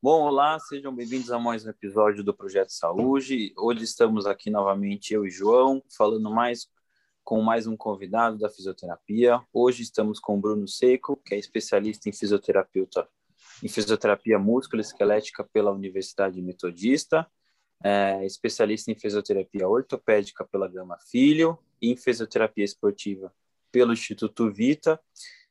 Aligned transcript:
Bom, 0.00 0.22
olá, 0.22 0.60
sejam 0.60 0.94
bem-vindos 0.94 1.28
a 1.32 1.40
mais 1.40 1.66
um 1.66 1.70
episódio 1.70 2.22
do 2.22 2.32
Projeto 2.32 2.70
Saúde. 2.70 3.52
Hoje 3.56 3.82
estamos 3.82 4.26
aqui 4.26 4.48
novamente, 4.48 5.12
eu 5.12 5.26
e 5.26 5.30
João, 5.30 5.82
falando 5.96 6.30
mais 6.30 6.68
com 7.24 7.42
mais 7.42 7.66
um 7.66 7.76
convidado 7.76 8.38
da 8.38 8.48
fisioterapia. 8.48 9.42
Hoje 9.52 9.82
estamos 9.82 10.20
com 10.20 10.38
o 10.38 10.40
Bruno 10.40 10.68
Seco, 10.68 11.16
que 11.16 11.34
é 11.34 11.38
especialista 11.38 12.08
em 12.08 12.12
fisioterapeuta 12.12 13.08
em 13.60 13.66
fisioterapia 13.66 14.38
musculoesquelética 14.38 15.42
pela 15.42 15.72
Universidade 15.72 16.40
Metodista, 16.40 17.26
é 17.82 18.24
especialista 18.24 18.92
em 18.92 18.94
fisioterapia 18.94 19.68
ortopédica 19.68 20.44
pela 20.44 20.68
Gama 20.68 20.96
Filho 21.10 21.58
e 21.82 21.90
em 21.90 21.96
fisioterapia 21.96 22.64
esportiva 22.64 23.32
pelo 23.72 23.92
Instituto 23.92 24.48
Vita 24.48 25.00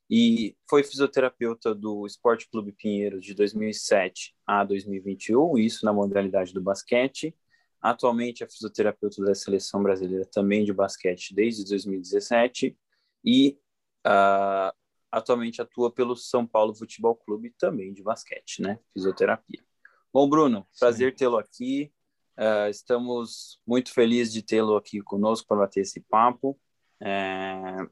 e 0.10 0.56
foi 0.70 0.84
fisioterapeuta 0.84 1.76
do 1.76 2.06
Esporte 2.06 2.48
Clube 2.50 2.72
Pinheiros 2.72 3.26
de 3.26 3.34
2007 3.34 4.34
a 4.46 4.64
2021, 4.64 5.58
isso 5.58 5.86
na 5.86 5.92
modalidade 5.92 6.54
do 6.54 6.62
basquete. 6.62 7.36
Atualmente 7.82 8.44
é 8.44 8.48
fisioterapeuta 8.48 9.24
da 9.24 9.36
seleção 9.36 9.84
brasileira 9.84 10.26
também 10.32 10.64
de 10.64 10.74
basquete 10.74 11.36
desde 11.36 11.66
2017 11.66 12.78
e 13.24 13.60
uh, 14.06 14.74
atualmente 15.12 15.62
atua 15.62 15.92
pelo 15.92 16.16
São 16.16 16.48
Paulo 16.48 16.74
Futebol 16.74 17.16
Clube 17.16 17.54
também 17.58 17.94
de 17.94 18.02
basquete, 18.02 18.62
né? 18.62 18.80
Fisioterapia. 18.94 19.62
Bom, 20.14 20.28
Bruno, 20.30 20.66
prazer 20.80 21.14
tê-lo 21.16 21.38
aqui. 21.38 21.92
Uh, 22.38 22.70
estamos 22.70 23.60
muito 23.68 23.94
felizes 23.94 24.34
de 24.34 24.42
tê-lo 24.42 24.78
aqui 24.78 25.02
conosco 25.02 25.48
para 25.48 25.58
bater 25.58 25.82
esse 25.82 26.00
papo. 26.02 26.58
É, 27.00 27.88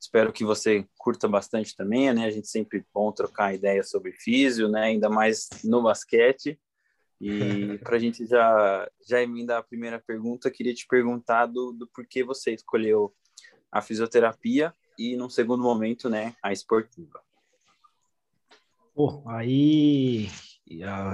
Espero 0.00 0.32
que 0.32 0.44
você 0.44 0.86
curta 0.96 1.28
bastante 1.28 1.76
também, 1.76 2.12
né? 2.14 2.24
A 2.24 2.30
gente 2.30 2.48
sempre 2.48 2.84
bom 2.92 3.12
trocar 3.12 3.54
ideia 3.54 3.82
sobre 3.82 4.12
físio, 4.12 4.66
né? 4.66 4.84
Ainda 4.84 5.10
mais 5.10 5.48
no 5.62 5.82
basquete. 5.82 6.58
E 7.20 7.76
para 7.84 7.96
a 7.96 7.98
gente 7.98 8.24
já, 8.24 8.90
já 9.06 9.22
emendar 9.22 9.58
a 9.58 9.62
primeira 9.62 10.00
pergunta, 10.00 10.50
queria 10.50 10.72
te 10.72 10.86
perguntar 10.86 11.44
do, 11.46 11.72
do 11.72 11.86
porquê 11.86 12.24
você 12.24 12.54
escolheu 12.54 13.14
a 13.70 13.82
fisioterapia 13.82 14.74
e, 14.98 15.16
num 15.16 15.28
segundo 15.28 15.62
momento, 15.62 16.08
né, 16.08 16.34
a 16.42 16.50
esportiva. 16.50 17.20
Pô, 18.94 19.22
aí 19.28 20.28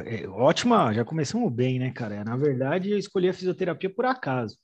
é, 0.04 0.28
ótima, 0.28 0.92
já 0.92 1.04
começamos 1.04 1.52
bem, 1.52 1.78
né, 1.78 1.90
cara? 1.90 2.22
Na 2.22 2.36
verdade, 2.36 2.90
eu 2.90 2.98
escolhi 2.98 3.28
a 3.28 3.34
fisioterapia 3.34 3.90
por 3.90 4.04
acaso. 4.04 4.56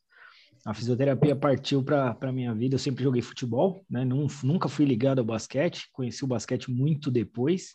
A 0.65 0.73
fisioterapia 0.73 1.35
partiu 1.35 1.83
para 1.83 2.17
a 2.21 2.33
minha 2.33 2.55
vida. 2.55 2.77
Eu 2.77 2.79
sempre 2.79 3.03
joguei 3.03 3.21
futebol, 3.21 3.85
né? 3.91 4.05
nunca 4.05 4.69
fui 4.69 4.85
ligado 4.85 5.19
ao 5.19 5.25
basquete. 5.25 5.89
Conheci 5.93 6.25
o 6.25 6.29
basquete 6.29 6.71
muito 6.71 7.11
depois 7.11 7.73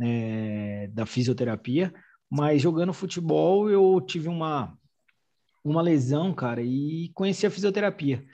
é, 0.00 0.88
da 0.92 1.06
fisioterapia. 1.06 1.94
Mas 2.28 2.60
jogando 2.60 2.92
futebol, 2.92 3.70
eu 3.70 4.00
tive 4.00 4.28
uma, 4.28 4.76
uma 5.64 5.80
lesão, 5.80 6.34
cara, 6.34 6.60
e 6.62 7.10
conheci 7.14 7.46
a 7.46 7.50
fisioterapia. 7.50 8.24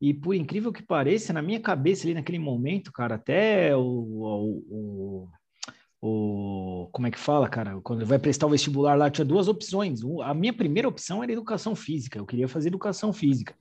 E 0.00 0.14
por 0.14 0.34
incrível 0.34 0.72
que 0.72 0.82
pareça, 0.82 1.32
na 1.32 1.42
minha 1.42 1.60
cabeça 1.60 2.06
ali 2.06 2.14
naquele 2.14 2.38
momento, 2.38 2.90
cara, 2.90 3.16
até 3.16 3.76
o, 3.76 3.82
o, 3.82 4.64
o 4.70 5.28
como 6.92 7.06
é 7.06 7.10
que 7.10 7.18
fala, 7.18 7.48
cara? 7.48 7.80
Quando 7.80 8.04
vai 8.04 8.18
prestar 8.18 8.46
o 8.46 8.50
vestibular 8.50 8.94
lá, 8.94 9.10
tinha 9.10 9.24
duas 9.24 9.48
opções. 9.48 10.00
A 10.22 10.34
minha 10.34 10.52
primeira 10.52 10.88
opção 10.88 11.22
era 11.22 11.32
educação 11.32 11.74
física, 11.74 12.18
eu 12.18 12.26
queria 12.26 12.46
fazer 12.46 12.68
educação 12.68 13.12
física. 13.12 13.54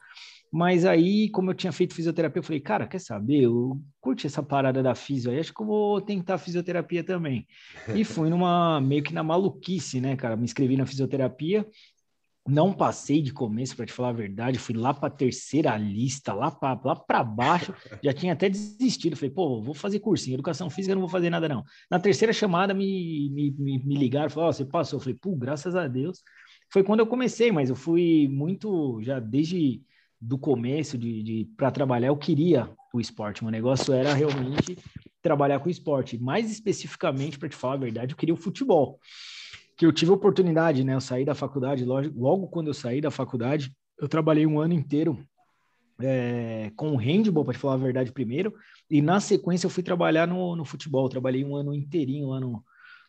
Mas 0.51 0.85
aí, 0.85 1.29
como 1.29 1.49
eu 1.49 1.55
tinha 1.55 1.71
feito 1.71 1.95
fisioterapia, 1.95 2.39
eu 2.39 2.43
falei, 2.43 2.59
cara, 2.59 2.85
quer 2.85 2.99
saber? 2.99 3.41
Eu 3.41 3.81
curti 3.99 4.27
essa 4.27 4.43
parada 4.43 4.83
da 4.83 4.93
fisio 4.93 5.31
aí, 5.31 5.39
acho 5.39 5.53
que 5.53 5.61
eu 5.61 5.65
vou 5.65 6.01
tentar 6.01 6.37
fisioterapia 6.37 7.03
também. 7.03 7.47
E 7.95 8.03
fui 8.03 8.29
numa, 8.29 8.79
meio 8.79 9.01
que 9.01 9.13
na 9.13 9.23
maluquice, 9.23 9.99
né, 9.99 10.15
cara? 10.15 10.35
Me 10.35 10.43
inscrevi 10.43 10.77
na 10.77 10.85
fisioterapia, 10.85 11.65
não 12.47 12.73
passei 12.73 13.21
de 13.21 13.31
começo, 13.31 13.75
para 13.75 13.85
te 13.85 13.93
falar 13.93 14.09
a 14.09 14.13
verdade, 14.13 14.59
fui 14.59 14.75
lá 14.75 14.93
para 14.93 15.07
a 15.07 15.11
terceira 15.11 15.77
lista, 15.77 16.33
lá 16.33 16.51
para 16.51 16.79
lá 16.83 16.95
para 16.95 17.23
baixo, 17.23 17.73
já 18.03 18.11
tinha 18.11 18.33
até 18.33 18.49
desistido. 18.49 19.15
Falei, 19.15 19.31
pô, 19.31 19.61
vou 19.61 19.73
fazer 19.73 19.99
cursinho, 19.99 20.35
educação 20.35 20.69
física, 20.69 20.93
não 20.93 21.01
vou 21.01 21.09
fazer 21.09 21.29
nada 21.29 21.47
não. 21.47 21.63
Na 21.89 21.99
terceira 21.99 22.33
chamada 22.33 22.73
me, 22.73 23.29
me, 23.29 23.51
me, 23.51 23.79
me 23.85 23.95
ligaram, 23.95 24.29
falaram, 24.29 24.49
oh, 24.49 24.53
você 24.53 24.65
passou? 24.65 24.99
Falei, 24.99 25.15
pô, 25.15 25.35
graças 25.35 25.75
a 25.75 25.87
Deus. 25.87 26.21
Foi 26.69 26.83
quando 26.83 26.99
eu 26.99 27.07
comecei, 27.07 27.51
mas 27.51 27.69
eu 27.69 27.75
fui 27.75 28.27
muito, 28.29 29.01
já 29.01 29.19
desde 29.19 29.81
do 30.19 30.37
começo 30.37 30.97
de, 30.97 31.21
de 31.21 31.45
para 31.57 31.71
trabalhar, 31.71 32.07
eu 32.07 32.17
queria 32.17 32.69
o 32.93 32.99
esporte. 32.99 33.43
O 33.43 33.49
negócio 33.49 33.93
era 33.93 34.13
realmente 34.13 34.77
trabalhar 35.21 35.59
com 35.59 35.69
esporte. 35.69 36.17
Mais 36.17 36.51
especificamente, 36.51 37.39
para 37.39 37.49
te 37.49 37.55
falar 37.55 37.75
a 37.75 37.77
verdade, 37.77 38.13
eu 38.13 38.17
queria 38.17 38.33
o 38.33 38.37
futebol 38.37 38.99
que 39.83 39.87
eu 39.87 39.91
tive 39.91 40.11
a 40.11 40.15
oportunidade, 40.15 40.81
né? 40.81 40.93
Eu 40.95 41.01
saí 41.01 41.25
da 41.25 41.35
faculdade, 41.35 41.83
logo, 41.83 42.09
logo 42.15 42.47
quando 42.47 42.67
eu 42.67 42.73
saí 42.73 43.01
da 43.01 43.11
faculdade, 43.11 43.75
eu 43.99 44.07
trabalhei 44.07 44.45
um 44.45 44.57
ano 44.57 44.73
inteiro 44.73 45.21
é, 46.01 46.71
com 46.77 46.93
o 46.93 46.95
handball, 46.95 47.43
para 47.43 47.53
te 47.53 47.59
falar 47.59 47.73
a 47.73 47.77
verdade 47.77 48.09
primeiro, 48.13 48.53
e 48.89 49.01
na 49.01 49.19
sequência 49.19 49.65
eu 49.65 49.69
fui 49.69 49.83
trabalhar 49.83 50.25
no, 50.25 50.55
no 50.55 50.63
futebol. 50.63 51.05
Eu 51.05 51.09
trabalhei 51.09 51.43
um 51.43 51.53
ano 51.57 51.73
inteirinho 51.73 52.29
lá 52.29 52.39
no, 52.39 52.63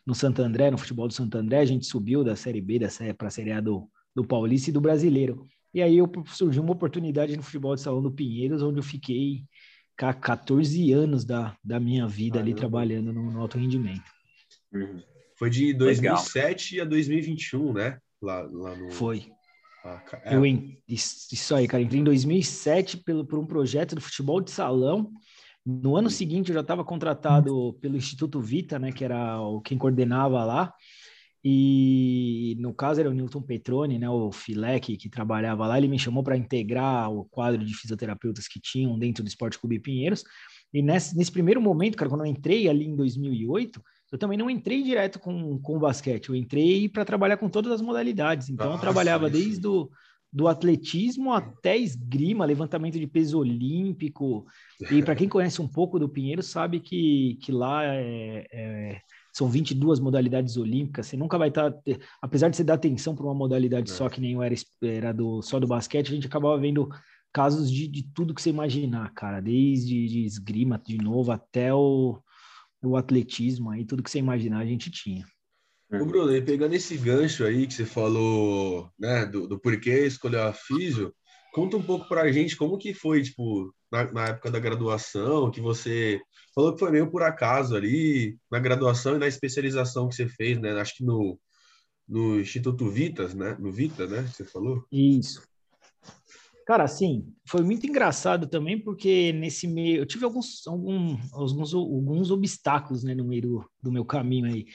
no 0.05 0.13
Santo 0.13 0.41
André, 0.41 0.69
no 0.69 0.77
futebol 0.77 1.07
do 1.07 1.13
Santo 1.13 1.37
André. 1.37 1.59
A 1.59 1.65
gente 1.65 1.85
subiu 1.85 2.25
da 2.25 2.35
Série 2.35 2.59
B 2.59 2.77
para 3.17 3.29
a 3.29 3.31
Série 3.31 3.53
A 3.53 3.61
do, 3.61 3.89
do 4.13 4.25
Paulista 4.25 4.69
e 4.69 4.73
do 4.73 4.81
Brasileiro. 4.81 5.47
E 5.73 5.81
aí 5.81 5.97
eu, 5.97 6.11
surgiu 6.25 6.61
uma 6.61 6.73
oportunidade 6.73 7.37
no 7.37 7.43
futebol 7.43 7.73
de 7.73 7.81
salão 7.81 8.01
do 8.01 8.11
Pinheiros, 8.11 8.61
onde 8.61 8.79
eu 8.79 8.83
fiquei 8.83 9.45
14 9.95 10.91
anos 10.91 11.23
da, 11.23 11.55
da 11.63 11.79
minha 11.79 12.05
vida 12.05 12.37
ali 12.37 12.53
trabalhando 12.53 13.13
no, 13.13 13.31
no 13.31 13.39
alto 13.39 13.57
rendimento. 13.57 14.11
Uhum. 14.73 15.14
Foi 15.37 15.49
de 15.49 15.73
2007 15.73 16.75
Legal. 16.75 16.87
a 16.87 16.89
2021, 16.89 17.73
né? 17.73 17.97
Lá, 18.21 18.41
lá 18.41 18.75
no... 18.75 18.91
Foi. 18.91 19.31
Ah, 19.83 20.01
é. 20.23 20.35
Eu, 20.35 20.43
isso 20.87 21.53
aí, 21.53 21.67
cara. 21.67 21.83
Entrei 21.83 22.01
em 22.01 22.03
2007 22.03 22.97
pelo, 22.97 23.25
por 23.25 23.37
um 23.37 23.45
projeto 23.45 23.95
do 23.95 24.01
futebol 24.01 24.41
de 24.41 24.49
salão. 24.49 25.11
No 25.65 25.95
ano 25.95 26.09
seguinte, 26.09 26.49
eu 26.49 26.55
já 26.55 26.61
estava 26.61 26.83
contratado 26.83 27.77
pelo 27.81 27.97
Instituto 27.97 28.39
Vita, 28.39 28.79
né? 28.79 28.91
Que 28.91 29.03
era 29.03 29.39
o, 29.39 29.61
quem 29.61 29.77
coordenava 29.77 30.43
lá. 30.43 30.73
E 31.47 32.57
no 32.59 32.73
caso 32.73 32.99
era 32.99 33.09
o 33.09 33.13
Newton 33.13 33.43
Petroni, 33.43 33.99
né, 33.99 34.09
o 34.09 34.31
filé 34.31 34.79
que, 34.79 34.97
que 34.97 35.07
trabalhava 35.07 35.67
lá, 35.67 35.77
ele 35.77 35.87
me 35.87 35.99
chamou 35.99 36.23
para 36.23 36.35
integrar 36.35 37.11
o 37.11 37.23
quadro 37.23 37.63
de 37.63 37.71
fisioterapeutas 37.75 38.47
que 38.47 38.59
tinham 38.59 38.97
dentro 38.97 39.23
do 39.23 39.27
Esporte 39.27 39.59
Clube 39.59 39.79
Pinheiros. 39.79 40.23
E 40.73 40.81
nesse, 40.81 41.15
nesse 41.15 41.31
primeiro 41.31 41.61
momento, 41.61 41.97
cara, 41.97 42.09
quando 42.09 42.25
eu 42.25 42.31
entrei 42.31 42.67
ali 42.67 42.87
em 42.87 42.95
2008, 42.95 43.79
eu 44.11 44.17
também 44.17 44.37
não 44.37 44.49
entrei 44.49 44.83
direto 44.83 45.19
com, 45.19 45.59
com 45.59 45.75
o 45.75 45.79
basquete, 45.79 46.29
eu 46.29 46.35
entrei 46.35 46.87
para 46.87 47.05
trabalhar 47.05 47.37
com 47.37 47.49
todas 47.49 47.71
as 47.71 47.81
modalidades. 47.81 48.49
Então, 48.49 48.71
eu 48.71 48.79
trabalhava 48.79 49.29
desde 49.29 49.67
o 49.67 49.89
do 50.35 50.49
atletismo 50.49 51.31
até 51.31 51.77
esgrima, 51.77 52.43
levantamento 52.43 52.99
de 52.99 53.07
peso 53.07 53.39
olímpico. 53.39 54.45
E 54.91 55.01
para 55.01 55.15
quem 55.15 55.29
conhece 55.29 55.61
um 55.61 55.67
pouco 55.67 55.97
do 55.97 56.09
Pinheiro, 56.09 56.43
sabe 56.43 56.81
que, 56.81 57.37
que 57.41 57.53
lá 57.53 57.85
é, 57.85 58.45
é, 58.51 59.01
são 59.31 59.49
22 59.49 60.01
modalidades 60.01 60.57
olímpicas. 60.57 61.07
Você 61.07 61.15
nunca 61.15 61.37
vai 61.37 61.47
estar. 61.47 61.71
Tá, 61.71 61.81
apesar 62.21 62.49
de 62.49 62.57
você 62.57 62.65
dar 62.65 62.73
atenção 62.73 63.15
para 63.15 63.23
uma 63.23 63.33
modalidade 63.33 63.89
é. 63.89 63.93
só, 63.93 64.09
que 64.09 64.19
nem 64.19 64.33
eu 64.33 64.43
era, 64.43 64.55
era 64.81 65.13
do, 65.13 65.41
só 65.41 65.57
do 65.57 65.67
basquete, 65.67 66.09
a 66.09 66.15
gente 66.15 66.27
acabava 66.27 66.57
vendo 66.57 66.89
casos 67.31 67.71
de, 67.71 67.87
de 67.87 68.03
tudo 68.13 68.33
que 68.35 68.41
você 68.41 68.49
imaginar, 68.49 69.13
cara. 69.13 69.39
Desde 69.39 70.05
de 70.05 70.25
esgrima, 70.25 70.81
de 70.85 70.97
novo, 70.97 71.31
até 71.31 71.73
o, 71.73 72.19
o 72.87 72.97
atletismo 72.97 73.71
aí, 73.71 73.85
tudo 73.85 74.03
que 74.03 74.09
você 74.09 74.19
imaginar 74.19 74.59
a 74.59 74.65
gente 74.65 74.89
tinha. 74.91 75.25
Ô 75.91 76.05
Bruno, 76.05 76.35
e 76.35 76.41
pegando 76.41 76.73
esse 76.73 76.97
gancho 76.97 77.45
aí 77.45 77.67
que 77.67 77.73
você 77.73 77.85
falou, 77.85 78.89
né, 78.99 79.25
do, 79.25 79.47
do 79.47 79.59
porquê 79.59 80.05
escolher 80.05 80.39
a 80.39 80.53
físio, 80.53 81.13
conta 81.53 81.77
um 81.77 81.83
pouco 81.83 82.07
pra 82.07 82.31
gente 82.31 82.57
como 82.57 82.77
que 82.77 82.93
foi, 82.93 83.21
tipo, 83.21 83.73
na, 83.91 84.11
na, 84.11 84.27
época 84.27 84.51
da 84.51 84.59
graduação, 84.59 85.51
que 85.51 85.61
você 85.61 86.19
falou 86.53 86.73
que 86.73 86.79
foi 86.79 86.91
meio 86.91 87.09
por 87.09 87.21
acaso 87.21 87.75
ali, 87.75 88.37
na 88.51 88.59
graduação 88.59 89.15
e 89.15 89.19
na 89.19 89.27
especialização 89.27 90.09
que 90.09 90.15
você 90.15 90.27
fez, 90.27 90.59
né, 90.59 90.71
acho 90.79 90.95
que 90.95 91.03
no, 91.03 91.39
no 92.07 92.39
Instituto 92.41 92.89
Vitas, 92.89 93.33
né, 93.33 93.55
no 93.59 93.71
Vita, 93.71 94.07
né, 94.07 94.23
você 94.23 94.43
falou? 94.43 94.83
Isso. 94.91 95.43
Cara, 96.65 96.83
assim, 96.83 97.31
foi 97.47 97.61
muito 97.61 97.85
engraçado 97.85 98.47
também, 98.47 98.79
porque 98.79 99.31
nesse 99.33 99.67
meio 99.67 99.97
eu 99.97 100.05
tive 100.05 100.25
alguns, 100.25 100.65
algum, 100.65 101.15
alguns, 101.31 101.73
alguns 101.75 102.31
obstáculos 102.31 103.03
né, 103.03 103.13
no 103.13 103.23
meio 103.23 103.41
do, 103.43 103.69
do 103.83 103.91
meu 103.91 104.03
caminho 104.03 104.47
aí. 104.47 104.65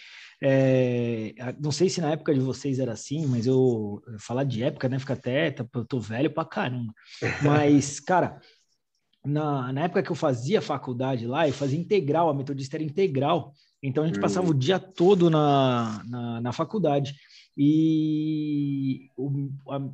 É, 0.40 1.34
não 1.60 1.72
sei 1.72 1.88
se 1.88 2.00
na 2.00 2.12
época 2.12 2.32
de 2.32 2.38
vocês 2.38 2.78
era 2.78 2.92
assim, 2.92 3.26
mas 3.26 3.44
eu 3.44 4.00
falar 4.20 4.44
de 4.44 4.62
época, 4.62 4.88
né? 4.88 5.00
Fica 5.00 5.14
até, 5.14 5.50
tá, 5.50 5.66
eu 5.74 5.84
tô 5.84 5.98
velho 5.98 6.32
pra 6.32 6.44
caramba. 6.44 6.94
Mas, 7.42 7.98
cara, 7.98 8.40
na, 9.24 9.72
na 9.72 9.82
época 9.82 10.02
que 10.02 10.10
eu 10.10 10.16
fazia 10.16 10.62
faculdade 10.62 11.26
lá, 11.26 11.48
eu 11.48 11.52
fazia 11.52 11.78
integral, 11.78 12.30
a 12.30 12.34
metodista 12.34 12.76
era 12.76 12.84
integral. 12.84 13.52
Então 13.82 14.04
a 14.04 14.06
gente 14.06 14.20
passava 14.20 14.48
o 14.48 14.54
dia 14.54 14.78
todo 14.78 15.28
na, 15.28 16.02
na, 16.06 16.40
na 16.40 16.52
faculdade. 16.52 17.14
E 17.56 19.08
o, 19.16 19.50
a, 19.68 19.90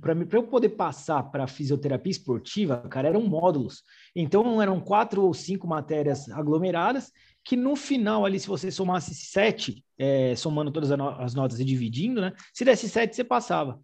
para 0.00 0.14
eu 0.32 0.42
poder 0.44 0.70
passar 0.70 1.22
para 1.24 1.46
fisioterapia 1.46 2.10
esportiva, 2.10 2.78
cara, 2.88 3.08
eram 3.08 3.22
módulos. 3.22 3.82
Então 4.14 4.60
eram 4.60 4.80
quatro 4.80 5.22
ou 5.22 5.34
cinco 5.34 5.66
matérias 5.66 6.28
aglomeradas 6.30 7.12
que 7.44 7.56
no 7.56 7.74
final 7.76 8.26
ali, 8.26 8.38
se 8.38 8.46
você 8.46 8.70
somasse 8.70 9.14
sete, 9.14 9.82
é, 9.98 10.36
somando 10.36 10.70
todas 10.70 10.90
as 10.92 11.34
notas 11.34 11.58
e 11.58 11.64
dividindo, 11.64 12.20
né? 12.20 12.34
Se 12.52 12.62
desse 12.62 12.88
sete, 12.88 13.16
você 13.16 13.24
passava. 13.24 13.80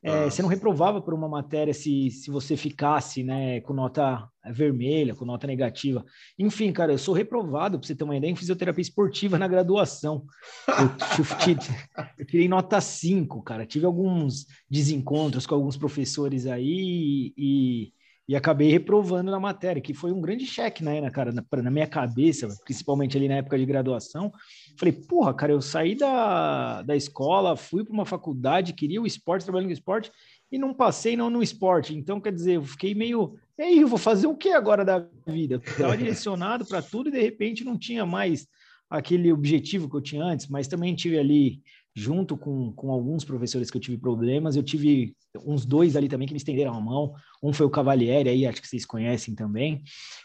É, 0.00 0.24
você 0.26 0.42
não 0.42 0.48
reprovava 0.48 1.00
por 1.00 1.12
uma 1.12 1.28
matéria 1.28 1.74
se, 1.74 2.10
se 2.10 2.30
você 2.30 2.56
ficasse 2.56 3.24
né, 3.24 3.60
com 3.62 3.72
nota 3.72 4.28
vermelha, 4.52 5.14
com 5.14 5.24
nota 5.24 5.46
negativa. 5.46 6.04
Enfim, 6.38 6.72
cara, 6.72 6.92
eu 6.92 6.98
sou 6.98 7.12
reprovado, 7.12 7.78
para 7.78 7.86
você 7.86 7.96
ter 7.96 8.04
uma 8.04 8.16
ideia, 8.16 8.30
em 8.30 8.36
fisioterapia 8.36 8.82
esportiva 8.82 9.38
na 9.38 9.48
graduação. 9.48 10.24
Eu, 10.68 10.90
eu 12.16 12.26
tirei 12.26 12.48
nota 12.48 12.80
5, 12.80 13.42
cara. 13.42 13.66
Tive 13.66 13.86
alguns 13.86 14.46
desencontros 14.70 15.46
com 15.46 15.56
alguns 15.56 15.76
professores 15.76 16.46
aí 16.46 17.32
e, 17.36 17.92
e 18.28 18.36
acabei 18.36 18.70
reprovando 18.70 19.30
na 19.30 19.40
matéria, 19.40 19.80
que 19.80 19.94
foi 19.94 20.12
um 20.12 20.20
grande 20.20 20.44
cheque, 20.44 20.84
né, 20.84 21.08
cara, 21.10 21.32
na, 21.32 21.42
na, 21.62 21.70
minha 21.70 21.86
cabeça, 21.86 22.46
principalmente 22.62 23.16
ali 23.16 23.26
na 23.26 23.36
época 23.36 23.58
de 23.58 23.64
graduação. 23.64 24.30
Falei, 24.76 24.92
porra, 24.92 25.32
cara, 25.32 25.52
eu 25.52 25.62
saí 25.62 25.94
da, 25.94 26.82
da 26.82 26.94
escola, 26.94 27.56
fui 27.56 27.82
para 27.82 27.94
uma 27.94 28.04
faculdade, 28.04 28.74
queria 28.74 29.00
o 29.00 29.06
esporte, 29.06 29.44
trabalhando 29.44 29.68
com 29.68 29.72
esporte, 29.72 30.12
e 30.52 30.58
não 30.58 30.74
passei 30.74 31.16
não 31.16 31.30
no 31.30 31.42
esporte. 31.42 31.96
Então, 31.96 32.20
quer 32.20 32.32
dizer, 32.32 32.56
eu 32.56 32.64
fiquei 32.64 32.94
meio, 32.94 33.34
e 33.58 33.62
aí, 33.62 33.80
eu 33.80 33.88
vou 33.88 33.98
fazer 33.98 34.26
o 34.26 34.36
que 34.36 34.50
agora 34.50 34.84
da 34.84 35.06
vida? 35.26 35.60
Estava 35.66 35.96
direcionado 35.96 36.66
para 36.66 36.82
tudo 36.82 37.08
e 37.08 37.12
de 37.12 37.22
repente 37.22 37.64
não 37.64 37.78
tinha 37.78 38.04
mais 38.04 38.46
aquele 38.90 39.32
objetivo 39.32 39.88
que 39.88 39.96
eu 39.96 40.02
tinha 40.02 40.22
antes, 40.22 40.48
mas 40.48 40.68
também 40.68 40.94
tive 40.94 41.18
ali 41.18 41.62
junto 41.98 42.36
com, 42.36 42.72
com 42.72 42.92
alguns 42.92 43.24
professores 43.24 43.70
que 43.70 43.76
eu 43.76 43.80
tive 43.80 43.98
problemas, 43.98 44.54
eu 44.54 44.62
tive 44.62 45.16
uns 45.44 45.66
dois 45.66 45.96
ali 45.96 46.08
também 46.08 46.28
que 46.28 46.32
me 46.32 46.38
estenderam 46.38 46.72
a 46.72 46.80
mão. 46.80 47.12
Um 47.42 47.52
foi 47.52 47.66
o 47.66 47.70
Cavalieri, 47.70 48.28
aí 48.28 48.46
acho 48.46 48.62
que 48.62 48.68
vocês 48.68 48.86
conhecem 48.86 49.34
também, 49.34 49.82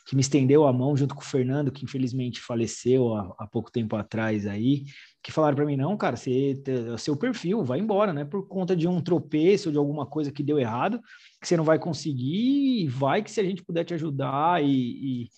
que 0.07 0.15
me 0.15 0.21
estendeu 0.21 0.67
a 0.67 0.71
mão 0.71 0.95
junto 0.95 1.15
com 1.15 1.21
o 1.21 1.25
Fernando, 1.25 1.71
que 1.71 1.83
infelizmente 1.83 2.39
faleceu 2.39 3.13
há, 3.15 3.35
há 3.39 3.47
pouco 3.47 3.71
tempo 3.71 3.95
atrás 3.95 4.45
aí, 4.45 4.83
que 5.23 5.31
falaram 5.31 5.55
para 5.55 5.65
mim: 5.65 5.75
não, 5.75 5.97
cara, 5.97 6.15
você, 6.15 6.53
seu 6.99 7.17
perfil, 7.17 7.63
vai 7.63 7.79
embora, 7.79 8.13
né? 8.13 8.23
Por 8.23 8.47
conta 8.47 8.75
de 8.75 8.87
um 8.87 9.01
tropeço, 9.01 9.71
de 9.71 9.77
alguma 9.77 10.05
coisa 10.05 10.31
que 10.31 10.43
deu 10.43 10.59
errado, 10.59 11.01
que 11.41 11.47
você 11.47 11.57
não 11.57 11.63
vai 11.63 11.79
conseguir, 11.79 12.87
vai 12.87 13.23
que 13.23 13.31
se 13.31 13.39
a 13.39 13.43
gente 13.43 13.63
puder 13.63 13.83
te 13.83 13.95
ajudar 13.95 14.63
e, 14.63 14.67
e 14.67 15.29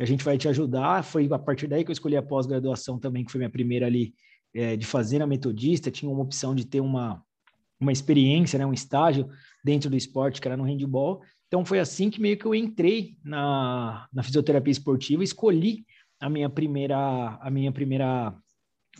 a 0.00 0.04
gente 0.04 0.24
vai 0.24 0.36
te 0.36 0.48
ajudar. 0.48 1.04
Foi 1.04 1.28
a 1.30 1.38
partir 1.38 1.68
daí 1.68 1.84
que 1.84 1.90
eu 1.90 1.94
escolhi 1.94 2.16
a 2.16 2.22
pós-graduação 2.22 2.98
também, 2.98 3.24
que 3.24 3.30
foi 3.30 3.38
minha 3.38 3.50
primeira 3.50 3.86
ali 3.86 4.12
é, 4.54 4.76
de 4.76 4.86
fazer 4.86 5.18
na 5.18 5.26
metodista, 5.26 5.90
tinha 5.90 6.10
uma 6.10 6.22
opção 6.22 6.54
de 6.54 6.64
ter 6.64 6.80
uma, 6.80 7.22
uma 7.80 7.92
experiência, 7.92 8.58
né, 8.58 8.64
um 8.64 8.72
estágio 8.72 9.28
dentro 9.64 9.90
do 9.90 9.96
esporte, 9.96 10.40
que 10.40 10.48
era 10.48 10.56
no 10.56 10.64
handball. 10.64 11.22
Então 11.48 11.64
foi 11.64 11.78
assim 11.78 12.10
que 12.10 12.20
meio 12.20 12.38
que 12.38 12.46
eu 12.46 12.54
entrei 12.54 13.16
na, 13.24 14.08
na 14.12 14.22
fisioterapia 14.22 14.72
esportiva 14.72 15.22
e 15.22 15.24
escolhi 15.24 15.84
a 16.20 16.28
minha 16.30 16.48
primeira 16.48 17.38
a 17.40 17.50
minha 17.50 17.72
primeira 17.72 18.34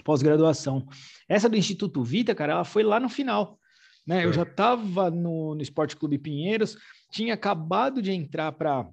pós-graduação. 0.04 0.86
Essa 1.28 1.48
do 1.48 1.56
Instituto 1.56 2.02
Vita, 2.02 2.34
cara, 2.34 2.54
ela 2.54 2.64
foi 2.64 2.82
lá 2.82 2.98
no 2.98 3.08
final. 3.08 3.58
Né? 4.06 4.24
Eu 4.24 4.32
já 4.32 4.42
estava 4.42 5.10
no, 5.10 5.54
no 5.54 5.62
Esporte 5.62 5.96
Clube 5.96 6.18
Pinheiros, 6.18 6.76
tinha 7.10 7.34
acabado 7.34 8.02
de 8.02 8.12
entrar 8.12 8.52
para 8.52 8.86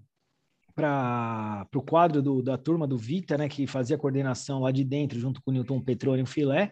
para 0.73 1.68
o 1.75 1.81
quadro 1.81 2.21
do, 2.21 2.41
da 2.41 2.57
turma 2.57 2.88
do 2.88 2.97
Vita, 2.97 3.38
né, 3.38 3.47
que 3.47 3.68
fazia 3.68 3.97
coordenação 3.97 4.59
lá 4.59 4.71
de 4.71 4.83
dentro, 4.83 5.19
junto 5.19 5.41
com 5.41 5.51
o 5.51 5.53
Newton 5.53 5.81
Petroni 5.81 6.23
o 6.23 6.25
Filé. 6.25 6.71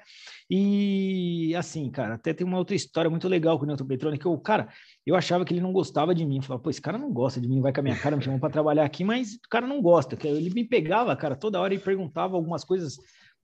E 0.50 1.54
assim, 1.56 1.90
cara, 1.92 2.16
até 2.16 2.34
tem 2.34 2.46
uma 2.46 2.58
outra 2.58 2.76
história 2.76 3.10
muito 3.10 3.28
legal 3.28 3.58
com 3.58 3.66
o 3.66 3.68
Newton 3.68 3.86
Petroni, 3.86 4.18
que 4.18 4.26
eu, 4.26 4.38
cara, 4.40 4.70
eu 5.06 5.16
achava 5.16 5.46
que 5.46 5.54
ele 5.54 5.62
não 5.62 5.72
gostava 5.72 6.16
de 6.16 6.26
mim. 6.26 6.38
Eu 6.38 6.44
falava, 6.44 6.64
pô, 6.64 6.70
esse 6.70 6.82
cara 6.82 6.98
não 6.98 7.12
gosta 7.12 7.40
de 7.40 7.48
mim, 7.48 7.62
vai 7.62 7.72
com 7.72 7.80
a 7.80 7.84
minha 7.84 7.98
cara, 7.98 8.16
me 8.16 8.24
chamou 8.24 8.40
para 8.40 8.50
trabalhar 8.50 8.86
aqui, 8.86 9.04
mas 9.04 9.34
o 9.34 9.50
cara 9.50 9.68
não 9.68 9.82
gosta. 9.82 10.18
Ele 10.28 10.50
me 10.50 10.64
pegava, 10.64 11.16
cara, 11.16 11.36
toda 11.36 11.60
hora 11.60 11.74
e 11.74 11.80
perguntava 11.80 12.36
algumas 12.36 12.64
coisas 12.64 12.98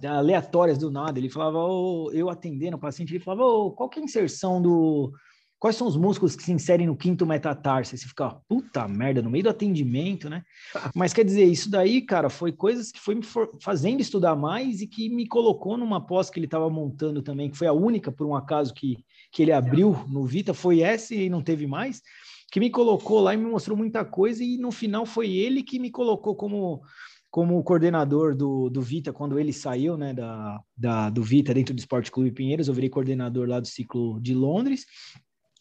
aleatórias 0.03 0.77
do 0.77 0.91
nada. 0.91 1.19
Ele 1.19 1.29
falava, 1.29 1.59
oh, 1.59 2.11
eu 2.11 2.29
atendendo 2.29 2.77
o 2.77 2.79
paciente, 2.79 3.13
ele 3.13 3.23
falava, 3.23 3.45
oh, 3.45 3.71
qual 3.71 3.89
que 3.89 3.99
é 3.99 4.01
a 4.01 4.05
inserção 4.05 4.61
do 4.61 5.13
Quais 5.65 5.77
são 5.77 5.87
os 5.87 5.97
músculos 5.97 6.35
que 6.35 6.43
se 6.43 6.51
inserem 6.51 6.85
no 6.85 6.95
quinto 6.95 7.25
metatarso? 7.25 7.97
Você 7.97 8.07
fica, 8.07 8.37
puta 8.47 8.87
merda, 8.87 9.19
no 9.19 9.31
meio 9.31 9.45
do 9.45 9.49
atendimento, 9.49 10.29
né? 10.29 10.43
Mas 10.93 11.11
quer 11.11 11.25
dizer, 11.25 11.43
isso 11.43 11.71
daí, 11.71 12.03
cara, 12.03 12.29
foi 12.29 12.51
coisas 12.51 12.91
que 12.91 12.99
foi 12.99 13.15
me 13.15 13.23
fazendo 13.59 13.99
estudar 13.99 14.35
mais 14.35 14.81
e 14.81 14.85
que 14.85 15.09
me 15.09 15.27
colocou 15.27 15.75
numa 15.75 15.99
pós 15.99 16.29
que 16.29 16.37
ele 16.37 16.45
estava 16.45 16.69
montando 16.69 17.23
também, 17.23 17.49
que 17.49 17.57
foi 17.57 17.65
a 17.65 17.73
única, 17.73 18.11
por 18.11 18.27
um 18.27 18.35
acaso, 18.35 18.75
que, 18.75 19.03
que 19.31 19.41
ele 19.41 19.51
abriu 19.51 20.05
no 20.07 20.23
Vita, 20.23 20.53
foi 20.53 20.81
essa 20.81 21.15
e 21.15 21.31
não 21.31 21.41
teve 21.41 21.65
mais, 21.65 21.99
que 22.51 22.59
me 22.59 22.69
colocou 22.69 23.19
lá 23.19 23.33
e 23.33 23.37
me 23.37 23.49
mostrou 23.49 23.75
muita 23.75 24.05
coisa 24.05 24.43
e 24.43 24.59
no 24.59 24.71
final 24.71 25.03
foi 25.03 25.31
ele 25.31 25.63
que 25.63 25.79
me 25.79 25.89
colocou 25.89 26.35
como 26.35 26.83
como 27.31 27.61
coordenador 27.63 28.33
do, 28.33 28.69
do 28.69 28.81
Vita, 28.81 29.11
quando 29.11 29.37
ele 29.37 29.51
saiu 29.51 29.97
né, 29.97 30.13
da, 30.13 30.61
da, 30.77 31.09
do 31.09 31.21
Vita 31.21 31.53
dentro 31.53 31.75
do 31.75 31.79
Esporte 31.79 32.09
Clube 32.09 32.31
Pinheiros, 32.31 32.69
eu 32.69 32.73
virei 32.73 32.89
coordenador 32.89 33.45
lá 33.45 33.59
do 33.59 33.67
ciclo 33.67 34.21
de 34.21 34.33
Londres, 34.33 34.85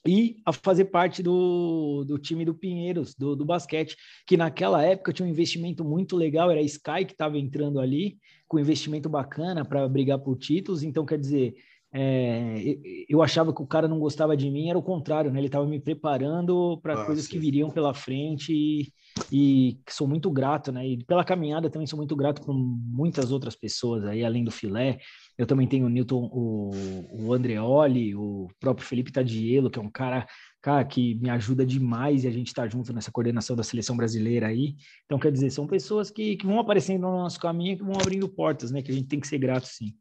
e 0.07 0.37
a 0.45 0.53
fazer 0.53 0.87
parte 0.87 1.23
do, 1.23 2.05
do 2.07 2.19
time 2.19 2.45
do 2.45 2.55
Pinheiros, 2.55 3.15
do, 3.15 3.35
do 3.35 3.45
basquete, 3.45 3.97
que 4.27 4.37
naquela 4.37 4.83
época 4.83 5.13
tinha 5.13 5.27
um 5.27 5.31
investimento 5.31 5.85
muito 5.85 6.17
legal, 6.17 6.51
era 6.51 6.61
a 6.61 6.65
Sky 6.65 7.05
que 7.07 7.13
estava 7.13 7.39
entrando 7.39 7.81
ali, 7.81 8.19
com 8.47 8.59
investimento 8.59 9.09
bacana 9.09 9.65
para 9.65 9.89
brigar 9.89 10.19
por 10.19 10.37
títulos, 10.37 10.83
então 10.83 11.07
quer 11.07 11.19
dizer, 11.19 11.55
é, 11.97 12.77
eu 13.09 13.23
achava 13.23 13.55
que 13.55 13.63
o 13.63 13.67
cara 13.67 13.87
não 13.87 14.01
gostava 14.01 14.37
de 14.37 14.51
mim, 14.51 14.69
era 14.69 14.77
o 14.77 14.83
contrário, 14.83 15.31
né? 15.31 15.39
Ele 15.39 15.47
estava 15.47 15.65
me 15.65 15.79
preparando 15.79 16.77
para 16.83 17.01
ah, 17.01 17.07
coisas 17.07 17.29
que 17.29 17.39
viriam 17.39 17.71
pela 17.71 17.95
frente 17.95 18.53
e, 18.53 18.93
e, 19.31 19.79
sou 19.89 20.09
muito 20.09 20.29
grato, 20.29 20.73
né? 20.73 20.85
E 20.85 21.05
pela 21.05 21.25
caminhada 21.25 21.71
também 21.71 21.87
sou 21.87 21.97
muito 21.97 22.17
grato 22.17 22.43
por 22.43 22.53
muitas 22.53 23.31
outras 23.31 23.55
pessoas 23.55 24.05
aí, 24.05 24.25
além 24.25 24.43
do 24.43 24.51
filé. 24.51 24.99
Eu 25.37 25.47
também 25.47 25.67
tenho 25.67 25.87
o 25.87 25.89
Newton, 25.89 26.31
o, 26.33 26.71
o 27.11 27.33
Andreoli, 27.35 28.15
o 28.15 28.49
próprio 28.61 28.87
Felipe 28.87 29.11
Tadielo, 29.11 29.69
que 29.69 29.79
é 29.79 29.83
um 29.83 29.91
cara, 29.91 30.27
cara 30.63 30.85
que 30.85 31.17
me 31.17 31.29
ajuda 31.29 31.67
demais 31.67 32.23
e 32.23 32.29
a 32.29 32.31
gente 32.31 32.49
está 32.49 32.69
junto 32.69 32.93
nessa 32.93 33.11
coordenação 33.11 33.57
da 33.57 33.65
seleção 33.65 33.97
brasileira 33.97 34.47
aí. 34.47 34.77
Então, 35.05 35.19
quer 35.19 35.33
dizer, 35.33 35.51
são 35.51 35.67
pessoas 35.67 36.09
que, 36.09 36.37
que 36.37 36.47
vão 36.47 36.61
aparecendo 36.61 37.03
no 37.03 37.19
nosso 37.19 37.41
caminho 37.41 37.73
e 37.73 37.77
que 37.77 37.83
vão 37.83 38.01
abrindo 38.01 38.29
portas, 38.29 38.71
né? 38.71 38.81
Que 38.81 38.93
a 38.93 38.95
gente 38.95 39.09
tem 39.09 39.19
que 39.19 39.27
ser 39.27 39.39
grato, 39.39 39.67
sim. 39.67 39.93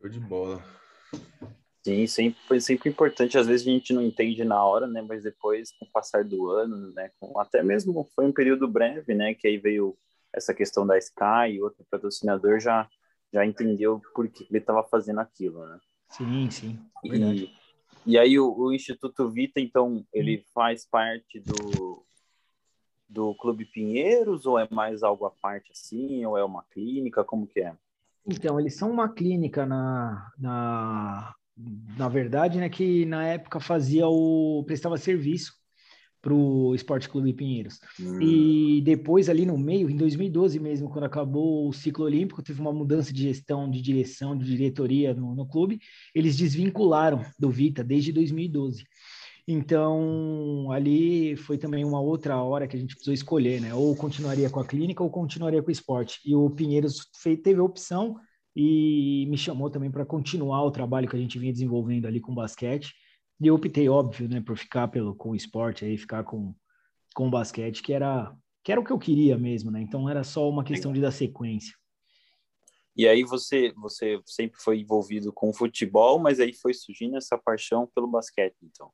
Show 0.00 0.08
de 0.08 0.20
bola. 0.20 0.64
Sim, 1.82 2.06
sempre, 2.06 2.40
foi 2.46 2.60
sempre 2.60 2.90
importante. 2.90 3.36
Às 3.36 3.48
vezes 3.48 3.66
a 3.66 3.70
gente 3.70 3.92
não 3.92 4.02
entende 4.02 4.44
na 4.44 4.64
hora, 4.64 4.86
né? 4.86 5.02
Mas 5.02 5.24
depois, 5.24 5.72
com 5.72 5.84
o 5.84 5.90
passar 5.90 6.24
do 6.24 6.48
ano, 6.48 6.92
né? 6.92 7.10
Com, 7.18 7.40
até 7.40 7.60
mesmo 7.62 8.08
foi 8.14 8.24
um 8.24 8.32
período 8.32 8.68
breve, 8.68 9.14
né? 9.14 9.34
Que 9.34 9.48
aí 9.48 9.58
veio 9.58 9.96
essa 10.32 10.54
questão 10.54 10.86
da 10.86 10.96
Sky 10.96 11.54
e 11.54 11.62
outro 11.62 11.84
patrocinador 11.90 12.60
já 12.60 12.88
já 13.32 13.46
entendeu 13.46 14.00
por 14.14 14.28
que 14.28 14.46
ele 14.50 14.58
estava 14.58 14.82
fazendo 14.84 15.20
aquilo, 15.20 15.66
né? 15.66 15.78
Sim, 16.08 16.50
sim. 16.50 16.78
E, 17.04 17.52
e 18.06 18.18
aí 18.18 18.38
o, 18.38 18.52
o, 18.52 18.72
Instituto 18.72 19.30
Vita, 19.30 19.60
então, 19.60 20.04
ele 20.12 20.38
hum. 20.38 20.50
faz 20.52 20.86
parte 20.86 21.40
do, 21.40 22.04
do 23.08 23.34
Clube 23.34 23.64
Pinheiros 23.64 24.46
ou 24.46 24.58
é 24.58 24.66
mais 24.70 25.02
algo 25.02 25.24
à 25.26 25.30
parte 25.30 25.70
assim, 25.72 26.24
ou 26.24 26.36
é 26.36 26.44
uma 26.44 26.64
clínica, 26.64 27.24
como 27.24 27.46
que 27.46 27.60
é? 27.60 27.76
Então, 28.26 28.58
eles 28.58 28.76
são 28.76 28.90
uma 28.90 29.08
clínica 29.08 29.64
na, 29.64 30.32
na, 30.36 31.34
na 31.96 32.08
verdade, 32.08 32.58
né, 32.58 32.68
que 32.68 33.06
na 33.06 33.26
época 33.26 33.60
fazia 33.60 34.06
o 34.08 34.64
prestava 34.66 34.96
serviço 34.96 35.59
para 36.20 36.34
o 36.34 36.74
Esporte 36.74 37.08
Clube 37.08 37.32
Pinheiros. 37.32 37.80
Hum. 37.98 38.20
E 38.20 38.80
depois, 38.82 39.28
ali 39.28 39.46
no 39.46 39.56
meio, 39.56 39.88
em 39.88 39.96
2012 39.96 40.58
mesmo, 40.60 40.90
quando 40.90 41.04
acabou 41.04 41.68
o 41.68 41.72
ciclo 41.72 42.04
olímpico, 42.04 42.42
teve 42.42 42.60
uma 42.60 42.72
mudança 42.72 43.12
de 43.12 43.22
gestão, 43.22 43.70
de 43.70 43.80
direção, 43.80 44.36
de 44.36 44.44
diretoria 44.44 45.14
no, 45.14 45.34
no 45.34 45.46
clube, 45.46 45.80
eles 46.14 46.36
desvincularam 46.36 47.24
do 47.38 47.50
Vita 47.50 47.82
desde 47.82 48.12
2012. 48.12 48.84
Então, 49.48 50.70
ali 50.70 51.34
foi 51.34 51.58
também 51.58 51.84
uma 51.84 52.00
outra 52.00 52.40
hora 52.40 52.68
que 52.68 52.76
a 52.76 52.78
gente 52.78 52.94
precisou 52.94 53.14
escolher, 53.14 53.60
né? 53.60 53.74
Ou 53.74 53.96
continuaria 53.96 54.48
com 54.48 54.60
a 54.60 54.64
clínica 54.64 55.02
ou 55.02 55.10
continuaria 55.10 55.62
com 55.62 55.68
o 55.68 55.72
esporte. 55.72 56.20
E 56.24 56.36
o 56.36 56.50
Pinheiros 56.50 57.08
fez, 57.20 57.40
teve 57.42 57.58
a 57.60 57.64
opção 57.64 58.16
e 58.54 59.26
me 59.28 59.36
chamou 59.36 59.70
também 59.70 59.90
para 59.90 60.04
continuar 60.04 60.62
o 60.64 60.70
trabalho 60.70 61.08
que 61.08 61.16
a 61.16 61.18
gente 61.18 61.38
vinha 61.38 61.52
desenvolvendo 61.52 62.06
ali 62.06 62.20
com 62.20 62.34
basquete. 62.34 62.94
E 63.40 63.46
eu 63.46 63.54
optei, 63.54 63.88
óbvio, 63.88 64.28
né, 64.28 64.40
por 64.40 64.56
ficar 64.56 64.88
pelo, 64.88 65.14
com 65.14 65.30
o 65.30 65.36
esporte, 65.36 65.84
aí, 65.84 65.96
ficar 65.96 66.24
com, 66.24 66.54
com 67.14 67.28
o 67.28 67.30
basquete, 67.30 67.82
que 67.82 67.92
era, 67.92 68.36
que 68.62 68.70
era 68.70 68.80
o 68.80 68.84
que 68.84 68.92
eu 68.92 68.98
queria 68.98 69.38
mesmo, 69.38 69.70
né? 69.70 69.80
Então 69.80 70.08
era 70.08 70.22
só 70.22 70.48
uma 70.48 70.62
questão 70.62 70.92
de 70.92 71.00
dar 71.00 71.10
sequência. 71.10 71.74
E 72.94 73.08
aí 73.08 73.24
você, 73.24 73.72
você 73.76 74.20
sempre 74.26 74.60
foi 74.60 74.80
envolvido 74.80 75.32
com 75.32 75.48
o 75.48 75.54
futebol, 75.54 76.18
mas 76.18 76.38
aí 76.38 76.52
foi 76.52 76.74
surgindo 76.74 77.16
essa 77.16 77.38
paixão 77.38 77.88
pelo 77.94 78.06
basquete, 78.06 78.56
então. 78.62 78.90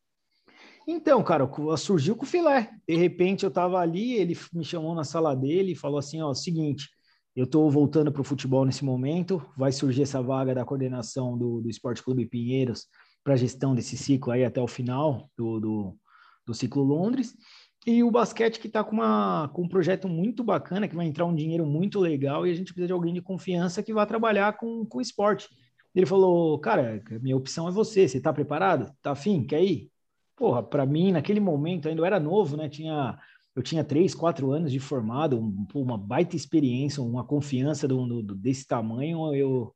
Então, 0.87 1.25
cara, 1.25 1.51
surgiu 1.77 2.15
com 2.15 2.23
o 2.23 2.29
filé. 2.29 2.71
De 2.87 2.95
repente 2.95 3.45
eu 3.45 3.51
tava 3.51 3.81
ali, 3.81 4.13
ele 4.13 4.39
me 4.53 4.65
chamou 4.65 4.95
na 4.95 5.03
sala 5.03 5.35
dele 5.35 5.73
e 5.73 5.77
falou 5.77 5.99
assim: 5.99 6.23
ó, 6.23 6.33
seguinte, 6.33 6.89
eu 7.35 7.47
tô 7.49 7.69
voltando 7.69 8.13
para 8.13 8.21
o 8.21 8.25
futebol 8.25 8.65
nesse 8.65 8.85
momento, 8.85 9.45
vai 9.57 9.73
surgir 9.73 10.03
essa 10.03 10.23
vaga 10.23 10.55
da 10.55 10.65
coordenação 10.65 11.37
do, 11.37 11.61
do 11.61 11.69
Esporte 11.69 12.03
Clube 12.03 12.27
Pinheiros 12.27 12.87
para 13.27 13.35
a 13.35 13.37
gestão 13.37 13.75
desse 13.75 13.97
ciclo 13.97 14.33
aí 14.33 14.45
até 14.45 14.61
o 14.61 14.69
final 14.69 15.29
do, 15.37 15.59
do, 15.59 15.99
do 16.47 16.55
ciclo 16.55 16.85
Londres. 16.85 17.37
E 17.85 18.01
o 18.05 18.11
basquete 18.11 18.61
que 18.61 18.69
está 18.69 18.85
com, 18.85 18.93
uma, 18.93 19.51
com 19.53 19.63
um 19.63 19.69
projeto 19.69 20.09
muito 20.09 20.45
bacana, 20.45 20.87
que 20.87 20.95
vai 20.95 21.07
entrar 21.07 21.25
um 21.25 21.35
dinheiro 21.35 21.67
muito 21.67 21.99
legal 21.99 22.47
e 22.47 22.53
a 22.53 22.55
gente 22.55 22.73
precisa 22.73 22.87
de 22.87 22.93
alguém 22.93 23.13
de 23.13 23.21
confiança 23.21 23.83
que 23.83 23.93
vá 23.93 24.07
trabalhar 24.07 24.57
com, 24.57 24.87
com 24.87 25.01
esporte. 25.01 25.49
Ele 25.93 26.07
falou, 26.07 26.57
cara, 26.61 27.03
minha 27.21 27.37
opção 27.37 27.67
é 27.67 27.73
você, 27.73 28.07
você 28.07 28.19
está 28.19 28.33
preparado? 28.33 28.93
Tá 29.03 29.11
afim? 29.11 29.45
Quer 29.45 29.61
ir? 29.61 29.91
Porra, 30.37 30.63
para 30.63 30.87
mim, 30.87 31.11
naquele 31.11 31.41
momento, 31.41 31.89
ainda 31.89 32.01
eu 32.01 32.05
era 32.05 32.21
novo, 32.21 32.57
né? 32.57 32.69
Tinha, 32.69 33.19
eu 33.57 33.63
tinha 33.63 33.83
três, 33.83 34.15
quatro 34.15 34.53
anos 34.53 34.71
de 34.71 34.79
formado, 34.79 35.37
um, 35.37 35.67
uma 35.75 35.99
baita 35.99 36.37
experiência, 36.37 37.03
uma 37.03 37.25
confiança 37.25 37.89
do, 37.89 38.23
do, 38.23 38.37
desse 38.37 38.69
tamanho, 38.69 39.35
eu 39.35 39.75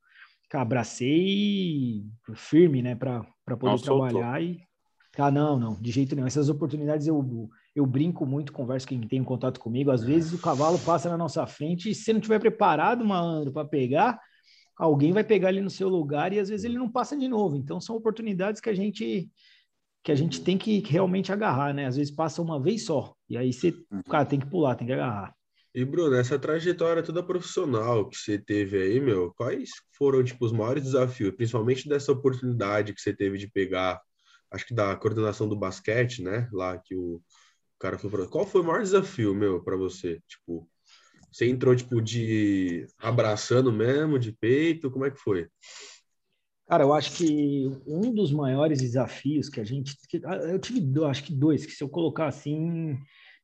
abracei 0.59 2.05
firme, 2.35 2.83
né, 2.83 2.95
para 2.95 3.25
poder 3.57 3.73
não, 3.73 3.79
trabalhar 3.79 4.41
soltou. 4.41 4.43
e... 4.43 4.71
Ah, 5.19 5.31
não, 5.31 5.59
não, 5.59 5.75
de 5.75 5.91
jeito 5.91 6.15
nenhum. 6.15 6.27
Essas 6.27 6.49
oportunidades 6.49 7.07
eu 7.07 7.51
eu 7.75 7.87
brinco 7.87 8.27
muito, 8.27 8.53
converso 8.53 8.87
com 8.87 8.99
quem 8.99 9.09
tem 9.09 9.21
um 9.21 9.25
contato 9.25 9.61
comigo. 9.61 9.91
Às 9.91 10.03
vezes 10.03 10.33
o 10.33 10.39
cavalo 10.39 10.79
passa 10.79 11.09
na 11.09 11.17
nossa 11.17 11.47
frente 11.47 11.91
e 11.91 11.95
se 11.95 12.13
não 12.13 12.21
tiver 12.21 12.41
preparado, 12.41 13.05
malandro, 13.05 13.53
para 13.53 13.67
pegar, 13.67 14.19
alguém 14.77 15.13
vai 15.13 15.23
pegar 15.23 15.51
ele 15.51 15.61
no 15.61 15.71
seu 15.71 15.89
lugar 15.89 16.33
e 16.33 16.39
às 16.39 16.49
vezes 16.49 16.65
ele 16.65 16.79
não 16.79 16.91
passa 16.91 17.17
de 17.17 17.29
novo. 17.29 17.57
Então 17.57 17.81
são 17.81 17.97
oportunidades 17.97 18.61
que 18.61 18.71
a 18.71 18.75
gente 18.75 19.31
que 20.03 20.11
a 20.11 20.15
gente 20.15 20.41
tem 20.41 20.57
que 20.57 20.81
realmente 20.81 21.31
agarrar, 21.31 21.75
né? 21.75 21.85
Às 21.87 21.97
vezes 21.97 22.11
passa 22.13 22.41
uma 22.41 22.59
vez 22.59 22.87
só 22.87 23.15
e 23.29 23.37
aí 23.37 23.53
você, 23.53 23.69
uhum. 23.91 24.03
cara, 24.05 24.25
tem 24.25 24.41
que 24.41 24.47
pular, 24.47 24.75
tem 24.75 24.87
que 24.87 24.93
agarrar. 24.95 25.35
E 25.73 25.85
Bruno, 25.85 26.17
essa 26.17 26.37
trajetória 26.39 27.03
toda 27.03 27.23
profissional 27.23 28.09
que 28.09 28.17
você 28.17 28.37
teve 28.37 28.77
aí, 28.77 29.01
meu, 29.01 29.33
quais 29.35 29.71
foram 29.97 30.25
tipo 30.25 30.45
os 30.45 30.51
maiores 30.51 30.83
desafios, 30.83 31.35
principalmente 31.37 31.89
dessa 31.89 32.11
oportunidade 32.11 32.93
que 32.93 33.01
você 33.01 33.13
teve 33.13 33.39
de 33.39 33.49
pegar, 33.49 34.01
acho 34.51 34.67
que 34.67 34.75
da 34.75 34.97
coordenação 34.97 35.49
do 35.49 35.55
basquete, 35.55 36.23
né? 36.25 36.49
Lá 36.53 36.77
que 36.77 36.97
o 36.97 37.23
cara 37.79 37.97
falou 37.97 38.19
pra... 38.19 38.27
Qual 38.27 38.45
foi 38.45 38.63
o 38.63 38.65
maior 38.65 38.83
desafio, 38.83 39.33
meu, 39.33 39.63
para 39.63 39.77
você? 39.77 40.21
Tipo, 40.27 40.69
você 41.31 41.49
entrou, 41.49 41.77
tipo, 41.77 42.03
de 42.03 42.85
abraçando 42.99 43.73
mesmo, 43.73 44.19
de 44.19 44.33
peito? 44.33 44.91
Como 44.91 45.05
é 45.05 45.11
que 45.11 45.21
foi? 45.21 45.47
Cara, 46.67 46.83
eu 46.83 46.93
acho 46.93 47.17
que 47.17 47.71
um 47.87 48.13
dos 48.13 48.33
maiores 48.33 48.81
desafios 48.81 49.49
que 49.49 49.61
a 49.61 49.65
gente... 49.65 49.97
Ah, 50.25 50.37
eu 50.37 50.59
tive, 50.59 50.83
acho 51.05 51.23
que 51.23 51.33
dois, 51.33 51.65
que 51.65 51.73
se 51.73 51.85
eu 51.85 51.89
colocar 51.89 52.27
assim... 52.27 52.99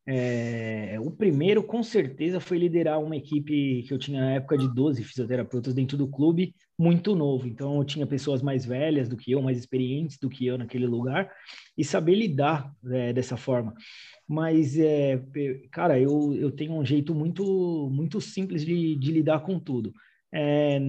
É, 0.09 0.97
o 1.01 1.11
primeiro, 1.11 1.65
com 1.65 1.83
certeza, 1.83 2.39
foi 2.39 2.59
liderar 2.59 3.03
uma 3.03 3.17
equipe 3.17 3.83
que 3.83 3.93
eu 3.93 3.99
tinha 3.99 4.21
na 4.21 4.33
época 4.35 4.57
de 4.57 4.73
12 4.73 5.03
fisioterapeutas 5.03 5.75
dentro 5.75 5.97
do 5.97 6.07
clube, 6.07 6.55
muito 6.79 7.17
novo. 7.17 7.49
Então, 7.49 7.79
eu 7.79 7.85
tinha 7.85 8.07
pessoas 8.07 8.41
mais 8.41 8.65
velhas 8.65 9.09
do 9.09 9.17
que 9.17 9.33
eu, 9.33 9.43
mais 9.43 9.59
experientes 9.59 10.19
do 10.19 10.29
que 10.29 10.47
eu 10.47 10.57
naquele 10.57 10.87
lugar, 10.87 11.31
e 11.77 11.85
saber 11.85 12.15
lidar 12.15 12.73
é, 12.91 13.13
dessa 13.13 13.37
forma 13.37 13.75
mas 14.29 14.77
é, 14.77 15.23
cara, 15.71 16.01
eu, 16.01 16.35
eu 16.35 16.51
tenho 16.51 16.73
um 16.73 16.85
jeito 16.85 17.15
muito 17.15 17.89
muito 17.93 18.21
simples 18.21 18.65
de, 18.65 18.97
de 18.97 19.13
lidar 19.13 19.41
com 19.41 19.59
tudo. 19.59 19.93
É, 20.33 20.81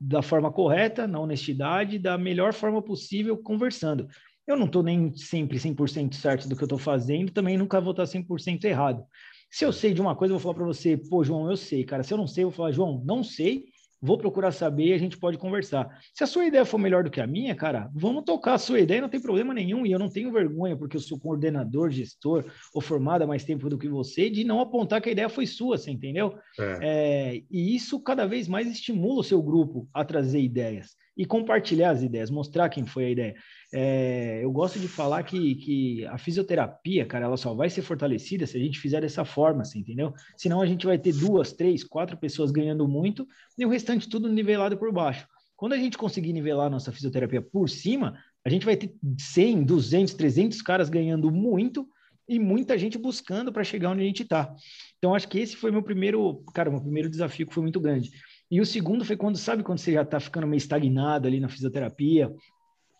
da 0.00 0.22
forma 0.22 0.52
correta, 0.52 1.06
na 1.06 1.18
honestidade, 1.18 1.98
da 1.98 2.18
melhor 2.18 2.52
forma 2.52 2.82
possível, 2.82 3.36
conversando. 3.36 4.06
Eu 4.46 4.56
não 4.56 4.66
estou 4.66 4.82
nem 4.82 5.12
sempre 5.16 5.58
100% 5.58 6.14
certo 6.14 6.48
do 6.48 6.54
que 6.54 6.62
eu 6.62 6.66
estou 6.66 6.78
fazendo, 6.78 7.32
também 7.32 7.58
nunca 7.58 7.80
vou 7.80 7.90
estar 7.90 8.04
100% 8.04 8.64
errado. 8.64 9.04
Se 9.50 9.64
eu 9.64 9.72
sei 9.72 9.92
de 9.92 10.00
uma 10.00 10.14
coisa, 10.14 10.34
eu 10.34 10.38
vou 10.38 10.42
falar 10.42 10.54
para 10.54 10.74
você, 10.74 10.96
pô, 10.96 11.24
João, 11.24 11.50
eu 11.50 11.56
sei, 11.56 11.84
cara. 11.84 12.02
Se 12.02 12.12
eu 12.12 12.18
não 12.18 12.26
sei, 12.26 12.44
eu 12.44 12.50
vou 12.50 12.56
falar, 12.56 12.72
João, 12.72 13.02
não 13.04 13.22
sei, 13.22 13.64
vou 14.00 14.18
procurar 14.18 14.52
saber 14.52 14.86
e 14.86 14.92
a 14.92 14.98
gente 14.98 15.18
pode 15.18 15.38
conversar. 15.38 15.98
Se 16.14 16.22
a 16.22 16.26
sua 16.26 16.46
ideia 16.46 16.64
for 16.64 16.78
melhor 16.78 17.02
do 17.02 17.10
que 17.10 17.20
a 17.20 17.26
minha, 17.26 17.54
cara, 17.54 17.90
vamos 17.94 18.24
tocar 18.24 18.54
a 18.54 18.58
sua 18.58 18.80
ideia, 18.80 19.00
não 19.00 19.08
tem 19.08 19.20
problema 19.20 19.54
nenhum, 19.54 19.86
e 19.86 19.92
eu 19.92 19.98
não 19.98 20.08
tenho 20.08 20.32
vergonha, 20.32 20.76
porque 20.76 20.96
eu 20.96 21.00
sou 21.00 21.18
coordenador, 21.18 21.90
gestor, 21.90 22.44
ou 22.74 22.80
formado 22.80 23.22
há 23.22 23.26
mais 23.26 23.44
tempo 23.44 23.68
do 23.68 23.78
que 23.78 23.88
você, 23.88 24.28
de 24.30 24.44
não 24.44 24.60
apontar 24.60 25.00
que 25.00 25.08
a 25.08 25.12
ideia 25.12 25.28
foi 25.28 25.46
sua, 25.46 25.78
você 25.78 25.90
entendeu? 25.90 26.36
É. 26.58 26.78
É, 26.82 27.42
e 27.50 27.74
isso 27.74 28.00
cada 28.00 28.26
vez 28.26 28.46
mais 28.46 28.68
estimula 28.68 29.20
o 29.20 29.24
seu 29.24 29.42
grupo 29.42 29.88
a 29.92 30.04
trazer 30.04 30.40
ideias 30.40 30.96
e 31.16 31.24
compartilhar 31.24 31.90
as 31.90 32.02
ideias, 32.02 32.30
mostrar 32.30 32.68
quem 32.68 32.84
foi 32.84 33.06
a 33.06 33.10
ideia. 33.10 33.34
É, 33.72 34.44
eu 34.44 34.50
gosto 34.52 34.78
de 34.78 34.86
falar 34.86 35.22
que, 35.24 35.56
que 35.56 36.06
a 36.06 36.16
fisioterapia, 36.18 37.04
cara, 37.04 37.26
ela 37.26 37.36
só 37.36 37.52
vai 37.52 37.68
ser 37.68 37.82
fortalecida 37.82 38.46
se 38.46 38.56
a 38.56 38.60
gente 38.60 38.78
fizer 38.78 39.00
dessa 39.00 39.24
forma, 39.24 39.62
assim, 39.62 39.80
entendeu? 39.80 40.14
Senão 40.36 40.62
a 40.62 40.66
gente 40.66 40.86
vai 40.86 40.98
ter 40.98 41.12
duas, 41.12 41.52
três, 41.52 41.82
quatro 41.82 42.16
pessoas 42.16 42.50
ganhando 42.50 42.86
muito 42.86 43.26
e 43.58 43.66
o 43.66 43.68
restante 43.68 44.08
tudo 44.08 44.28
nivelado 44.28 44.76
por 44.76 44.92
baixo. 44.92 45.26
Quando 45.56 45.72
a 45.72 45.78
gente 45.78 45.98
conseguir 45.98 46.32
nivelar 46.32 46.66
a 46.66 46.70
nossa 46.70 46.92
fisioterapia 46.92 47.42
por 47.42 47.68
cima, 47.68 48.16
a 48.44 48.48
gente 48.48 48.64
vai 48.64 48.76
ter 48.76 48.94
100, 49.18 49.64
200, 49.64 50.14
300 50.14 50.62
caras 50.62 50.88
ganhando 50.88 51.30
muito 51.30 51.88
e 52.28 52.38
muita 52.38 52.76
gente 52.76 52.98
buscando 52.98 53.52
para 53.52 53.64
chegar 53.64 53.90
onde 53.90 54.02
a 54.02 54.06
gente 54.06 54.22
está. 54.22 54.54
Então, 54.98 55.14
acho 55.14 55.28
que 55.28 55.38
esse 55.38 55.56
foi 55.56 55.70
meu 55.70 55.82
primeiro, 55.82 56.44
cara, 56.52 56.70
meu 56.70 56.80
primeiro 56.80 57.08
desafio 57.08 57.46
que 57.46 57.54
foi 57.54 57.62
muito 57.62 57.80
grande. 57.80 58.10
E 58.50 58.60
o 58.60 58.66
segundo 58.66 59.04
foi 59.04 59.16
quando, 59.16 59.36
sabe, 59.36 59.62
quando 59.62 59.78
você 59.78 59.92
já 59.92 60.02
está 60.02 60.20
ficando 60.20 60.46
meio 60.46 60.58
estagnado 60.58 61.26
ali 61.26 61.40
na 61.40 61.48
fisioterapia, 61.48 62.32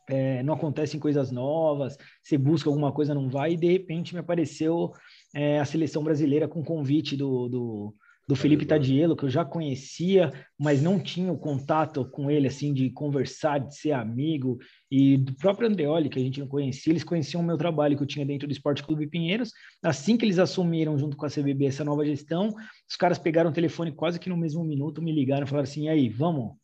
é, 0.09 0.43
não 0.43 0.55
acontecem 0.55 1.01
coisas 1.01 1.31
novas, 1.31 1.97
você 2.23 2.39
busca 2.39 2.69
alguma 2.69 2.93
coisa, 2.93 3.15
não 3.15 3.29
vai, 3.29 3.53
e 3.53 3.57
de 3.57 3.71
repente 3.71 4.15
me 4.15 4.21
apareceu 4.21 4.93
é, 5.35 5.59
a 5.59 5.65
seleção 5.65 6.03
brasileira 6.03 6.47
com 6.47 6.65
convite 6.65 7.17
do, 7.17 7.49
do, 7.49 7.95
do 8.29 8.35
Felipe 8.35 8.67
Tadielo, 8.67 9.17
que 9.17 9.25
eu 9.25 9.31
já 9.31 9.45
conhecia, 9.45 10.33
mas 10.59 10.83
não 10.83 10.99
tinha 10.99 11.33
o 11.33 11.39
contato 11.39 12.05
com 12.11 12.31
ele, 12.31 12.49
assim, 12.49 12.75
de 12.75 12.91
conversar, 12.91 13.59
de 13.59 13.77
ser 13.77 13.93
amigo, 13.93 14.59
e 14.91 15.17
do 15.17 15.35
próprio 15.35 15.69
Andreoli, 15.69 16.09
que 16.09 16.19
a 16.19 16.23
gente 16.23 16.41
não 16.41 16.49
conhecia, 16.49 16.93
eles 16.93 17.05
conheciam 17.05 17.41
o 17.41 17.45
meu 17.45 17.57
trabalho 17.57 17.97
que 17.97 18.03
eu 18.03 18.07
tinha 18.07 18.27
dentro 18.27 18.49
do 18.49 18.53
Esporte 18.53 18.83
Clube 18.83 19.07
Pinheiros. 19.07 19.53
Assim 19.83 20.17
que 20.17 20.25
eles 20.25 20.39
assumiram, 20.39 20.99
junto 20.99 21.17
com 21.17 21.27
a 21.27 21.31
CBB, 21.31 21.67
essa 21.67 21.85
nova 21.85 22.05
gestão, 22.05 22.55
os 22.89 22.97
caras 22.97 23.19
pegaram 23.19 23.51
o 23.51 23.53
telefone 23.53 23.93
quase 23.93 24.19
que 24.19 24.29
no 24.29 24.37
mesmo 24.37 24.65
minuto, 24.65 25.03
me 25.03 25.13
ligaram 25.13 25.47
e 25.47 25.49
falaram 25.49 25.69
assim, 25.69 25.85
e 25.85 25.89
aí, 25.89 26.09
vamos 26.09 26.57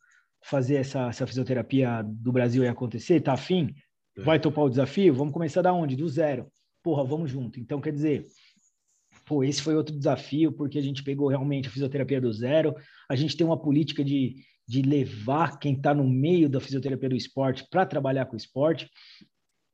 fazer 0.43 0.75
essa, 0.75 1.07
essa 1.07 1.25
fisioterapia 1.25 2.03
do 2.03 2.31
Brasil 2.31 2.63
aí 2.63 2.69
acontecer? 2.69 3.21
Tá 3.21 3.33
afim? 3.33 3.73
É. 4.17 4.21
Vai 4.21 4.39
topar 4.39 4.65
o 4.65 4.69
desafio? 4.69 5.13
Vamos 5.13 5.33
começar 5.33 5.61
da 5.61 5.73
onde? 5.73 5.95
Do 5.95 6.07
zero. 6.07 6.47
Porra, 6.83 7.03
vamos 7.03 7.31
junto. 7.31 7.59
Então, 7.59 7.79
quer 7.79 7.91
dizer, 7.91 8.25
pô, 9.25 9.43
esse 9.43 9.61
foi 9.61 9.75
outro 9.75 9.95
desafio, 9.95 10.51
porque 10.51 10.77
a 10.77 10.81
gente 10.81 11.03
pegou 11.03 11.27
realmente 11.27 11.67
a 11.67 11.71
fisioterapia 11.71 12.19
do 12.19 12.31
zero, 12.31 12.75
a 13.09 13.15
gente 13.15 13.37
tem 13.37 13.45
uma 13.45 13.59
política 13.59 14.03
de, 14.03 14.35
de 14.67 14.81
levar 14.81 15.57
quem 15.59 15.73
está 15.73 15.93
no 15.93 16.07
meio 16.07 16.49
da 16.49 16.59
fisioterapia 16.59 17.09
do 17.09 17.15
esporte 17.15 17.65
para 17.69 17.85
trabalhar 17.85 18.25
com 18.25 18.33
o 18.33 18.37
esporte. 18.37 18.89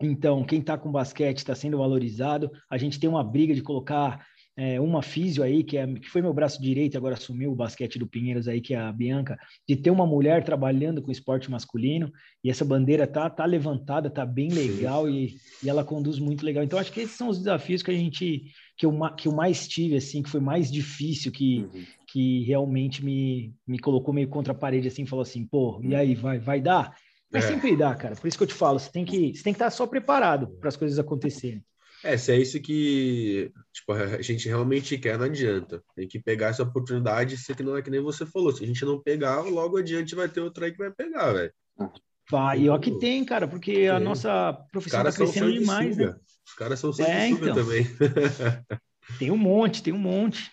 Então, 0.01 0.45
quem 0.45 0.59
está 0.59 0.77
com 0.77 0.91
basquete 0.91 1.39
está 1.39 1.53
sendo 1.53 1.77
valorizado. 1.77 2.49
A 2.69 2.77
gente 2.77 2.99
tem 2.99 3.09
uma 3.09 3.23
briga 3.23 3.53
de 3.53 3.61
colocar 3.61 4.25
é, 4.59 4.77
uma 4.77 5.01
físio 5.01 5.41
aí, 5.41 5.63
que, 5.63 5.77
é, 5.77 5.87
que 5.87 6.09
foi 6.09 6.21
meu 6.21 6.33
braço 6.33 6.61
direito, 6.61 6.97
agora 6.97 7.15
assumiu 7.15 7.49
o 7.49 7.55
basquete 7.55 7.97
do 7.97 8.05
Pinheiros 8.05 8.45
aí, 8.45 8.59
que 8.59 8.73
é 8.73 8.77
a 8.77 8.91
Bianca, 8.91 9.39
de 9.65 9.77
ter 9.77 9.89
uma 9.89 10.05
mulher 10.05 10.43
trabalhando 10.43 11.01
com 11.01 11.09
esporte 11.09 11.49
masculino, 11.49 12.11
e 12.43 12.49
essa 12.49 12.65
bandeira 12.65 13.07
tá, 13.07 13.29
tá 13.29 13.45
levantada, 13.45 14.09
tá 14.09 14.25
bem 14.25 14.49
legal, 14.49 15.07
e, 15.07 15.37
e 15.63 15.69
ela 15.69 15.85
conduz 15.85 16.19
muito 16.19 16.45
legal. 16.45 16.61
Então, 16.61 16.77
acho 16.77 16.91
que 16.91 16.99
esses 16.99 17.15
são 17.15 17.29
os 17.29 17.37
desafios 17.37 17.81
que 17.81 17.89
a 17.89 17.93
gente, 17.93 18.51
que 18.75 18.85
eu, 18.85 18.91
que 19.15 19.29
eu 19.29 19.31
mais 19.31 19.65
tive, 19.65 19.95
assim, 19.95 20.21
que 20.21 20.29
foi 20.29 20.41
mais 20.41 20.69
difícil, 20.69 21.31
que, 21.31 21.59
uhum. 21.59 21.85
que 22.11 22.43
realmente 22.43 23.03
me, 23.03 23.53
me 23.65 23.79
colocou 23.79 24.13
meio 24.13 24.27
contra 24.27 24.51
a 24.51 24.57
parede, 24.57 24.89
assim, 24.89 25.05
falou 25.05 25.23
assim, 25.23 25.45
pô, 25.45 25.79
e 25.81 25.95
aí, 25.95 26.15
vai, 26.15 26.37
vai 26.37 26.59
dar? 26.59 26.93
Mas 27.31 27.45
é. 27.45 27.47
sempre 27.47 27.77
dá, 27.77 27.95
cara. 27.95 28.17
Por 28.17 28.27
isso 28.27 28.37
que 28.37 28.43
eu 28.43 28.47
te 28.47 28.53
falo, 28.53 28.77
você 28.77 28.91
tem 28.91 29.05
que, 29.05 29.33
você 29.33 29.41
tem 29.41 29.53
que 29.53 29.57
estar 29.57 29.69
só 29.69 29.87
preparado 29.87 30.49
para 30.59 30.67
as 30.67 30.75
coisas 30.75 30.99
acontecerem. 30.99 31.63
É, 32.03 32.17
se 32.17 32.31
é 32.31 32.37
isso 32.37 32.59
que 32.61 33.51
tipo, 33.73 33.91
a 33.91 34.21
gente 34.21 34.47
realmente 34.47 34.97
quer, 34.97 35.17
não 35.17 35.25
adianta. 35.25 35.83
Tem 35.95 36.07
que 36.07 36.19
pegar 36.19 36.47
essa 36.47 36.63
oportunidade, 36.63 37.37
se 37.37 37.53
que 37.53 37.63
não 37.63 37.75
é 37.75 37.81
que 37.81 37.89
nem 37.89 38.01
você 38.01 38.25
falou. 38.25 38.51
Se 38.51 38.63
a 38.63 38.67
gente 38.67 38.85
não 38.85 39.01
pegar, 39.01 39.41
logo 39.41 39.77
adiante 39.77 40.15
vai 40.15 40.29
ter 40.29 40.41
outra 40.41 40.65
aí 40.65 40.71
que 40.71 40.77
vai 40.77 40.91
pegar, 40.91 41.33
velho. 41.33 41.53
Vai, 42.29 42.61
e 42.61 42.69
ó 42.69 42.77
que 42.77 42.97
tem, 42.99 43.25
cara, 43.25 43.47
porque 43.47 43.73
tem. 43.73 43.89
a 43.89 43.99
nossa 43.99 44.53
profissão 44.71 45.03
tá 45.03 45.11
crescendo 45.11 45.51
demais, 45.51 45.97
né? 45.97 46.15
Os 46.45 46.53
caras 46.53 46.79
são 46.79 46.93
sanguessuga 46.93 47.47
é, 47.47 47.51
então. 47.51 47.55
também. 47.55 47.87
tem 49.19 49.31
um 49.31 49.37
monte, 49.37 49.83
tem 49.83 49.93
um 49.93 49.99
monte. 49.99 50.51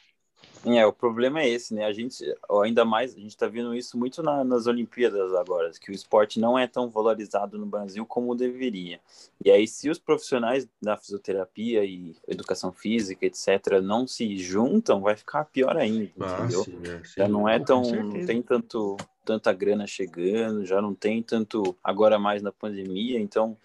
É, 0.74 0.84
o 0.84 0.92
problema 0.92 1.40
é 1.40 1.48
esse, 1.48 1.72
né? 1.72 1.84
A 1.84 1.92
gente, 1.92 2.24
ainda 2.62 2.84
mais, 2.84 3.14
a 3.14 3.20
gente 3.20 3.30
está 3.30 3.46
vendo 3.46 3.74
isso 3.74 3.96
muito 3.96 4.22
na, 4.22 4.42
nas 4.42 4.66
Olimpíadas 4.66 5.32
agora, 5.34 5.70
que 5.80 5.90
o 5.90 5.94
esporte 5.94 6.40
não 6.40 6.58
é 6.58 6.66
tão 6.66 6.90
valorizado 6.90 7.56
no 7.56 7.66
Brasil 7.66 8.04
como 8.04 8.34
deveria. 8.34 8.98
E 9.44 9.50
aí, 9.50 9.68
se 9.68 9.88
os 9.88 9.98
profissionais 9.98 10.66
da 10.82 10.96
fisioterapia 10.96 11.84
e 11.84 12.16
educação 12.26 12.72
física, 12.72 13.24
etc., 13.24 13.80
não 13.80 14.06
se 14.08 14.36
juntam, 14.38 15.00
vai 15.00 15.14
ficar 15.14 15.44
pior 15.44 15.76
ainda, 15.76 16.10
ah, 16.20 16.38
entendeu? 16.38 16.64
Sim, 16.64 16.80
é, 16.84 17.04
sim. 17.04 17.14
Já 17.16 17.28
não 17.28 17.48
é 17.48 17.60
tão, 17.60 17.82
não 17.82 18.26
tem 18.26 18.42
tanto, 18.42 18.96
tanta 19.24 19.52
grana 19.52 19.86
chegando, 19.86 20.66
já 20.66 20.82
não 20.82 20.94
tem 20.94 21.22
tanto, 21.22 21.76
agora 21.82 22.18
mais 22.18 22.42
na 22.42 22.50
pandemia, 22.50 23.20
então 23.20 23.56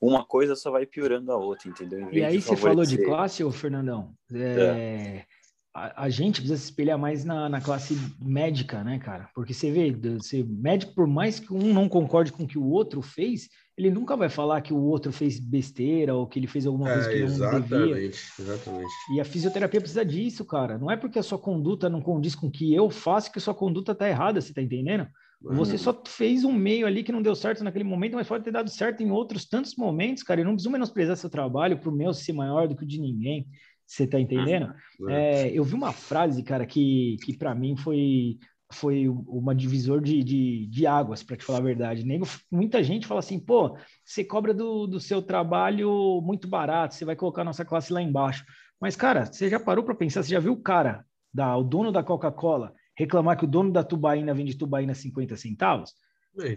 uma 0.00 0.24
coisa 0.24 0.56
só 0.56 0.70
vai 0.70 0.86
piorando 0.86 1.30
a 1.30 1.36
outra, 1.36 1.68
entendeu? 1.68 2.08
E 2.10 2.24
aí 2.24 2.40
você 2.40 2.56
falou 2.56 2.84
de 2.84 3.04
classe, 3.04 3.44
ô 3.44 3.52
Fernandão? 3.52 4.12
É... 4.32 5.26
é 5.26 5.39
a, 5.74 6.04
a, 6.04 6.10
gente 6.10 6.40
precisa 6.40 6.56
se 6.56 6.64
espelhar 6.64 6.98
mais 6.98 7.24
na, 7.24 7.48
na, 7.48 7.60
classe 7.60 7.96
médica, 8.20 8.82
né, 8.82 8.98
cara? 8.98 9.28
Porque 9.34 9.54
você 9.54 9.70
vê, 9.70 9.92
você, 9.92 10.42
médico, 10.42 10.94
por 10.94 11.06
mais 11.06 11.38
que 11.38 11.52
um 11.52 11.72
não 11.72 11.88
concorde 11.88 12.32
com 12.32 12.42
o 12.42 12.46
que 12.46 12.58
o 12.58 12.66
outro 12.66 13.00
fez, 13.00 13.48
ele 13.76 13.90
nunca 13.90 14.16
vai 14.16 14.28
falar 14.28 14.60
que 14.60 14.74
o 14.74 14.82
outro 14.82 15.12
fez 15.12 15.38
besteira 15.38 16.14
ou 16.14 16.26
que 16.26 16.38
ele 16.38 16.46
fez 16.46 16.66
alguma 16.66 16.92
coisa 16.92 17.10
é, 17.10 17.12
que 17.12 17.18
não 17.20 17.26
exatamente, 17.26 17.68
devia. 17.68 18.10
Exatamente. 18.38 18.92
E 19.14 19.20
a 19.20 19.24
fisioterapia 19.24 19.80
precisa 19.80 20.04
disso, 20.04 20.44
cara. 20.44 20.76
Não 20.76 20.90
é 20.90 20.96
porque 20.96 21.18
a 21.18 21.22
sua 21.22 21.38
conduta 21.38 21.88
não 21.88 22.02
condiz 22.02 22.34
com 22.34 22.48
o 22.48 22.50
que 22.50 22.74
eu 22.74 22.90
faço 22.90 23.30
que 23.30 23.38
a 23.38 23.42
sua 23.42 23.54
conduta 23.54 23.94
tá 23.94 24.08
errada, 24.08 24.40
você 24.40 24.52
tá 24.52 24.60
entendendo? 24.60 25.06
Uhum. 25.42 25.54
Você 25.54 25.78
só 25.78 25.98
fez 26.06 26.44
um 26.44 26.52
meio 26.52 26.86
ali 26.86 27.02
que 27.02 27.12
não 27.12 27.22
deu 27.22 27.34
certo 27.34 27.64
naquele 27.64 27.84
momento, 27.84 28.14
mas 28.14 28.28
pode 28.28 28.44
ter 28.44 28.50
dado 28.50 28.68
certo 28.68 29.02
em 29.02 29.10
outros 29.10 29.46
tantos 29.46 29.74
momentos, 29.74 30.22
cara. 30.22 30.40
Eu 30.40 30.44
não 30.44 30.52
preciso 30.52 30.70
menosprezar 30.70 31.16
seu 31.16 31.30
trabalho 31.30 31.78
para 31.78 31.88
o 31.88 31.92
meu 31.92 32.12
ser 32.12 32.34
maior 32.34 32.68
do 32.68 32.76
que 32.76 32.84
o 32.84 32.86
de 32.86 33.00
ninguém. 33.00 33.46
Você 33.90 34.06
tá 34.06 34.20
entendendo? 34.20 34.72
Uhum. 35.00 35.10
É, 35.10 35.50
eu 35.50 35.64
vi 35.64 35.74
uma 35.74 35.92
frase, 35.92 36.44
cara, 36.44 36.64
que, 36.64 37.16
que 37.24 37.36
para 37.36 37.52
mim 37.56 37.76
foi 37.76 38.38
foi 38.72 39.08
uma 39.08 39.52
divisor 39.52 40.00
de, 40.00 40.22
de, 40.22 40.68
de 40.68 40.86
águas, 40.86 41.24
para 41.24 41.36
te 41.36 41.44
falar 41.44 41.58
a 41.58 41.62
verdade. 41.62 42.04
Nego, 42.04 42.24
muita 42.48 42.84
gente 42.84 43.04
fala 43.04 43.18
assim, 43.18 43.36
pô, 43.36 43.76
você 44.04 44.22
cobra 44.22 44.54
do, 44.54 44.86
do 44.86 45.00
seu 45.00 45.20
trabalho 45.20 46.20
muito 46.22 46.46
barato, 46.46 46.94
você 46.94 47.04
vai 47.04 47.16
colocar 47.16 47.42
nossa 47.42 47.64
classe 47.64 47.92
lá 47.92 48.00
embaixo. 48.00 48.44
Mas, 48.80 48.94
cara, 48.94 49.26
você 49.26 49.48
já 49.48 49.58
parou 49.58 49.84
para 49.84 49.96
pensar, 49.96 50.22
você 50.22 50.30
já 50.30 50.38
viu 50.38 50.52
o 50.52 50.62
cara, 50.62 51.04
da, 51.34 51.56
o 51.56 51.64
dono 51.64 51.90
da 51.90 52.04
Coca-Cola, 52.04 52.72
reclamar 52.96 53.36
que 53.36 53.44
o 53.44 53.48
dono 53.48 53.72
da 53.72 53.82
tubaína 53.82 54.32
vende 54.32 54.56
tubaína 54.56 54.94
50 54.94 55.36
centavos? 55.36 55.92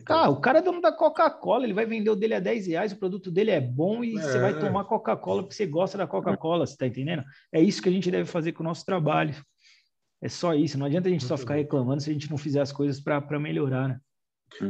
Cara, 0.05 0.29
o 0.29 0.39
cara 0.39 0.59
é 0.59 0.61
dono 0.61 0.79
da 0.79 0.91
Coca-Cola, 0.91 1.63
ele 1.63 1.73
vai 1.73 1.85
vender 1.85 2.09
o 2.09 2.15
dele 2.15 2.35
a 2.35 2.39
10 2.39 2.67
reais, 2.67 2.91
o 2.91 2.97
produto 2.97 3.31
dele 3.31 3.51
é 3.51 3.59
bom 3.59 4.03
e 4.03 4.17
é. 4.17 4.21
você 4.21 4.39
vai 4.39 4.57
tomar 4.59 4.85
Coca-Cola 4.85 5.41
porque 5.41 5.55
você 5.55 5.65
gosta 5.65 5.97
da 5.97 6.05
Coca-Cola, 6.05 6.65
você 6.65 6.77
tá 6.77 6.85
entendendo? 6.85 7.23
É 7.51 7.59
isso 7.61 7.81
que 7.81 7.89
a 7.89 7.91
gente 7.91 8.11
deve 8.11 8.29
fazer 8.29 8.51
com 8.51 8.63
o 8.63 8.65
nosso 8.65 8.85
trabalho. 8.85 9.35
É 10.21 10.29
só 10.29 10.53
isso, 10.53 10.77
não 10.77 10.85
adianta 10.85 11.09
a 11.09 11.11
gente 11.11 11.25
só 11.25 11.35
ficar 11.35 11.55
reclamando 11.55 12.01
se 12.01 12.09
a 12.09 12.13
gente 12.13 12.29
não 12.29 12.37
fizer 12.37 12.61
as 12.61 12.71
coisas 12.71 13.01
para 13.01 13.39
melhorar, 13.39 13.89
né? 13.89 13.99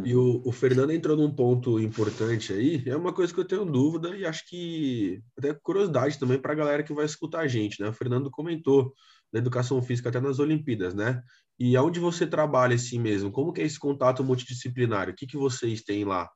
E 0.06 0.16
o, 0.16 0.42
o, 0.46 0.52
Fernando 0.52 0.92
entrou 0.92 1.18
num 1.18 1.30
ponto 1.30 1.80
importante 1.80 2.54
aí, 2.54 2.82
é 2.86 2.96
uma 2.96 3.12
coisa 3.12 3.34
que 3.34 3.40
eu 3.40 3.46
tenho 3.46 3.66
dúvida 3.66 4.16
e 4.16 4.26
acho 4.26 4.48
que 4.48 5.22
até 5.38 5.54
curiosidade 5.54 6.18
também 6.18 6.40
para 6.40 6.54
a 6.54 6.56
galera 6.56 6.84
que 6.84 6.94
vai 6.94 7.06
escutar 7.06 7.42
a 7.42 7.48
gente, 7.48 7.82
né? 7.82 7.90
O 7.90 7.94
Fernando 7.94 8.32
comentou 8.32 8.94
da 9.32 9.40
educação 9.40 9.82
física 9.82 10.10
até 10.10 10.22
nas 10.22 10.40
Olimpíadas, 10.40 10.94
né? 10.94 11.22
E 11.60 11.76
aonde 11.78 12.00
você 12.00 12.26
trabalha 12.26 12.76
assim 12.76 13.00
mesmo? 13.00 13.32
Como 13.32 13.54
que 13.54 13.62
é 13.62 13.66
esse 13.66 13.80
contato 13.80 14.24
multidisciplinar? 14.24 15.10
O 15.10 15.16
que, 15.16 15.28
que 15.28 15.38
vocês 15.38 15.82
têm 15.82 16.04
lá? 16.04 16.30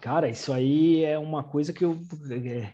Cara, 0.00 0.28
isso 0.28 0.52
aí 0.52 1.04
é 1.04 1.18
uma 1.18 1.42
coisa 1.42 1.72
que 1.72 1.84
eu 1.84 2.00
é, 2.30 2.72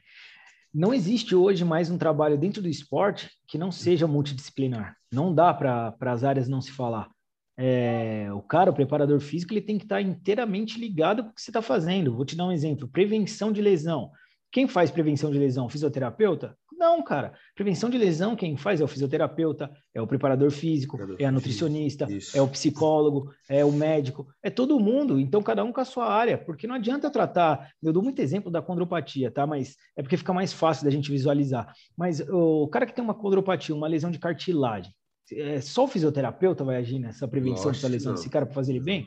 não 0.72 0.92
existe 0.92 1.34
hoje 1.36 1.64
mais 1.64 1.88
um 1.88 1.96
trabalho 1.96 2.36
dentro 2.36 2.60
do 2.60 2.68
esporte 2.68 3.30
que 3.46 3.56
não 3.56 3.70
seja 3.70 4.08
multidisciplinar. 4.08 4.96
Não 5.12 5.32
dá 5.32 5.54
para 5.54 5.94
as 6.00 6.24
áreas 6.24 6.48
não 6.48 6.60
se 6.60 6.72
falar. 6.72 7.08
É, 7.56 8.28
o 8.32 8.42
cara, 8.42 8.72
o 8.72 8.74
preparador 8.74 9.20
físico, 9.20 9.52
ele 9.52 9.60
tem 9.60 9.78
que 9.78 9.84
estar 9.84 10.02
inteiramente 10.02 10.78
ligado 10.78 11.22
com 11.22 11.30
o 11.30 11.32
que 11.32 11.40
você 11.40 11.50
está 11.50 11.62
fazendo. 11.62 12.16
Vou 12.16 12.24
te 12.24 12.34
dar 12.34 12.46
um 12.46 12.52
exemplo: 12.52 12.88
prevenção 12.88 13.52
de 13.52 13.62
lesão. 13.62 14.10
Quem 14.50 14.66
faz 14.66 14.90
prevenção 14.90 15.30
de 15.30 15.38
lesão? 15.38 15.68
Fisioterapeuta? 15.68 16.58
Não, 16.76 17.02
cara. 17.02 17.32
Prevenção 17.54 17.88
de 17.88 17.96
lesão, 17.96 18.34
quem 18.34 18.56
faz 18.56 18.80
é 18.80 18.84
o 18.84 18.88
fisioterapeuta, 18.88 19.70
é 19.94 20.00
o 20.00 20.06
preparador 20.06 20.50
físico, 20.50 20.98
é 21.18 21.24
a 21.24 21.32
nutricionista, 21.32 22.10
Isso. 22.10 22.36
é 22.36 22.42
o 22.42 22.48
psicólogo, 22.48 23.32
é 23.48 23.64
o 23.64 23.72
médico, 23.72 24.26
é 24.42 24.50
todo 24.50 24.80
mundo. 24.80 25.18
Então, 25.18 25.42
cada 25.42 25.64
um 25.64 25.72
com 25.72 25.80
a 25.80 25.84
sua 25.84 26.06
área, 26.06 26.36
porque 26.36 26.66
não 26.66 26.74
adianta 26.74 27.10
tratar. 27.10 27.70
Eu 27.82 27.92
dou 27.92 28.02
muito 28.02 28.20
exemplo 28.20 28.50
da 28.50 28.60
condropatia, 28.60 29.30
tá? 29.30 29.46
Mas 29.46 29.76
é 29.96 30.02
porque 30.02 30.16
fica 30.16 30.32
mais 30.32 30.52
fácil 30.52 30.84
da 30.84 30.90
gente 30.90 31.10
visualizar. 31.10 31.72
Mas 31.96 32.20
o 32.20 32.68
cara 32.68 32.86
que 32.86 32.94
tem 32.94 33.04
uma 33.04 33.14
condropatia, 33.14 33.74
uma 33.74 33.88
lesão 33.88 34.10
de 34.10 34.18
cartilagem, 34.18 34.92
é, 35.32 35.60
só 35.60 35.84
o 35.84 35.88
fisioterapeuta 35.88 36.64
vai 36.64 36.76
agir 36.76 36.98
nessa 36.98 37.26
prevenção 37.26 37.66
Nossa, 37.66 37.72
dessa 37.72 37.88
lesão 37.88 38.14
desse 38.14 38.28
cara 38.28 38.44
para 38.44 38.54
fazer 38.54 38.72
ele 38.72 38.84
bem? 38.84 39.06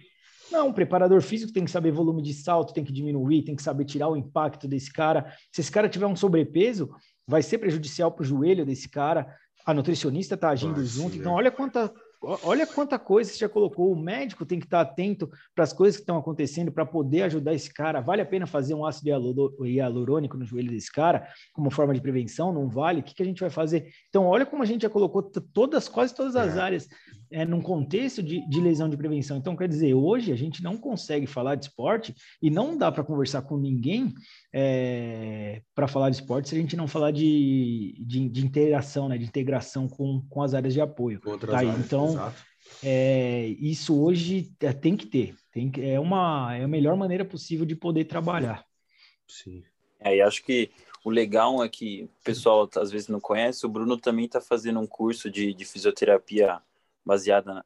Não, 0.51 0.69
o 0.69 0.73
preparador 0.73 1.21
físico 1.21 1.51
tem 1.51 1.65
que 1.65 1.71
saber 1.71 1.91
volume 1.91 2.21
de 2.21 2.33
salto, 2.33 2.73
tem 2.73 2.83
que 2.83 2.93
diminuir, 2.93 3.43
tem 3.43 3.55
que 3.55 3.61
saber 3.61 3.85
tirar 3.85 4.07
o 4.07 4.15
impacto 4.15 4.67
desse 4.67 4.91
cara. 4.91 5.33
Se 5.51 5.61
esse 5.61 5.71
cara 5.71 5.89
tiver 5.89 6.05
um 6.05 6.15
sobrepeso, 6.15 6.89
vai 7.27 7.43
ser 7.43 7.57
prejudicial 7.57 8.11
para 8.11 8.23
o 8.23 8.25
joelho 8.25 8.65
desse 8.65 8.87
cara. 8.87 9.35
A 9.65 9.73
nutricionista 9.73 10.35
está 10.35 10.49
agindo 10.49 10.83
junto. 10.85 11.17
Então, 11.17 11.33
olha 11.33 11.51
quanta 11.51 11.93
Olha 12.21 12.65
quanta 12.65 12.97
coisa 12.97 13.31
você 13.31 13.37
já 13.37 13.49
colocou. 13.49 13.91
O 13.91 13.95
médico 13.95 14.45
tem 14.45 14.59
que 14.59 14.65
estar 14.65 14.81
atento 14.81 15.29
para 15.53 15.63
as 15.63 15.71
coisas 15.71 15.97
que 15.97 16.01
estão 16.01 16.17
acontecendo 16.17 16.71
para 16.71 16.85
poder 16.85 17.21
ajudar 17.23 17.53
esse 17.53 17.71
cara. 17.71 18.01
Vale 18.01 18.21
a 18.21 18.25
pena 18.25 18.47
fazer 18.47 18.73
um 18.73 18.85
ácido 18.85 19.09
hialurônico 19.63 20.35
no 20.35 20.43
joelho 20.43 20.71
desse 20.71 20.91
cara 20.91 21.27
como 21.53 21.69
forma 21.69 21.93
de 21.93 22.01
prevenção? 22.01 22.51
Não 22.51 22.67
vale? 22.67 23.01
O 23.01 23.03
que, 23.03 23.13
que 23.13 23.21
a 23.21 23.25
gente 23.25 23.39
vai 23.39 23.51
fazer? 23.51 23.91
Então, 24.09 24.25
olha 24.25 24.45
como 24.45 24.63
a 24.63 24.65
gente 24.65 24.81
já 24.81 24.89
colocou 24.89 25.21
todas, 25.21 25.87
quase 25.87 26.13
todas 26.13 26.35
as 26.35 26.57
é. 26.57 26.59
áreas 26.59 26.87
é, 27.31 27.45
num 27.45 27.61
contexto 27.61 28.21
de, 28.23 28.47
de 28.47 28.61
lesão 28.61 28.89
de 28.89 28.97
prevenção. 28.97 29.37
Então, 29.37 29.55
quer 29.55 29.67
dizer, 29.67 29.93
hoje 29.93 30.31
a 30.31 30.35
gente 30.35 30.63
não 30.63 30.77
consegue 30.77 31.27
falar 31.27 31.55
de 31.55 31.65
esporte 31.65 32.15
e 32.41 32.49
não 32.49 32.77
dá 32.77 32.91
para 32.91 33.03
conversar 33.03 33.41
com 33.41 33.57
ninguém 33.57 34.13
é, 34.53 35.61
para 35.75 35.87
falar 35.87 36.09
de 36.09 36.17
esporte 36.17 36.49
se 36.49 36.55
a 36.55 36.59
gente 36.59 36.75
não 36.75 36.87
falar 36.87 37.11
de, 37.11 37.95
de, 38.05 38.29
de 38.29 38.45
interação, 38.45 39.09
né, 39.09 39.17
de 39.17 39.25
integração 39.25 39.87
com, 39.87 40.21
com 40.29 40.41
as 40.41 40.53
áreas 40.53 40.73
de 40.73 40.81
apoio. 40.81 41.19
Tá? 41.19 41.57
Áreas, 41.57 41.79
então, 41.79 42.31
é, 42.83 43.47
isso 43.59 43.99
hoje 44.01 44.51
é, 44.59 44.73
tem 44.73 44.95
que 44.95 45.05
ter. 45.05 45.35
Tem 45.51 45.69
que, 45.69 45.81
é, 45.81 45.99
uma, 45.99 46.55
é 46.55 46.63
a 46.63 46.67
melhor 46.67 46.95
maneira 46.95 47.25
possível 47.25 47.65
de 47.65 47.75
poder 47.75 48.05
trabalhar. 48.05 48.65
Sim. 49.27 49.63
É, 49.99 50.15
e 50.15 50.21
acho 50.21 50.43
que 50.43 50.69
o 51.03 51.09
legal 51.09 51.63
é 51.63 51.69
que 51.69 52.03
o 52.03 52.23
pessoal 52.23 52.69
às 52.75 52.91
vezes 52.91 53.07
não 53.07 53.19
conhece, 53.19 53.65
o 53.65 53.69
Bruno 53.69 53.97
também 53.97 54.25
está 54.25 54.41
fazendo 54.41 54.79
um 54.79 54.87
curso 54.87 55.29
de, 55.29 55.53
de 55.53 55.65
fisioterapia 55.65 56.61
baseada 57.07 57.53
na 57.53 57.65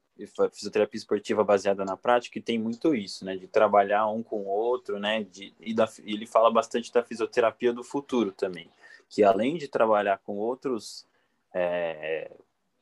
fisioterapia 0.52 1.00
esportiva 1.00 1.44
baseada 1.44 1.84
na 1.84 1.98
prática 1.98 2.38
e 2.38 2.42
tem 2.42 2.60
muito 2.60 2.94
isso, 2.94 3.26
né, 3.26 3.36
de 3.36 3.48
trabalhar 3.48 4.08
um 4.08 4.22
com 4.22 4.42
o 4.42 4.48
outro, 4.48 5.00
né, 5.00 5.24
de, 5.24 5.52
e 5.60 5.74
da, 5.74 5.90
ele 6.06 6.28
fala 6.28 6.52
bastante 6.52 6.94
da 6.94 7.04
fisioterapia 7.04 7.74
do 7.74 7.84
futuro 7.84 8.32
também, 8.32 8.70
que 9.10 9.24
além 9.24 9.58
de 9.58 9.68
trabalhar 9.68 10.20
com 10.20 10.38
outros 10.38 11.08
é, 11.54 12.32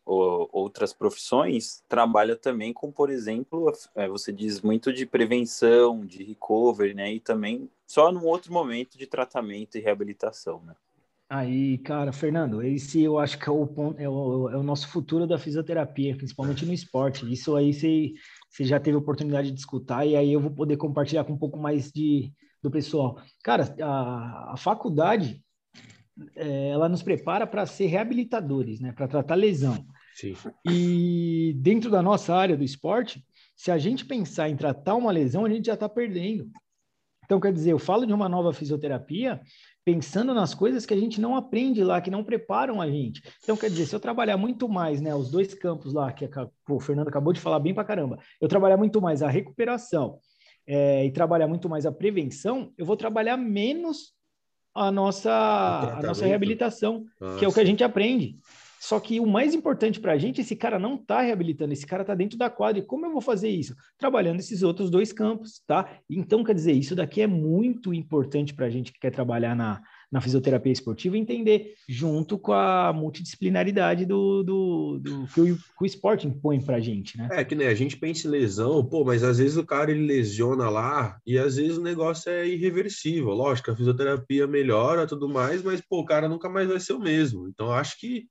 outras 0.06 0.92
profissões, 0.92 1.84
trabalha 1.88 2.36
também 2.36 2.74
com, 2.74 2.92
por 2.92 3.12
exemplo, 3.12 3.72
é, 3.94 4.08
você 4.08 4.34
diz 4.34 4.60
muito 4.60 4.92
de 4.92 5.06
prevenção, 5.06 6.04
de 6.04 6.24
recovery, 6.24 6.94
né, 6.94 7.14
e 7.14 7.20
também 7.20 7.70
só 7.88 8.12
num 8.12 8.26
outro 8.26 8.52
momento 8.52 8.98
de 8.98 9.08
tratamento 9.08 9.78
e 9.78 9.82
reabilitação, 9.82 10.62
né. 10.64 10.76
Aí, 11.30 11.78
cara, 11.78 12.12
Fernando, 12.12 12.64
esse 12.64 13.04
eu 13.04 13.20
acho 13.20 13.38
que 13.38 13.48
é 13.48 13.52
o, 13.52 13.68
ponto, 13.68 14.00
é 14.02 14.10
o, 14.10 14.50
é 14.50 14.58
o 14.58 14.64
nosso 14.64 14.88
futuro 14.88 15.28
da 15.28 15.38
fisioterapia, 15.38 16.18
principalmente 16.18 16.66
no 16.66 16.74
esporte. 16.74 17.32
Isso 17.32 17.56
aí 17.56 17.72
você, 17.72 18.14
você 18.50 18.66
já 18.66 18.80
teve 18.80 18.98
oportunidade 18.98 19.52
de 19.52 19.60
escutar 19.60 20.08
e 20.08 20.16
aí 20.16 20.34
eu 20.34 20.42
vou 20.42 20.50
poder 20.50 20.76
compartilhar 20.78 21.24
com 21.24 21.34
um 21.34 21.38
pouco 21.38 21.60
mais 21.60 21.92
de, 21.92 22.34
do 22.64 22.72
pessoal. 22.72 23.22
Cara, 23.44 23.76
a, 23.80 24.54
a 24.54 24.58
faculdade, 24.58 25.40
é, 26.36 26.70
ela 26.70 26.90
nos 26.90 27.04
prepara 27.04 27.46
para 27.46 27.64
ser 27.68 27.86
reabilitadores, 27.86 28.80
né? 28.80 28.92
Para 28.92 29.08
tratar 29.08 29.36
lesão. 29.36 29.86
Sim. 30.16 30.34
E 30.68 31.54
dentro 31.58 31.92
da 31.92 32.02
nossa 32.02 32.36
área 32.36 32.58
do 32.58 32.64
esporte, 32.64 33.24
se 33.56 33.70
a 33.70 33.78
gente 33.78 34.04
pensar 34.04 34.50
em 34.50 34.58
tratar 34.58 34.96
uma 34.96 35.12
lesão, 35.12 35.46
a 35.46 35.50
gente 35.50 35.68
já 35.68 35.76
está 35.76 35.88
perdendo. 35.88 36.50
Então, 37.30 37.40
quer 37.40 37.54
dizer, 37.54 37.74
eu 37.74 37.78
falo 37.78 38.08
de 38.08 38.14
uma 38.14 38.28
nova 38.28 38.52
fisioterapia 38.52 39.40
pensando 39.86 40.34
nas 40.34 40.56
coisas 40.56 40.84
que 40.84 40.96
a 40.96 40.98
gente 40.98 41.22
não 41.22 41.36
aprende 41.36 41.84
lá, 41.84 42.02
que 42.02 42.10
não 42.10 42.24
preparam 42.24 42.82
a 42.82 42.90
gente. 42.90 43.22
Então, 43.44 43.56
quer 43.56 43.70
dizer, 43.70 43.86
se 43.86 43.96
eu 43.96 44.00
trabalhar 44.00 44.36
muito 44.36 44.68
mais, 44.68 45.00
né, 45.00 45.14
os 45.14 45.30
dois 45.30 45.54
campos 45.54 45.94
lá, 45.94 46.12
que 46.12 46.28
o 46.68 46.80
Fernando 46.80 47.08
acabou 47.08 47.32
de 47.32 47.40
falar 47.40 47.60
bem 47.60 47.72
para 47.72 47.84
caramba, 47.84 48.18
eu 48.42 48.48
trabalhar 48.48 48.78
muito 48.78 49.00
mais 49.00 49.22
a 49.22 49.30
recuperação 49.30 50.18
é, 50.66 51.06
e 51.06 51.12
trabalhar 51.12 51.48
muito 51.48 51.70
mais 51.70 51.86
a 51.86 51.92
prevenção, 51.92 52.74
eu 52.76 52.84
vou 52.84 52.98
trabalhar 52.98 53.38
menos 53.38 54.16
a 54.74 54.92
nossa, 54.92 55.32
a 55.32 56.02
nossa 56.02 56.26
reabilitação, 56.26 57.06
nossa. 57.22 57.38
que 57.38 57.46
é 57.46 57.48
o 57.48 57.54
que 57.54 57.60
a 57.60 57.66
gente 57.66 57.84
aprende. 57.84 58.40
Só 58.80 59.00
que 59.00 59.20
o 59.20 59.28
mais 59.28 59.54
importante 59.54 60.00
para 60.00 60.14
a 60.14 60.18
gente, 60.18 60.40
esse 60.40 60.56
cara 60.56 60.80
não 60.80 60.96
está 60.96 61.22
reabilitando, 61.22 61.74
esse 61.74 61.86
cara 61.86 62.04
está 62.04 62.16
dentro 62.16 62.38
da 62.38 62.50
quadra. 62.50 62.80
E 62.80 62.86
como 62.86 63.06
eu 63.06 63.12
vou 63.12 63.22
fazer 63.22 63.50
isso? 63.50 63.76
Trabalhando 63.98 64.40
esses 64.40 64.64
outros 64.64 64.90
dois 64.90 65.12
campos, 65.12 65.62
tá? 65.68 65.90
Então, 66.10 66.44
quer 66.44 66.56
dizer, 66.56 66.72
isso 66.72 66.96
daqui 66.96 67.22
é 67.22 67.28
muito 67.28 67.94
importante 67.94 68.54
para 68.54 68.68
a 68.68 68.70
gente 68.70 68.94
que 68.94 69.00
quer 69.00 69.12
trabalhar 69.12 69.54
na, 69.56 69.82
na 70.10 70.22
fisioterapia 70.22 70.72
esportiva 70.72 71.18
entender, 71.18 71.74
junto 71.88 72.40
com 72.40 72.54
a 72.54 72.94
multidisciplinaridade 72.94 74.06
do, 74.06 74.44
do, 74.44 75.00
do 75.00 75.28
que, 75.28 75.42
o, 75.42 75.56
que 75.58 75.64
o 75.82 75.86
esporte 75.86 76.26
impõe 76.26 76.62
para 76.62 76.78
a 76.78 76.80
gente, 76.80 77.18
né? 77.18 77.28
É, 77.32 77.44
que 77.44 77.56
nem 77.56 77.68
a 77.68 77.76
gente 77.76 77.98
pensa 77.98 78.28
em 78.28 78.32
lesão, 78.32 78.84
pô, 78.84 79.04
mas 79.04 79.24
às 79.24 79.38
vezes 79.38 79.58
o 79.58 79.66
cara 79.66 79.92
ele 79.92 80.06
lesiona 80.06 80.70
lá 80.70 81.20
e 81.26 81.38
às 81.38 81.58
vezes 81.58 81.78
o 81.78 81.84
negócio 81.84 82.32
é 82.32 82.48
irreversível. 82.48 83.30
Lógico, 83.30 83.72
a 83.72 83.76
fisioterapia 83.76 84.48
melhora 84.48 85.06
tudo 85.06 85.30
mais, 85.30 85.62
mas, 85.62 85.82
pô, 85.82 86.00
o 86.00 86.06
cara 86.06 86.30
nunca 86.30 86.50
mais 86.50 86.68
vai 86.68 86.80
ser 86.80 86.94
o 86.94 87.00
mesmo. 87.00 87.48
Então, 87.48 87.72
acho 87.72 88.00
que 88.00 88.26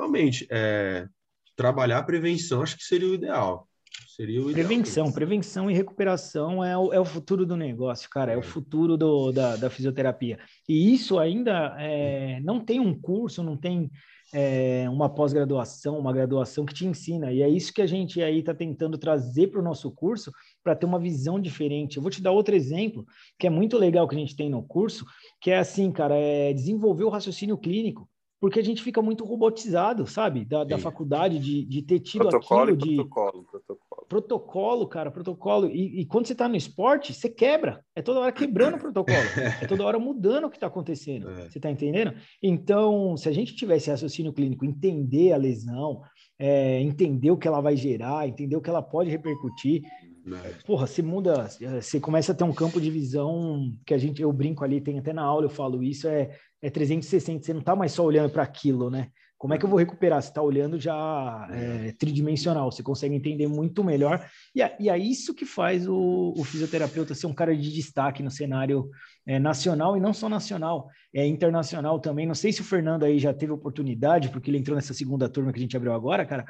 realmente, 0.00 0.46
é, 0.50 1.06
trabalhar 1.54 1.98
a 1.98 2.02
prevenção 2.02 2.62
acho 2.62 2.76
que 2.76 2.84
seria 2.84 3.08
o 3.08 3.14
ideal. 3.14 3.68
Seria 4.08 4.40
o 4.40 4.50
ideal 4.50 4.66
prevenção, 4.66 5.04
mesmo. 5.04 5.14
prevenção 5.14 5.70
e 5.70 5.74
recuperação 5.74 6.64
é 6.64 6.76
o, 6.76 6.92
é 6.92 7.00
o 7.00 7.04
futuro 7.04 7.44
do 7.44 7.56
negócio, 7.56 8.08
cara, 8.08 8.32
é, 8.32 8.34
é 8.34 8.38
o 8.38 8.42
futuro 8.42 8.96
do, 8.96 9.30
da, 9.30 9.56
da 9.56 9.70
fisioterapia. 9.70 10.38
E 10.68 10.92
isso 10.92 11.18
ainda 11.18 11.76
é, 11.78 12.40
não 12.40 12.60
tem 12.60 12.80
um 12.80 12.98
curso, 12.98 13.42
não 13.42 13.56
tem 13.56 13.90
é, 14.32 14.88
uma 14.88 15.08
pós-graduação, 15.08 15.98
uma 15.98 16.12
graduação 16.12 16.64
que 16.64 16.74
te 16.74 16.86
ensina. 16.86 17.32
E 17.32 17.42
é 17.42 17.48
isso 17.48 17.72
que 17.72 17.82
a 17.82 17.86
gente 17.86 18.22
aí 18.22 18.38
está 18.38 18.54
tentando 18.54 18.96
trazer 18.96 19.48
para 19.48 19.60
o 19.60 19.64
nosso 19.64 19.90
curso, 19.90 20.32
para 20.62 20.74
ter 20.74 20.86
uma 20.86 20.98
visão 20.98 21.40
diferente. 21.40 21.96
Eu 21.96 22.02
vou 22.02 22.10
te 22.10 22.22
dar 22.22 22.30
outro 22.30 22.54
exemplo, 22.54 23.04
que 23.38 23.46
é 23.46 23.50
muito 23.50 23.76
legal 23.76 24.08
que 24.08 24.14
a 24.14 24.18
gente 24.18 24.36
tem 24.36 24.48
no 24.48 24.62
curso, 24.62 25.04
que 25.40 25.50
é 25.50 25.58
assim, 25.58 25.90
cara, 25.90 26.14
é 26.14 26.52
desenvolver 26.52 27.04
o 27.04 27.10
raciocínio 27.10 27.58
clínico 27.58 28.08
porque 28.40 28.58
a 28.58 28.64
gente 28.64 28.82
fica 28.82 29.02
muito 29.02 29.22
robotizado, 29.22 30.06
sabe? 30.06 30.46
Da, 30.46 30.64
da 30.64 30.78
faculdade, 30.78 31.38
de, 31.38 31.62
de 31.62 31.82
ter 31.82 32.00
tido 32.00 32.26
protocolo 32.26 32.62
aquilo 32.62 32.76
de... 32.78 32.96
Protocolo, 32.96 33.44
protocolo. 33.44 34.06
Protocolo, 34.08 34.88
cara, 34.88 35.10
protocolo. 35.10 35.66
E, 35.66 36.00
e 36.00 36.06
quando 36.06 36.26
você 36.26 36.32
está 36.32 36.48
no 36.48 36.56
esporte, 36.56 37.12
você 37.12 37.28
quebra. 37.28 37.84
É 37.94 38.00
toda 38.00 38.20
hora 38.20 38.32
quebrando 38.32 38.76
o 38.76 38.80
protocolo. 38.80 39.18
É 39.60 39.66
toda 39.66 39.84
hora 39.84 39.98
mudando 39.98 40.44
o 40.44 40.50
que 40.50 40.56
está 40.56 40.68
acontecendo. 40.68 41.28
É. 41.40 41.48
Você 41.48 41.58
está 41.58 41.70
entendendo? 41.70 42.14
Então, 42.42 43.16
se 43.16 43.28
a 43.28 43.32
gente 43.32 43.54
tivesse 43.54 43.90
raciocínio 43.90 44.32
clínico, 44.32 44.64
entender 44.64 45.32
a 45.32 45.36
lesão, 45.36 46.02
é, 46.38 46.80
entender 46.80 47.30
o 47.30 47.36
que 47.36 47.46
ela 47.46 47.60
vai 47.60 47.76
gerar, 47.76 48.26
entender 48.26 48.56
o 48.56 48.60
que 48.60 48.70
ela 48.70 48.82
pode 48.82 49.10
repercutir, 49.10 49.82
é. 50.26 50.54
Porra, 50.66 50.86
você 50.86 51.02
muda, 51.02 51.48
você 51.80 51.98
começa 51.98 52.32
a 52.32 52.34
ter 52.34 52.44
um 52.44 52.52
campo 52.52 52.80
de 52.80 52.90
visão 52.90 53.74
que 53.86 53.94
a 53.94 53.98
gente, 53.98 54.20
eu 54.20 54.32
brinco 54.32 54.62
ali, 54.62 54.80
tem 54.80 54.98
até 54.98 55.12
na 55.12 55.22
aula, 55.22 55.46
eu 55.46 55.50
falo 55.50 55.82
isso, 55.82 56.06
é 56.06 56.30
é 56.62 56.70
360, 56.70 57.44
você 57.44 57.52
não 57.52 57.60
está 57.60 57.74
mais 57.74 57.92
só 57.92 58.04
olhando 58.04 58.30
para 58.30 58.42
aquilo, 58.42 58.90
né? 58.90 59.08
Como 59.40 59.54
é 59.54 59.58
que 59.58 59.64
eu 59.64 59.70
vou 59.70 59.78
recuperar? 59.78 60.20
Você 60.20 60.28
está 60.28 60.42
olhando 60.42 60.78
já 60.78 61.48
é, 61.50 61.92
tridimensional, 61.92 62.70
você 62.70 62.82
consegue 62.82 63.14
entender 63.14 63.46
muito 63.46 63.82
melhor. 63.82 64.28
E 64.54 64.60
é, 64.60 64.76
e 64.78 64.90
é 64.90 64.98
isso 64.98 65.34
que 65.34 65.46
faz 65.46 65.88
o, 65.88 66.34
o, 66.36 66.44
fisioterapeuta 66.44 67.14
ser 67.14 67.26
um 67.26 67.32
cara 67.32 67.56
de 67.56 67.72
destaque 67.72 68.22
no 68.22 68.30
cenário 68.30 68.90
é, 69.26 69.38
nacional 69.38 69.96
e 69.96 70.00
não 70.00 70.12
só 70.12 70.28
nacional, 70.28 70.90
é 71.14 71.26
internacional 71.26 71.98
também. 71.98 72.26
Não 72.26 72.34
sei 72.34 72.52
se 72.52 72.60
o 72.60 72.64
Fernando 72.64 73.04
aí 73.04 73.18
já 73.18 73.32
teve 73.32 73.50
oportunidade, 73.50 74.28
porque 74.28 74.50
ele 74.50 74.58
entrou 74.58 74.76
nessa 74.76 74.92
segunda 74.92 75.26
turma 75.26 75.54
que 75.54 75.58
a 75.58 75.62
gente 75.62 75.76
abriu 75.76 75.94
agora, 75.94 76.26
cara. 76.26 76.44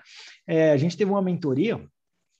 É, 0.44 0.72
a 0.72 0.76
gente 0.76 0.96
teve 0.96 1.12
uma 1.12 1.22
mentoria 1.22 1.80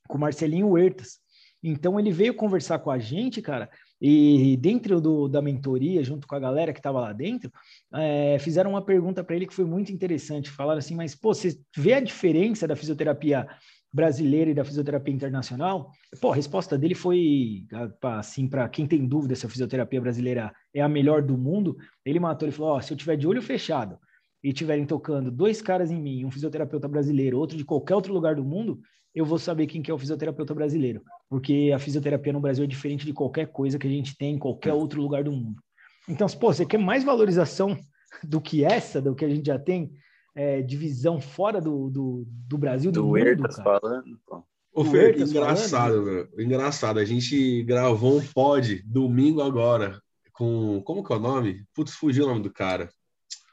com 0.09 0.19
o 0.19 0.21
Marcelinho 0.21 0.71
Huertas. 0.71 1.21
Então 1.63 2.01
ele 2.01 2.11
veio 2.11 2.35
conversar 2.35 2.81
com 2.81 2.91
a 2.91 2.99
gente, 2.99 3.41
cara, 3.41 3.71
e 4.01 4.57
dentro 4.57 5.01
do, 5.01 5.29
da 5.29 5.43
mentoria, 5.43 6.03
junto 6.03 6.27
com 6.27 6.35
a 6.35 6.41
galera 6.41 6.73
que 6.73 6.79
estava 6.79 7.01
lá 7.01 7.13
dentro, 7.13 7.53
é, 7.93 8.39
fizeram 8.39 8.71
uma 8.71 8.83
pergunta 8.83 9.23
para 9.23 9.37
ele 9.37 9.47
que 9.47 9.55
foi 9.55 9.67
muito 9.67 9.93
interessante. 9.93 10.51
Falaram 10.51 10.79
assim, 10.79 10.95
mas 10.95 11.15
pô, 11.15 11.35
você 11.35 11.61
vê 11.77 11.93
a 11.93 12.01
diferença 12.01 12.67
da 12.67 12.75
fisioterapia 12.75 13.47
brasileira 13.93 14.51
e 14.51 14.55
da 14.55 14.65
fisioterapia 14.65 15.15
internacional? 15.15 15.91
Pô, 16.19 16.33
a 16.33 16.35
resposta 16.35 16.79
dele 16.79 16.95
foi 16.95 17.67
assim, 18.03 18.49
para 18.49 18.67
quem 18.71 18.87
tem 18.87 19.07
dúvida 19.07 19.35
se 19.35 19.45
a 19.45 19.49
fisioterapia 19.51 20.01
brasileira 20.01 20.51
é 20.73 20.81
a 20.81 20.89
melhor 20.89 21.21
do 21.23 21.37
mundo, 21.37 21.77
ele 22.03 22.19
matou, 22.19 22.49
ele 22.49 22.57
falou, 22.57 22.77
oh, 22.77 22.81
se 22.81 22.93
eu 22.93 22.97
tiver 22.97 23.17
de 23.17 23.27
olho 23.27 23.43
fechado 23.43 23.99
e 24.43 24.49
estiverem 24.49 24.87
tocando 24.87 25.31
dois 25.31 25.61
caras 25.61 25.91
em 25.91 26.01
mim, 26.01 26.25
um 26.25 26.31
fisioterapeuta 26.31 26.89
brasileiro, 26.89 27.39
outro 27.39 27.59
de 27.59 27.65
qualquer 27.65 27.95
outro 27.95 28.15
lugar 28.15 28.35
do 28.37 28.45
mundo, 28.45 28.81
eu 29.15 29.25
vou 29.25 29.39
saber 29.39 29.67
quem 29.67 29.83
que 29.83 29.91
é 29.91 29.95
o 29.95 29.99
fisioterapeuta 29.99 30.55
brasileiro, 30.55 31.03
porque 31.29 31.73
a 31.75 31.79
fisioterapia 31.79 32.33
no 32.33 32.41
Brasil 32.41 32.65
é 32.65 32.67
diferente 32.67 33.05
de 33.05 33.13
qualquer 33.13 33.47
coisa 33.47 33.79
que 33.79 33.87
a 33.87 33.91
gente 33.91 34.17
tem 34.17 34.35
em 34.35 34.39
qualquer 34.39 34.73
outro 34.73 35.03
lugar 35.03 35.25
do 35.25 35.33
mundo. 35.33 35.61
Então, 36.09 36.27
pô, 36.29 36.53
você 36.53 36.65
quer 36.65 36.79
mais 36.79 37.05
valorização 37.05 37.77
do 38.23 38.41
que 38.41 38.65
essa, 38.65 39.01
do 39.01 39.15
que 39.15 39.25
a 39.25 39.29
gente 39.29 39.47
já 39.47 39.59
tem, 39.59 39.93
é, 40.35 40.63
divisão 40.63 41.21
fora 41.21 41.61
do, 41.61 41.91
do, 41.91 42.25
do 42.27 42.59
Brasil, 42.59 42.91
do, 42.93 43.03
do 43.03 43.09
mundo, 43.09 43.43
cara. 43.43 43.81
falando, 43.81 44.21
pô. 44.27 44.43
Ô, 44.73 44.85
Fer, 44.85 45.21
engraçado, 45.21 45.71
falando, 45.71 46.05
meu. 46.05 46.45
Engraçado. 46.45 46.99
A 47.01 47.05
gente 47.05 47.63
gravou 47.65 48.19
um 48.19 48.25
pod 48.25 48.83
domingo 48.87 49.43
agora 49.43 50.01
com. 50.33 50.81
Como 50.85 51.03
que 51.03 51.13
é 51.13 51.17
o 51.17 51.21
nome? 51.21 51.65
Putz, 51.75 51.93
fugiu 51.95 52.25
o 52.25 52.29
nome 52.29 52.43
do 52.43 52.53
cara. 52.53 52.89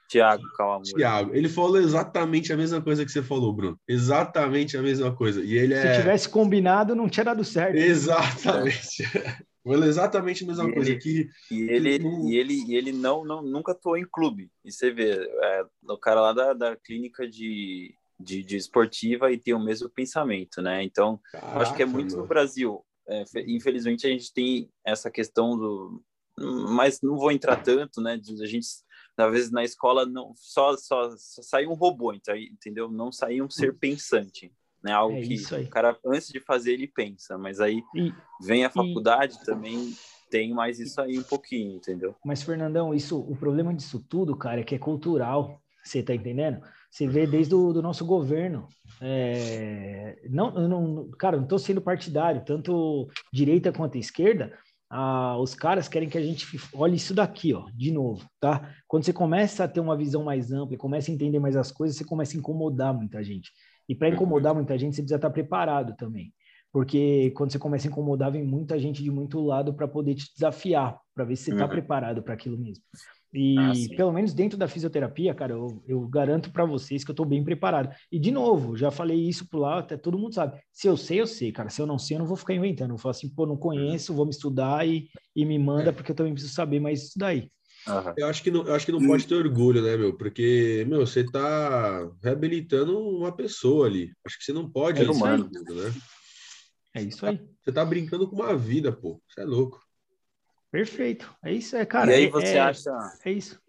Tiago 0.08 0.44
calma. 0.56 0.84
Tiago, 0.84 1.36
ele 1.36 1.50
falou 1.50 1.78
exatamente 1.78 2.54
a 2.54 2.58
mesma 2.58 2.82
coisa 2.82 3.06
que 3.06 3.12
você 3.12 3.22
falou, 3.22 3.52
Bruno. 3.54 3.80
Exatamente 3.88 4.78
a 4.78 4.82
mesma 4.82 5.14
coisa. 5.14 5.44
E 5.44 5.58
ele 5.58 5.76
Se 5.76 5.88
é... 5.88 6.00
tivesse 6.00 6.30
combinado, 6.30 6.96
não 6.96 7.10
tinha 7.10 7.26
dado 7.26 7.44
certo. 7.44 7.76
Exatamente. 7.76 9.04
Falou 9.68 9.84
exatamente 9.84 10.46
a 10.46 10.48
mesma 10.48 10.70
e 10.70 10.74
coisa 10.74 10.92
ele, 10.92 11.00
que 11.00 11.30
e 11.52 11.62
ele 11.64 12.00
não... 12.00 12.30
e 12.30 12.38
ele 12.38 12.54
e 12.70 12.76
ele 12.76 12.94
não, 12.94 13.26
não 13.26 13.42
nunca 13.42 13.74
atuou 13.74 13.98
em 13.98 14.08
clube. 14.10 14.50
E 14.64 14.72
você 14.72 14.92
vê, 14.92 15.12
é, 15.12 15.66
o 15.90 15.98
cara 15.98 16.22
lá 16.22 16.32
da, 16.32 16.54
da 16.54 16.76
clínica 16.78 17.28
de, 17.28 17.94
de, 18.18 18.44
de, 18.44 18.56
esportiva 18.56 19.30
e 19.30 19.38
tem 19.38 19.54
o 19.54 19.60
mesmo 19.60 19.90
pensamento, 19.90 20.62
né? 20.62 20.84
Então, 20.84 21.20
Caraca, 21.34 21.60
acho 21.60 21.76
que 21.76 21.84
é 21.84 21.86
muito 21.86 22.16
no 22.16 22.26
Brasil. 22.26 22.82
É, 23.10 23.26
infelizmente 23.46 24.08
a 24.08 24.10
gente 24.10 24.34
tem 24.34 24.70
essa 24.86 25.12
questão 25.12 25.58
do 25.58 26.02
mas 26.40 27.02
não 27.02 27.18
vou 27.18 27.32
entrar 27.32 27.58
tanto, 27.58 28.00
né? 28.00 28.16
De 28.16 28.42
a 28.42 28.48
gente 28.48 28.68
às 29.18 29.32
vezes 29.32 29.52
na 29.52 29.64
escola 29.64 30.06
não 30.06 30.34
só 30.36 30.78
só, 30.78 31.10
só 31.18 31.42
saiu 31.42 31.72
um 31.72 31.76
robô, 31.76 32.14
então, 32.14 32.36
entendeu? 32.36 32.90
Não 32.90 33.12
saiu 33.12 33.46
um 33.46 33.50
ser 33.50 33.74
pensante, 33.78 34.52
né? 34.84 34.92
Algo 34.92 35.18
é 35.18 35.22
que 35.22 35.36
o 35.36 35.70
cara 35.70 35.98
antes 36.06 36.28
de 36.30 36.40
fazer 36.40 36.74
ele 36.74 36.88
pensa, 36.88 37.38
mas 37.38 37.60
aí 37.60 37.82
e, 37.96 38.14
vem 38.42 38.64
a 38.64 38.70
faculdade 38.70 39.38
e... 39.42 39.46
também 39.46 39.94
tem 40.30 40.54
mais 40.54 40.80
isso 40.80 41.00
aí 41.02 41.18
um 41.18 41.24
pouquinho, 41.24 41.78
entendeu? 41.78 42.16
Mas 42.24 42.44
Fernandão, 42.44 42.94
isso 42.94 43.20
o 43.20 43.36
problema 43.36 43.74
disso 43.74 44.04
tudo, 44.08 44.36
cara, 44.36 44.62
é 44.62 44.64
que 44.64 44.76
é 44.76 44.80
cultural. 44.80 45.62
Você 45.84 46.04
tá 46.04 46.14
entendendo? 46.14 46.62
Você 46.92 47.08
vê 47.08 47.26
desde 47.26 47.56
o 47.56 47.72
do 47.72 47.82
nosso 47.82 48.06
governo. 48.06 48.68
É, 49.00 50.20
não, 50.30 50.52
não, 50.52 51.12
cara, 51.12 51.38
não 51.38 51.44
estou 51.44 51.60
sendo 51.60 51.82
partidário, 51.82 52.44
tanto 52.44 53.08
direita 53.32 53.72
quanto 53.72 53.98
esquerda, 53.98 54.58
ah, 54.90 55.38
os 55.38 55.54
caras 55.54 55.88
querem 55.88 56.10
que 56.10 56.18
a 56.18 56.22
gente 56.22 56.46
olhe 56.74 56.96
isso 56.96 57.14
daqui, 57.14 57.54
ó, 57.54 57.70
de 57.74 57.92
novo, 57.92 58.26
tá? 58.40 58.74
Quando 58.88 59.04
você 59.04 59.12
começa 59.12 59.64
a 59.64 59.68
ter 59.68 59.80
uma 59.80 59.98
visão 59.98 60.24
mais 60.24 60.52
ampla, 60.52 60.78
começa 60.78 61.12
a 61.12 61.14
entender 61.14 61.40
mais 61.40 61.56
as 61.56 61.72
coisas, 61.72 61.98
você 61.98 62.06
começa 62.06 62.38
a 62.38 62.40
incomodar 62.40 62.94
muita 62.94 63.24
gente. 63.24 63.52
E 63.88 63.96
para 63.96 64.10
incomodar 64.10 64.54
muita 64.54 64.78
gente, 64.78 64.96
você 64.96 65.02
precisa 65.02 65.18
estar 65.18 65.30
preparado 65.30 65.96
também. 65.96 66.34
Porque 66.72 67.32
quando 67.32 67.52
você 67.52 67.60
começa 67.60 67.88
a 67.88 67.92
incomodar, 67.92 68.32
vem 68.32 68.44
muita 68.44 68.78
gente 68.80 69.04
de 69.04 69.12
muito 69.12 69.40
lado 69.42 69.74
para 69.74 69.88
poder 69.88 70.16
te 70.16 70.32
desafiar, 70.34 70.98
para 71.18 71.26
ver 71.26 71.36
se 71.36 71.46
você 71.46 71.52
está 71.52 71.64
uhum. 71.64 71.70
preparado 71.70 72.22
para 72.22 72.36
aquilo 72.36 72.56
mesmo. 72.56 72.84
E 73.34 73.58
ah, 73.58 73.74
pelo 73.98 74.12
menos 74.12 74.34
dentro 74.34 74.58
da 74.58 74.68
fisioterapia, 74.68 75.34
cara, 75.34 75.54
eu, 75.54 75.84
eu 75.88 76.08
garanto 76.08 76.52
para 76.52 76.64
vocês 76.64 77.04
que 77.04 77.10
eu 77.10 77.14
estou 77.14 77.26
bem 77.26 77.44
preparado. 77.44 77.94
E 78.12 78.20
de 78.20 78.32
novo, 78.32 78.78
já 78.78 78.92
falei 78.92 79.18
isso 79.18 79.50
por 79.50 79.58
lá, 79.58 79.80
até 79.80 79.98
todo 79.98 80.18
mundo 80.18 80.36
sabe. 80.36 80.60
Se 80.72 80.88
eu 80.88 80.96
sei, 80.96 81.20
eu 81.20 81.28
sei, 81.28 81.52
cara. 81.52 81.70
Se 81.70 81.82
eu 81.82 81.88
não 81.88 81.98
sei, 81.98 82.16
eu 82.16 82.20
não 82.20 82.28
vou 82.28 82.38
ficar 82.38 82.54
inventando. 82.54 82.92
Eu 82.92 82.98
falo 82.98 83.12
assim, 83.12 83.28
pô, 83.30 83.46
não 83.46 83.58
conheço, 83.58 84.14
vou 84.14 84.26
me 84.26 84.32
estudar 84.32 84.88
e, 84.88 85.10
e 85.36 85.44
me 85.44 85.58
manda, 85.58 85.92
porque 85.92 86.12
eu 86.12 86.16
também 86.16 86.34
preciso 86.34 86.54
saber 86.54 86.80
mais 86.80 87.04
isso 87.04 87.18
daí. 87.18 87.50
Uhum. 87.88 88.14
Eu 88.18 88.28
acho 88.28 88.44
que 88.44 88.52
não, 88.52 88.66
eu 88.66 88.76
acho 88.76 88.86
que 88.86 88.92
não 88.92 89.06
pode 89.06 89.28
ter 89.28 89.36
orgulho, 89.36 89.82
né, 89.82 89.98
meu? 89.98 90.16
Porque, 90.16 90.86
meu, 90.88 91.06
você 91.06 91.24
tá 91.24 92.10
reabilitando 92.24 92.98
uma 93.00 93.36
pessoa 93.36 93.88
ali. 93.88 94.14
Acho 94.26 94.38
que 94.38 94.46
você 94.46 94.54
não 94.54 94.70
pode 94.70 95.04
é 95.04 95.10
humano, 95.10 95.50
né? 95.52 95.94
É 96.94 97.02
isso 97.02 97.26
aí. 97.26 97.40
Você 97.64 97.72
tá 97.72 97.84
brincando 97.84 98.30
com 98.30 98.36
uma 98.36 98.56
vida, 98.56 98.92
pô. 98.92 99.22
Você 99.28 99.42
é 99.42 99.46
louco. 99.46 99.87
Perfeito. 100.72 101.34
É 101.44 101.52
isso, 101.52 101.76
é, 101.76 101.86
cara. 101.86 102.12
E 102.12 102.16
aí 102.16 102.26
é, 102.26 102.30
você 102.30 102.56
é, 102.56 102.60
acha. 102.60 102.92
É 103.24 103.32
isso. 103.32 103.62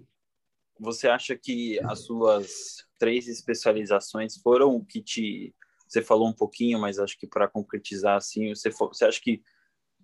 Você 0.80 1.08
acha 1.08 1.36
que 1.36 1.78
as 1.84 2.04
suas 2.04 2.86
três 2.98 3.28
especializações 3.28 4.36
foram 4.36 4.74
o 4.76 4.84
que 4.84 5.02
te. 5.02 5.54
Você 5.86 6.02
falou 6.02 6.28
um 6.28 6.34
pouquinho, 6.34 6.78
mas 6.78 6.98
acho 6.98 7.18
que 7.18 7.26
para 7.26 7.48
concretizar 7.48 8.16
assim, 8.16 8.54
você, 8.54 8.70
for... 8.70 8.88
você 8.88 9.06
acha 9.06 9.20
que 9.20 9.42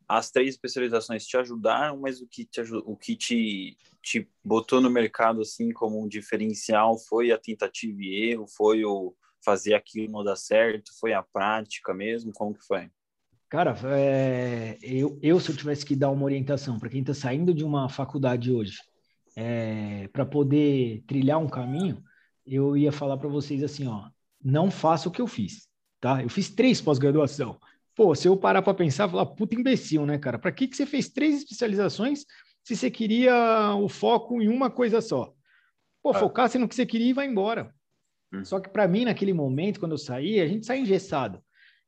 as 0.08 0.30
três 0.30 0.54
especializações 0.54 1.26
te 1.26 1.36
ajudaram, 1.36 1.98
mas 1.98 2.20
o 2.20 2.26
que 2.26 2.44
te, 2.44 2.60
o 2.60 2.96
que 2.96 3.16
te, 3.16 3.76
te 4.02 4.28
botou 4.42 4.80
no 4.80 4.90
mercado 4.90 5.40
assim 5.40 5.72
como 5.72 6.02
um 6.02 6.08
diferencial 6.08 6.98
foi 6.98 7.32
a 7.32 7.38
tentativa 7.38 8.00
e 8.00 8.30
erro, 8.30 8.46
foi 8.46 8.84
o 8.84 9.14
fazer 9.44 9.74
aquilo 9.74 10.10
não 10.10 10.24
dar 10.24 10.36
certo, 10.36 10.90
foi 10.98 11.12
a 11.12 11.22
prática 11.22 11.92
mesmo, 11.92 12.32
como 12.32 12.54
que 12.54 12.64
foi? 12.64 12.90
Cara, 13.54 13.76
é, 13.96 14.76
eu, 14.82 15.16
eu, 15.22 15.38
se 15.38 15.48
eu 15.48 15.56
tivesse 15.56 15.86
que 15.86 15.94
dar 15.94 16.10
uma 16.10 16.24
orientação 16.24 16.76
para 16.76 16.88
quem 16.88 17.02
está 17.02 17.14
saindo 17.14 17.54
de 17.54 17.62
uma 17.62 17.88
faculdade 17.88 18.50
hoje, 18.50 18.80
é, 19.36 20.08
para 20.08 20.26
poder 20.26 21.04
trilhar 21.06 21.38
um 21.38 21.48
caminho, 21.48 22.02
eu 22.44 22.76
ia 22.76 22.90
falar 22.90 23.16
para 23.16 23.28
vocês 23.28 23.62
assim, 23.62 23.86
ó, 23.86 24.08
não 24.42 24.72
faça 24.72 25.08
o 25.08 25.12
que 25.12 25.22
eu 25.22 25.28
fiz, 25.28 25.68
tá? 26.00 26.20
Eu 26.20 26.28
fiz 26.28 26.50
três 26.50 26.80
pós-graduação. 26.80 27.56
Pô, 27.94 28.12
se 28.16 28.26
eu 28.26 28.36
parar 28.36 28.60
para 28.60 28.74
pensar, 28.74 29.08
falar, 29.08 29.24
puta 29.24 29.54
imbecil, 29.54 30.04
né, 30.04 30.18
cara? 30.18 30.36
Para 30.36 30.50
que, 30.50 30.66
que 30.66 30.76
você 30.76 30.84
fez 30.84 31.08
três 31.08 31.36
especializações 31.36 32.24
se 32.64 32.74
você 32.74 32.90
queria 32.90 33.72
o 33.76 33.88
foco 33.88 34.42
em 34.42 34.48
uma 34.48 34.68
coisa 34.68 35.00
só? 35.00 35.32
Pô, 36.02 36.10
ah. 36.10 36.14
focasse 36.14 36.58
no 36.58 36.66
que 36.66 36.74
você 36.74 36.84
queria 36.84 37.10
e 37.10 37.12
vai 37.12 37.28
embora. 37.28 37.72
Hum. 38.32 38.44
Só 38.44 38.58
que 38.58 38.68
para 38.68 38.88
mim, 38.88 39.04
naquele 39.04 39.32
momento, 39.32 39.78
quando 39.78 39.92
eu 39.92 39.98
saí, 39.98 40.40
a 40.40 40.48
gente 40.48 40.66
sai 40.66 40.80
engessado. 40.80 41.40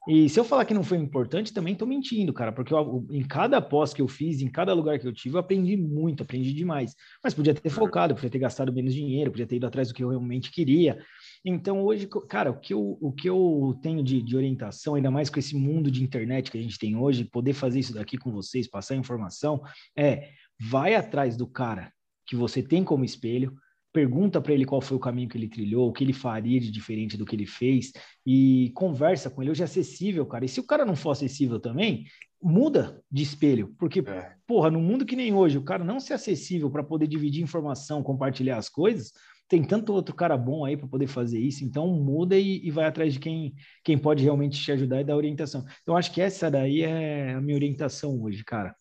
E 0.09 0.29
se 0.29 0.38
eu 0.38 0.45
falar 0.45 0.64
que 0.64 0.73
não 0.73 0.85
foi 0.85 0.99
importante, 0.99 1.53
também 1.53 1.73
estou 1.73 1.87
mentindo, 1.87 2.33
cara, 2.33 2.53
porque 2.53 2.73
eu, 2.73 3.05
em 3.11 3.27
cada 3.27 3.61
pós 3.61 3.92
que 3.92 4.01
eu 4.01 4.07
fiz, 4.07 4.40
em 4.40 4.49
cada 4.49 4.73
lugar 4.73 5.01
que 5.01 5.07
eu 5.07 5.12
tive, 5.12 5.35
eu 5.35 5.40
aprendi 5.40 5.77
muito, 5.77 6.23
aprendi 6.23 6.53
demais. 6.53 6.95
Mas 7.25 7.35
podia 7.35 7.53
ter 7.53 7.69
focado, 7.71 8.14
podia 8.14 8.31
ter 8.31 8.38
gastado 8.38 8.73
menos 8.73 8.95
dinheiro, 8.95 9.33
podia 9.33 9.47
ter 9.47 9.57
ido 9.57 9.66
atrás 9.66 9.88
do 9.88 9.95
que 9.95 10.05
eu 10.05 10.09
realmente 10.11 10.53
queria. 10.53 10.97
Então, 11.45 11.83
hoje, 11.83 12.09
cara, 12.29 12.51
o 12.51 12.61
que 12.61 12.73
eu, 12.73 12.97
o 13.01 13.12
que 13.12 13.29
eu 13.29 13.77
tenho 13.83 14.01
de, 14.03 14.23
de 14.23 14.37
orientação, 14.37 14.95
ainda 14.95 15.11
mais 15.11 15.29
com 15.29 15.40
esse 15.40 15.57
mundo 15.57 15.90
de 15.90 16.05
internet 16.05 16.53
que 16.53 16.59
a 16.59 16.62
gente 16.62 16.79
tem 16.79 16.97
hoje, 16.97 17.25
poder 17.25 17.53
fazer 17.53 17.81
isso 17.81 17.92
daqui 17.92 18.16
com 18.16 18.31
vocês, 18.31 18.69
passar 18.69 18.95
informação, 18.95 19.61
é 19.97 20.31
vai 20.61 20.95
atrás 20.95 21.37
do 21.37 21.49
cara 21.49 21.92
que 22.27 22.37
você 22.37 22.62
tem 22.62 22.85
como 22.85 23.05
espelho, 23.05 23.57
pergunta 23.96 24.42
para 24.42 24.52
ele 24.52 24.66
qual 24.66 24.82
foi 24.82 24.94
o 24.94 25.00
caminho 25.00 25.26
que 25.26 25.38
ele 25.38 25.48
trilhou, 25.48 25.88
o 25.88 25.92
que 25.92 26.04
ele 26.04 26.12
faria 26.12 26.61
de 26.61 26.70
diferente 26.70 27.16
do 27.16 27.24
que 27.24 27.35
ele 27.35 27.46
fez 27.46 27.92
e 28.26 28.70
conversa 28.74 29.30
com 29.30 29.40
ele. 29.40 29.50
Hoje 29.50 29.62
é 29.62 29.64
acessível, 29.64 30.26
cara. 30.26 30.44
E 30.44 30.48
se 30.48 30.61
o 30.61 30.66
cara 30.66 30.85
não 30.85 30.94
for 30.94 31.12
acessível 31.12 31.59
também, 31.59 32.04
muda 32.42 33.02
de 33.11 33.22
espelho, 33.22 33.74
porque, 33.78 34.00
é. 34.00 34.35
porra, 34.46 34.70
no 34.70 34.82
mundo 34.82 35.06
que 35.06 35.16
nem 35.16 35.32
hoje, 35.32 35.56
o 35.56 35.64
cara 35.64 35.82
não 35.82 35.98
ser 35.98 36.12
acessível 36.12 36.70
para 36.70 36.85
poder 36.85 37.06
dividir 37.06 37.42
informação, 37.42 38.02
compartilhar 38.02 38.59
as 38.59 38.68
coisas, 38.68 39.14
tem 39.48 39.64
tanto 39.64 39.94
outro 39.94 40.14
cara 40.14 40.37
bom 40.37 40.66
aí 40.66 40.76
para 40.76 40.88
poder 40.88 41.06
fazer 41.06 41.38
isso, 41.38 41.64
então 41.64 41.87
muda 41.87 42.37
e, 42.37 42.66
e, 42.66 42.70
vai 42.70 42.85
atrás 42.85 43.14
de 43.14 43.18
quem, 43.18 43.54
quem 43.82 43.96
pode 43.96 44.22
realmente 44.22 44.62
te 44.62 44.72
ajudar 44.72 45.00
e 45.00 45.04
dar 45.04 45.16
orientação. 45.16 45.64
Então, 45.80 45.96
acho 45.96 46.12
que 46.12 46.20
essa 46.20 46.50
daí 46.50 46.82
é 46.82 47.32
a 47.32 47.40
minha 47.40 47.56
orientação 47.56 48.20
hoje, 48.20 48.44
cara. 48.44 48.76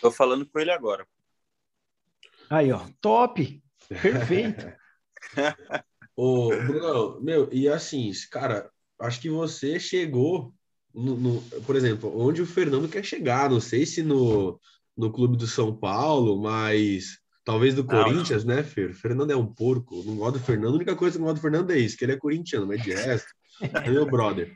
Tô 0.00 0.12
falando 0.12 0.46
com 0.46 0.60
ele 0.60 0.70
agora. 0.70 1.04
Aí, 2.48 2.70
ó, 2.70 2.86
top! 3.00 3.65
Perfeito! 3.88 4.72
Ô, 6.16 6.48
Bruno, 6.48 7.20
meu, 7.20 7.48
e 7.52 7.68
assim, 7.68 8.10
cara, 8.30 8.70
acho 8.98 9.20
que 9.20 9.28
você 9.28 9.78
chegou 9.78 10.54
no, 10.94 11.16
no, 11.16 11.42
por 11.66 11.76
exemplo, 11.76 12.10
onde 12.18 12.40
o 12.40 12.46
Fernando 12.46 12.88
quer 12.88 13.04
chegar. 13.04 13.50
Não 13.50 13.60
sei 13.60 13.84
se 13.84 14.02
no, 14.02 14.58
no 14.96 15.12
clube 15.12 15.36
do 15.36 15.46
São 15.46 15.76
Paulo, 15.76 16.40
mas 16.40 17.18
talvez 17.44 17.74
do 17.74 17.84
Corinthians, 17.84 18.44
não. 18.44 18.56
né, 18.56 18.62
Fer? 18.62 18.94
Fernando 18.94 19.30
é 19.30 19.36
um 19.36 19.46
porco. 19.46 20.02
Não 20.04 20.16
gosto 20.16 20.38
do 20.38 20.44
Fernando. 20.44 20.72
A 20.72 20.76
única 20.76 20.96
coisa 20.96 21.12
que 21.14 21.18
não 21.18 21.26
gosto 21.26 21.38
do 21.38 21.42
Fernando 21.42 21.70
é 21.70 21.78
isso, 21.78 21.96
que 21.96 22.04
ele 22.04 22.12
é 22.12 22.16
corintiano, 22.16 22.66
mas 22.66 22.82
de 22.82 22.94
resto, 22.94 23.28
é 23.60 23.90
meu 23.90 24.06
brother. 24.06 24.50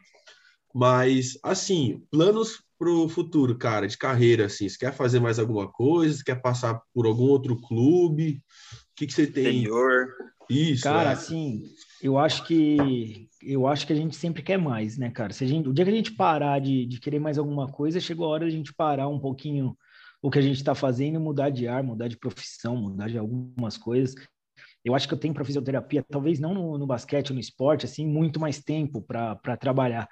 Mas, 0.74 1.38
assim, 1.42 2.02
planos 2.10 2.62
para 2.78 2.90
o 2.90 3.08
futuro, 3.08 3.58
cara, 3.58 3.86
de 3.86 3.98
carreira, 3.98 4.46
assim, 4.46 4.68
você 4.68 4.78
quer 4.78 4.94
fazer 4.94 5.20
mais 5.20 5.38
alguma 5.38 5.70
coisa? 5.70 6.16
Você 6.16 6.24
quer 6.24 6.40
passar 6.40 6.80
por 6.94 7.06
algum 7.06 7.24
outro 7.24 7.60
clube? 7.60 8.42
O 9.00 9.02
que, 9.02 9.06
que 9.06 9.14
você 9.14 9.26
tem? 9.26 9.62
Senhor. 9.62 10.08
Isso. 10.50 10.82
Cara, 10.82 11.08
é. 11.08 11.12
assim, 11.14 11.62
eu 12.02 12.18
acho 12.18 12.44
que 12.46 13.28
eu 13.42 13.66
acho 13.66 13.86
que 13.86 13.94
a 13.94 13.96
gente 13.96 14.14
sempre 14.14 14.42
quer 14.42 14.58
mais, 14.58 14.98
né, 14.98 15.10
cara? 15.10 15.32
Se 15.32 15.42
a 15.42 15.46
gente, 15.46 15.66
o 15.66 15.72
dia 15.72 15.86
que 15.86 15.90
a 15.90 15.94
gente 15.94 16.12
parar 16.12 16.60
de, 16.60 16.84
de 16.84 17.00
querer 17.00 17.18
mais 17.18 17.38
alguma 17.38 17.66
coisa, 17.66 17.98
chegou 17.98 18.26
a 18.26 18.28
hora 18.28 18.44
de 18.44 18.54
a 18.54 18.56
gente 18.58 18.74
parar 18.74 19.08
um 19.08 19.18
pouquinho 19.18 19.74
o 20.20 20.30
que 20.30 20.38
a 20.38 20.42
gente 20.42 20.56
está 20.56 20.74
fazendo, 20.74 21.18
mudar 21.18 21.48
de 21.48 21.66
ar, 21.66 21.82
mudar 21.82 22.08
de 22.08 22.18
profissão, 22.18 22.76
mudar 22.76 23.08
de 23.08 23.16
algumas 23.16 23.78
coisas. 23.78 24.14
Eu 24.84 24.94
acho 24.94 25.08
que 25.08 25.14
eu 25.14 25.18
tenho 25.18 25.32
para 25.32 25.46
fisioterapia, 25.46 26.04
talvez 26.06 26.38
não 26.38 26.52
no, 26.52 26.76
no 26.76 26.86
basquete, 26.86 27.32
no 27.32 27.40
esporte, 27.40 27.86
assim, 27.86 28.06
muito 28.06 28.38
mais 28.38 28.62
tempo 28.62 29.00
para 29.00 29.56
trabalhar. 29.58 30.06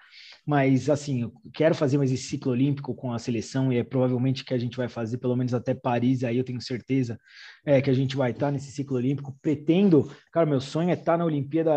Mas, 0.48 0.88
assim, 0.88 1.20
eu 1.20 1.32
quero 1.52 1.74
fazer 1.74 1.98
mais 1.98 2.11
esse 2.11 2.22
ciclo 2.22 2.52
olímpico 2.52 2.94
com 2.94 3.12
a 3.12 3.18
seleção 3.18 3.70
e 3.70 3.76
é 3.76 3.84
provavelmente 3.84 4.42
que 4.42 4.54
a 4.54 4.58
gente 4.58 4.78
vai 4.78 4.88
fazer 4.88 5.18
pelo 5.18 5.37
menos 5.37 5.52
até 5.52 5.74
Paris. 5.74 6.24
Aí 6.24 6.38
eu 6.38 6.42
tenho 6.42 6.58
certeza 6.58 7.20
é, 7.66 7.82
que 7.82 7.90
a 7.90 7.92
gente 7.92 8.16
vai 8.16 8.30
estar 8.30 8.50
nesse 8.50 8.72
ciclo 8.72 8.96
olímpico. 8.96 9.37
Pretendo, 9.42 10.11
cara, 10.32 10.46
meu 10.46 10.58
sonho 10.58 10.88
é 10.88 10.94
estar 10.94 11.18
na 11.18 11.26
Olimpíada. 11.26 11.72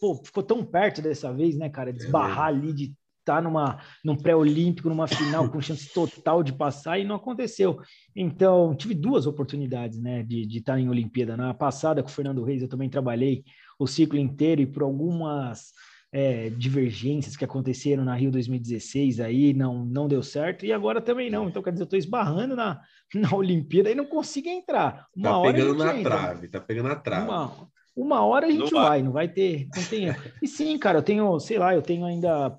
Pô, 0.00 0.22
ficou 0.24 0.42
tão 0.42 0.64
perto 0.64 1.02
dessa 1.02 1.34
vez, 1.34 1.54
né, 1.58 1.68
cara? 1.68 1.92
Desbarrar 1.92 2.48
é 2.48 2.56
ali 2.56 2.72
de 2.72 2.94
estar 3.18 3.42
numa, 3.42 3.78
num 4.02 4.16
pré-olímpico, 4.16 4.88
numa 4.88 5.06
final 5.06 5.50
com 5.50 5.60
chance 5.60 5.92
total 5.92 6.42
de 6.42 6.54
passar 6.54 6.98
e 6.98 7.04
não 7.04 7.16
aconteceu. 7.16 7.78
Então, 8.16 8.74
tive 8.74 8.94
duas 8.94 9.26
oportunidades, 9.26 10.00
né, 10.00 10.22
de, 10.22 10.46
de 10.46 10.58
estar 10.60 10.78
em 10.78 10.88
Olimpíada. 10.88 11.36
Na 11.36 11.52
passada, 11.52 12.02
com 12.02 12.08
o 12.08 12.12
Fernando 12.12 12.42
Reis, 12.42 12.62
eu 12.62 12.68
também 12.68 12.88
trabalhei 12.88 13.44
o 13.78 13.86
ciclo 13.86 14.18
inteiro 14.18 14.62
e 14.62 14.66
por 14.66 14.82
algumas 14.82 15.72
é, 16.14 16.48
divergências 16.48 17.36
que 17.36 17.44
aconteceram 17.44 18.04
na 18.04 18.14
Rio 18.14 18.30
2016 18.30 19.18
aí 19.18 19.52
não, 19.52 19.84
não 19.84 20.06
deu 20.06 20.22
certo 20.22 20.64
e 20.64 20.72
agora 20.72 21.00
também 21.00 21.28
não. 21.28 21.48
Então, 21.48 21.60
quer 21.60 21.72
dizer, 21.72 21.82
eu 21.82 21.86
estou 21.86 21.98
esbarrando 21.98 22.54
na, 22.54 22.80
na 23.12 23.34
Olimpíada 23.34 23.90
e 23.90 23.96
não 23.96 24.06
consigo 24.06 24.48
entrar. 24.48 25.08
Uma 25.16 25.30
tá 25.30 25.38
hora 25.38 25.52
pegando 25.52 25.74
na 25.74 25.98
entra. 25.98 26.16
trave, 26.16 26.48
tá 26.48 26.60
pegando 26.60 26.88
na 26.88 26.94
trave. 26.94 27.26
Uma, 27.26 27.68
uma 27.96 28.24
hora 28.24 28.46
a 28.46 28.50
gente 28.50 28.60
não 28.60 28.70
vai, 28.70 28.88
vai, 28.88 29.02
não 29.02 29.12
vai 29.12 29.28
ter, 29.28 29.66
não 29.74 29.82
tem. 29.82 30.06
E 30.40 30.46
sim, 30.46 30.78
cara, 30.78 30.98
eu 30.98 31.02
tenho, 31.02 31.40
sei 31.40 31.58
lá, 31.58 31.74
eu 31.74 31.82
tenho 31.82 32.04
ainda, 32.04 32.56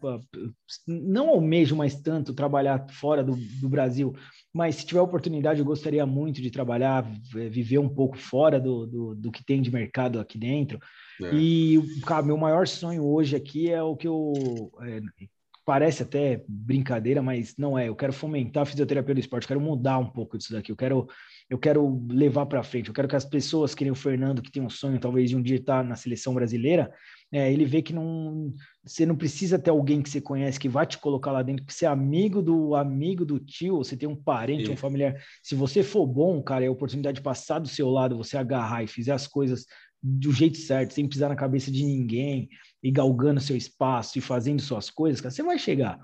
não 0.86 1.30
almejo 1.30 1.78
mais 1.78 1.96
tanto 1.96 2.34
trabalhar 2.34 2.86
fora 2.90 3.24
do, 3.24 3.38
do 3.62 3.70
Brasil, 3.70 4.14
mas 4.56 4.78
se 4.78 4.86
tiver 4.86 5.02
oportunidade, 5.02 5.60
eu 5.60 5.66
gostaria 5.66 6.06
muito 6.06 6.42
de 6.42 6.50
trabalhar, 6.50 7.02
viver 7.52 7.78
um 7.78 7.90
pouco 7.90 8.18
fora 8.18 8.58
do, 8.58 8.88
do, 8.88 9.14
do 9.14 9.30
que 9.30 9.44
tem 9.44 9.62
de 9.62 9.70
mercado 9.70 10.18
aqui 10.18 10.38
dentro. 10.38 10.80
É. 11.22 11.36
E, 11.36 11.78
cara, 12.06 12.24
meu 12.24 12.38
maior 12.38 12.66
sonho 12.66 13.04
hoje 13.04 13.36
aqui 13.36 13.70
é 13.70 13.84
o 13.84 13.98
que 13.98 14.08
eu. 14.08 14.72
É, 14.84 15.02
parece 15.66 16.04
até 16.04 16.42
brincadeira, 16.48 17.22
mas 17.22 17.56
não 17.58 17.78
é. 17.78 17.90
Eu 17.90 17.98
quero 17.98 18.14
fomentar 18.14 18.64
a 18.64 18.66
fisioterapia 18.66 19.14
do 19.14 19.20
esporte, 19.20 19.46
quero 19.46 19.60
mudar 19.60 19.98
um 19.98 20.10
pouco 20.10 20.38
disso 20.38 20.54
daqui. 20.54 20.72
Eu 20.72 20.78
quero, 20.78 21.06
eu 21.50 21.58
quero 21.58 22.08
levar 22.10 22.46
para 22.46 22.64
frente. 22.64 22.88
Eu 22.88 22.94
quero 22.94 23.10
que 23.10 23.16
as 23.18 23.26
pessoas, 23.26 23.76
que 23.76 23.84
nem 23.84 23.92
o 23.92 23.96
Fernando, 23.96 24.42
que 24.42 24.52
tem 24.52 24.64
um 24.64 24.70
sonho 24.70 24.98
talvez 25.02 25.32
de 25.32 25.36
um 25.36 25.42
dia 25.42 25.58
estar 25.58 25.84
na 25.84 25.98
seleção 25.98 26.34
brasileira, 26.34 26.90
é, 27.30 27.52
ele 27.52 27.66
vê 27.66 27.82
que 27.82 27.92
não, 27.92 28.54
você 28.86 29.06
não 29.06 29.16
precisa 29.16 29.58
ter 29.58 29.72
alguém 29.72 30.02
que 30.02 30.10
você 30.10 30.22
conhece 30.22 30.60
que 30.60 30.70
vai 30.70 30.86
te 30.86 30.98
colocar 30.98 31.32
lá 31.32 31.42
dentro, 31.42 31.66
que 31.66 31.74
você 31.74 31.86
é 31.86 31.90
amigo 31.90 32.42
do 32.42 32.76
amigo 32.76 33.26
do 33.26 33.40
tio, 33.40 33.78
você 33.78 33.98
tem 33.98 34.08
um 34.08 34.16
parente, 34.16 34.68
Sim. 34.68 34.74
um 34.74 34.78
familiar. 34.78 35.16
Se 35.42 35.56
você 35.56 35.82
for 35.82 36.06
bom, 36.06 36.42
cara, 36.44 36.64
é 36.64 36.68
a 36.68 36.72
oportunidade 36.72 37.16
de 37.16 37.24
passar 37.24 37.60
do 37.60 37.68
seu 37.68 37.90
lado, 37.90 38.16
você 38.18 38.38
agarrar 38.38 38.84
e 38.84 38.88
fizer 38.88 39.14
as 39.14 39.28
coisas 39.28 39.66
do 40.02 40.32
jeito 40.32 40.58
certo, 40.58 40.94
sem 40.94 41.08
pisar 41.08 41.30
na 41.30 41.36
cabeça 41.36 41.72
de 41.72 41.84
ninguém 41.84 42.48
e 42.84 42.92
galgando 42.92 43.42
seu 43.42 43.58
espaço 43.58 44.20
e 44.20 44.22
fazendo 44.22 44.62
suas 44.62 44.92
coisas, 44.92 45.20
cara, 45.20 45.32
você 45.32 45.42
vai 45.42 45.58
chegar. 45.58 46.00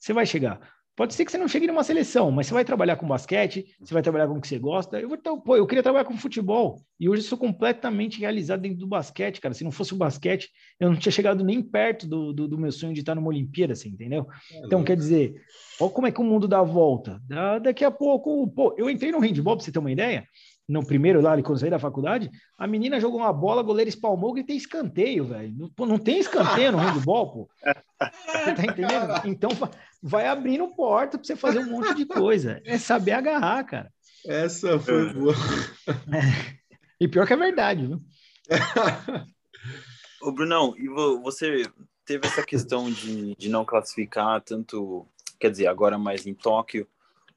Você 0.00 0.12
vai 0.12 0.26
chegar. 0.26 0.60
Pode 0.96 1.12
ser 1.14 1.24
que 1.24 1.32
você 1.32 1.38
não 1.38 1.48
chegue 1.48 1.66
numa 1.66 1.82
seleção, 1.82 2.30
mas 2.30 2.46
você 2.46 2.54
vai 2.54 2.64
trabalhar 2.64 2.96
com 2.96 3.06
basquete, 3.06 3.64
você 3.80 3.92
vai 3.92 4.02
trabalhar 4.02 4.28
com 4.28 4.34
o 4.34 4.40
que 4.40 4.46
você 4.46 4.58
gosta. 4.58 5.00
Eu 5.00 5.08
vou 5.08 5.16
então, 5.16 5.40
pô, 5.40 5.56
eu 5.56 5.66
queria 5.66 5.82
trabalhar 5.82 6.04
com 6.04 6.16
futebol 6.16 6.80
e 7.00 7.08
hoje 7.08 7.22
sou 7.22 7.36
completamente 7.36 8.20
realizado 8.20 8.60
dentro 8.60 8.78
do 8.78 8.86
basquete, 8.86 9.40
cara. 9.40 9.54
Se 9.54 9.64
não 9.64 9.72
fosse 9.72 9.92
o 9.92 9.96
basquete, 9.96 10.50
eu 10.78 10.88
não 10.88 10.96
tinha 10.96 11.10
chegado 11.10 11.42
nem 11.42 11.60
perto 11.60 12.06
do, 12.06 12.32
do, 12.32 12.46
do 12.46 12.58
meu 12.58 12.70
sonho 12.70 12.94
de 12.94 13.00
estar 13.00 13.14
numa 13.16 13.28
Olimpíada, 13.28 13.72
assim, 13.72 13.88
entendeu? 13.88 14.26
É 14.52 14.58
então, 14.66 14.84
quer 14.84 14.96
dizer, 14.96 15.34
olha 15.80 15.90
como 15.90 16.06
é 16.06 16.12
que 16.12 16.20
o 16.20 16.24
mundo 16.24 16.46
dá 16.46 16.60
a 16.60 16.64
volta. 16.64 17.20
daqui 17.60 17.84
a 17.84 17.90
pouco, 17.90 18.46
pô, 18.48 18.72
eu 18.78 18.88
entrei 18.88 19.10
no 19.10 19.18
handball, 19.18 19.56
pra 19.56 19.64
você 19.64 19.72
ter 19.72 19.80
uma 19.80 19.90
ideia 19.90 20.24
no 20.68 20.84
primeiro 20.84 21.20
lá, 21.20 21.40
quando 21.42 21.58
saí 21.58 21.70
da 21.70 21.78
faculdade, 21.78 22.30
a 22.56 22.66
menina 22.66 22.98
jogou 22.98 23.20
uma 23.20 23.32
bola, 23.32 23.60
o 23.60 23.64
goleiro 23.64 23.88
espalmou, 23.88 24.36
e 24.38 24.44
tem 24.44 24.56
escanteio, 24.56 25.26
velho. 25.26 25.70
Pô, 25.76 25.84
não 25.84 25.98
tem 25.98 26.18
escanteio 26.18 26.72
no 26.72 26.78
handball, 26.78 27.32
pô. 27.32 27.48
tá 27.98 28.64
entendendo? 28.64 29.20
Então 29.26 29.50
vai 30.06 30.26
abrindo 30.26 30.68
porta 30.68 31.16
para 31.16 31.26
você 31.26 31.34
fazer 31.34 31.60
um 31.60 31.70
monte 31.70 31.94
de 31.94 32.04
coisa. 32.04 32.60
É 32.66 32.76
saber 32.76 33.12
agarrar, 33.12 33.64
cara. 33.64 33.90
Essa 34.26 34.78
foi 34.78 35.14
boa. 35.14 35.34
É. 35.88 36.58
E 37.00 37.08
pior 37.08 37.26
que 37.26 37.32
é 37.32 37.36
verdade, 37.36 37.86
viu? 37.86 38.02
Ô, 40.20 40.30
Brunão, 40.30 40.74
e 40.76 40.88
você 40.88 41.66
teve 42.04 42.26
essa 42.26 42.42
questão 42.44 42.90
de, 42.90 43.34
de 43.34 43.48
não 43.48 43.64
classificar 43.64 44.42
tanto, 44.42 45.06
quer 45.40 45.50
dizer, 45.50 45.68
agora 45.68 45.98
mais 45.98 46.26
em 46.26 46.34
Tóquio, 46.34 46.86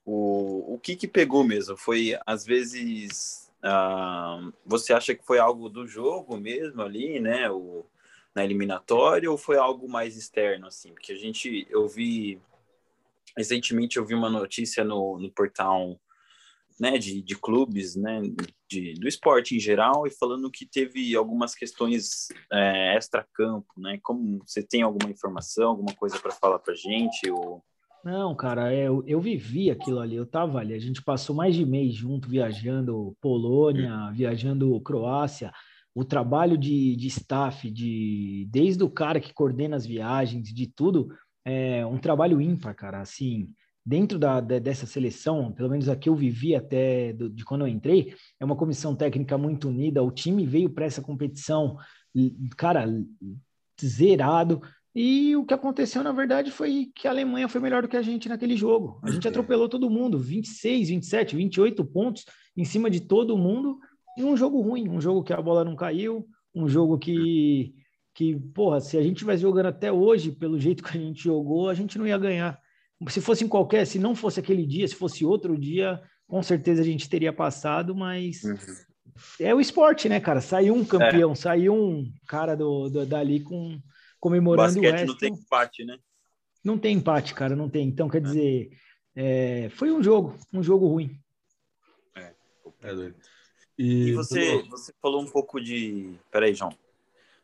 o, 0.06 0.74
o 0.76 0.80
que 0.80 0.96
que 0.98 1.08
pegou 1.08 1.46
mesmo? 1.46 1.78
Foi, 1.78 2.18
às 2.26 2.46
vezes, 2.46 3.50
uh, 3.64 4.54
você 4.66 4.92
acha 4.92 5.16
que 5.16 5.26
foi 5.26 5.40
algo 5.40 5.70
do 5.70 5.88
jogo 5.88 6.38
mesmo 6.38 6.82
ali, 6.82 7.20
né? 7.20 7.50
O, 7.50 7.86
na 8.36 8.44
eliminatória 8.44 9.32
ou 9.32 9.38
foi 9.38 9.58
algo 9.58 9.90
mais 9.90 10.16
externo, 10.16 10.68
assim? 10.68 10.94
Porque 10.94 11.12
a 11.12 11.18
gente, 11.18 11.66
eu 11.70 11.88
vi, 11.88 12.40
recentemente 13.38 13.98
eu 13.98 14.06
vi 14.06 14.16
uma 14.16 14.30
notícia 14.30 14.84
no, 14.84 15.20
no 15.20 15.32
portal 15.32 16.00
né, 16.80 16.98
de, 16.98 17.22
de 17.22 17.36
clubes, 17.36 17.96
né, 17.96 18.22
de, 18.70 18.94
do 18.96 19.08
esporte 19.08 19.56
em 19.56 19.60
geral, 19.60 20.06
e 20.06 20.12
falando 20.12 20.52
que 20.52 20.66
teve 20.66 21.16
algumas 21.16 21.56
questões 21.56 22.28
é, 22.52 22.96
extra-campo, 22.96 23.68
né? 23.78 24.00
Como 24.04 24.40
você 24.46 24.62
tem 24.62 24.84
alguma 24.84 25.10
informação, 25.10 25.70
alguma 25.70 25.94
coisa 25.96 26.20
para 26.20 26.32
falar 26.32 26.60
para 26.60 26.76
gente? 26.76 27.30
Ou... 27.32 27.64
Não, 28.04 28.36
cara, 28.36 28.72
é, 28.72 28.88
eu, 28.88 29.04
eu 29.08 29.20
vivi 29.20 29.72
aquilo 29.72 30.00
ali, 30.00 30.16
eu 30.16 30.26
tava 30.26 30.60
ali, 30.60 30.74
a 30.74 30.80
gente 30.80 31.02
passou 31.02 31.36
mais 31.36 31.56
de 31.56 31.66
mês 31.66 31.96
junto, 31.96 32.30
viajando 32.30 33.16
Polônia, 33.20 33.96
hum. 33.96 34.14
viajando 34.14 34.80
Croácia, 34.82 35.52
o 35.96 36.06
trabalho 36.06 36.56
de, 36.56 36.96
de 36.96 37.08
staff, 37.08 37.72
de, 37.72 38.48
desde 38.52 38.84
o 38.84 38.90
cara 38.90 39.20
que 39.20 39.34
coordena 39.34 39.76
as 39.76 39.86
viagens, 39.86 40.54
de 40.54 40.68
tudo, 40.68 41.10
é 41.50 41.86
um 41.86 41.98
trabalho 41.98 42.42
ímpar, 42.42 42.76
cara, 42.76 43.00
assim, 43.00 43.50
dentro 43.86 44.20
da, 44.20 44.42
de, 44.42 44.60
dessa 44.60 44.86
seleção, 44.86 45.54
pelo 45.54 45.70
menos 45.70 45.88
aqui 45.88 46.10
eu 46.10 46.16
vivi 46.16 46.54
até 46.54 47.14
do, 47.14 47.30
de 47.30 47.46
quando 47.46 47.62
eu 47.62 47.70
entrei, 47.70 48.14
é 48.38 48.44
uma 48.44 48.56
comissão 48.56 48.94
técnica 48.94 49.38
muito 49.38 49.70
unida, 49.70 50.04
o 50.04 50.12
time 50.12 50.46
veio 50.46 50.70
para 50.70 50.86
essa 50.86 51.02
competição, 51.02 51.78
cara, 52.58 52.86
zerado, 53.82 54.62
e 54.94 55.38
o 55.38 55.46
que 55.46 55.54
aconteceu, 55.54 56.04
na 56.04 56.12
verdade, 56.12 56.52
foi 56.52 56.92
que 56.94 57.08
a 57.08 57.12
Alemanha 57.12 57.48
foi 57.48 57.62
melhor 57.62 57.84
do 57.84 57.88
que 57.88 57.96
a 57.96 58.02
gente 58.02 58.28
naquele 58.28 58.58
jogo. 58.58 59.00
A 59.04 59.12
gente 59.12 59.28
atropelou 59.28 59.70
todo 59.70 59.92
mundo, 59.92 60.18
26, 60.18 60.90
27, 60.90 61.36
28 61.36 61.86
pontos 61.86 62.26
em 62.58 62.66
cima 62.66 62.90
de 62.90 63.00
todo 63.00 63.38
mundo, 63.38 63.80
em 64.18 64.24
um 64.24 64.36
jogo 64.36 64.60
ruim, 64.60 64.90
um 64.90 65.00
jogo 65.00 65.24
que 65.24 65.32
a 65.32 65.42
bola 65.42 65.64
não 65.64 65.76
caiu, 65.76 66.28
um 66.54 66.68
jogo 66.68 66.98
que, 66.98 67.76
que 68.18 68.36
porra, 68.36 68.82
se 68.82 68.98
a 68.98 69.04
gente 69.04 69.18
tivesse 69.18 69.44
jogando 69.44 69.68
até 69.68 69.92
hoje, 69.92 70.32
pelo 70.32 70.60
jeito 70.60 70.84
que 70.84 70.98
a 70.98 71.00
gente 71.00 71.24
jogou, 71.24 71.70
a 71.70 71.76
gente 71.76 72.00
não 72.00 72.08
ia 72.08 72.18
ganhar. 72.18 72.60
Se 73.10 73.22
fosse 73.22 73.44
em 73.44 73.48
qualquer, 73.48 73.86
se 73.86 74.00
não 74.00 74.16
fosse 74.16 74.40
aquele 74.40 74.66
dia, 74.66 74.88
se 74.88 74.96
fosse 74.96 75.24
outro 75.24 75.56
dia, 75.56 76.02
com 76.26 76.42
certeza 76.42 76.82
a 76.82 76.84
gente 76.84 77.08
teria 77.08 77.32
passado, 77.32 77.96
mas 77.96 78.44
uhum. 78.44 78.58
é 79.40 79.54
o 79.54 79.62
esporte, 79.62 80.10
né, 80.10 80.20
cara? 80.20 80.42
Saiu 80.42 80.74
um 80.74 80.84
campeão, 80.84 81.34
é. 81.34 81.36
saiu 81.36 81.76
um 81.76 82.12
cara 82.28 82.56
do, 82.56 82.90
do, 82.90 83.06
dali 83.06 83.40
com 83.40 83.80
comemorando 84.20 84.80
o 84.80 84.82
Basquete 84.82 85.06
não 85.06 85.16
tem 85.16 85.34
empate, 85.34 85.86
né? 85.86 86.00
Não 86.64 86.78
tem 86.80 86.96
empate, 86.98 87.36
cara, 87.36 87.56
não 87.56 87.70
tem. 87.70 87.88
Então, 87.88 88.10
quer 88.10 88.18
é. 88.18 88.22
dizer, 88.22 88.70
é, 89.16 89.70
foi 89.70 89.92
um 89.92 90.02
jogo, 90.02 90.36
um 90.52 90.64
jogo 90.64 90.88
ruim. 90.88 91.20
É, 92.16 92.34
é 92.82 92.96
doido. 92.96 93.16
E, 93.78 94.08
e 94.08 94.14
você, 94.14 94.64
você 94.64 94.92
falou 95.00 95.22
um 95.22 95.30
pouco 95.30 95.62
de. 95.62 96.16
Peraí, 96.32 96.56
João. 96.56 96.76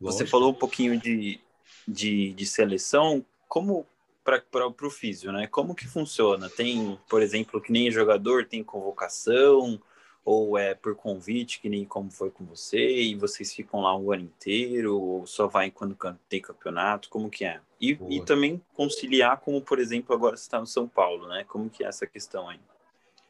Você 0.04 0.26
falou 0.26 0.52
um 0.52 0.56
pouquinho 0.56 1.00
de, 1.00 1.40
de, 1.88 2.34
de 2.34 2.46
seleção. 2.46 3.26
Como 3.48 3.86
para 4.24 4.68
o 4.68 4.90
físio, 4.90 5.32
né? 5.32 5.48
Como 5.48 5.76
que 5.76 5.88
funciona? 5.88 6.50
Tem, 6.50 6.98
por 7.10 7.22
exemplo, 7.22 7.62
que 7.62 7.72
nem 7.72 7.92
jogador 7.92 8.46
tem 8.46 8.64
convocação 8.64 9.80
ou 10.26 10.58
é 10.58 10.74
por 10.74 10.96
convite, 10.96 11.60
que 11.60 11.68
nem 11.68 11.84
como 11.84 12.10
foi 12.10 12.32
com 12.32 12.46
você, 12.46 13.02
e 13.02 13.16
vocês 13.16 13.54
ficam 13.54 13.82
lá 13.82 13.96
o 13.96 14.14
ano 14.14 14.24
inteiro, 14.24 14.98
ou 14.98 15.28
só 15.28 15.48
vai 15.48 15.70
quando 15.70 15.98
tem 16.30 16.42
campeonato, 16.42 17.10
como 17.10 17.30
que 17.30 17.44
é? 17.44 17.60
E, 17.80 17.98
e 18.10 18.22
também 18.22 18.62
conciliar 18.74 19.42
como, 19.42 19.62
por 19.62 19.80
exemplo, 19.80 20.16
agora 20.16 20.38
você 20.38 20.44
está 20.44 20.60
no 20.60 20.66
São 20.66 20.88
Paulo, 20.88 21.28
né? 21.28 21.44
Como 21.46 21.70
que 21.70 21.84
é 21.84 21.88
essa 21.88 22.08
questão 22.08 22.48
aí? 22.48 22.60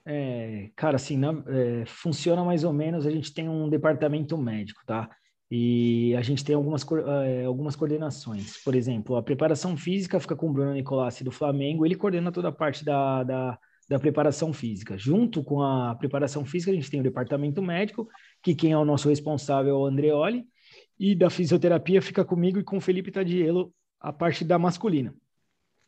É, 0.05 0.69
cara, 0.75 0.97
assim, 0.97 1.17
na, 1.17 1.31
é, 1.47 1.85
funciona 1.87 2.43
mais 2.43 2.63
ou 2.63 2.73
menos, 2.73 3.07
a 3.07 3.09
gente 3.09 3.33
tem 3.33 3.49
um 3.49 3.67
departamento 3.69 4.37
médico, 4.37 4.81
tá? 4.85 5.09
E 5.55 6.15
a 6.15 6.21
gente 6.23 6.43
tem 6.43 6.55
algumas, 6.55 6.83
é, 7.27 7.45
algumas 7.45 7.75
coordenações. 7.75 8.57
Por 8.63 8.73
exemplo, 8.73 9.15
a 9.15 9.21
preparação 9.21 9.77
física 9.77 10.19
fica 10.19 10.35
com 10.35 10.49
o 10.49 10.51
Bruno 10.51 10.73
Nicolassi 10.73 11.23
do 11.23 11.29
Flamengo, 11.31 11.85
ele 11.85 11.93
coordena 11.93 12.31
toda 12.31 12.47
a 12.47 12.51
parte 12.51 12.83
da, 12.83 13.23
da 13.23 13.59
da 13.89 13.99
preparação 13.99 14.53
física. 14.53 14.97
Junto 14.97 15.43
com 15.43 15.61
a 15.61 15.93
preparação 15.95 16.45
física, 16.45 16.71
a 16.71 16.73
gente 16.73 16.89
tem 16.89 17.01
o 17.01 17.03
departamento 17.03 17.61
médico, 17.61 18.07
que 18.41 18.55
quem 18.55 18.71
é 18.71 18.77
o 18.77 18.85
nosso 18.85 19.09
responsável 19.09 19.75
é 19.75 19.77
o 19.77 19.85
Andreoli, 19.85 20.45
e 20.97 21.13
da 21.13 21.29
fisioterapia 21.29 22.01
fica 22.01 22.23
comigo 22.23 22.57
e 22.57 22.63
com 22.63 22.77
o 22.77 22.81
Felipe 22.81 23.11
Tadielo 23.11 23.73
a 23.99 24.13
parte 24.13 24.45
da 24.45 24.57
masculina. 24.57 25.13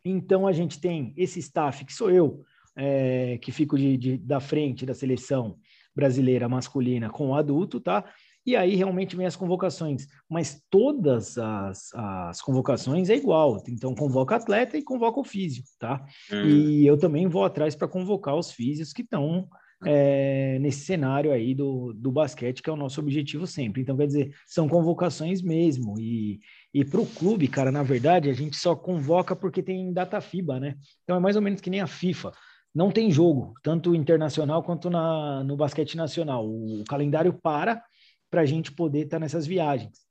Então 0.03 0.45
a 0.45 0.51
gente 0.51 0.79
tem 0.79 1.13
esse 1.17 1.39
staff, 1.39 1.85
que 1.85 1.93
sou 1.93 2.11
eu, 2.11 2.43
é, 2.75 3.39
que 3.41 3.51
fico 3.51 3.77
de, 3.77 3.97
de, 3.97 4.17
da 4.17 4.39
frente 4.39 4.85
da 4.85 4.93
seleção 4.93 5.57
brasileira 5.95 6.49
masculina 6.49 7.09
com 7.09 7.29
o 7.29 7.35
adulto, 7.35 7.79
tá? 7.79 8.03
E 8.45 8.55
aí 8.55 8.75
realmente 8.75 9.15
vem 9.15 9.25
as 9.25 9.35
convocações. 9.35 10.07
Mas 10.29 10.61
todas 10.69 11.37
as, 11.37 11.93
as 11.93 12.41
convocações 12.41 13.09
é 13.09 13.15
igual. 13.15 13.63
Então, 13.67 13.95
convoca 13.95 14.35
atleta 14.35 14.77
e 14.77 14.83
convoca 14.83 15.19
o 15.19 15.23
físio, 15.23 15.63
tá? 15.79 16.05
Hum. 16.31 16.45
E 16.45 16.85
eu 16.85 16.97
também 16.97 17.27
vou 17.27 17.43
atrás 17.43 17.75
para 17.75 17.87
convocar 17.87 18.35
os 18.35 18.51
físios 18.51 18.93
que 18.93 19.01
estão 19.01 19.47
é, 19.83 20.59
nesse 20.59 20.85
cenário 20.85 21.31
aí 21.31 21.55
do, 21.55 21.93
do 21.93 22.11
basquete, 22.11 22.61
que 22.61 22.69
é 22.69 22.73
o 22.73 22.77
nosso 22.77 22.99
objetivo 22.99 23.47
sempre. 23.47 23.81
Então, 23.81 23.97
quer 23.97 24.07
dizer, 24.07 24.35
são 24.45 24.69
convocações 24.69 25.41
mesmo. 25.41 25.99
E, 25.99 26.39
e 26.73 26.85
para 26.85 27.01
o 27.01 27.07
clube, 27.07 27.47
cara, 27.47 27.71
na 27.71 27.83
verdade, 27.83 28.29
a 28.29 28.33
gente 28.33 28.55
só 28.55 28.75
convoca 28.75 29.35
porque 29.35 29.63
tem 29.63 29.91
data 29.91 30.21
FIBA, 30.21 30.59
né? 30.59 30.75
Então, 31.03 31.15
é 31.15 31.19
mais 31.19 31.35
ou 31.35 31.41
menos 31.41 31.61
que 31.61 31.69
nem 31.69 31.81
a 31.81 31.87
FIFA 31.87 32.31
não 32.73 32.91
tem 32.91 33.09
jogo, 33.09 33.53
tanto 33.63 33.95
internacional 33.95 34.61
quanto 34.61 34.89
na, 34.89 35.43
no 35.45 35.55
basquete 35.55 35.95
nacional. 35.95 36.45
O, 36.45 36.81
o 36.81 36.83
calendário 36.83 37.33
para 37.33 37.81
para 38.29 38.41
a 38.41 38.45
gente 38.45 38.71
poder 38.71 39.01
estar 39.01 39.17
tá 39.17 39.21
nessas 39.21 39.45
viagens. 39.45 40.05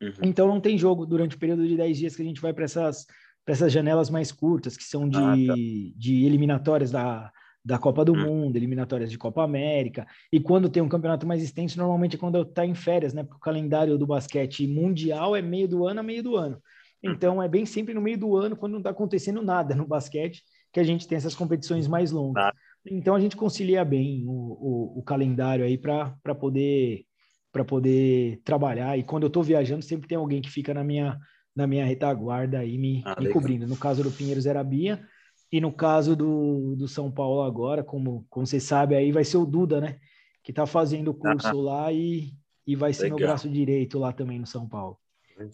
Uhum. 0.00 0.12
Então 0.22 0.48
não 0.48 0.60
tem 0.60 0.76
jogo 0.76 1.06
durante 1.06 1.36
o 1.36 1.38
período 1.38 1.66
de 1.66 1.76
10 1.76 1.98
dias 1.98 2.16
que 2.16 2.22
a 2.22 2.24
gente 2.24 2.40
vai 2.40 2.52
para 2.52 2.64
essas, 2.64 3.06
essas 3.46 3.72
janelas 3.72 4.10
mais 4.10 4.32
curtas, 4.32 4.76
que 4.76 4.84
são 4.84 5.08
de, 5.08 5.18
ah, 5.18 5.34
tá. 5.46 5.54
de 5.54 6.24
eliminatórias 6.24 6.90
da, 6.90 7.30
da 7.64 7.78
Copa 7.78 8.04
do 8.04 8.12
uhum. 8.12 8.26
Mundo, 8.26 8.56
eliminatórias 8.56 9.10
de 9.10 9.16
Copa 9.16 9.42
América. 9.42 10.06
E 10.30 10.38
quando 10.38 10.68
tem 10.68 10.82
um 10.82 10.88
campeonato 10.88 11.26
mais 11.26 11.42
extenso, 11.42 11.78
normalmente 11.78 12.16
é 12.16 12.18
quando 12.18 12.40
está 12.42 12.66
em 12.66 12.74
férias, 12.74 13.14
né? 13.14 13.22
Porque 13.22 13.36
o 13.36 13.40
calendário 13.40 13.96
do 13.96 14.06
basquete 14.06 14.66
mundial 14.66 15.34
é 15.34 15.40
meio 15.40 15.66
do 15.66 15.86
ano 15.86 16.00
a 16.00 16.02
meio 16.02 16.22
do 16.22 16.36
ano. 16.36 16.60
Uhum. 17.02 17.12
Então 17.12 17.42
é 17.42 17.48
bem 17.48 17.64
sempre 17.64 17.94
no 17.94 18.02
meio 18.02 18.18
do 18.18 18.36
ano, 18.36 18.56
quando 18.56 18.72
não 18.72 18.80
está 18.80 18.90
acontecendo 18.90 19.42
nada 19.42 19.74
no 19.74 19.86
basquete, 19.86 20.42
que 20.72 20.80
a 20.80 20.84
gente 20.84 21.08
tem 21.08 21.16
essas 21.16 21.34
competições 21.34 21.88
mais 21.88 22.10
longas. 22.10 22.44
Ah. 22.44 22.52
Então 22.86 23.14
a 23.14 23.20
gente 23.20 23.36
concilia 23.36 23.82
bem 23.82 24.24
o, 24.26 24.30
o, 24.30 24.98
o 24.98 25.02
calendário 25.02 25.64
aí 25.64 25.78
para 25.78 26.34
poder 26.38 27.06
para 27.54 27.64
poder 27.64 28.40
trabalhar. 28.44 28.98
E 28.98 29.04
quando 29.04 29.22
eu 29.22 29.28
estou 29.28 29.44
viajando, 29.44 29.84
sempre 29.84 30.08
tem 30.08 30.18
alguém 30.18 30.42
que 30.42 30.50
fica 30.50 30.74
na 30.74 30.82
minha, 30.82 31.16
na 31.54 31.68
minha 31.68 31.84
retaguarda 31.86 32.58
aí 32.58 32.76
me, 32.76 33.00
ah, 33.06 33.14
me 33.20 33.28
cobrindo. 33.28 33.64
No 33.64 33.76
caso 33.76 34.02
do 34.02 34.10
Pinheiros 34.10 34.44
era 34.44 34.58
a 34.58 34.64
Bia, 34.64 35.06
e 35.52 35.60
no 35.60 35.72
caso 35.72 36.16
do, 36.16 36.74
do 36.74 36.88
São 36.88 37.12
Paulo 37.12 37.42
agora, 37.42 37.84
como, 37.84 38.26
como 38.28 38.44
você 38.44 38.58
sabe, 38.58 38.96
aí 38.96 39.12
vai 39.12 39.22
ser 39.22 39.36
o 39.36 39.46
Duda, 39.46 39.80
né? 39.80 40.00
Que 40.42 40.50
está 40.50 40.66
fazendo 40.66 41.12
o 41.12 41.14
curso 41.14 41.46
ah, 41.46 41.52
lá 41.52 41.92
e, 41.92 42.32
e 42.66 42.74
vai 42.74 42.92
ser 42.92 43.04
legal. 43.04 43.18
meu 43.20 43.28
braço 43.28 43.48
direito 43.48 44.00
lá 44.00 44.12
também 44.12 44.40
no 44.40 44.48
São 44.48 44.68
Paulo. 44.68 44.98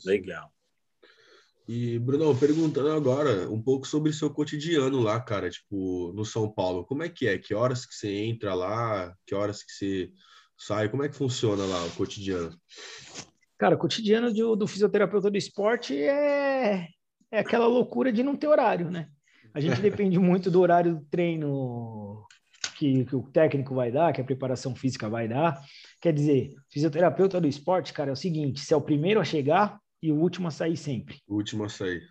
Legal. 0.06 0.50
E, 1.68 1.98
Bruno, 1.98 2.34
perguntando 2.34 2.90
agora 2.92 3.46
um 3.50 3.60
pouco 3.60 3.86
sobre 3.86 4.10
seu 4.14 4.30
cotidiano 4.30 5.00
lá, 5.00 5.20
cara, 5.20 5.50
tipo, 5.50 6.14
no 6.14 6.24
São 6.24 6.50
Paulo. 6.50 6.82
Como 6.86 7.02
é 7.02 7.10
que 7.10 7.28
é? 7.28 7.36
Que 7.36 7.52
horas 7.52 7.84
que 7.84 7.94
você 7.94 8.10
entra 8.10 8.54
lá? 8.54 9.14
Que 9.26 9.34
horas 9.34 9.62
que 9.62 9.72
você 9.72 10.10
sai? 10.60 10.88
Como 10.88 11.02
é 11.02 11.08
que 11.08 11.16
funciona 11.16 11.64
lá 11.64 11.84
o 11.84 11.90
cotidiano? 11.92 12.54
Cara, 13.58 13.74
o 13.74 13.78
cotidiano 13.78 14.32
do, 14.32 14.54
do 14.54 14.66
fisioterapeuta 14.66 15.30
do 15.30 15.36
esporte 15.36 15.96
é, 15.96 16.86
é 17.30 17.38
aquela 17.38 17.66
loucura 17.66 18.12
de 18.12 18.22
não 18.22 18.36
ter 18.36 18.46
horário, 18.46 18.90
né? 18.90 19.08
A 19.54 19.60
gente 19.60 19.80
depende 19.82 20.18
muito 20.18 20.50
do 20.50 20.60
horário 20.60 20.96
do 20.96 21.04
treino 21.06 22.24
que, 22.76 23.04
que, 23.04 23.16
o 23.16 23.22
técnico 23.22 23.74
vai 23.74 23.90
dar, 23.90 24.12
que 24.12 24.20
a 24.20 24.24
preparação 24.24 24.74
física 24.74 25.08
vai 25.08 25.26
dar. 25.26 25.60
Quer 26.00 26.12
dizer, 26.12 26.54
fisioterapeuta 26.70 27.40
do 27.40 27.48
esporte, 27.48 27.92
cara, 27.92 28.10
é 28.10 28.12
o 28.12 28.16
seguinte: 28.16 28.60
você 28.60 28.74
é 28.74 28.76
o 28.76 28.82
primeiro 28.82 29.20
a 29.20 29.24
chegar 29.24 29.78
e 30.02 30.12
o 30.12 30.16
último 30.16 30.48
a 30.48 30.50
sair 30.50 30.76
sempre. 30.76 31.18
O 31.26 31.34
último 31.34 31.64
a 31.64 31.68
sair. 31.68 32.02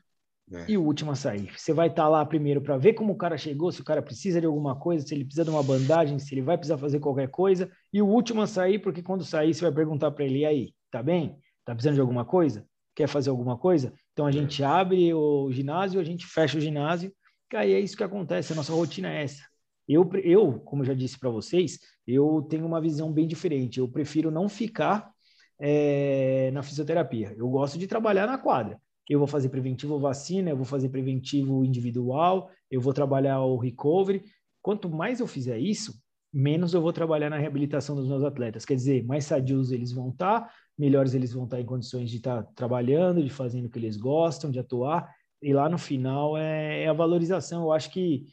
É. 0.52 0.72
E 0.72 0.78
o 0.78 0.84
último 0.84 1.12
a 1.12 1.16
sair. 1.16 1.52
Você 1.56 1.74
vai 1.74 1.88
estar 1.88 2.04
tá 2.04 2.10
lá 2.10 2.26
primeiro 2.26 2.62
para 2.62 2.78
ver 2.78 2.94
como 2.94 3.14
o 3.14 3.18
cara 3.18 3.38
chegou, 3.38 3.72
se 3.72 3.82
o 3.82 3.84
cara 3.84 4.02
precisa 4.02 4.40
de 4.40 4.48
alguma 4.48 4.76
coisa, 4.76 5.06
se 5.06 5.14
ele 5.14 5.24
precisa 5.24 5.44
de 5.44 5.50
uma 5.52 5.62
bandagem, 5.62 6.18
se 6.18 6.34
ele 6.34 6.42
vai 6.42 6.58
precisar 6.58 6.78
fazer 6.78 7.00
qualquer 7.00 7.30
coisa. 7.30 7.70
E 7.94 8.02
o 8.02 8.08
último 8.08 8.42
a 8.42 8.48
sair, 8.48 8.80
porque 8.80 9.04
quando 9.04 9.24
sair, 9.24 9.54
você 9.54 9.62
vai 9.62 9.72
perguntar 9.72 10.12
para 10.12 10.26
ele: 10.26 10.40
e 10.40 10.46
aí, 10.46 10.74
tá 10.90 11.04
bem? 11.04 11.38
Tá 11.64 11.74
precisando 11.74 11.96
de 11.96 12.02
alguma 12.02 12.26
coisa? 12.26 12.66
Quer 12.96 13.08
fazer 13.08 13.30
alguma 13.30 13.58
coisa? 13.58 13.94
Então 14.14 14.26
a 14.26 14.32
gente 14.32 14.64
abre 14.64 15.14
o 15.14 15.52
ginásio, 15.52 16.00
a 16.00 16.04
gente 16.04 16.26
fecha 16.26 16.58
o 16.58 16.62
ginásio, 16.62 17.14
e 17.54 17.56
aí 17.56 17.74
é 17.74 17.80
isso 17.80 17.96
que 17.96 18.04
acontece. 18.04 18.52
A 18.52 18.56
nossa 18.56 18.74
rotina 18.74 19.12
é 19.12 19.24
essa. 19.24 19.44
Eu, 19.88 20.10
eu 20.24 20.60
como 20.62 20.84
já 20.84 20.94
disse 20.94 21.20
para 21.20 21.30
vocês, 21.30 21.80
eu 22.08 22.46
tenho 22.50 22.66
uma 22.66 22.82
visão 22.82 23.12
bem 23.12 23.28
diferente. 23.28 23.80
Eu 23.80 23.88
prefiro 23.88 24.32
não 24.32 24.50
ficar 24.50 25.12
é, 25.60 26.50
na 26.54 26.64
fisioterapia. 26.64 27.36
Eu 27.38 27.48
gosto 27.50 27.78
de 27.78 27.88
trabalhar 27.88 28.26
na 28.26 28.38
quadra 28.38 28.80
eu 29.10 29.18
vou 29.18 29.28
fazer 29.28 29.50
preventivo 29.50 30.00
vacina, 30.00 30.52
eu 30.52 30.56
vou 30.56 30.66
fazer 30.66 30.90
preventivo 30.90 31.66
individual, 31.66 32.50
eu 32.70 32.80
vou 32.80 32.94
trabalhar 32.94 33.42
o 33.42 33.58
recovery. 33.58 34.24
Quanto 34.62 34.88
mais 34.90 35.20
eu 35.20 35.26
fizer 35.26 35.58
isso, 35.58 36.00
menos 36.32 36.74
eu 36.76 36.82
vou 36.82 36.94
trabalhar 36.94 37.30
na 37.30 37.38
reabilitação 37.38 37.96
dos 37.96 38.08
meus 38.08 38.24
atletas. 38.24 38.66
Quer 38.66 38.76
dizer, 38.76 39.04
mais 39.04 39.26
sadios 39.26 39.72
eles 39.72 39.92
vão 39.92 40.10
estar, 40.10 40.42
tá, 40.42 40.52
melhores 40.78 41.16
eles 41.16 41.34
vão 41.34 41.46
estar 41.46 41.58
tá 41.58 41.62
em 41.62 41.66
condições 41.66 42.10
de 42.10 42.18
estar 42.18 42.44
tá 42.44 42.52
trabalhando, 42.56 43.24
de 43.24 43.30
fazendo 43.30 43.66
o 43.66 43.70
que 43.70 43.80
eles 43.80 43.98
gostam, 43.98 44.52
de 44.52 44.60
atuar. 44.60 45.12
E 45.42 45.54
lá 45.54 45.68
no 45.68 45.78
final 45.78 46.38
é, 46.38 46.84
é 46.84 46.88
a 46.88 46.94
valorização. 46.94 47.64
Eu 47.64 47.72
acho 47.72 47.90
que 47.92 48.28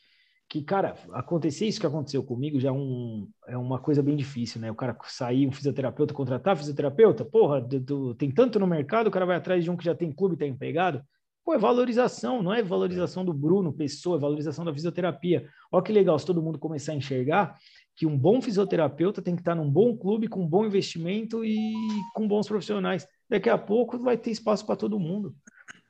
que, 0.49 0.63
cara, 0.63 0.95
acontecer 1.13 1.67
isso 1.67 1.81
que 1.81 1.87
aconteceu 1.87 2.23
comigo 2.23 2.61
já 2.61 2.69
é, 2.69 2.73
um, 2.73 3.29
é 3.49 3.59
uma 3.59 3.81
coisa 3.81 4.03
bem 4.03 4.17
difícil, 4.17 4.61
né? 4.61 4.71
O 4.71 4.77
cara 4.77 4.97
sair, 5.05 5.47
um 5.47 5.53
fisioterapeuta, 5.53 6.15
contratar 6.15 6.57
fisioterapeuta, 6.57 7.25
porra, 7.25 7.61
do, 7.61 7.81
do, 7.81 8.15
tem 8.15 8.31
tanto 8.31 8.59
no 8.59 8.67
mercado, 8.67 9.09
o 9.09 9.11
cara 9.11 9.27
vai 9.27 9.37
atrás 9.37 9.65
de 9.65 9.71
um 9.71 9.77
que 9.77 9.85
já 9.85 9.95
tem 9.95 10.13
clube, 10.13 10.37
tá 10.37 10.47
empregado. 10.47 11.03
Pô, 11.45 11.55
é 11.55 11.59
valorização, 11.59 12.43
não 12.43 12.53
é 12.53 12.63
valorização 12.63 13.25
do 13.25 13.33
Bruno, 13.33 13.73
pessoa, 13.73 14.17
é 14.17 14.21
valorização 14.21 14.65
da 14.65 14.73
fisioterapia. 14.73 15.49
Olha 15.71 15.83
que 15.83 15.93
legal 15.93 16.19
se 16.19 16.27
todo 16.27 16.43
mundo 16.43 16.59
começar 16.59 16.93
a 16.93 16.97
enxergar 16.97 17.57
que 17.97 18.07
um 18.07 18.17
bom 18.17 18.43
fisioterapeuta 18.43 19.23
tem 19.23 19.35
que 19.35 19.41
estar 19.41 19.55
num 19.55 19.71
bom 19.71 19.97
clube, 19.97 20.29
com 20.29 20.47
bom 20.47 20.67
investimento 20.67 21.45
e 21.45 21.75
com 22.15 22.29
bons 22.29 22.47
profissionais. 22.47 23.07
Daqui 23.29 23.49
a 23.49 23.57
pouco 23.57 23.99
vai 23.99 24.17
ter 24.17 24.31
espaço 24.31 24.67
para 24.67 24.77
todo 24.77 24.99
mundo. 24.99 25.35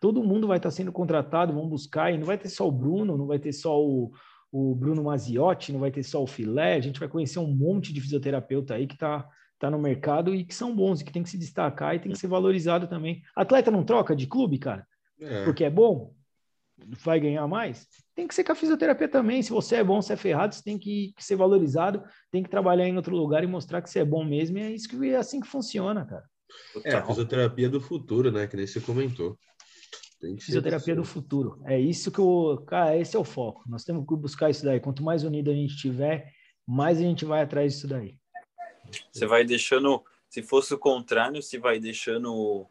Todo 0.01 0.23
mundo 0.23 0.47
vai 0.47 0.59
estar 0.59 0.71
sendo 0.71 0.93
contratado, 0.93 1.53
vão 1.53 1.69
buscar, 1.69 2.13
e 2.13 2.19
não 2.19 2.27
vai 2.27 2.39
ter 2.39 2.49
só 2.49 2.69
o 2.69 2.73
Bruno, 2.73 3.17
não 3.17 3.27
vai 3.27 3.39
ter 3.39 3.53
só 3.53 3.83
o, 3.83 4.13
o 4.59 4.75
Bruno 4.75 5.05
Maziotti, 5.05 5.71
não 5.71 5.81
vai 5.81 5.91
ter 5.91 6.03
só 6.03 6.23
o 6.23 6.27
filé, 6.27 6.77
a 6.77 6.81
gente 6.81 6.99
vai 6.99 7.09
conhecer 7.11 7.39
um 7.39 7.47
monte 7.47 7.93
de 7.93 8.01
fisioterapeuta 8.01 8.75
aí 8.75 8.87
que 8.87 8.95
está 8.95 9.29
tá 9.59 9.71
no 9.71 9.79
mercado 9.79 10.35
e 10.35 10.47
que 10.47 10.55
são 10.55 10.75
bons 10.75 11.01
e 11.01 11.05
que 11.05 11.13
tem 11.13 11.23
que 11.23 11.29
se 11.29 11.37
destacar 11.37 11.95
e 11.95 11.99
tem 11.99 12.11
que 12.11 12.19
ser 12.19 12.27
valorizado 12.27 12.89
também. 12.89 13.23
Atleta 13.35 13.71
não 13.71 13.85
troca 13.85 14.17
de 14.17 14.27
clube, 14.27 14.59
cara? 14.59 14.87
É. 15.21 15.45
Porque 15.45 15.63
é 15.63 15.69
bom? 15.69 16.15
Vai 17.05 17.21
ganhar 17.21 17.47
mais? 17.47 17.87
Tem 18.15 18.27
que 18.27 18.35
ser 18.35 18.45
com 18.45 18.53
a 18.53 18.55
fisioterapia 18.55 19.09
também. 19.09 19.43
Se 19.43 19.51
você 19.51 19.77
é 19.77 19.85
bom, 19.85 20.01
se 20.01 20.13
é 20.15 20.17
ferrado, 20.17 20.55
você 20.55 20.63
tem 20.63 20.79
que, 20.79 21.13
que 21.15 21.23
ser 21.23 21.37
valorizado, 21.37 22.03
tem 22.31 22.43
que 22.43 22.49
trabalhar 22.49 22.89
em 22.89 22.97
outro 22.97 23.15
lugar 23.15 23.45
e 23.45 23.47
mostrar 23.47 23.83
que 23.83 23.91
você 23.91 23.99
é 23.99 24.05
bom 24.07 24.25
mesmo. 24.25 24.57
E 24.57 24.63
é 24.63 24.71
isso 24.71 24.89
que 24.89 25.11
é 25.11 25.17
assim 25.17 25.39
que 25.39 25.47
funciona, 25.47 26.07
cara. 26.07 26.25
É, 26.83 26.95
a 26.95 27.05
fisioterapia 27.05 27.69
do 27.69 27.81
futuro, 27.81 28.33
né? 28.33 28.47
Que 28.47 28.57
nem 28.57 28.67
você 28.67 28.81
comentou. 28.81 29.39
Fisioterapia 30.41 30.97
do 30.97 31.05
futuro. 31.05 31.61
É 31.65 31.79
isso 31.79 32.11
que 32.11 32.21
o. 32.21 32.59
Cara, 32.67 32.97
esse 32.97 33.17
é 33.17 33.19
o 33.19 33.25
foco. 33.25 33.63
Nós 33.69 33.85
temos 33.85 34.07
que 34.07 34.17
buscar 34.17 34.51
isso 34.51 34.65
daí. 34.65 34.81
Quanto 34.81 35.03
mais 35.03 35.25
unido 35.25 35.51
a 35.51 35.55
gente 35.55 35.77
tiver, 35.77 36.33
mais 36.67 36.99
a 36.99 37.03
gente 37.03 37.25
vai 37.25 37.43
atrás 37.43 37.75
disso 37.75 37.87
daí. 37.87 38.19
Você 39.13 39.27
vai 39.27 39.45
deixando, 39.45 40.03
se 40.29 40.43
fosse 40.43 40.73
o 40.73 40.79
contrário, 40.79 41.43
se 41.43 41.59
vai 41.59 41.79
deixando 41.79 42.33
o, 42.33 42.67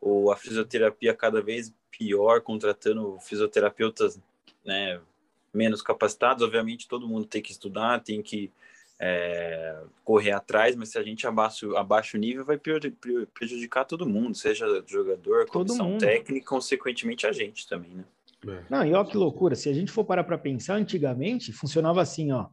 o, 0.00 0.30
a 0.30 0.36
fisioterapia 0.36 1.14
cada 1.14 1.40
vez 1.40 1.74
pior, 1.90 2.40
contratando 2.42 3.18
fisioterapeutas 3.20 4.20
né, 4.64 5.00
menos 5.52 5.80
capacitados. 5.80 6.42
Obviamente, 6.42 6.88
todo 6.88 7.08
mundo 7.08 7.26
tem 7.26 7.40
que 7.40 7.52
estudar, 7.52 8.02
tem 8.02 8.22
que 8.22 8.52
é, 9.00 9.82
correr 10.04 10.32
atrás, 10.32 10.76
mas 10.76 10.90
se 10.90 10.98
a 10.98 11.02
gente 11.02 11.26
abaixa, 11.26 11.66
abaixa 11.78 12.16
o 12.16 12.20
nível, 12.20 12.44
vai 12.44 12.58
prejudicar 12.58 13.84
todo 13.84 14.08
mundo, 14.08 14.36
seja 14.36 14.66
jogador, 14.86 15.46
comissão 15.46 15.98
técnica, 15.98 16.46
consequentemente 16.46 17.26
a 17.26 17.32
gente 17.32 17.68
também, 17.68 17.90
né? 17.94 18.04
É. 18.46 18.62
Não, 18.68 18.84
e 18.84 18.92
olha 18.92 19.08
que 19.08 19.16
loucura, 19.16 19.54
se 19.54 19.68
a 19.68 19.72
gente 19.72 19.90
for 19.90 20.04
parar 20.04 20.24
para 20.24 20.36
pensar, 20.36 20.74
antigamente 20.74 21.52
funcionava 21.52 22.02
assim, 22.02 22.30
ó, 22.30 22.46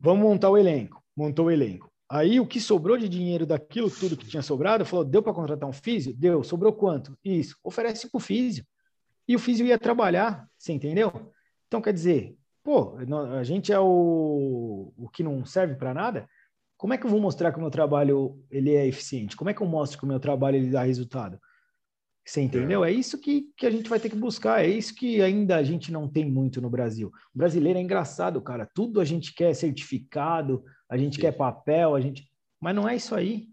vamos 0.00 0.22
montar 0.22 0.50
o 0.50 0.56
elenco, 0.56 1.02
montou 1.14 1.46
o 1.46 1.50
elenco. 1.50 1.90
Aí 2.08 2.38
o 2.38 2.46
que 2.46 2.60
sobrou 2.60 2.96
de 2.96 3.08
dinheiro 3.08 3.44
daquilo 3.44 3.90
tudo 3.90 4.16
que 4.16 4.26
tinha 4.26 4.42
sobrado, 4.42 4.84
falou, 4.84 5.04
deu 5.04 5.22
para 5.22 5.34
contratar 5.34 5.68
um 5.68 5.72
físio? 5.72 6.14
Deu, 6.14 6.42
sobrou 6.44 6.72
quanto? 6.72 7.18
Isso, 7.24 7.56
oferece 7.62 8.08
para 8.08 8.16
o 8.16 8.20
físio. 8.20 8.64
E 9.28 9.34
o 9.34 9.38
físio 9.38 9.66
ia 9.66 9.78
trabalhar, 9.78 10.48
você 10.56 10.72
entendeu? 10.72 11.32
Então, 11.66 11.82
quer 11.82 11.92
dizer, 11.92 12.36
pô, 12.66 12.96
a 13.38 13.44
gente 13.44 13.72
é 13.72 13.78
o, 13.78 14.92
o 14.96 15.08
que 15.08 15.22
não 15.22 15.44
serve 15.44 15.76
para 15.76 15.94
nada. 15.94 16.28
Como 16.76 16.92
é 16.92 16.98
que 16.98 17.06
eu 17.06 17.10
vou 17.10 17.20
mostrar 17.20 17.52
que 17.52 17.58
o 17.58 17.60
meu 17.60 17.70
trabalho 17.70 18.44
ele 18.50 18.74
é 18.74 18.84
eficiente? 18.84 19.36
Como 19.36 19.48
é 19.48 19.54
que 19.54 19.60
eu 19.60 19.68
mostro 19.68 19.96
que 19.96 20.04
o 20.04 20.08
meu 20.08 20.18
trabalho 20.18 20.56
ele 20.56 20.70
dá 20.70 20.82
resultado? 20.82 21.38
Você 22.26 22.40
entendeu? 22.40 22.84
É. 22.84 22.90
é 22.90 22.92
isso 22.92 23.20
que, 23.20 23.52
que 23.56 23.66
a 23.66 23.70
gente 23.70 23.88
vai 23.88 24.00
ter 24.00 24.10
que 24.10 24.16
buscar. 24.16 24.64
É 24.64 24.66
isso 24.66 24.96
que 24.96 25.22
ainda 25.22 25.54
a 25.54 25.62
gente 25.62 25.92
não 25.92 26.08
tem 26.08 26.28
muito 26.28 26.60
no 26.60 26.68
Brasil. 26.68 27.12
O 27.32 27.38
brasileiro 27.38 27.78
é 27.78 27.82
engraçado, 27.82 28.42
cara. 28.42 28.68
Tudo 28.74 29.00
a 29.00 29.04
gente 29.04 29.32
quer 29.32 29.54
certificado, 29.54 30.64
a 30.90 30.96
gente 30.96 31.14
Sim. 31.14 31.20
quer 31.20 31.36
papel, 31.36 31.94
a 31.94 32.00
gente. 32.00 32.28
Mas 32.60 32.74
não 32.74 32.88
é 32.88 32.96
isso 32.96 33.14
aí. 33.14 33.46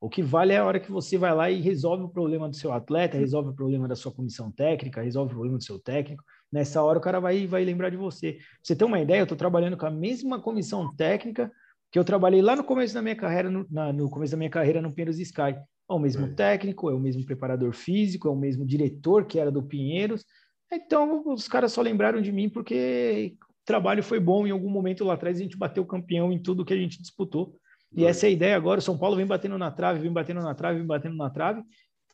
O 0.00 0.08
que 0.08 0.22
vale 0.22 0.52
é 0.52 0.58
a 0.58 0.64
hora 0.64 0.78
que 0.78 0.92
você 0.92 1.18
vai 1.18 1.34
lá 1.34 1.50
e 1.50 1.60
resolve 1.60 2.04
o 2.04 2.08
problema 2.08 2.48
do 2.48 2.54
seu 2.54 2.72
atleta, 2.72 3.18
resolve 3.18 3.48
o 3.48 3.54
problema 3.54 3.88
da 3.88 3.96
sua 3.96 4.12
comissão 4.12 4.52
técnica, 4.52 5.02
resolve 5.02 5.32
o 5.32 5.34
problema 5.34 5.58
do 5.58 5.64
seu 5.64 5.80
técnico. 5.80 6.22
Nessa 6.56 6.82
hora 6.82 6.98
o 6.98 7.02
cara 7.02 7.20
vai, 7.20 7.46
vai 7.46 7.62
lembrar 7.66 7.90
de 7.90 7.98
você. 7.98 8.32
Pra 8.32 8.44
você 8.62 8.74
ter 8.74 8.84
uma 8.86 8.98
ideia, 8.98 9.20
eu 9.20 9.24
estou 9.24 9.36
trabalhando 9.36 9.76
com 9.76 9.84
a 9.84 9.90
mesma 9.90 10.40
comissão 10.40 10.90
técnica 10.96 11.52
que 11.92 11.98
eu 11.98 12.04
trabalhei 12.04 12.40
lá 12.40 12.56
no 12.56 12.64
começo 12.64 12.94
da 12.94 13.02
minha 13.02 13.14
carreira, 13.14 13.50
no, 13.50 13.66
na, 13.70 13.92
no 13.92 14.08
começo 14.08 14.30
da 14.30 14.38
minha 14.38 14.48
carreira 14.48 14.80
no 14.80 14.90
Pinheiros 14.90 15.18
Sky. 15.18 15.52
É 15.52 15.92
o 15.92 15.98
mesmo 15.98 16.24
é. 16.24 16.30
técnico, 16.30 16.88
é 16.88 16.94
o 16.94 16.98
mesmo 16.98 17.22
preparador 17.26 17.74
físico, 17.74 18.26
é 18.26 18.30
o 18.30 18.34
mesmo 18.34 18.64
diretor 18.64 19.26
que 19.26 19.38
era 19.38 19.50
do 19.50 19.62
Pinheiros. 19.62 20.24
Então 20.72 21.24
os 21.26 21.46
caras 21.46 21.72
só 21.72 21.82
lembraram 21.82 22.22
de 22.22 22.32
mim 22.32 22.48
porque 22.48 23.36
o 23.38 23.66
trabalho 23.66 24.02
foi 24.02 24.18
bom 24.18 24.46
em 24.46 24.50
algum 24.50 24.70
momento 24.70 25.04
lá 25.04 25.12
atrás 25.12 25.36
a 25.38 25.42
gente 25.42 25.58
bateu 25.58 25.84
campeão 25.84 26.32
em 26.32 26.42
tudo 26.42 26.64
que 26.64 26.72
a 26.72 26.78
gente 26.78 27.02
disputou. 27.02 27.54
E 27.94 28.06
essa 28.06 28.26
é 28.26 28.28
a 28.30 28.32
ideia 28.32 28.56
agora. 28.56 28.78
O 28.78 28.82
São 28.82 28.96
Paulo 28.96 29.16
vem 29.16 29.26
batendo 29.26 29.58
na 29.58 29.70
trave, 29.70 30.00
vem 30.00 30.12
batendo 30.12 30.40
na 30.40 30.54
trave, 30.54 30.78
vem 30.78 30.86
batendo 30.86 31.16
na 31.16 31.28
trave. 31.28 31.62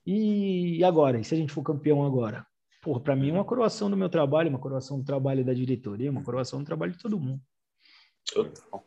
E 0.05 0.83
agora? 0.83 1.21
E 1.21 1.25
se 1.25 1.33
a 1.33 1.39
gente 1.39 1.53
for 1.53 1.63
campeão 1.63 2.05
agora? 2.05 2.45
Porra, 2.83 3.01
para 3.01 3.15
mim 3.15 3.31
é 3.31 3.33
uma 3.33 3.45
coroação 3.45 3.89
do 3.89 3.97
meu 3.97 4.09
trabalho, 4.09 4.51
uma 4.51 4.59
coroação 4.59 4.99
do 4.99 5.05
trabalho 5.05 5.45
da 5.45 5.55
diretoria, 5.55 6.11
uma 6.11 6.23
coroação 6.23 6.59
do 6.59 6.67
trabalho 6.67 6.93
de 6.93 6.99
todo 6.99 7.19
mundo. 7.19 7.41
Total. 8.27 8.85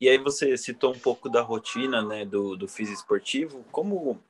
E 0.00 0.08
aí 0.08 0.16
você 0.16 0.56
citou 0.56 0.94
um 0.94 0.98
pouco 0.98 1.28
da 1.28 1.42
rotina, 1.42 2.00
né, 2.00 2.24
do, 2.24 2.56
do 2.56 2.68
físico 2.68 3.00
esportivo, 3.00 3.64
como 3.72 4.22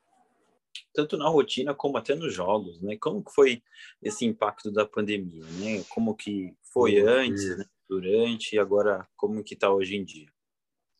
tanto 0.94 1.18
na 1.18 1.28
rotina 1.28 1.74
como 1.74 1.98
até 1.98 2.14
nos 2.14 2.32
jogos, 2.32 2.80
né? 2.80 2.96
Como 2.96 3.22
que 3.22 3.32
foi 3.32 3.62
esse 4.02 4.24
impacto 4.24 4.70
da 4.70 4.86
pandemia, 4.86 5.44
né? 5.58 5.84
Como 5.90 6.14
que 6.14 6.56
foi 6.72 6.98
antes, 7.00 7.58
né? 7.58 7.66
durante 7.86 8.54
e 8.54 8.58
agora 8.58 9.06
como 9.16 9.44
que 9.44 9.54
tá 9.54 9.70
hoje 9.70 9.96
em 9.96 10.04
dia? 10.04 10.28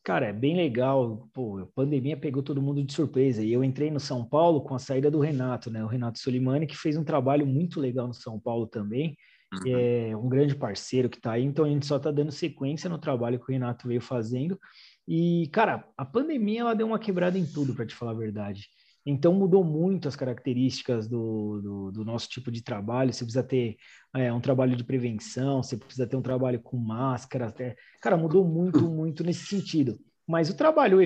Cara, 0.03 0.27
é 0.27 0.33
bem 0.33 0.55
legal. 0.55 1.29
Pô, 1.33 1.59
a 1.59 1.65
pandemia 1.67 2.17
pegou 2.17 2.41
todo 2.41 2.61
mundo 2.61 2.83
de 2.83 2.93
surpresa. 2.93 3.43
E 3.43 3.51
eu 3.51 3.63
entrei 3.63 3.91
no 3.91 3.99
São 3.99 4.25
Paulo 4.25 4.61
com 4.61 4.73
a 4.73 4.79
saída 4.79 5.11
do 5.11 5.19
Renato, 5.19 5.69
né? 5.69 5.83
O 5.83 5.87
Renato 5.87 6.19
Solimani, 6.19 6.65
que 6.65 6.77
fez 6.77 6.97
um 6.97 7.03
trabalho 7.03 7.45
muito 7.45 7.79
legal 7.79 8.07
no 8.07 8.13
São 8.13 8.39
Paulo 8.39 8.65
também. 8.65 9.15
Uhum. 9.53 9.77
É 9.77 10.15
um 10.15 10.29
grande 10.29 10.55
parceiro 10.55 11.09
que 11.09 11.17
está 11.17 11.33
aí. 11.33 11.43
Então 11.43 11.65
a 11.65 11.69
gente 11.69 11.85
só 11.85 11.97
está 11.97 12.11
dando 12.11 12.31
sequência 12.31 12.89
no 12.89 12.97
trabalho 12.97 13.39
que 13.39 13.51
o 13.51 13.53
Renato 13.53 13.87
veio 13.87 14.01
fazendo. 14.01 14.59
E, 15.07 15.49
cara, 15.51 15.87
a 15.97 16.05
pandemia 16.05 16.61
ela 16.61 16.75
deu 16.75 16.87
uma 16.87 16.99
quebrada 16.99 17.37
em 17.37 17.45
tudo, 17.45 17.73
para 17.73 17.85
te 17.85 17.95
falar 17.95 18.11
a 18.11 18.15
verdade. 18.15 18.67
Então 19.09 19.33
mudou 19.33 19.63
muito 19.63 20.07
as 20.07 20.15
características 20.15 21.07
do, 21.07 21.59
do, 21.61 21.91
do, 21.91 22.05
nosso 22.05 22.29
tipo 22.29 22.51
de 22.51 22.61
trabalho. 22.61 23.11
Você 23.11 23.23
precisa 23.23 23.43
ter 23.43 23.77
é, 24.15 24.31
um 24.31 24.39
trabalho 24.39 24.75
de 24.75 24.83
prevenção, 24.83 25.63
você 25.63 25.75
precisa 25.75 26.05
ter 26.05 26.15
um 26.15 26.21
trabalho 26.21 26.59
com 26.61 26.77
máscara. 26.77 27.47
Até... 27.47 27.75
Cara, 28.01 28.15
mudou 28.15 28.45
muito, 28.45 28.81
muito 28.87 29.23
nesse 29.23 29.47
sentido. 29.47 29.99
Mas 30.27 30.47
o 30.47 30.55
trabalho 30.55 30.99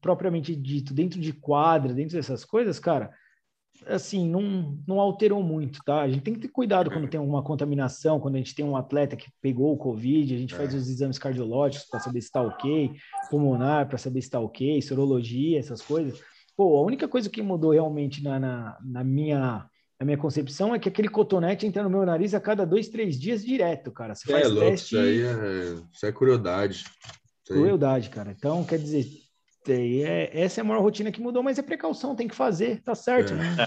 propriamente 0.00 0.54
dito, 0.54 0.94
dentro 0.94 1.20
de 1.20 1.32
quadra, 1.32 1.92
dentro 1.92 2.16
dessas 2.16 2.44
coisas, 2.44 2.78
cara, 2.78 3.10
assim, 3.88 4.28
não, 4.28 4.78
não 4.86 5.00
alterou 5.00 5.42
muito, 5.42 5.80
tá? 5.84 6.02
A 6.02 6.08
gente 6.08 6.22
tem 6.22 6.34
que 6.34 6.40
ter 6.40 6.48
cuidado 6.48 6.88
quando 6.88 7.08
tem 7.08 7.18
uma 7.18 7.42
contaminação, 7.42 8.20
quando 8.20 8.36
a 8.36 8.38
gente 8.38 8.54
tem 8.54 8.64
um 8.64 8.76
atleta 8.76 9.16
que 9.16 9.32
pegou 9.40 9.72
o 9.72 9.76
Covid, 9.76 10.32
a 10.32 10.38
gente 10.38 10.54
faz 10.54 10.72
é. 10.72 10.76
os 10.76 10.88
exames 10.88 11.18
cardiológicos 11.18 11.88
para 11.88 11.98
saber 11.98 12.20
se 12.20 12.28
está 12.28 12.40
ok, 12.40 12.92
pulmonar 13.28 13.88
para 13.88 13.98
saber 13.98 14.20
se 14.20 14.28
está 14.28 14.38
ok, 14.38 14.80
sorologia, 14.80 15.58
essas 15.58 15.82
coisas. 15.82 16.22
Pô, 16.56 16.76
a 16.76 16.82
única 16.82 17.08
coisa 17.08 17.30
que 17.30 17.42
mudou 17.42 17.72
realmente 17.72 18.22
na, 18.22 18.38
na, 18.38 18.78
na, 18.82 19.04
minha, 19.04 19.66
na 19.98 20.04
minha 20.04 20.18
concepção 20.18 20.74
é 20.74 20.78
que 20.78 20.88
aquele 20.88 21.08
cotonete 21.08 21.66
entra 21.66 21.82
no 21.82 21.90
meu 21.90 22.04
nariz 22.04 22.34
a 22.34 22.40
cada 22.40 22.66
dois, 22.66 22.88
três 22.88 23.18
dias 23.18 23.44
direto, 23.44 23.90
cara. 23.90 24.14
Você 24.14 24.30
é, 24.30 24.40
faz 24.40 24.50
louco, 24.50 24.70
teste... 24.70 24.94
Isso 24.94 25.04
aí 25.04 25.22
é, 25.22 25.82
isso 25.92 26.06
é 26.06 26.12
crueldade. 26.12 26.84
Crueldade, 27.46 28.10
cara. 28.10 28.30
Então, 28.30 28.64
quer 28.64 28.78
dizer, 28.78 29.06
é, 29.68 30.30
essa 30.40 30.60
é 30.60 30.62
a 30.62 30.64
maior 30.64 30.82
rotina 30.82 31.12
que 31.12 31.20
mudou, 31.20 31.42
mas 31.42 31.58
é 31.58 31.62
precaução, 31.62 32.16
tem 32.16 32.28
que 32.28 32.34
fazer, 32.34 32.82
tá 32.82 32.94
certo, 32.94 33.32
é. 33.32 33.36
né? 33.36 33.66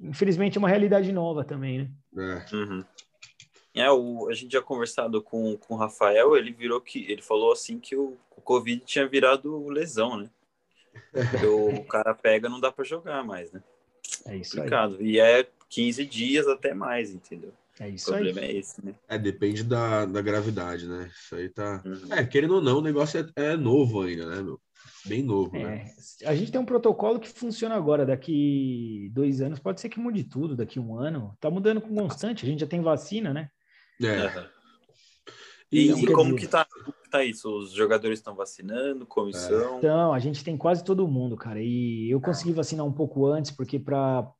Infelizmente 0.00 0.56
é 0.56 0.58
uma 0.58 0.68
realidade 0.68 1.10
nova 1.12 1.44
também, 1.44 1.78
né? 2.12 2.42
É. 2.52 2.54
Uhum. 2.54 2.84
É, 3.74 3.90
o, 3.90 4.28
a 4.28 4.34
gente 4.34 4.52
já 4.52 4.62
conversado 4.62 5.22
com, 5.22 5.56
com 5.58 5.74
o 5.74 5.76
Rafael, 5.76 6.36
ele 6.36 6.50
virou 6.50 6.80
que 6.80 7.10
ele 7.10 7.20
falou 7.20 7.52
assim 7.52 7.78
que 7.78 7.94
o, 7.94 8.16
o 8.34 8.40
Covid 8.40 8.82
tinha 8.86 9.06
virado 9.06 9.68
lesão, 9.68 10.16
né? 10.16 10.30
O 11.44 11.84
cara 11.84 12.14
pega, 12.14 12.48
não 12.48 12.60
dá 12.60 12.70
para 12.70 12.84
jogar 12.84 13.24
mais, 13.24 13.50
né? 13.52 13.62
É 14.26 14.36
isso 14.36 14.56
Complicado. 14.56 14.96
aí. 14.98 15.06
E 15.06 15.20
é 15.20 15.46
15 15.68 16.04
dias 16.06 16.46
até 16.46 16.74
mais, 16.74 17.10
entendeu? 17.10 17.52
É 17.78 17.88
isso 17.88 18.10
o 18.10 18.14
problema 18.14 18.40
aí. 18.40 18.46
é 18.46 18.58
esse, 18.58 18.84
né? 18.84 18.94
É, 19.08 19.18
depende 19.18 19.62
da, 19.62 20.06
da 20.06 20.22
gravidade, 20.22 20.88
né? 20.88 21.10
Isso 21.14 21.34
aí 21.34 21.48
tá. 21.48 21.82
Uhum. 21.84 22.12
É, 22.12 22.24
querendo 22.24 22.54
ou 22.54 22.62
não, 22.62 22.78
o 22.78 22.82
negócio 22.82 23.20
é, 23.36 23.52
é 23.52 23.56
novo 23.56 24.02
ainda, 24.02 24.26
né, 24.26 24.42
meu? 24.42 24.58
Bem 25.04 25.22
novo, 25.22 25.52
né? 25.52 25.60
é, 25.60 25.64
né? 25.64 25.94
A 26.24 26.34
gente 26.34 26.50
tem 26.50 26.60
um 26.60 26.66
protocolo 26.66 27.20
que 27.20 27.28
funciona 27.28 27.74
agora. 27.76 28.06
Daqui 28.06 29.10
dois 29.12 29.40
anos, 29.40 29.58
pode 29.58 29.80
ser 29.80 29.88
que 29.88 30.00
mude 30.00 30.24
tudo, 30.24 30.56
daqui 30.56 30.80
um 30.80 30.98
ano. 30.98 31.36
Tá 31.40 31.50
mudando 31.50 31.80
com 31.80 31.94
constante, 31.94 32.44
a 32.44 32.48
gente 32.48 32.60
já 32.60 32.66
tem 32.66 32.80
vacina, 32.80 33.32
né? 33.32 33.50
É. 34.02 34.26
Uhum. 34.26 34.46
E, 35.70 35.90
e 35.90 36.06
como 36.12 36.34
dizer... 36.34 36.40
que 36.40 36.48
tá, 36.48 36.65
tá 37.08 37.24
isso? 37.24 37.48
Os 37.48 37.72
jogadores 37.72 38.18
estão 38.18 38.34
vacinando, 38.34 39.06
comissão? 39.06 39.78
Então, 39.78 40.12
a 40.12 40.18
gente 40.18 40.44
tem 40.44 40.56
quase 40.56 40.84
todo 40.84 41.08
mundo, 41.08 41.36
cara. 41.36 41.60
E 41.60 42.10
eu 42.10 42.20
consegui 42.20 42.52
vacinar 42.52 42.84
um 42.86 42.92
pouco 42.92 43.26
antes, 43.26 43.50
porque 43.50 43.78
para 43.78 44.30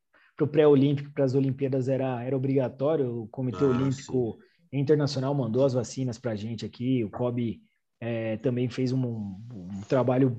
o 0.41 0.47
pré-olímpico, 0.47 1.13
para 1.13 1.25
as 1.25 1.35
Olimpíadas 1.35 1.89
era, 1.89 2.23
era 2.23 2.37
obrigatório. 2.37 3.23
O 3.23 3.29
Comitê 3.29 3.65
ah, 3.65 3.69
Olímpico 3.69 4.39
sim. 4.71 4.79
Internacional 4.79 5.35
mandou 5.35 5.65
as 5.65 5.73
vacinas 5.73 6.19
para 6.19 6.33
a 6.33 6.37
gente 6.37 6.65
aqui. 6.65 7.05
O 7.05 7.11
COB 7.11 7.61
é, 8.01 8.37
também 8.39 8.69
fez 8.69 8.93
um, 8.93 9.37
um 9.53 9.81
trabalho 9.89 10.37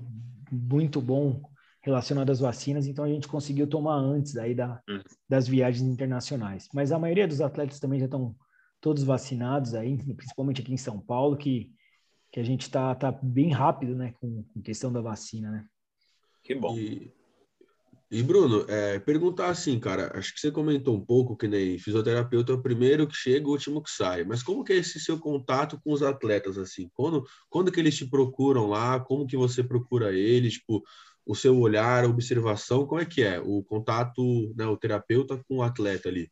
muito 0.51 1.01
bom 1.01 1.41
relacionado 1.87 2.29
às 2.29 2.41
vacinas, 2.41 2.85
então 2.85 3.05
a 3.05 3.07
gente 3.07 3.29
conseguiu 3.29 3.65
tomar 3.65 3.95
antes 3.95 4.35
aí 4.35 4.53
da, 4.53 4.81
hum. 4.89 4.99
das 5.27 5.47
viagens 5.47 5.87
internacionais. 5.87 6.67
Mas 6.73 6.91
a 6.91 6.99
maioria 6.99 7.27
dos 7.27 7.39
atletas 7.39 7.79
também 7.79 7.97
já 7.97 8.05
estão 8.05 8.35
todos 8.81 9.03
vacinados 9.03 9.73
aí, 9.73 9.97
principalmente 10.15 10.61
aqui 10.61 10.73
em 10.73 10.77
São 10.77 10.99
Paulo, 10.99 11.37
que, 11.37 11.71
que 12.37 12.41
a 12.41 12.43
gente 12.43 12.61
está 12.61 12.93
tá 12.93 13.11
bem 13.11 13.49
rápido, 13.51 13.95
né, 13.95 14.13
com, 14.21 14.43
com 14.43 14.61
questão 14.61 14.93
da 14.93 15.01
vacina, 15.01 15.49
né? 15.49 15.65
Que 16.43 16.53
bom. 16.53 16.77
E, 16.77 17.11
e 18.11 18.21
Bruno, 18.21 18.63
é, 18.69 18.99
perguntar 18.99 19.49
assim, 19.49 19.79
cara, 19.79 20.11
acho 20.15 20.35
que 20.35 20.39
você 20.39 20.51
comentou 20.51 20.95
um 20.95 21.03
pouco 21.03 21.35
que 21.35 21.47
nem 21.47 21.79
fisioterapeuta 21.79 22.51
é 22.51 22.55
o 22.55 22.61
primeiro 22.61 23.07
que 23.07 23.15
chega, 23.15 23.47
o 23.47 23.51
último 23.53 23.81
que 23.81 23.89
sai. 23.89 24.23
Mas 24.23 24.43
como 24.43 24.63
que 24.63 24.71
é 24.71 24.75
esse 24.75 24.99
seu 24.99 25.17
contato 25.17 25.81
com 25.83 25.91
os 25.91 26.03
atletas 26.03 26.59
assim? 26.59 26.91
Quando, 26.93 27.25
quando 27.49 27.71
que 27.71 27.79
eles 27.79 27.97
te 27.97 28.07
procuram 28.07 28.67
lá? 28.67 28.99
Como 28.99 29.25
que 29.25 29.35
você 29.35 29.63
procura 29.63 30.13
eles? 30.13 30.53
Tipo, 30.53 30.83
o 31.25 31.33
seu 31.33 31.57
olhar, 31.59 32.03
a 32.03 32.07
observação, 32.07 32.85
como 32.85 33.01
é 33.01 33.05
que 33.05 33.23
é 33.23 33.39
o 33.39 33.63
contato, 33.63 34.53
né, 34.55 34.67
o 34.67 34.77
terapeuta 34.77 35.43
com 35.47 35.57
o 35.57 35.63
atleta 35.63 36.07
ali? 36.07 36.31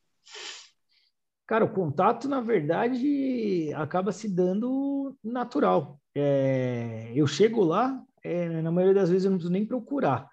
Cara, 1.48 1.64
o 1.66 1.70
contato, 1.70 2.28
na 2.28 2.42
verdade, 2.42 3.72
acaba 3.76 4.12
se 4.12 4.28
dando 4.28 5.16
natural. 5.24 6.00
É, 6.16 7.12
eu 7.14 7.28
chego 7.28 7.64
lá, 7.64 8.02
é, 8.24 8.62
na 8.62 8.72
maioria 8.72 8.96
das 8.96 9.10
vezes 9.10 9.26
eu 9.26 9.32
não 9.32 9.38
preciso 9.38 9.54
nem 9.54 9.66
procurar. 9.66 10.28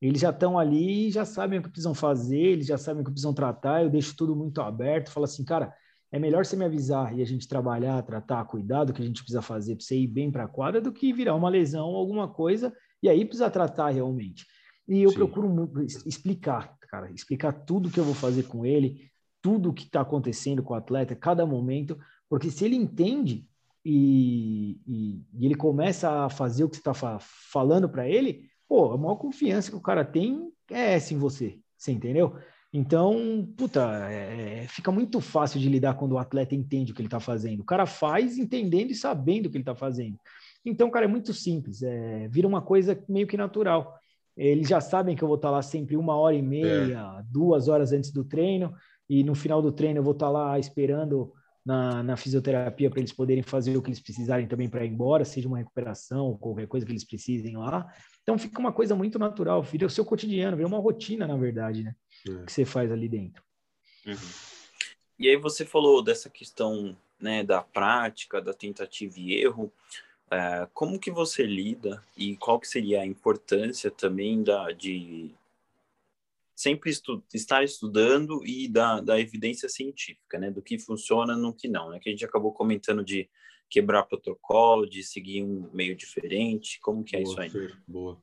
Eles 0.00 0.20
já 0.20 0.30
estão 0.30 0.58
ali, 0.58 1.10
já 1.10 1.24
sabem 1.24 1.58
o 1.58 1.62
que 1.62 1.68
precisam 1.68 1.94
fazer, 1.94 2.38
eles 2.38 2.66
já 2.66 2.76
sabem 2.76 3.02
o 3.02 3.04
que 3.04 3.12
precisam 3.12 3.32
tratar. 3.32 3.82
Eu 3.82 3.90
deixo 3.90 4.16
tudo 4.16 4.34
muito 4.34 4.60
aberto, 4.60 5.10
falo 5.10 5.24
assim, 5.24 5.44
cara, 5.44 5.72
é 6.10 6.18
melhor 6.18 6.44
você 6.44 6.56
me 6.56 6.64
avisar 6.64 7.16
e 7.16 7.22
a 7.22 7.24
gente 7.24 7.48
trabalhar, 7.48 8.02
tratar, 8.02 8.44
cuidar 8.44 8.84
do 8.84 8.92
que 8.92 9.02
a 9.02 9.04
gente 9.04 9.22
precisa 9.22 9.42
fazer 9.42 9.76
para 9.76 9.84
você 9.84 9.96
ir 9.96 10.06
bem 10.08 10.30
para 10.30 10.44
a 10.44 10.48
quadra 10.48 10.80
do 10.80 10.92
que 10.92 11.12
virar 11.12 11.34
uma 11.34 11.48
lesão 11.48 11.88
ou 11.88 11.96
alguma 11.96 12.28
coisa 12.28 12.74
E 13.02 13.08
aí 13.08 13.24
precisa 13.24 13.50
tratar 13.50 13.90
realmente. 13.90 14.46
E 14.88 15.02
eu 15.02 15.10
Sim. 15.10 15.16
procuro 15.16 15.70
explicar, 16.06 16.76
cara, 16.88 17.10
explicar 17.12 17.52
tudo 17.52 17.90
que 17.90 17.98
eu 17.98 18.04
vou 18.04 18.14
fazer 18.14 18.44
com 18.44 18.64
ele, 18.64 19.10
tudo 19.46 19.72
que 19.72 19.84
está 19.84 20.00
acontecendo 20.00 20.60
com 20.60 20.74
o 20.74 20.76
atleta, 20.76 21.14
cada 21.14 21.46
momento, 21.46 21.96
porque 22.28 22.50
se 22.50 22.64
ele 22.64 22.74
entende 22.74 23.46
e, 23.84 24.76
e, 24.84 25.22
e 25.32 25.46
ele 25.46 25.54
começa 25.54 26.24
a 26.24 26.28
fazer 26.28 26.64
o 26.64 26.68
que 26.68 26.74
você 26.74 26.80
está 26.80 26.92
fa 26.92 27.20
falando 27.20 27.88
para 27.88 28.08
ele, 28.08 28.50
pô, 28.68 28.90
a 28.90 28.98
maior 28.98 29.14
confiança 29.14 29.70
que 29.70 29.76
o 29.76 29.80
cara 29.80 30.04
tem 30.04 30.50
é 30.68 30.94
essa 30.94 31.14
em 31.14 31.16
você, 31.16 31.60
você 31.78 31.92
entendeu? 31.92 32.34
Então, 32.72 33.48
puta, 33.56 34.10
é, 34.10 34.64
é 34.64 34.66
fica 34.66 34.90
muito 34.90 35.20
fácil 35.20 35.60
de 35.60 35.68
lidar 35.68 35.94
quando 35.94 36.14
o 36.14 36.18
atleta 36.18 36.56
entende 36.56 36.90
o 36.90 36.94
que 36.96 37.00
ele 37.00 37.06
está 37.06 37.20
fazendo. 37.20 37.60
O 37.60 37.64
cara 37.64 37.86
faz 37.86 38.38
entendendo 38.38 38.90
e 38.90 38.96
sabendo 38.96 39.46
o 39.46 39.50
que 39.50 39.58
ele 39.58 39.62
está 39.62 39.76
fazendo. 39.76 40.18
Então, 40.64 40.90
cara, 40.90 41.04
é 41.04 41.08
muito 41.08 41.32
simples, 41.32 41.84
é, 41.84 42.26
vira 42.26 42.48
uma 42.48 42.62
coisa 42.62 43.00
meio 43.08 43.28
que 43.28 43.36
natural. 43.36 43.94
Eles 44.36 44.68
já 44.68 44.80
sabem 44.80 45.14
que 45.14 45.22
eu 45.22 45.28
vou 45.28 45.36
estar 45.36 45.48
tá 45.48 45.52
lá 45.52 45.62
sempre 45.62 45.96
uma 45.96 46.16
hora 46.16 46.34
e 46.34 46.42
meia, 46.42 47.20
é. 47.20 47.22
duas 47.30 47.68
horas 47.68 47.92
antes 47.92 48.10
do 48.10 48.24
treino, 48.24 48.74
e 49.08 49.22
no 49.22 49.34
final 49.34 49.62
do 49.62 49.72
treino 49.72 49.98
eu 49.98 50.02
vou 50.02 50.12
estar 50.12 50.26
tá 50.26 50.32
lá 50.32 50.58
esperando 50.58 51.32
na, 51.64 52.02
na 52.02 52.16
fisioterapia 52.16 52.88
para 52.88 53.00
eles 53.00 53.12
poderem 53.12 53.42
fazer 53.42 53.76
o 53.76 53.82
que 53.82 53.88
eles 53.88 54.00
precisarem 54.00 54.46
também 54.46 54.68
para 54.68 54.84
ir 54.84 54.88
embora, 54.88 55.24
seja 55.24 55.48
uma 55.48 55.58
recuperação 55.58 56.26
ou 56.26 56.38
qualquer 56.38 56.68
coisa 56.68 56.86
que 56.86 56.92
eles 56.92 57.04
precisem 57.04 57.56
lá. 57.56 57.92
Então 58.22 58.38
fica 58.38 58.60
uma 58.60 58.72
coisa 58.72 58.94
muito 58.94 59.18
natural, 59.18 59.62
vira 59.62 59.86
o 59.86 59.90
seu 59.90 60.04
cotidiano, 60.04 60.56
vira 60.56 60.68
uma 60.68 60.78
rotina, 60.78 61.26
na 61.26 61.36
verdade, 61.36 61.82
né? 61.82 61.94
É. 62.28 62.44
Que 62.44 62.52
você 62.52 62.64
faz 62.64 62.92
ali 62.92 63.08
dentro. 63.08 63.42
Uhum. 64.06 64.14
E 65.18 65.28
aí 65.28 65.36
você 65.36 65.64
falou 65.64 66.02
dessa 66.02 66.30
questão 66.30 66.96
né, 67.20 67.42
da 67.42 67.62
prática, 67.62 68.40
da 68.40 68.52
tentativa 68.52 69.14
e 69.18 69.34
erro. 69.34 69.72
É, 70.30 70.68
como 70.72 70.98
que 70.98 71.10
você 71.10 71.44
lida 71.44 72.02
e 72.16 72.36
qual 72.36 72.60
que 72.60 72.68
seria 72.68 73.00
a 73.00 73.06
importância 73.06 73.90
também 73.90 74.42
da, 74.42 74.70
de 74.72 75.34
sempre 76.56 76.90
estu 76.90 77.22
estar 77.34 77.62
estudando 77.62 78.42
e 78.46 78.66
da, 78.66 79.00
da 79.02 79.20
evidência 79.20 79.68
científica, 79.68 80.38
né? 80.38 80.50
Do 80.50 80.62
que 80.62 80.78
funciona 80.78 81.36
no 81.36 81.52
que 81.52 81.68
não, 81.68 81.90
né? 81.90 82.00
Que 82.00 82.08
a 82.08 82.12
gente 82.12 82.24
acabou 82.24 82.52
comentando 82.52 83.04
de 83.04 83.28
quebrar 83.68 84.04
protocolo, 84.04 84.88
de 84.88 85.02
seguir 85.02 85.42
um 85.42 85.68
meio 85.72 85.96
diferente? 85.96 86.78
Como 86.80 87.02
que 87.02 87.16
é 87.16 87.22
boa, 87.22 87.32
isso 87.32 87.40
aí? 87.40 87.50
Fer, 87.50 87.78
boa. 87.86 88.18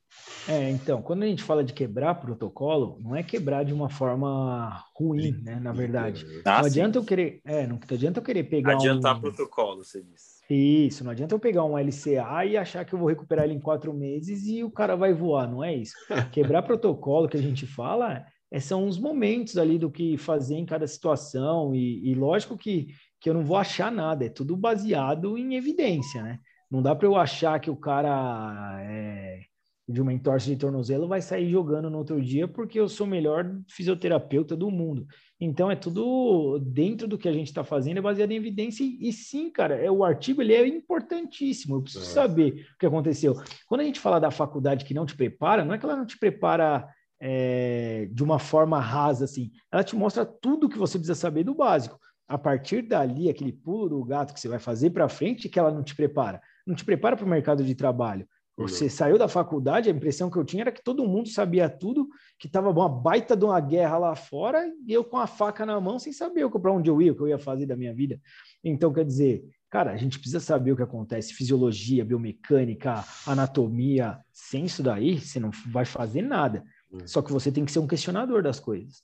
É, 0.48 0.70
então, 0.70 1.02
quando 1.02 1.22
a 1.22 1.26
gente 1.26 1.42
fala 1.42 1.62
de 1.62 1.72
quebrar 1.72 2.14
protocolo, 2.14 2.98
não 3.00 3.14
é 3.14 3.22
quebrar 3.22 3.64
de 3.64 3.72
uma 3.72 3.88
forma 3.88 4.82
ruim, 4.94 5.32
né? 5.42 5.60
Na 5.60 5.72
verdade. 5.72 6.26
Ah, 6.44 6.60
não 6.60 6.66
adianta 6.66 6.98
eu 6.98 7.04
querer, 7.04 7.40
é, 7.44 7.66
não, 7.66 7.76
não 7.76 7.82
adianta 7.90 8.20
eu 8.20 8.24
querer 8.24 8.44
pegar 8.44 8.74
Adiantar 8.74 9.16
um... 9.16 9.20
protocolo, 9.20 9.84
você 9.84 10.02
disse. 10.02 10.34
Isso, 10.50 11.02
não 11.02 11.10
adianta 11.10 11.34
eu 11.34 11.38
pegar 11.38 11.64
um 11.64 11.78
LCA 11.78 12.44
e 12.44 12.56
achar 12.56 12.84
que 12.84 12.94
eu 12.94 12.98
vou 12.98 13.08
recuperar 13.08 13.46
ele 13.46 13.54
em 13.54 13.60
quatro 13.60 13.94
meses 13.94 14.46
e 14.46 14.62
o 14.62 14.70
cara 14.70 14.94
vai 14.94 15.12
voar, 15.12 15.50
não 15.50 15.64
é 15.64 15.74
isso. 15.74 15.94
Quebrar 16.32 16.62
protocolo 16.62 17.28
que 17.28 17.36
a 17.36 17.42
gente 17.42 17.66
fala 17.66 18.26
é, 18.54 18.60
são 18.60 18.86
os 18.86 18.98
momentos 18.98 19.56
ali 19.56 19.78
do 19.78 19.90
que 19.90 20.16
fazer 20.16 20.56
em 20.56 20.66
cada 20.66 20.86
situação 20.86 21.74
e, 21.74 22.10
e 22.10 22.14
lógico 22.14 22.56
que 22.56 22.88
que 23.24 23.30
eu 23.30 23.32
não 23.32 23.42
vou 23.42 23.56
achar 23.56 23.90
nada, 23.90 24.26
é 24.26 24.28
tudo 24.28 24.54
baseado 24.54 25.38
em 25.38 25.54
evidência, 25.54 26.22
né? 26.22 26.40
Não 26.70 26.82
dá 26.82 26.94
para 26.94 27.08
eu 27.08 27.16
achar 27.16 27.58
que 27.58 27.70
o 27.70 27.76
cara 27.76 28.78
é, 28.82 29.40
de 29.88 30.02
uma 30.02 30.12
entorse 30.12 30.46
de 30.46 30.56
tornozelo 30.56 31.08
vai 31.08 31.22
sair 31.22 31.48
jogando 31.48 31.88
no 31.88 31.96
outro 31.96 32.20
dia 32.20 32.46
porque 32.46 32.78
eu 32.78 32.86
sou 32.86 33.06
o 33.06 33.08
melhor 33.08 33.50
fisioterapeuta 33.66 34.54
do 34.54 34.70
mundo. 34.70 35.06
Então 35.40 35.70
é 35.70 35.74
tudo 35.74 36.58
dentro 36.58 37.08
do 37.08 37.16
que 37.16 37.26
a 37.26 37.32
gente 37.32 37.46
está 37.46 37.64
fazendo, 37.64 37.96
é 37.96 38.02
baseado 38.02 38.30
em 38.30 38.36
evidência. 38.36 38.84
E, 38.84 39.08
e, 39.08 39.10
sim, 39.10 39.50
cara, 39.50 39.74
é, 39.74 39.90
o 39.90 40.04
artigo 40.04 40.42
ele 40.42 40.52
é 40.52 40.68
importantíssimo. 40.68 41.76
Eu 41.76 41.82
preciso 41.82 42.04
é. 42.04 42.08
saber 42.08 42.66
o 42.74 42.78
que 42.78 42.84
aconteceu. 42.84 43.34
Quando 43.66 43.80
a 43.80 43.84
gente 43.84 44.00
fala 44.00 44.18
da 44.18 44.30
faculdade 44.30 44.84
que 44.84 44.92
não 44.92 45.06
te 45.06 45.16
prepara, 45.16 45.64
não 45.64 45.72
é 45.72 45.78
que 45.78 45.86
ela 45.86 45.96
não 45.96 46.04
te 46.04 46.18
prepara 46.18 46.86
é, 47.18 48.06
de 48.12 48.22
uma 48.22 48.38
forma 48.38 48.78
rasa 48.78 49.24
assim. 49.24 49.50
Ela 49.72 49.82
te 49.82 49.96
mostra 49.96 50.26
tudo 50.26 50.68
que 50.68 50.76
você 50.76 50.98
precisa 50.98 51.14
saber 51.14 51.42
do 51.42 51.54
básico 51.54 51.98
a 52.26 52.38
partir 52.38 52.82
dali, 52.82 53.28
aquele 53.28 53.52
pulo 53.52 53.88
do 53.88 54.04
gato 54.04 54.32
que 54.32 54.40
você 54.40 54.48
vai 54.48 54.58
fazer 54.58 54.90
para 54.90 55.08
frente, 55.08 55.48
que 55.48 55.58
ela 55.58 55.70
não 55.70 55.82
te 55.82 55.94
prepara. 55.94 56.40
Não 56.66 56.74
te 56.74 56.84
prepara 56.84 57.16
para 57.16 57.26
o 57.26 57.28
mercado 57.28 57.62
de 57.62 57.74
trabalho. 57.74 58.26
Você 58.56 58.84
uhum. 58.84 58.90
saiu 58.90 59.18
da 59.18 59.26
faculdade, 59.26 59.88
a 59.88 59.92
impressão 59.92 60.30
que 60.30 60.38
eu 60.38 60.44
tinha 60.44 60.62
era 60.62 60.70
que 60.70 60.82
todo 60.82 61.06
mundo 61.06 61.28
sabia 61.28 61.68
tudo, 61.68 62.08
que 62.38 62.46
estava 62.46 62.70
uma 62.70 62.88
baita 62.88 63.36
de 63.36 63.44
uma 63.44 63.60
guerra 63.60 63.98
lá 63.98 64.14
fora, 64.14 64.64
e 64.86 64.92
eu 64.92 65.02
com 65.02 65.18
a 65.18 65.26
faca 65.26 65.66
na 65.66 65.80
mão, 65.80 65.98
sem 65.98 66.12
saber 66.12 66.48
para 66.48 66.72
onde 66.72 66.88
eu 66.88 67.02
ia, 67.02 67.12
o 67.12 67.16
que 67.16 67.20
eu 67.20 67.28
ia 67.28 67.38
fazer 67.38 67.66
da 67.66 67.76
minha 67.76 67.92
vida. 67.92 68.20
Então, 68.62 68.92
quer 68.92 69.04
dizer, 69.04 69.44
cara, 69.68 69.90
a 69.90 69.96
gente 69.96 70.20
precisa 70.20 70.38
saber 70.38 70.70
o 70.70 70.76
que 70.76 70.84
acontece, 70.84 71.34
fisiologia, 71.34 72.04
biomecânica, 72.04 73.04
anatomia. 73.26 74.20
Sem 74.32 74.66
isso 74.66 74.84
daí, 74.84 75.18
você 75.18 75.40
não 75.40 75.50
vai 75.72 75.84
fazer 75.84 76.22
nada. 76.22 76.64
Uhum. 76.92 77.06
Só 77.08 77.20
que 77.22 77.32
você 77.32 77.50
tem 77.50 77.64
que 77.64 77.72
ser 77.72 77.80
um 77.80 77.88
questionador 77.88 78.40
das 78.40 78.60
coisas. 78.60 79.02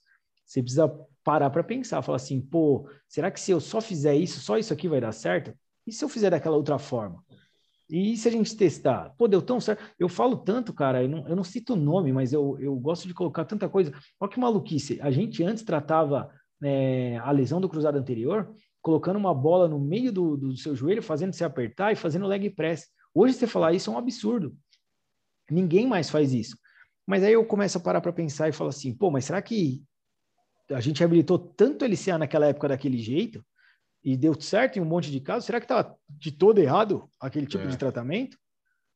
Você 0.50 0.60
precisa 0.60 0.88
parar 1.22 1.48
para 1.48 1.62
pensar, 1.62 2.02
falar 2.02 2.16
assim, 2.16 2.40
pô, 2.40 2.90
será 3.08 3.30
que 3.30 3.38
se 3.38 3.52
eu 3.52 3.60
só 3.60 3.80
fizer 3.80 4.16
isso, 4.16 4.40
só 4.40 4.58
isso 4.58 4.72
aqui 4.72 4.88
vai 4.88 5.00
dar 5.00 5.12
certo? 5.12 5.56
E 5.86 5.92
se 5.92 6.04
eu 6.04 6.08
fizer 6.08 6.28
daquela 6.28 6.56
outra 6.56 6.76
forma? 6.76 7.24
E 7.88 8.16
se 8.16 8.26
a 8.26 8.32
gente 8.32 8.56
testar? 8.56 9.14
Pô, 9.16 9.28
deu 9.28 9.40
tão 9.40 9.60
certo. 9.60 9.80
Eu 9.96 10.08
falo 10.08 10.36
tanto, 10.38 10.72
cara, 10.72 11.04
eu 11.04 11.08
não, 11.08 11.28
eu 11.28 11.36
não 11.36 11.44
cito 11.44 11.74
o 11.74 11.76
nome, 11.76 12.12
mas 12.12 12.32
eu, 12.32 12.58
eu 12.58 12.74
gosto 12.74 13.06
de 13.06 13.14
colocar 13.14 13.44
tanta 13.44 13.68
coisa. 13.68 13.92
Olha 14.18 14.30
que 14.30 14.40
maluquice. 14.40 15.00
A 15.00 15.12
gente 15.12 15.40
antes 15.44 15.62
tratava 15.62 16.28
é, 16.64 17.18
a 17.18 17.30
lesão 17.30 17.60
do 17.60 17.68
cruzado 17.68 17.96
anterior 17.96 18.52
colocando 18.82 19.20
uma 19.20 19.32
bola 19.32 19.68
no 19.68 19.78
meio 19.78 20.12
do, 20.12 20.36
do 20.36 20.56
seu 20.56 20.74
joelho, 20.74 21.00
fazendo 21.00 21.32
você 21.32 21.44
apertar 21.44 21.92
e 21.92 21.96
fazendo 21.96 22.26
leg 22.26 22.50
press. 22.50 22.88
Hoje, 23.14 23.34
você 23.34 23.46
falar 23.46 23.72
isso 23.72 23.88
é 23.88 23.92
um 23.92 23.98
absurdo. 23.98 24.56
Ninguém 25.48 25.86
mais 25.86 26.10
faz 26.10 26.34
isso. 26.34 26.56
Mas 27.06 27.22
aí 27.22 27.34
eu 27.34 27.46
começo 27.46 27.78
a 27.78 27.80
parar 27.80 28.00
para 28.00 28.12
pensar 28.12 28.48
e 28.48 28.52
falo 28.52 28.70
assim, 28.70 28.92
pô, 28.92 29.12
mas 29.12 29.24
será 29.24 29.40
que 29.40 29.84
a 30.70 30.80
gente 30.80 31.02
habilitou 31.02 31.38
tanto 31.38 31.84
LCA 31.84 32.18
naquela 32.18 32.46
época 32.46 32.68
daquele 32.68 32.98
jeito 32.98 33.44
e 34.02 34.16
deu 34.16 34.40
certo 34.40 34.78
em 34.78 34.82
um 34.82 34.86
monte 34.86 35.10
de 35.10 35.20
casos, 35.20 35.44
será 35.44 35.60
que 35.60 35.64
estava 35.64 35.94
de 36.08 36.32
todo 36.32 36.58
errado 36.58 37.08
aquele 37.20 37.46
tipo 37.46 37.64
é. 37.64 37.66
de 37.66 37.76
tratamento? 37.76 38.38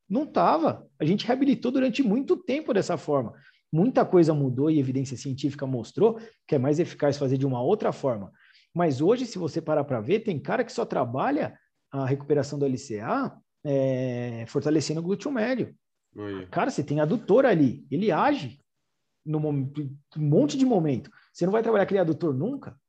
Não 0.09 0.23
estava. 0.23 0.87
A 0.99 1.05
gente 1.05 1.25
reabilitou 1.25 1.71
durante 1.71 2.01
muito 2.01 2.37
tempo 2.37 2.73
dessa 2.73 2.97
forma. 2.97 3.33
Muita 3.71 4.05
coisa 4.05 4.33
mudou 4.33 4.69
e 4.69 4.79
evidência 4.79 5.17
científica 5.17 5.65
mostrou 5.65 6.19
que 6.47 6.55
é 6.55 6.59
mais 6.59 6.79
eficaz 6.79 7.17
fazer 7.17 7.37
de 7.37 7.45
uma 7.45 7.61
outra 7.61 7.91
forma. 7.91 8.31
Mas 8.73 9.01
hoje, 9.01 9.25
se 9.25 9.37
você 9.37 9.61
parar 9.61 9.83
para 9.83 10.01
ver, 10.01 10.19
tem 10.19 10.39
cara 10.39 10.63
que 10.63 10.71
só 10.71 10.85
trabalha 10.85 11.57
a 11.91 12.05
recuperação 12.05 12.59
do 12.59 12.65
LCA 12.65 13.35
é, 13.63 14.45
fortalecendo 14.47 14.99
o 14.99 15.03
glúteo 15.03 15.31
médio. 15.31 15.75
Oi. 16.15 16.47
Cara, 16.47 16.69
você 16.69 16.83
tem 16.83 16.99
adutor 16.99 17.45
ali, 17.45 17.85
ele 17.89 18.11
age 18.11 18.59
no 19.25 19.39
um 19.39 19.71
monte 20.17 20.57
de 20.57 20.65
momento. 20.65 21.09
Você 21.35 21.45
não 21.45 21.51
vai 21.51 21.61
trabalhar 21.61 21.83
aquele 21.83 21.99
adutor 21.99 22.33
nunca. 22.33 22.79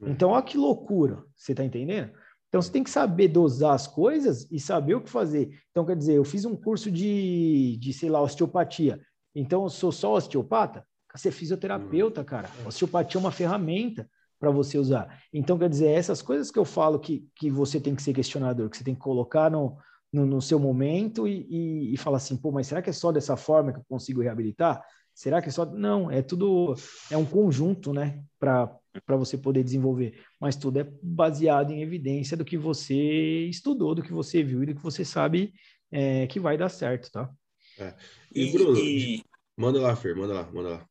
Uhum. 0.00 0.10
Então, 0.10 0.30
olha 0.30 0.44
que 0.44 0.56
loucura. 0.56 1.24
Você 1.34 1.50
está 1.50 1.64
entendendo? 1.64 2.12
Então, 2.48 2.62
você 2.62 2.70
tem 2.70 2.84
que 2.84 2.90
saber 2.90 3.26
dosar 3.26 3.74
as 3.74 3.88
coisas 3.88 4.46
e 4.48 4.60
saber 4.60 4.94
o 4.94 5.00
que 5.00 5.10
fazer. 5.10 5.60
Então, 5.72 5.84
quer 5.84 5.96
dizer, 5.96 6.14
eu 6.14 6.24
fiz 6.24 6.44
um 6.44 6.54
curso 6.54 6.88
de, 6.88 7.76
de 7.80 7.92
sei 7.92 8.08
lá, 8.08 8.22
osteopatia. 8.22 9.00
Então, 9.34 9.64
eu 9.64 9.68
sou 9.68 9.90
só 9.90 10.14
osteopata? 10.14 10.86
Você 11.12 11.30
é 11.30 11.32
fisioterapeuta, 11.32 12.22
cara. 12.22 12.48
Uhum. 12.60 12.68
Osteopatia 12.68 13.18
é 13.18 13.22
uma 13.22 13.32
ferramenta 13.32 14.08
para 14.38 14.52
você 14.52 14.78
usar. 14.78 15.20
Então, 15.32 15.58
quer 15.58 15.68
dizer, 15.68 15.88
essas 15.88 16.22
coisas 16.22 16.48
que 16.48 16.60
eu 16.60 16.64
falo 16.64 17.00
que, 17.00 17.28
que 17.34 17.50
você 17.50 17.80
tem 17.80 17.96
que 17.96 18.02
ser 18.04 18.12
questionador, 18.12 18.70
que 18.70 18.76
você 18.76 18.84
tem 18.84 18.94
que 18.94 19.00
colocar 19.00 19.50
no, 19.50 19.76
no, 20.12 20.24
no 20.24 20.40
seu 20.40 20.60
momento 20.60 21.26
e, 21.26 21.44
e, 21.50 21.94
e 21.94 21.96
falar 21.96 22.18
assim, 22.18 22.36
pô, 22.36 22.52
mas 22.52 22.68
será 22.68 22.80
que 22.80 22.90
é 22.90 22.92
só 22.92 23.10
dessa 23.10 23.36
forma 23.36 23.72
que 23.72 23.80
eu 23.80 23.84
consigo 23.88 24.22
reabilitar? 24.22 24.80
Será 25.20 25.42
que 25.42 25.50
é 25.50 25.52
só. 25.52 25.66
Não, 25.66 26.10
é 26.10 26.22
tudo. 26.22 26.74
É 27.10 27.16
um 27.16 27.26
conjunto, 27.26 27.92
né? 27.92 28.24
Para 28.38 28.80
você 29.18 29.36
poder 29.36 29.62
desenvolver. 29.62 30.18
Mas 30.40 30.56
tudo 30.56 30.80
é 30.80 30.90
baseado 31.02 31.72
em 31.72 31.82
evidência 31.82 32.38
do 32.38 32.44
que 32.44 32.56
você 32.56 33.44
estudou, 33.44 33.94
do 33.94 34.02
que 34.02 34.14
você 34.14 34.42
viu 34.42 34.62
e 34.62 34.66
do 34.66 34.74
que 34.74 34.82
você 34.82 35.04
sabe 35.04 35.52
é, 35.92 36.26
que 36.26 36.40
vai 36.40 36.56
dar 36.56 36.70
certo, 36.70 37.12
tá? 37.12 37.30
É. 37.78 37.94
E, 38.34 38.50
Bruno, 38.50 38.78
e... 38.78 39.22
manda 39.54 39.78
lá, 39.78 39.94
Fer, 39.94 40.16
manda 40.16 40.32
lá, 40.32 40.50
manda 40.50 40.68
lá. 40.70 40.88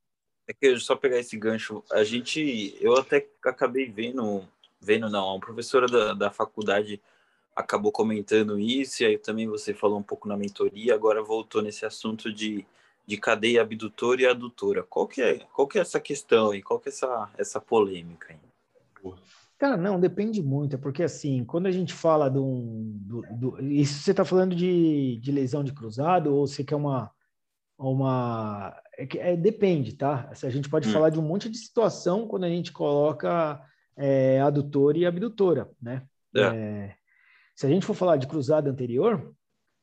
É 0.47 0.53
que 0.53 0.67
eu 0.67 0.79
só 0.79 0.95
pegar 0.95 1.17
esse 1.17 1.35
gancho, 1.35 1.83
a 1.91 2.03
gente, 2.03 2.77
eu 2.79 2.95
até 2.97 3.27
acabei 3.43 3.89
vendo, 3.89 4.47
vendo 4.79 5.09
não, 5.09 5.37
a 5.37 5.39
professora 5.39 5.87
da, 5.87 6.13
da 6.13 6.29
faculdade 6.29 7.01
acabou 7.55 7.91
comentando 7.91 8.59
isso, 8.59 9.01
e 9.01 9.07
aí 9.07 9.17
também 9.17 9.47
você 9.47 9.73
falou 9.73 9.97
um 9.97 10.03
pouco 10.03 10.27
na 10.27 10.37
mentoria, 10.37 10.93
agora 10.93 11.23
voltou 11.23 11.63
nesse 11.63 11.83
assunto 11.83 12.31
de 12.31 12.63
de 13.09 13.17
cadeia 13.17 13.63
abdutora 13.63 14.21
e 14.21 14.27
adutora. 14.27 14.83
Qual 14.83 15.07
que 15.07 15.19
é, 15.19 15.39
qual 15.51 15.67
que 15.67 15.79
é 15.79 15.81
essa 15.81 15.99
questão 15.99 16.53
e 16.53 16.61
qual 16.61 16.79
que 16.79 16.89
é 16.89 16.91
essa, 16.91 17.29
essa 17.39 17.59
polêmica 17.59 18.27
aí? 18.31 19.13
Cara, 19.57 19.75
não, 19.75 19.99
depende 19.99 20.43
muito, 20.43 20.75
é 20.75 20.77
porque 20.77 21.01
assim, 21.01 21.43
quando 21.43 21.65
a 21.65 21.71
gente 21.71 21.91
fala 21.91 22.29
de 22.29 22.37
um. 22.37 22.93
Do, 23.01 23.21
do, 23.31 23.63
isso 23.63 24.03
você 24.03 24.11
está 24.11 24.23
falando 24.23 24.55
de, 24.55 25.17
de 25.19 25.31
lesão 25.31 25.63
de 25.63 25.73
cruzado 25.73 26.33
ou 26.35 26.45
você 26.45 26.63
quer 26.63 26.75
uma. 26.75 27.09
uma 27.79 28.79
é, 28.95 29.31
é, 29.31 29.35
depende, 29.35 29.95
tá? 29.95 30.29
A 30.31 30.49
gente 30.49 30.69
pode 30.69 30.87
hum. 30.87 30.91
falar 30.91 31.09
de 31.09 31.19
um 31.19 31.23
monte 31.23 31.49
de 31.49 31.57
situação 31.57 32.27
quando 32.27 32.43
a 32.43 32.49
gente 32.49 32.71
coloca 32.71 33.59
é, 33.97 34.39
adutora 34.39 34.99
e 34.99 35.05
abdutora, 35.07 35.67
né? 35.81 36.03
É. 36.35 36.41
É, 36.41 36.95
se 37.55 37.65
a 37.65 37.69
gente 37.69 37.87
for 37.87 37.95
falar 37.95 38.17
de 38.17 38.27
cruzado 38.27 38.69
anterior, 38.69 39.33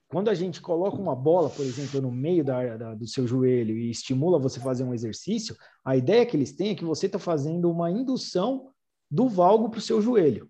quando 0.09 0.29
a 0.29 0.35
gente 0.35 0.61
coloca 0.61 0.97
uma 0.97 1.17
bola, 1.17 1.51
por 1.51 1.65
exemplo, 1.65 2.01
no 2.01 2.13
meio 2.13 2.45
da, 2.45 2.77
da, 2.77 2.95
do 2.95 3.07
seu 3.07 3.27
joelho 3.27 3.77
e 3.77 3.91
estimula 3.91 4.39
você 4.39 4.61
fazer 4.61 4.85
um 4.85 4.95
exercício, 4.95 5.57
a 5.85 5.97
ideia 5.97 6.25
que 6.25 6.37
eles 6.37 6.53
têm 6.53 6.71
é 6.71 6.75
que 6.75 6.85
você 6.85 7.07
está 7.07 7.19
fazendo 7.19 7.71
uma 7.71 7.91
indução 7.91 8.71
do 9.11 9.29
valgo 9.29 9.69
para 9.69 9.79
o 9.79 9.83
seu 9.83 10.01
joelho. 10.01 10.49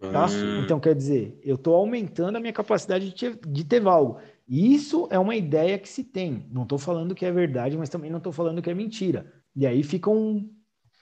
Tá? 0.00 0.26
Hum. 0.26 0.62
Então, 0.62 0.80
quer 0.80 0.94
dizer, 0.94 1.38
eu 1.42 1.54
estou 1.54 1.74
aumentando 1.74 2.36
a 2.36 2.40
minha 2.40 2.52
capacidade 2.52 3.10
de 3.10 3.14
ter, 3.14 3.38
de 3.46 3.64
ter 3.64 3.80
valgo. 3.80 4.18
Isso 4.46 5.06
é 5.10 5.18
uma 5.18 5.36
ideia 5.36 5.78
que 5.78 5.88
se 5.88 6.04
tem. 6.04 6.46
Não 6.50 6.64
estou 6.64 6.78
falando 6.78 7.14
que 7.14 7.24
é 7.24 7.32
verdade, 7.32 7.78
mas 7.78 7.88
também 7.88 8.10
não 8.10 8.18
estou 8.18 8.32
falando 8.32 8.60
que 8.60 8.70
é 8.70 8.74
mentira. 8.74 9.32
E 9.56 9.66
aí 9.66 9.82
fica 9.82 10.10
um, 10.10 10.50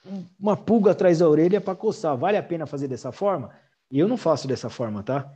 um, 0.06 0.24
uma 0.38 0.56
pulga 0.56 0.92
atrás 0.92 1.18
da 1.18 1.28
orelha 1.28 1.60
para 1.60 1.74
coçar. 1.74 2.16
Vale 2.16 2.36
a 2.36 2.42
pena 2.42 2.66
fazer 2.66 2.86
dessa 2.86 3.10
forma? 3.10 3.50
Eu 3.90 4.06
não 4.06 4.16
faço 4.16 4.46
dessa 4.46 4.68
forma, 4.68 5.02
tá? 5.02 5.32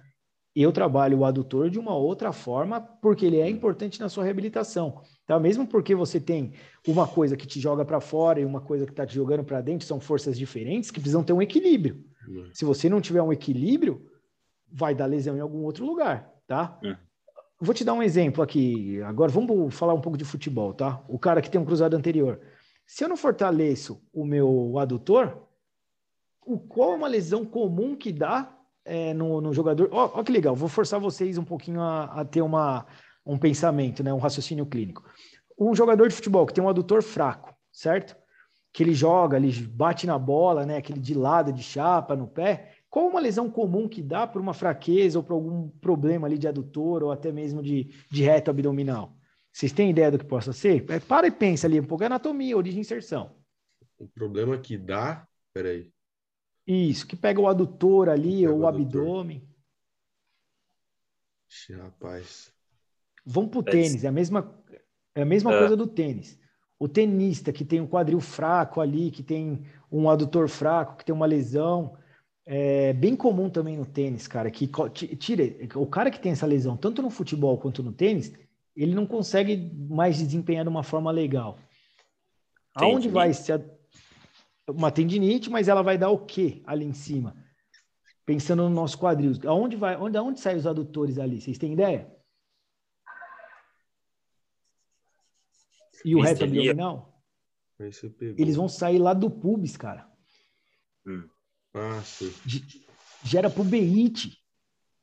Eu 0.63 0.73
trabalho 0.73 1.19
o 1.19 1.25
adutor 1.25 1.69
de 1.69 1.79
uma 1.79 1.95
outra 1.95 2.33
forma, 2.33 2.81
porque 2.81 3.27
ele 3.27 3.39
é 3.39 3.49
importante 3.49 4.01
na 4.01 4.09
sua 4.09 4.25
reabilitação. 4.25 5.03
Tá? 5.27 5.39
Mesmo 5.39 5.67
porque 5.67 5.95
você 5.95 6.19
tem 6.19 6.55
uma 6.89 7.07
coisa 7.07 7.37
que 7.37 7.47
te 7.47 7.61
joga 7.61 7.85
para 7.85 8.01
fora 8.01 8.41
e 8.41 8.45
uma 8.45 8.61
coisa 8.61 8.87
que 8.87 8.93
está 8.93 9.05
te 9.05 9.15
jogando 9.15 9.45
para 9.45 9.61
dentro, 9.61 9.87
são 9.87 10.01
forças 10.01 10.39
diferentes 10.39 10.91
que 10.91 10.99
precisam 10.99 11.23
ter 11.23 11.35
um 11.35 11.43
equilíbrio. 11.43 12.03
Uhum. 12.27 12.49
Se 12.55 12.65
você 12.65 12.89
não 12.89 13.03
tiver 13.03 13.21
um 13.21 13.33
equilíbrio, 13.33 14.07
vai 14.73 14.95
dar 14.95 15.05
lesão 15.05 15.37
em 15.37 15.41
algum 15.41 15.63
outro 15.63 15.85
lugar, 15.85 16.33
tá? 16.47 16.79
Uhum. 16.83 16.97
Vou 17.61 17.75
te 17.75 17.85
dar 17.85 17.93
um 17.93 18.03
exemplo 18.03 18.43
aqui. 18.43 19.01
Agora 19.03 19.31
vamos 19.31 19.75
falar 19.75 19.93
um 19.93 20.01
pouco 20.01 20.17
de 20.17 20.25
futebol, 20.25 20.73
tá? 20.73 21.05
O 21.07 21.19
cara 21.19 21.43
que 21.43 21.51
tem 21.51 21.61
um 21.61 21.67
cruzado 21.67 21.95
anterior. 21.95 22.41
Se 22.87 23.05
eu 23.05 23.09
não 23.09 23.17
fortaleço 23.17 24.03
o 24.11 24.25
meu 24.25 24.79
adutor, 24.79 25.43
o 26.47 26.59
qual 26.59 26.93
é 26.93 26.97
uma 26.97 27.09
lesão 27.09 27.45
comum 27.45 27.95
que 27.95 28.13
dá 28.13 28.56
é, 28.87 29.13
no, 29.13 29.41
no, 29.41 29.53
jogador. 29.53 29.89
Ó, 29.93 30.23
que 30.23 30.33
legal, 30.33 30.55
vou 30.55 30.69
forçar 30.69 31.01
vocês 31.01 31.37
um 31.37 31.45
pouquinho 31.45 31.81
a, 31.81 32.05
a, 32.05 32.25
ter 32.25 32.41
uma, 32.41 32.87
um 33.25 33.37
pensamento, 33.37 34.03
né, 34.03 34.15
um 34.15 34.19
raciocínio 34.19 34.65
clínico. 34.65 35.05
Um 35.59 35.75
jogador 35.75 36.09
de 36.09 36.15
futebol 36.15 36.47
que 36.47 36.55
tem 36.55 36.63
um 36.63 36.69
adutor 36.69 37.03
fraco, 37.03 37.55
certo? 37.73 38.17
Que 38.73 38.83
ele 38.83 38.95
joga, 38.95 39.37
ele 39.37 39.53
bate 39.67 40.07
na 40.07 40.19
bola, 40.19 40.65
né, 40.65 40.77
aquele 40.77 41.01
de 41.01 41.15
lado, 41.15 41.53
de 41.53 41.63
chapa 41.63 42.15
no 42.15 42.29
pé. 42.29 42.73
Qual 42.89 43.09
uma 43.09 43.21
lesão 43.21 43.51
comum 43.51 43.89
que 43.89 44.01
dá 44.01 44.27
por 44.27 44.41
uma 44.41 44.55
fraqueza 44.55 45.19
ou 45.19 45.25
por 45.25 45.35
algum 45.35 45.69
problema 45.69 46.27
ali 46.27 46.39
de 46.39 46.47
adutor 46.47 47.03
ou 47.03 47.11
até 47.11 47.33
mesmo 47.33 47.63
de, 47.63 47.93
de 48.11 48.23
reto 48.23 48.51
abdominal? 48.51 49.17
Vocês 49.53 49.73
têm 49.73 49.91
ideia 49.91 50.11
do 50.11 50.19
que 50.19 50.25
possa 50.25 50.53
ser? 50.53 50.85
É, 50.91 51.01
para 51.01 51.27
e 51.27 51.31
pensa 51.31 51.67
ali 51.67 51.81
um 51.81 51.85
pouco. 51.85 52.05
Anatomia, 52.05 52.57
origem 52.57 52.79
e 52.79 52.81
inserção. 52.83 53.35
O 53.99 54.07
problema 54.07 54.59
que 54.59 54.77
dá. 54.77 55.27
Peraí. 55.53 55.91
Isso, 56.67 57.07
que 57.07 57.15
pega 57.15 57.41
o 57.41 57.47
adutor 57.47 58.09
ali, 58.09 58.47
ou 58.47 58.61
o 58.61 58.67
abdômen. 58.67 59.47
Rapaz. 61.79 62.53
Vamos 63.25 63.51
pro 63.51 63.63
tênis, 63.63 64.05
é 64.05 64.09
a 64.09 64.13
mesma, 64.13 64.55
é 65.15 65.23
a 65.23 65.27
mesma 65.27 65.53
é. 65.55 65.59
coisa 65.59 65.77
do 65.77 65.87
tênis. 65.87 66.39
O 66.79 66.89
tenista 66.89 67.53
que 67.53 67.65
tem 67.65 67.81
um 67.81 67.87
quadril 67.87 68.21
fraco 68.21 68.81
ali, 68.81 69.11
que 69.11 69.23
tem 69.23 69.65
um 69.91 70.11
adutor 70.11 70.49
fraco, 70.49 70.97
que 70.97 71.05
tem 71.05 71.15
uma 71.15 71.27
lesão, 71.27 71.97
é 72.45 72.93
bem 72.93 73.17
comum 73.17 73.49
também 73.49 73.77
no 73.77 73.87
tênis, 73.87 74.29
cara, 74.29 74.51
que 74.51 74.71
tira 75.17 75.43
o 75.75 75.87
cara 75.87 76.11
que 76.11 76.21
tem 76.21 76.33
essa 76.33 76.47
lesão, 76.47 76.77
tanto 76.77 77.03
no 77.03 77.11
futebol 77.11 77.59
quanto 77.59 77.83
no 77.83 77.93
tênis, 77.93 78.33
ele 78.77 78.95
não 78.95 79.07
consegue 79.07 79.73
mais 79.89 80.19
desempenhar 80.19 80.65
de 80.65 80.69
uma 80.69 80.83
forma 80.83 81.11
legal. 81.11 81.59
Entendi. 82.77 82.93
Aonde 82.93 83.09
vai 83.09 83.33
se 83.33 83.51
uma 84.69 84.91
tendinite, 84.91 85.49
mas 85.49 85.69
ela 85.69 85.83
vai 85.83 85.97
dar 85.97 86.11
o 86.11 86.25
quê 86.25 86.63
ali 86.67 86.85
em 86.85 86.93
cima? 86.93 87.37
Pensando 88.25 88.65
no 88.65 88.71
nosso 88.71 88.99
quadril. 88.99 89.33
Aonde 89.47 89.77
vai, 89.77 89.97
onde, 89.97 90.17
aonde 90.17 90.41
saem 90.41 90.57
os 90.57 90.67
adutores 90.67 91.19
ali? 91.19 91.41
Vocês 91.41 91.59
têm 91.59 91.73
ideia? 91.73 92.13
E 96.05 96.15
o 96.15 96.21
reto 96.21 96.45
abdominal? 96.45 97.23
Eles 98.39 98.57
vão 98.57 98.69
sair 98.69 98.99
lá 98.99 99.15
do 99.15 99.31
pubis, 99.31 99.77
cara. 99.77 100.11
Hum. 101.07 101.29
Ah, 101.75 102.03
sim. 102.03 102.33
Gera 103.23 103.51
pubeite. 103.51 104.43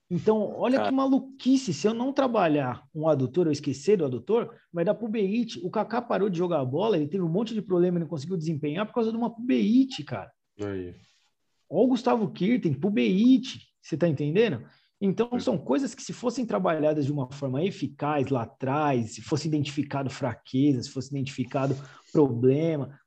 Então, 0.10 0.54
olha 0.58 0.78
Cara. 0.78 0.90
que 0.90 0.96
maluquice. 0.96 1.74
Se 1.74 1.88
eu 1.88 1.94
não 1.94 2.14
trabalhar 2.14 2.84
um 2.94 3.08
adutor, 3.08 3.48
eu 3.48 3.52
esquecer 3.52 3.98
do 3.98 4.06
adutor, 4.06 4.54
vai 4.72 4.86
dar 4.86 4.94
pubeite. 4.94 5.60
O 5.64 5.72
Kaká 5.72 6.02
parou 6.02 6.30
de 6.30 6.38
jogar 6.38 6.60
a 6.60 6.66
bola, 6.66 6.98
ele 6.98 7.08
teve 7.08 7.24
um 7.24 7.30
monte 7.30 7.54
de 7.54 7.62
problema 7.62 7.98
e 7.98 8.02
não 8.02 8.08
conseguiu 8.08 8.38
desempenhar 8.38 8.86
por 8.86 8.94
causa 8.94 9.12
de 9.12 9.18
uma 9.18 9.34
pubeite, 9.34 10.04
cara. 10.04 10.32
Aí. 10.60 10.94
Olha 11.70 11.86
o 11.86 11.88
Gustavo 11.88 12.30
Kirten, 12.32 12.74
pubeite. 12.74 13.60
Você 13.82 13.98
tá 13.98 14.08
entendendo? 14.08 14.64
Então, 15.02 15.38
são 15.40 15.58
coisas 15.58 15.94
que, 15.94 16.02
se 16.02 16.14
fossem 16.14 16.46
trabalhadas 16.46 17.06
de 17.06 17.12
uma 17.12 17.30
forma 17.30 17.62
eficaz 17.62 18.30
lá 18.30 18.44
atrás, 18.44 19.16
se 19.16 19.22
fosse 19.22 19.48
identificado 19.48 20.10
fraqueza, 20.10 20.82
se 20.82 20.90
fosse 20.90 21.10
identificado 21.10 21.76
problema, 22.14 22.98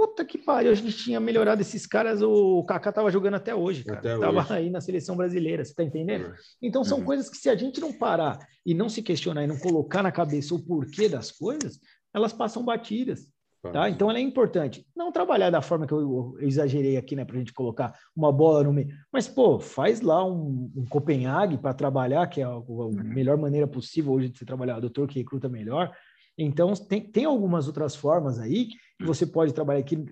Puta 0.00 0.24
que 0.24 0.38
pariu, 0.38 0.72
a 0.72 0.74
gente 0.74 0.96
tinha 0.96 1.20
melhorado 1.20 1.60
esses 1.60 1.86
caras, 1.86 2.22
o 2.22 2.64
Kaká 2.64 2.90
tava 2.90 3.10
jogando 3.10 3.34
até 3.34 3.54
hoje, 3.54 3.84
cara. 3.84 3.98
Até 3.98 4.18
tava 4.18 4.40
hoje. 4.40 4.52
aí 4.54 4.70
na 4.70 4.80
seleção 4.80 5.14
brasileira, 5.14 5.62
você 5.62 5.74
tá 5.74 5.84
entendendo? 5.84 6.28
É. 6.28 6.34
Então 6.62 6.82
são 6.82 7.00
uhum. 7.00 7.04
coisas 7.04 7.28
que 7.28 7.36
se 7.36 7.50
a 7.50 7.54
gente 7.54 7.82
não 7.82 7.92
parar 7.92 8.38
e 8.64 8.72
não 8.72 8.88
se 8.88 9.02
questionar 9.02 9.44
e 9.44 9.46
não 9.46 9.58
colocar 9.58 10.02
na 10.02 10.10
cabeça 10.10 10.54
o 10.54 10.58
porquê 10.58 11.06
das 11.06 11.30
coisas, 11.30 11.78
elas 12.14 12.32
passam 12.32 12.64
batidas. 12.64 13.28
Tá? 13.62 13.90
Então 13.90 14.08
ela 14.08 14.18
é 14.18 14.22
importante. 14.22 14.86
Não 14.96 15.12
trabalhar 15.12 15.50
da 15.50 15.60
forma 15.60 15.86
que 15.86 15.92
eu, 15.92 16.00
eu 16.40 16.48
exagerei 16.48 16.96
aqui, 16.96 17.14
né, 17.14 17.26
para 17.26 17.36
a 17.36 17.38
gente 17.38 17.52
colocar 17.52 17.94
uma 18.16 18.32
bola 18.32 18.64
no 18.64 18.72
meio. 18.72 18.88
Mas, 19.12 19.28
pô, 19.28 19.60
faz 19.60 20.00
lá 20.00 20.24
um, 20.24 20.72
um 20.74 20.86
Copenhague 20.88 21.58
para 21.58 21.74
trabalhar, 21.74 22.26
que 22.26 22.40
é 22.40 22.44
a, 22.44 22.48
a, 22.48 23.04
melhor 23.04 23.36
maneira 23.36 23.66
possível 23.66 24.14
hoje 24.14 24.30
de 24.30 24.38
você 24.38 24.46
trabalhar, 24.46 24.78
o 24.78 24.80
doutor 24.80 25.06
que 25.06 25.18
recruta 25.18 25.46
melhor. 25.46 25.94
Então, 26.42 26.72
tem, 26.72 27.02
tem 27.02 27.24
algumas 27.26 27.66
outras 27.66 27.94
formas 27.94 28.38
aí 28.38 28.68
que 28.98 29.04
você 29.04 29.26
pode 29.26 29.52
trabalhar 29.52 29.80
aqui. 29.80 30.02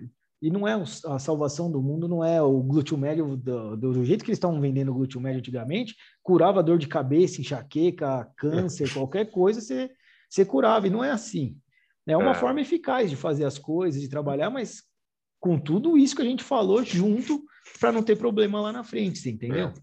E 0.41 0.49
não 0.49 0.67
é 0.67 0.73
a 0.73 1.19
salvação 1.19 1.69
do 1.69 1.81
mundo, 1.81 2.07
não 2.07 2.23
é 2.23 2.41
o 2.41 2.61
glúteo 2.61 2.97
médio 2.97 3.35
do, 3.35 3.75
do 3.75 4.05
jeito 4.05 4.23
que 4.23 4.29
eles 4.29 4.37
estavam 4.37 4.61
vendendo 4.61 4.91
o 4.91 4.93
glúteo 4.93 5.19
médio 5.19 5.39
antigamente, 5.39 5.95
curava 6.23 6.63
dor 6.63 6.77
de 6.77 6.87
cabeça, 6.87 7.41
enxaqueca, 7.41 8.31
câncer, 8.37 8.93
qualquer 8.93 9.31
coisa, 9.31 9.59
você, 9.59 9.89
você 10.29 10.45
curava. 10.45 10.87
E 10.87 10.89
não 10.89 11.03
é 11.03 11.11
assim. 11.11 11.57
É 12.07 12.15
uma 12.15 12.31
é. 12.31 12.35
forma 12.35 12.61
eficaz 12.61 13.09
de 13.09 13.15
fazer 13.15 13.43
as 13.43 13.57
coisas, 13.57 13.99
de 13.99 14.07
trabalhar, 14.07 14.49
mas 14.49 14.83
com 15.39 15.57
tudo 15.57 15.97
isso 15.97 16.15
que 16.15 16.21
a 16.21 16.25
gente 16.25 16.43
falou 16.43 16.83
junto 16.83 17.43
para 17.79 17.91
não 17.91 18.03
ter 18.03 18.15
problema 18.15 18.61
lá 18.61 18.71
na 18.71 18.83
frente, 18.83 19.19
você 19.19 19.31
entendeu? 19.31 19.69
É. 19.69 19.73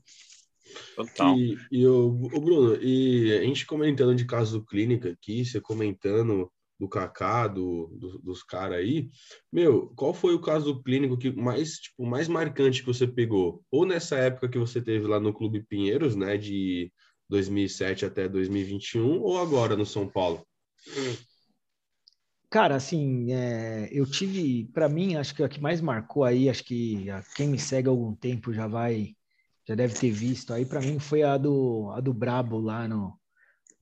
Total. 0.95 1.37
E, 1.37 1.59
e 1.71 1.87
o, 1.87 2.09
o, 2.09 2.41
Bruno, 2.41 2.77
e 2.83 3.33
a 3.37 3.43
gente 3.43 3.67
comentando 3.67 4.15
de 4.15 4.25
caso 4.25 4.65
clínica 4.65 5.11
aqui, 5.11 5.45
você 5.45 5.61
comentando 5.61 6.51
do 6.79 6.89
Kaká, 6.89 7.49
do, 7.49 7.89
do 7.99 8.19
dos 8.19 8.43
caras 8.43 8.79
aí, 8.79 9.09
meu, 9.51 9.93
qual 9.97 10.13
foi 10.13 10.35
o 10.35 10.41
caso 10.41 10.83
clínico 10.83 11.17
que 11.17 11.31
mais, 11.31 11.73
tipo, 11.79 12.05
mais 12.05 12.29
marcante 12.29 12.81
que 12.81 12.87
você 12.87 13.07
pegou? 13.07 13.63
Ou 13.71 13.87
nessa 13.87 14.17
época 14.17 14.49
que 14.49 14.59
você 14.59 14.81
teve 14.81 15.07
lá 15.07 15.19
no 15.19 15.33
Clube 15.33 15.65
Pinheiros, 15.67 16.15
né, 16.15 16.37
de 16.37 16.93
2007 17.29 18.05
até 18.05 18.29
2021, 18.29 19.21
ou 19.21 19.39
agora 19.39 19.77
no 19.77 19.87
São 19.87 20.07
Paulo? 20.07 20.47
Cara, 22.51 22.77
assim, 22.77 23.33
é, 23.33 23.89
eu 23.91 24.09
tive, 24.09 24.67
para 24.73 24.89
mim, 24.89 25.17
acho 25.17 25.35
que 25.35 25.43
a 25.43 25.49
que 25.49 25.61
mais 25.61 25.81
marcou 25.81 26.25
aí, 26.25 26.49
acho 26.49 26.63
que 26.63 27.07
quem 27.35 27.49
me 27.49 27.59
segue 27.59 27.89
há 27.89 27.91
algum 27.91 28.15
tempo 28.15 28.53
já 28.53 28.67
vai 28.67 29.16
já 29.67 29.75
deve 29.75 29.95
ter 29.95 30.11
visto. 30.11 30.53
Aí, 30.53 30.65
para 30.65 30.81
mim 30.81 30.99
foi 30.99 31.23
a 31.23 31.37
do, 31.37 31.91
a 31.95 32.01
do 32.01 32.15
Brabo 32.15 32.59
lá 32.59 32.87
no, 32.87 33.19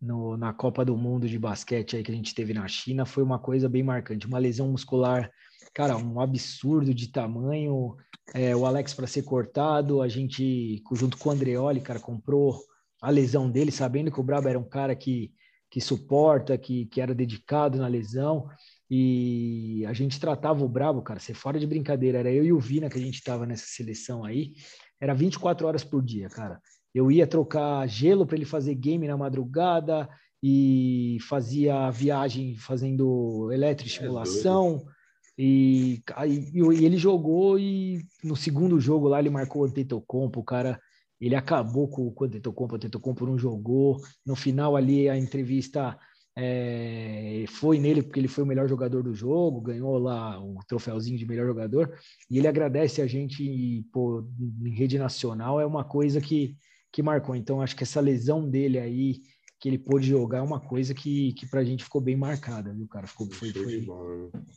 no, 0.00 0.36
na 0.36 0.52
Copa 0.52 0.84
do 0.84 0.96
Mundo 0.96 1.28
de 1.28 1.38
basquete 1.38 1.96
aí 1.96 2.02
que 2.02 2.12
a 2.12 2.14
gente 2.14 2.34
teve 2.34 2.54
na 2.54 2.66
China, 2.68 3.06
foi 3.06 3.22
uma 3.22 3.38
coisa 3.38 3.68
bem 3.68 3.82
marcante, 3.82 4.26
uma 4.26 4.38
lesão 4.38 4.68
muscular, 4.68 5.30
cara, 5.74 5.96
um 5.96 6.20
absurdo 6.20 6.94
de 6.94 7.08
tamanho, 7.08 7.96
é, 8.34 8.54
o 8.54 8.66
Alex 8.66 8.94
para 8.94 9.06
ser 9.06 9.22
cortado, 9.22 10.00
a 10.00 10.08
gente, 10.08 10.82
junto 10.92 11.18
com 11.18 11.28
o 11.28 11.32
Andreoli, 11.32 11.80
cara, 11.80 11.98
comprou 11.98 12.60
a 13.02 13.10
lesão 13.10 13.50
dele, 13.50 13.70
sabendo 13.70 14.10
que 14.10 14.20
o 14.20 14.24
Brabo 14.24 14.48
era 14.48 14.58
um 14.58 14.68
cara 14.68 14.94
que, 14.94 15.32
que 15.70 15.80
suporta, 15.80 16.56
que, 16.56 16.86
que 16.86 17.00
era 17.00 17.14
dedicado 17.14 17.78
na 17.78 17.88
lesão, 17.88 18.48
e 18.90 19.84
a 19.86 19.92
gente 19.92 20.20
tratava 20.20 20.64
o 20.64 20.68
Brabo, 20.68 21.02
cara, 21.02 21.18
ser 21.18 21.34
fora 21.34 21.58
de 21.58 21.66
brincadeira, 21.66 22.18
era 22.18 22.30
eu 22.30 22.44
e 22.44 22.52
o 22.52 22.60
Vina 22.60 22.88
que 22.88 22.98
a 22.98 23.02
gente 23.02 23.16
estava 23.16 23.46
nessa 23.46 23.66
seleção 23.66 24.24
aí, 24.24 24.52
era 25.00 25.14
24 25.14 25.66
horas 25.66 25.84
por 25.84 26.02
dia, 26.02 26.28
cara. 26.28 26.60
Eu 26.94 27.10
ia 27.10 27.26
trocar 27.26 27.86
gelo 27.88 28.24
para 28.24 28.36
ele 28.36 28.44
fazer 28.44 28.74
game 28.74 29.08
na 29.08 29.16
madrugada 29.16 30.08
e 30.42 31.18
fazia 31.28 31.90
viagem 31.90 32.54
fazendo 32.56 33.50
eletroestimulação. 33.52 34.84
É 34.86 35.42
e, 35.42 36.02
e, 36.26 36.60
e, 36.60 36.84
ele 36.84 36.96
jogou 36.96 37.58
e 37.58 38.06
no 38.22 38.36
segundo 38.36 38.78
jogo 38.78 39.08
lá 39.08 39.18
ele 39.18 39.30
marcou 39.30 39.62
o 39.62 39.64
Antetokounmpo, 39.64 40.40
o 40.40 40.44
cara, 40.44 40.80
ele 41.20 41.34
acabou 41.34 41.88
com, 41.88 42.10
com 42.12 42.24
o 42.24 42.26
Antetokounmpo, 42.26 42.74
o 42.74 42.76
Antetokounmpo 42.76 43.26
não 43.26 43.36
jogou. 43.36 44.00
No 44.24 44.36
final 44.36 44.76
ali 44.76 45.08
a 45.08 45.16
entrevista 45.16 45.98
é, 46.36 47.44
foi 47.48 47.78
nele 47.78 48.02
porque 48.02 48.18
ele 48.18 48.28
foi 48.28 48.42
o 48.42 48.46
melhor 48.46 48.68
jogador 48.68 49.02
do 49.02 49.14
jogo, 49.14 49.60
ganhou 49.60 49.96
lá 49.98 50.40
o 50.40 50.58
troféuzinho 50.66 51.16
de 51.16 51.26
melhor 51.26 51.46
jogador, 51.46 51.96
e 52.28 52.38
ele 52.38 52.48
agradece 52.48 53.00
a 53.00 53.06
gente 53.06 53.86
pô, 53.92 54.26
em 54.64 54.74
rede 54.74 54.98
nacional, 54.98 55.60
é 55.60 55.66
uma 55.66 55.84
coisa 55.84 56.20
que, 56.20 56.56
que 56.92 57.02
marcou. 57.02 57.36
Então, 57.36 57.62
acho 57.62 57.76
que 57.76 57.84
essa 57.84 58.00
lesão 58.00 58.48
dele 58.48 58.78
aí, 58.78 59.20
que 59.60 59.68
ele 59.68 59.78
pôde 59.78 60.08
jogar 60.08 60.38
é 60.38 60.42
uma 60.42 60.60
coisa 60.60 60.92
que, 60.92 61.32
que 61.34 61.46
pra 61.46 61.64
gente 61.64 61.84
ficou 61.84 62.00
bem 62.00 62.16
marcada, 62.16 62.72
viu, 62.72 62.88
cara? 62.88 63.06
Ficou, 63.06 63.30
foi, 63.30 63.52
foi, 63.52 63.86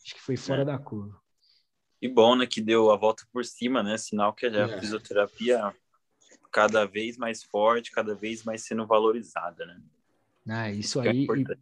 acho 0.04 0.16
que 0.16 0.22
foi 0.22 0.36
fora 0.36 0.64
é. 0.64 0.66
da 0.66 0.78
curva. 0.78 1.20
E 2.02 2.08
bom, 2.08 2.36
né, 2.36 2.46
que 2.46 2.62
deu 2.62 2.92
a 2.92 2.98
volta 2.98 3.24
por 3.32 3.44
cima, 3.46 3.82
né? 3.82 3.98
Sinal 3.98 4.34
que 4.34 4.46
a 4.46 4.50
é. 4.50 4.80
fisioterapia 4.80 5.74
cada 6.52 6.86
vez 6.86 7.18
mais 7.18 7.44
forte, 7.44 7.92
cada 7.92 8.16
vez 8.16 8.44
mais 8.44 8.64
sendo 8.64 8.86
valorizada, 8.86 9.66
né? 9.66 9.82
Ah, 10.48 10.72
isso, 10.72 10.80
isso 10.80 11.02
é 11.02 11.10
aí. 11.10 11.24
É, 11.24 11.58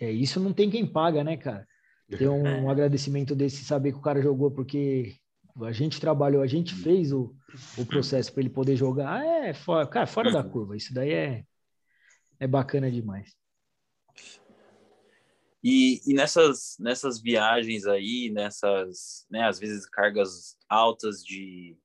é, 0.00 0.10
isso 0.10 0.40
não 0.40 0.54
tem 0.54 0.70
quem 0.70 0.86
paga, 0.86 1.22
né, 1.22 1.36
cara? 1.36 1.68
Ter 2.08 2.26
um, 2.26 2.46
é. 2.46 2.60
um, 2.62 2.70
agradecimento 2.70 3.36
desse, 3.36 3.62
saber 3.64 3.92
que 3.92 3.98
o 3.98 4.02
cara 4.02 4.22
jogou 4.22 4.50
porque 4.50 5.16
a 5.60 5.72
gente 5.72 6.00
trabalhou, 6.00 6.42
a 6.42 6.46
gente 6.46 6.74
fez 6.74 7.12
o, 7.12 7.36
o 7.76 7.84
processo 7.84 8.32
para 8.32 8.40
ele 8.40 8.50
poder 8.50 8.76
jogar. 8.76 9.22
É, 9.24 9.52
fora, 9.52 9.86
cara, 9.86 10.06
fora 10.06 10.32
da 10.32 10.42
curva. 10.42 10.74
Isso 10.74 10.94
daí 10.94 11.12
é, 11.12 11.44
é 12.40 12.46
bacana 12.46 12.90
demais. 12.90 13.36
E, 15.62 16.00
e, 16.06 16.14
nessas, 16.14 16.76
nessas 16.80 17.20
viagens 17.20 17.86
aí, 17.86 18.30
nessas, 18.30 19.26
né, 19.30 19.46
às 19.46 19.58
vezes 19.58 19.84
cargas 19.84 20.56
altas 20.66 21.22
de, 21.22 21.76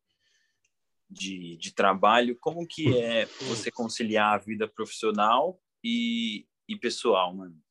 de, 1.10 1.58
de 1.58 1.74
trabalho, 1.74 2.38
como 2.40 2.66
que 2.66 2.98
é 2.98 3.26
você 3.42 3.70
conciliar 3.70 4.34
a 4.34 4.38
vida 4.38 4.66
profissional 4.66 5.60
e, 5.84 6.48
e 6.70 6.78
pessoal, 6.78 7.36
mano? 7.36 7.65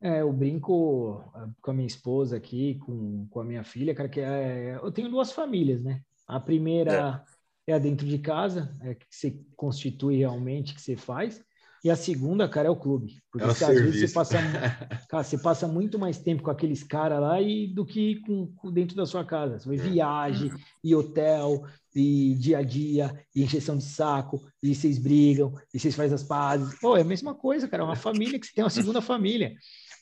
É, 0.00 0.20
eu 0.20 0.32
brinco 0.32 1.24
ah, 1.34 1.48
com 1.60 1.70
a 1.72 1.74
minha 1.74 1.86
esposa 1.86 2.36
aqui, 2.36 2.76
com, 2.76 3.26
com 3.28 3.40
a 3.40 3.44
minha 3.44 3.64
filha, 3.64 3.94
cara, 3.94 4.08
que 4.08 4.20
é, 4.20 4.78
eu 4.80 4.92
tenho 4.92 5.10
duas 5.10 5.32
famílias, 5.32 5.82
né? 5.82 6.02
A 6.26 6.38
primeira 6.38 7.24
é, 7.66 7.72
é 7.72 7.74
a 7.74 7.78
dentro 7.78 8.06
de 8.06 8.18
casa, 8.18 8.76
é 8.82 8.94
que 8.94 9.06
você 9.10 9.40
constitui 9.56 10.18
realmente, 10.18 10.74
que 10.74 10.80
você 10.80 10.96
faz. 10.96 11.42
E 11.82 11.90
a 11.90 11.96
segunda, 11.96 12.48
cara, 12.48 12.68
é 12.68 12.70
o 12.70 12.76
clube. 12.76 13.22
Porque 13.30 13.46
é 13.46 13.50
às 13.50 13.80
vezes 13.80 14.00
você 14.00 14.14
passa, 14.14 14.36
cara, 15.08 15.22
você 15.22 15.38
passa 15.38 15.68
muito 15.68 15.98
mais 15.98 16.18
tempo 16.18 16.42
com 16.42 16.50
aqueles 16.50 16.82
caras 16.82 17.20
lá 17.20 17.40
e, 17.40 17.68
do 17.68 17.84
que 17.84 18.20
com, 18.20 18.48
com, 18.56 18.72
dentro 18.72 18.96
da 18.96 19.06
sua 19.06 19.24
casa. 19.24 19.58
Você 19.58 19.74
é. 19.74 19.76
viagem, 19.76 20.50
e 20.82 20.94
hotel, 20.94 21.64
e 21.94 22.34
dia 22.34 22.58
a 22.58 22.62
dia, 22.62 23.24
e 23.34 23.42
encheção 23.42 23.76
de 23.76 23.84
saco, 23.84 24.44
e 24.62 24.74
vocês 24.74 24.98
brigam, 24.98 25.54
e 25.72 25.78
vocês 25.78 25.94
fazem 25.94 26.14
as 26.14 26.22
pazes. 26.22 26.78
Pô, 26.80 26.96
é 26.96 27.02
a 27.02 27.04
mesma 27.04 27.34
coisa, 27.34 27.68
cara. 27.68 27.82
É 27.82 27.86
uma 27.86 27.96
família 27.96 28.38
que 28.38 28.46
você 28.46 28.54
tem 28.54 28.64
uma 28.64 28.70
segunda 28.70 29.00
família. 29.00 29.54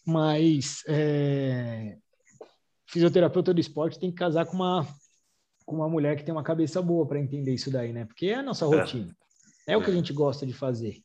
Mas 0.06 0.82
é... 0.86 1.98
fisioterapeuta 2.86 3.52
do 3.52 3.60
esporte 3.60 3.98
tem 3.98 4.10
que 4.10 4.16
casar 4.16 4.46
com 4.46 4.54
uma, 4.54 4.86
com 5.64 5.76
uma 5.76 5.88
mulher 5.88 6.16
que 6.16 6.24
tem 6.24 6.32
uma 6.32 6.44
cabeça 6.44 6.80
boa 6.80 7.06
para 7.06 7.20
entender 7.20 7.52
isso 7.52 7.70
daí, 7.70 7.92
né? 7.92 8.04
Porque 8.04 8.26
é 8.26 8.36
a 8.36 8.42
nossa 8.42 8.64
é. 8.64 8.68
rotina. 8.68 9.16
É, 9.66 9.72
é 9.72 9.76
o 9.76 9.82
que 9.82 9.90
a 9.90 9.94
gente 9.94 10.12
gosta 10.12 10.46
de 10.46 10.52
fazer. 10.52 11.02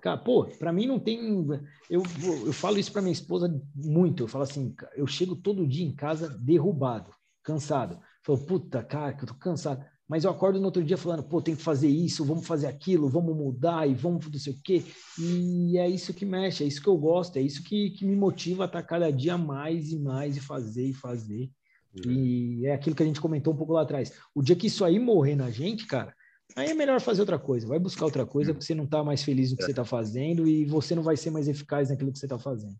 Cara, 0.00 0.18
pô, 0.18 0.44
para 0.44 0.72
mim 0.72 0.86
não 0.86 0.98
tem. 0.98 1.46
Eu, 1.88 2.02
eu 2.44 2.52
falo 2.52 2.78
isso 2.78 2.92
para 2.92 3.02
minha 3.02 3.12
esposa 3.12 3.48
muito. 3.74 4.24
Eu 4.24 4.28
falo 4.28 4.44
assim, 4.44 4.74
eu 4.94 5.06
chego 5.06 5.36
todo 5.36 5.66
dia 5.66 5.86
em 5.86 5.94
casa 5.94 6.28
derrubado, 6.28 7.10
cansado. 7.42 8.00
Falo, 8.22 8.38
puta, 8.38 8.82
cara, 8.82 9.12
que 9.12 9.24
eu 9.24 9.28
tô 9.28 9.34
cansado. 9.34 9.84
Mas 10.08 10.24
eu 10.24 10.30
acordo 10.30 10.58
no 10.58 10.66
outro 10.66 10.82
dia 10.84 10.96
falando, 10.96 11.22
pô, 11.22 11.40
tem 11.40 11.56
que 11.56 11.62
fazer 11.62 11.88
isso, 11.88 12.24
vamos 12.24 12.46
fazer 12.46 12.66
aquilo, 12.66 13.08
vamos 13.08 13.34
mudar 13.34 13.88
e 13.88 13.94
vamos 13.94 14.26
não 14.26 14.38
sei 14.38 14.52
o 14.52 14.60
quê. 14.62 14.84
E 15.18 15.78
é 15.78 15.88
isso 15.88 16.12
que 16.12 16.26
mexe, 16.26 16.64
é 16.64 16.66
isso 16.66 16.82
que 16.82 16.88
eu 16.88 16.96
gosto, 16.96 17.36
é 17.36 17.40
isso 17.42 17.62
que, 17.62 17.90
que 17.90 18.04
me 18.04 18.16
motiva 18.16 18.64
a 18.64 18.66
estar 18.66 18.82
cada 18.82 19.10
dia 19.10 19.38
mais 19.38 19.90
e 19.90 19.98
mais 19.98 20.36
e 20.36 20.40
fazer 20.40 20.86
e 20.86 20.92
fazer. 20.92 21.50
Uhum. 21.94 22.12
E 22.12 22.66
é 22.66 22.74
aquilo 22.74 22.96
que 22.96 23.02
a 23.02 23.06
gente 23.06 23.20
comentou 23.20 23.54
um 23.54 23.56
pouco 23.56 23.72
lá 23.72 23.82
atrás. 23.82 24.12
O 24.34 24.42
dia 24.42 24.56
que 24.56 24.66
isso 24.66 24.84
aí 24.84 24.98
morrer 24.98 25.36
na 25.36 25.50
gente, 25.50 25.86
cara, 25.86 26.14
Aí 26.54 26.70
é 26.70 26.74
melhor 26.74 27.00
fazer 27.00 27.22
outra 27.22 27.38
coisa, 27.38 27.66
vai 27.66 27.78
buscar 27.78 28.04
outra 28.04 28.26
coisa, 28.26 28.50
uhum. 28.50 28.54
porque 28.54 28.66
você 28.66 28.74
não 28.74 28.84
está 28.84 29.02
mais 29.02 29.22
feliz 29.22 29.50
no 29.50 29.56
que 29.56 29.62
é. 29.62 29.66
você 29.66 29.72
está 29.72 29.84
fazendo 29.84 30.46
e 30.46 30.64
você 30.64 30.94
não 30.94 31.02
vai 31.02 31.16
ser 31.16 31.30
mais 31.30 31.48
eficaz 31.48 31.88
naquilo 31.88 32.12
que 32.12 32.18
você 32.18 32.26
está 32.26 32.38
fazendo. 32.38 32.76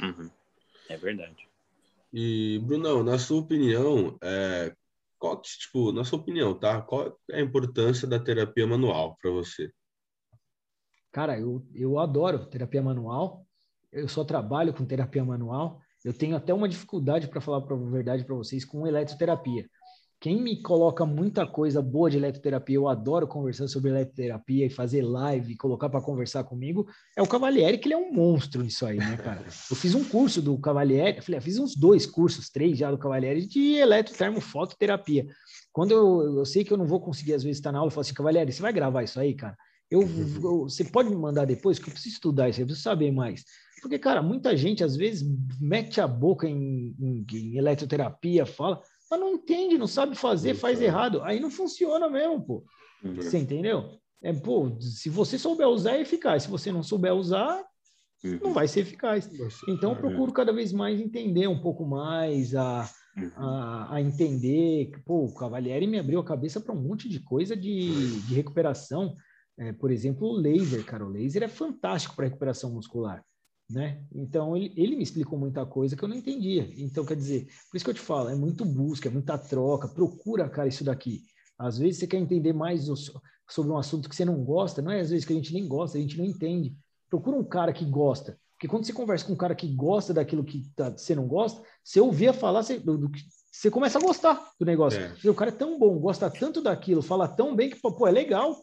Uhum. 0.00 0.30
É 0.88 0.96
verdade. 0.96 1.48
E, 2.12 2.60
Brunão, 2.64 3.02
na 3.02 3.18
sua 3.18 3.40
opinião, 3.40 4.16
é, 4.22 4.74
qual, 5.20 5.40
tipo, 5.42 5.92
na 5.92 6.02
sua 6.02 6.18
opinião, 6.18 6.58
tá? 6.58 6.80
Qual 6.80 7.14
é 7.30 7.36
a 7.36 7.42
importância 7.42 8.08
da 8.08 8.18
terapia 8.18 8.66
manual 8.66 9.18
para 9.20 9.30
você? 9.30 9.70
Cara, 11.12 11.38
eu, 11.38 11.62
eu 11.74 11.98
adoro 11.98 12.46
terapia 12.46 12.82
manual. 12.82 13.46
Eu 13.92 14.08
só 14.08 14.24
trabalho 14.24 14.72
com 14.72 14.86
terapia 14.86 15.22
manual. 15.22 15.78
Eu 16.02 16.16
tenho 16.16 16.34
até 16.34 16.54
uma 16.54 16.68
dificuldade 16.68 17.28
para 17.28 17.40
falar 17.40 17.58
a 17.58 17.90
verdade 17.90 18.24
para 18.24 18.34
vocês 18.34 18.64
com 18.64 18.86
eletroterapia. 18.86 19.68
Quem 20.20 20.38
me 20.38 20.60
coloca 20.60 21.06
muita 21.06 21.46
coisa 21.46 21.80
boa 21.80 22.10
de 22.10 22.18
eletroterapia, 22.18 22.76
eu 22.76 22.88
adoro 22.88 23.26
conversar 23.26 23.66
sobre 23.68 23.90
eletroterapia 23.90 24.66
e 24.66 24.70
fazer 24.70 25.00
live, 25.00 25.54
e 25.54 25.56
colocar 25.56 25.88
para 25.88 26.02
conversar 26.02 26.44
comigo, 26.44 26.86
é 27.16 27.22
o 27.22 27.26
Cavalieri, 27.26 27.78
que 27.78 27.88
ele 27.88 27.94
é 27.94 27.96
um 27.96 28.12
monstro 28.12 28.62
nisso 28.62 28.84
aí, 28.84 28.98
né, 28.98 29.16
cara? 29.16 29.42
Eu 29.70 29.74
fiz 29.74 29.94
um 29.94 30.04
curso 30.04 30.42
do 30.42 30.58
Cavalieri, 30.58 31.16
eu 31.16 31.22
falei, 31.22 31.38
eu 31.38 31.40
ah, 31.40 31.42
fiz 31.42 31.58
uns 31.58 31.74
dois 31.74 32.04
cursos, 32.04 32.50
três 32.50 32.76
já 32.76 32.90
do 32.90 32.98
Cavalieri 32.98 33.46
de 33.46 33.76
eletrotermofototerapia. 33.76 35.26
Quando 35.72 35.92
eu, 35.92 36.36
eu 36.36 36.44
sei 36.44 36.64
que 36.64 36.72
eu 36.72 36.76
não 36.76 36.86
vou 36.86 37.00
conseguir, 37.00 37.32
às 37.32 37.42
vezes, 37.42 37.56
estar 37.56 37.72
na 37.72 37.78
aula, 37.78 37.88
eu 37.88 37.92
falo 37.92 38.02
assim, 38.02 38.12
Cavalieri, 38.12 38.52
você 38.52 38.60
vai 38.60 38.74
gravar 38.74 39.02
isso 39.02 39.18
aí, 39.18 39.32
cara? 39.32 39.56
Eu, 39.90 40.02
eu, 40.02 40.64
você 40.64 40.84
pode 40.84 41.08
me 41.08 41.16
mandar 41.16 41.46
depois, 41.46 41.78
que 41.78 41.88
eu 41.88 41.92
preciso 41.92 42.16
estudar 42.16 42.50
isso, 42.50 42.60
eu 42.60 42.66
preciso 42.66 42.84
saber 42.84 43.10
mais. 43.10 43.42
Porque, 43.80 43.98
cara, 43.98 44.20
muita 44.20 44.54
gente, 44.54 44.84
às 44.84 44.94
vezes, 44.94 45.26
mete 45.58 45.98
a 45.98 46.06
boca 46.06 46.46
em, 46.46 46.94
em, 47.00 47.26
em 47.32 47.56
eletroterapia, 47.56 48.44
fala 48.44 48.82
mas 49.10 49.20
não 49.20 49.34
entende, 49.34 49.76
não 49.76 49.88
sabe 49.88 50.14
fazer, 50.14 50.54
faz 50.54 50.80
errado. 50.80 51.22
Aí 51.22 51.40
não 51.40 51.50
funciona 51.50 52.08
mesmo, 52.08 52.40
pô. 52.40 52.64
Uhum. 53.02 53.16
Você 53.16 53.38
entendeu? 53.38 53.98
É, 54.22 54.32
pô, 54.32 54.76
se 54.80 55.10
você 55.10 55.36
souber 55.36 55.66
usar, 55.66 55.96
é 55.96 56.02
eficaz. 56.02 56.44
Se 56.44 56.50
você 56.50 56.70
não 56.70 56.82
souber 56.82 57.12
usar, 57.12 57.60
uhum. 58.22 58.38
não 58.42 58.52
vai 58.52 58.68
ser 58.68 58.80
eficaz. 58.80 59.28
Então, 59.66 59.92
eu 59.92 59.96
procuro 59.96 60.32
cada 60.32 60.52
vez 60.52 60.72
mais 60.72 61.00
entender 61.00 61.48
um 61.48 61.60
pouco 61.60 61.84
mais, 61.84 62.54
a, 62.54 62.88
uhum. 63.16 63.30
a, 63.36 63.94
a, 63.96 64.00
entender. 64.00 64.92
Pô, 65.04 65.24
o 65.24 65.34
Cavalieri 65.34 65.88
me 65.88 65.98
abriu 65.98 66.20
a 66.20 66.24
cabeça 66.24 66.60
para 66.60 66.74
um 66.74 66.80
monte 66.80 67.08
de 67.08 67.18
coisa 67.18 67.56
de, 67.56 68.20
de 68.20 68.34
recuperação. 68.34 69.16
É, 69.58 69.72
por 69.72 69.90
exemplo, 69.90 70.28
o 70.28 70.36
laser, 70.36 70.84
cara. 70.84 71.04
O 71.04 71.10
laser 71.10 71.42
é 71.42 71.48
fantástico 71.48 72.14
para 72.14 72.26
recuperação 72.26 72.70
muscular 72.70 73.24
né? 73.70 74.02
Então 74.12 74.56
ele, 74.56 74.72
ele 74.76 74.96
me 74.96 75.02
explicou 75.02 75.38
muita 75.38 75.64
coisa 75.64 75.96
que 75.96 76.02
eu 76.02 76.08
não 76.08 76.16
entendia. 76.16 76.68
Então 76.76 77.04
quer 77.04 77.16
dizer, 77.16 77.46
por 77.70 77.76
isso 77.76 77.84
que 77.84 77.90
eu 77.90 77.94
te 77.94 78.00
falo, 78.00 78.28
é 78.28 78.34
muito 78.34 78.64
busca, 78.64 79.08
é 79.08 79.12
muita 79.12 79.38
troca, 79.38 79.88
procura, 79.88 80.48
cara, 80.48 80.68
isso 80.68 80.84
daqui. 80.84 81.22
Às 81.58 81.78
vezes 81.78 81.98
você 81.98 82.06
quer 82.06 82.18
entender 82.18 82.52
mais 82.52 82.86
sobre 83.48 83.72
um 83.72 83.78
assunto 83.78 84.08
que 84.08 84.16
você 84.16 84.24
não 84.24 84.42
gosta, 84.42 84.82
não 84.82 84.90
é 84.90 85.00
às 85.00 85.10
vezes 85.10 85.24
que 85.24 85.32
a 85.32 85.36
gente 85.36 85.52
nem 85.52 85.68
gosta, 85.68 85.96
a 85.96 86.00
gente 86.00 86.18
não 86.18 86.24
entende. 86.24 86.74
Procura 87.08 87.36
um 87.36 87.44
cara 87.44 87.72
que 87.72 87.84
gosta, 87.84 88.38
porque 88.60 88.68
quando 88.68 88.84
você 88.84 88.92
conversa 88.92 89.24
com 89.24 89.32
um 89.32 89.36
cara 89.36 89.54
que 89.54 89.68
gosta 89.68 90.12
daquilo 90.12 90.44
que 90.44 90.68
tá, 90.76 90.90
você 90.90 91.14
não 91.14 91.26
gosta, 91.26 91.62
você 91.82 92.00
ouvia 92.00 92.32
falar, 92.32 92.62
você, 92.62 92.78
do, 92.78 92.98
do, 92.98 93.10
você 93.50 93.70
começa 93.70 93.98
a 93.98 94.02
gostar 94.02 94.52
do 94.58 94.66
negócio. 94.66 95.00
É. 95.00 95.30
O 95.30 95.34
cara 95.34 95.50
é 95.50 95.54
tão 95.54 95.78
bom, 95.78 95.98
gosta 95.98 96.28
tanto 96.30 96.60
daquilo, 96.60 97.02
fala 97.02 97.26
tão 97.26 97.56
bem 97.56 97.70
que, 97.70 97.80
pô, 97.80 98.06
é 98.06 98.10
legal. 98.10 98.56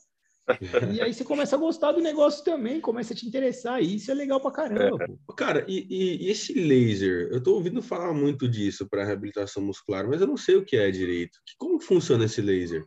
E 0.94 1.02
aí 1.02 1.14
você 1.14 1.24
começa 1.24 1.56
a 1.56 1.60
gostar 1.60 1.92
do 1.92 2.02
negócio 2.02 2.44
também, 2.44 2.80
começa 2.80 3.14
a 3.14 3.16
te 3.16 3.28
interessar, 3.28 3.82
e 3.82 3.96
isso 3.96 4.10
é 4.10 4.14
legal 4.14 4.40
pra 4.40 4.52
caramba. 4.52 4.98
Pô. 5.26 5.34
Cara, 5.34 5.66
e, 5.68 5.86
e, 5.90 6.26
e, 6.26 6.30
esse 6.30 6.54
laser? 6.54 7.30
Eu 7.32 7.42
tô 7.42 7.56
ouvindo 7.56 7.82
falar 7.82 8.14
muito 8.14 8.48
disso 8.48 8.88
para 8.90 9.04
reabilitação 9.04 9.64
muscular, 9.64 10.08
mas 10.08 10.22
eu 10.22 10.28
não 10.28 10.38
sei 10.38 10.56
o 10.56 10.66
que 10.66 10.78
é 10.78 10.90
direito. 10.90 11.38
Como 11.58 11.80
funciona 11.80 12.26
esse 12.26 12.42
laser? 12.42 12.86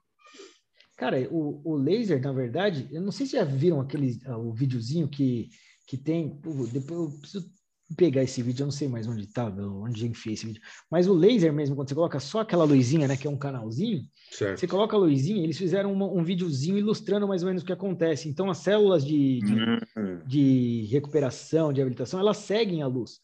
Cara, 0.96 1.18
o, 1.30 1.61
o 1.64 1.76
laser, 1.76 2.20
na 2.20 2.32
verdade, 2.32 2.88
eu 2.90 3.00
não 3.00 3.12
sei 3.12 3.26
se 3.26 3.32
já 3.32 3.44
viram 3.44 3.80
aquele 3.80 4.18
uh, 4.26 4.36
o 4.36 4.52
videozinho 4.52 5.08
que, 5.08 5.48
que 5.86 5.96
tem. 5.96 6.38
Depois 6.72 6.90
eu 6.90 7.18
preciso 7.18 7.50
pegar 7.97 8.22
esse 8.22 8.43
vídeo, 8.43 8.62
eu 8.62 8.66
não 8.66 8.72
sei 8.72 8.88
mais 8.88 9.07
onde 9.07 9.26
tá, 9.26 9.47
onde 9.47 10.07
enfiei 10.07 10.34
esse 10.34 10.47
vídeo. 10.47 10.62
Mas 10.91 11.09
o 11.09 11.14
laser 11.14 11.53
mesmo, 11.53 11.74
quando 11.74 11.88
você 11.88 11.95
coloca 11.95 12.20
só 12.20 12.41
aquela 12.41 12.64
luzinha, 12.64 13.09
né, 13.09 13.16
que 13.16 13.26
é 13.26 13.30
um 13.30 13.36
canalzinho, 13.36 14.03
certo. 14.30 14.61
você 14.61 14.66
coloca 14.66 14.97
a 14.97 14.99
luzinha, 14.99 15.43
eles 15.43 15.59
fizeram 15.59 15.93
uma, 15.93 16.07
um 16.07 16.22
videozinho 16.22 16.78
ilustrando 16.78 17.26
mais 17.26 17.43
ou 17.43 17.49
menos 17.49 17.62
o 17.62 17.66
que 17.66 17.72
acontece. 17.72 18.28
Então, 18.28 18.49
as 18.49 18.59
células 18.59 19.05
de, 19.05 19.41
de, 19.41 19.55
uhum. 19.55 20.20
de 20.26 20.86
recuperação, 20.91 21.72
de 21.72 21.80
habilitação, 21.80 22.20
elas 22.20 22.36
seguem 22.38 22.82
a 22.82 22.86
luz. 22.86 23.20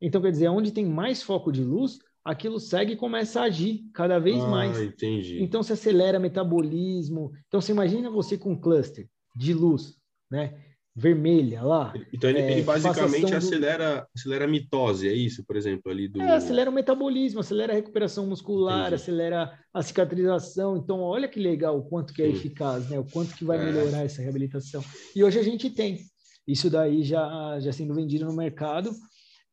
Então, 0.00 0.20
quer 0.20 0.30
dizer, 0.30 0.48
onde 0.48 0.72
tem 0.72 0.86
mais 0.86 1.22
foco 1.22 1.50
de 1.50 1.62
luz, 1.62 1.98
aquilo 2.24 2.60
segue 2.60 2.92
e 2.92 2.96
começa 2.96 3.40
a 3.40 3.44
agir 3.44 3.82
cada 3.92 4.18
vez 4.18 4.42
ah, 4.42 4.48
mais. 4.48 4.80
Entendi. 4.80 5.42
Então, 5.42 5.62
se 5.62 5.72
acelera 5.72 6.18
metabolismo. 6.18 7.32
Então, 7.48 7.60
você 7.60 7.72
imagina 7.72 8.10
você 8.10 8.36
com 8.36 8.52
um 8.52 8.60
cluster 8.60 9.08
de 9.34 9.54
luz, 9.54 9.94
né? 10.30 10.54
Vermelha 10.94 11.62
lá. 11.62 11.92
Então 12.12 12.28
ele, 12.28 12.40
é, 12.40 12.52
ele 12.52 12.62
basicamente 12.62 13.34
acelera, 13.34 14.00
do... 14.00 14.06
acelera 14.14 14.44
a 14.44 14.48
mitose, 14.48 15.08
é 15.08 15.12
isso, 15.12 15.44
por 15.44 15.56
exemplo, 15.56 15.90
ali 15.90 16.08
do. 16.08 16.20
É, 16.20 16.34
acelera 16.34 16.70
o 16.70 16.72
metabolismo, 16.72 17.40
acelera 17.40 17.72
a 17.72 17.76
recuperação 17.76 18.26
muscular, 18.26 18.88
Entendi. 18.88 18.94
acelera 18.94 19.58
a 19.72 19.82
cicatrização. 19.82 20.76
Então, 20.76 21.00
olha 21.00 21.28
que 21.28 21.40
legal 21.40 21.78
o 21.78 21.84
quanto 21.84 22.12
que 22.12 22.22
é 22.22 22.26
Sim. 22.26 22.32
eficaz, 22.32 22.88
né? 22.88 22.98
O 22.98 23.04
quanto 23.04 23.34
que 23.34 23.44
vai 23.44 23.58
é. 23.58 23.64
melhorar 23.64 24.04
essa 24.04 24.22
reabilitação. 24.22 24.84
E 25.14 25.22
hoje 25.22 25.38
a 25.38 25.42
gente 25.42 25.70
tem 25.70 25.98
isso 26.46 26.68
daí 26.68 27.02
já, 27.02 27.58
já 27.60 27.72
sendo 27.72 27.94
vendido 27.94 28.24
no 28.24 28.34
mercado. 28.34 28.90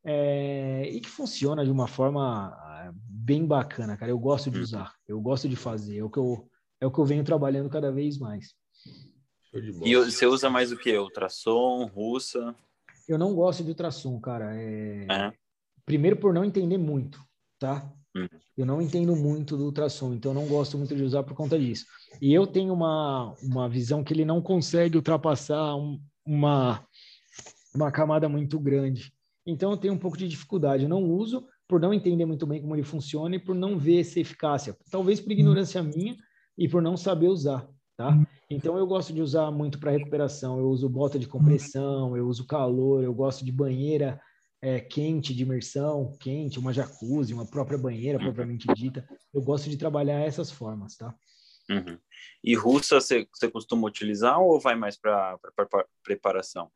É, 0.10 0.90
e 0.90 1.02
que 1.02 1.10
funciona 1.10 1.66
de 1.66 1.72
uma 1.72 1.86
forma 1.86 2.48
ah, 2.48 2.92
bem 2.94 3.46
bacana, 3.46 3.98
cara. 3.98 4.10
Eu 4.10 4.18
gosto 4.18 4.50
de 4.50 4.58
hum. 4.58 4.62
usar, 4.62 4.94
eu 5.06 5.20
gosto 5.20 5.50
de 5.50 5.56
fazer, 5.58 5.98
é 5.98 6.04
o 6.04 6.10
que 6.10 6.18
eu, 6.18 6.48
é 6.80 6.88
o 6.88 6.92
que 6.92 6.98
eu 6.98 7.06
venho 7.06 7.26
trabalhando 7.26 7.70
cada 7.70 7.92
vez 7.92 8.18
mais. 8.18 8.54
E 9.54 9.96
você 9.96 10.26
usa 10.26 10.50
mais 10.50 10.72
o 10.72 10.78
que? 10.78 10.98
Ultrassom, 10.98 11.86
russa? 11.86 12.56
Eu 13.08 13.18
não 13.18 13.34
gosto 13.34 13.64
de 13.64 13.70
ultrassom, 13.70 14.20
cara. 14.20 14.54
É... 14.56 15.08
é. 15.10 15.34
Primeiro 15.86 16.18
por 16.18 16.34
não 16.34 16.44
entender 16.44 16.78
muito, 16.78 17.20
tá? 17.58 17.90
Hum. 18.16 18.28
Eu 18.58 18.66
não 18.66 18.82
entendo 18.82 19.16
muito 19.16 19.56
do 19.56 19.66
ultrassom, 19.66 20.14
então 20.14 20.32
eu 20.32 20.36
não 20.36 20.48
gosto 20.48 20.78
muito 20.78 20.96
de 20.96 21.04
usar 21.04 21.24
por 21.24 21.34
conta 21.34 21.58
disso. 21.58 21.86
E 22.22 22.34
eu 22.34 22.46
tenho 22.46 22.74
uma, 22.74 23.34
uma 23.42 23.70
visão 23.70 24.04
que 24.04 24.14
ele 24.14 24.26
não 24.26 24.42
consegue 24.42 24.98
ultrapassar 24.98 25.76
um, 25.76 26.00
uma, 26.26 26.84
uma 27.74 27.92
camada 27.92 28.28
muito 28.28 28.60
grande. 28.60 29.14
Então 29.46 29.72
eu 29.72 29.78
tenho 29.78 29.94
um 29.94 29.98
pouco 29.98 30.18
de 30.18 30.28
dificuldade. 30.28 30.84
Eu 30.84 30.90
não 30.90 31.04
uso 31.04 31.48
por 31.68 31.80
não 31.80 31.94
entender 31.94 32.26
muito 32.26 32.46
bem 32.46 32.62
como 32.62 32.76
ele 32.76 32.84
funciona 32.84 33.36
e 33.36 33.40
por 33.40 33.56
não 33.56 33.78
ver 33.78 34.02
essa 34.02 34.20
eficácia. 34.20 34.76
Talvez 34.92 35.22
por 35.22 35.32
ignorância 35.32 35.82
minha 35.82 36.18
e 36.58 36.68
por 36.68 36.82
não 36.82 36.98
saber 36.98 37.28
usar, 37.28 37.68
tá? 37.96 38.18
Então 38.50 38.78
eu 38.78 38.88
gosto 38.88 39.14
de 39.14 39.22
usar 39.22 39.52
muito 39.52 39.80
para 39.80 39.92
recuperação. 39.92 40.58
Eu 40.58 40.70
uso 40.70 40.88
bota 40.88 41.20
de 41.20 41.28
compressão, 41.28 42.16
eu 42.16 42.28
uso 42.28 42.46
calor, 42.46 43.04
eu 43.04 43.14
gosto 43.14 43.44
de 43.44 43.52
banheira 43.52 44.22
é, 44.62 44.80
quente, 44.80 45.36
de 45.36 45.44
imersão 45.44 46.16
quente, 46.20 46.58
uma 46.58 46.74
jacuzzi, 46.74 47.34
uma 47.34 47.46
própria 47.46 47.78
banheira 47.78 48.18
propriamente 48.18 48.68
dita. 48.74 49.08
Eu 49.34 49.42
gosto 49.42 49.70
de 49.70 49.78
trabalhar 49.78 50.22
essas 50.22 50.50
formas, 50.50 50.96
tá? 50.96 51.14
Uhum. 51.70 51.98
E 52.44 52.56
russa 52.56 53.00
você, 53.02 53.28
costuma 53.52 53.88
utilizar 53.88 54.40
ou 54.40 54.60
vai 54.60 54.76
mais 54.76 54.98
para 54.98 55.38
preparação? 56.04 56.72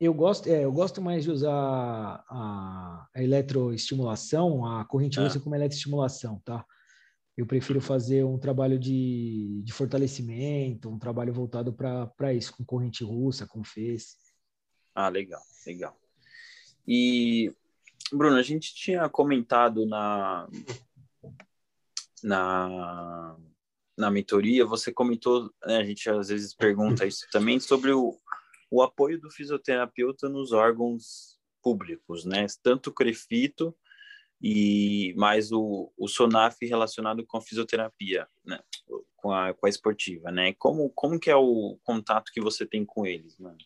Eu 0.00 0.12
gosto, 0.12 0.48
é, 0.48 0.64
eu 0.64 0.72
gosto 0.72 1.00
mais 1.00 1.22
de 1.22 1.30
usar 1.30 1.54
a, 2.28 3.06
a 3.14 3.22
eletroestimulação, 3.22 4.66
a 4.66 4.84
corrente 4.84 5.20
russa 5.20 5.38
como 5.38 5.54
eletroestimulação, 5.54 6.40
tá? 6.44 6.64
Eu 7.36 7.46
prefiro 7.46 7.80
fazer 7.80 8.24
um 8.24 8.38
trabalho 8.38 8.78
de, 8.78 9.62
de 9.64 9.72
fortalecimento, 9.72 10.90
um 10.90 10.98
trabalho 10.98 11.32
voltado 11.32 11.72
para 11.72 12.34
isso, 12.34 12.54
com 12.54 12.64
corrente 12.64 13.02
russa, 13.02 13.46
com 13.46 13.64
fez. 13.64 14.16
Ah, 14.94 15.08
legal, 15.08 15.40
legal. 15.66 15.98
E, 16.86 17.50
Bruno, 18.12 18.36
a 18.36 18.42
gente 18.42 18.74
tinha 18.74 19.08
comentado 19.08 19.86
na, 19.86 20.46
na, 22.22 23.36
na 23.96 24.10
mentoria, 24.10 24.66
você 24.66 24.92
comentou, 24.92 25.50
né, 25.64 25.78
a 25.78 25.84
gente 25.84 26.10
às 26.10 26.28
vezes 26.28 26.54
pergunta 26.54 27.06
isso 27.06 27.26
também, 27.32 27.58
sobre 27.58 27.92
o, 27.92 28.18
o 28.70 28.82
apoio 28.82 29.18
do 29.18 29.30
fisioterapeuta 29.30 30.28
nos 30.28 30.52
órgãos 30.52 31.38
públicos, 31.62 32.24
né? 32.24 32.46
Tanto 32.62 32.90
o 32.90 32.92
CREFITO 32.92 33.74
e 34.42 35.14
mais 35.16 35.52
o, 35.52 35.92
o 35.96 36.08
SONAF 36.08 36.66
relacionado 36.66 37.24
com 37.24 37.36
a 37.36 37.40
fisioterapia, 37.40 38.26
né? 38.44 38.58
Com 39.16 39.30
a, 39.32 39.54
com 39.54 39.66
a 39.66 39.68
esportiva, 39.68 40.32
né? 40.32 40.52
Como, 40.54 40.90
como 40.90 41.20
que 41.20 41.30
é 41.30 41.36
o 41.36 41.78
contato 41.84 42.32
que 42.32 42.40
você 42.40 42.66
tem 42.66 42.84
com 42.84 43.06
eles, 43.06 43.38
mano? 43.38 43.58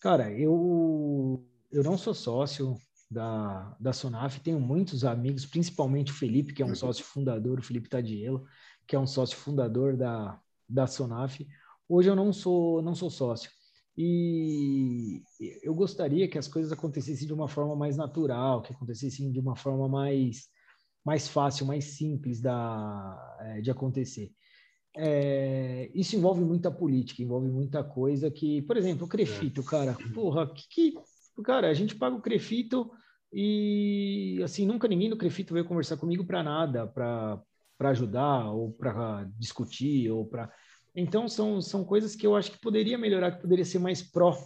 Cara, 0.00 0.32
eu 0.32 1.44
eu 1.70 1.82
não 1.82 1.98
sou 1.98 2.14
sócio 2.14 2.76
da, 3.10 3.76
da 3.80 3.92
Sonaf, 3.92 4.40
tenho 4.40 4.60
muitos 4.60 5.04
amigos, 5.04 5.44
principalmente 5.44 6.12
o 6.12 6.14
Felipe, 6.14 6.54
que 6.54 6.62
é 6.62 6.64
um 6.64 6.68
uhum. 6.68 6.74
sócio 6.74 7.04
fundador, 7.04 7.58
o 7.58 7.62
Felipe 7.62 7.88
Tadielo, 7.88 8.46
que 8.86 8.96
é 8.96 8.98
um 8.98 9.06
sócio 9.06 9.36
fundador 9.36 9.96
da, 9.96 10.40
da 10.68 10.86
Sonaf. 10.86 11.46
Hoje 11.88 12.08
eu 12.08 12.16
não 12.16 12.32
sou, 12.32 12.80
não 12.80 12.94
sou 12.94 13.10
sócio. 13.10 13.50
E 13.96 15.22
eu 15.62 15.74
gostaria 15.74 16.28
que 16.28 16.38
as 16.38 16.48
coisas 16.48 16.72
acontecessem 16.72 17.26
de 17.26 17.32
uma 17.32 17.48
forma 17.48 17.76
mais 17.76 17.96
natural, 17.96 18.62
que 18.62 18.72
acontecessem 18.72 19.30
de 19.30 19.38
uma 19.38 19.54
forma 19.54 19.88
mais, 19.88 20.48
mais 21.04 21.28
fácil, 21.28 21.66
mais 21.66 21.84
simples 21.84 22.40
da, 22.40 23.36
é, 23.40 23.60
de 23.60 23.70
acontecer. 23.70 24.32
É, 24.96 25.90
isso 25.94 26.16
envolve 26.16 26.44
muita 26.44 26.70
política, 26.70 27.22
envolve 27.22 27.48
muita 27.48 27.82
coisa 27.84 28.30
que, 28.30 28.62
por 28.62 28.76
exemplo, 28.76 29.06
o 29.06 29.08
Crefito, 29.08 29.62
cara, 29.62 29.96
porra, 30.14 30.52
que, 30.52 30.68
que 30.68 30.94
Cara, 31.42 31.68
a 31.68 31.74
gente 31.74 31.96
paga 31.96 32.14
o 32.14 32.22
Crefito 32.22 32.90
e, 33.32 34.40
assim, 34.44 34.66
nunca 34.66 34.86
ninguém 34.86 35.10
do 35.10 35.16
Crefito 35.16 35.52
veio 35.52 35.66
conversar 35.66 35.96
comigo 35.96 36.24
para 36.24 36.42
nada, 36.42 36.86
para 36.86 37.42
ajudar 37.80 38.50
ou 38.52 38.72
para 38.72 39.24
discutir 39.36 40.10
ou 40.10 40.26
para... 40.26 40.52
Então, 40.94 41.28
são, 41.28 41.60
são 41.60 41.84
coisas 41.84 42.14
que 42.14 42.26
eu 42.26 42.36
acho 42.36 42.52
que 42.52 42.60
poderia 42.60 42.96
melhorar, 42.96 43.32
que 43.32 43.42
poderia 43.42 43.64
ser 43.64 43.78
mais 43.78 44.02
pró 44.02 44.36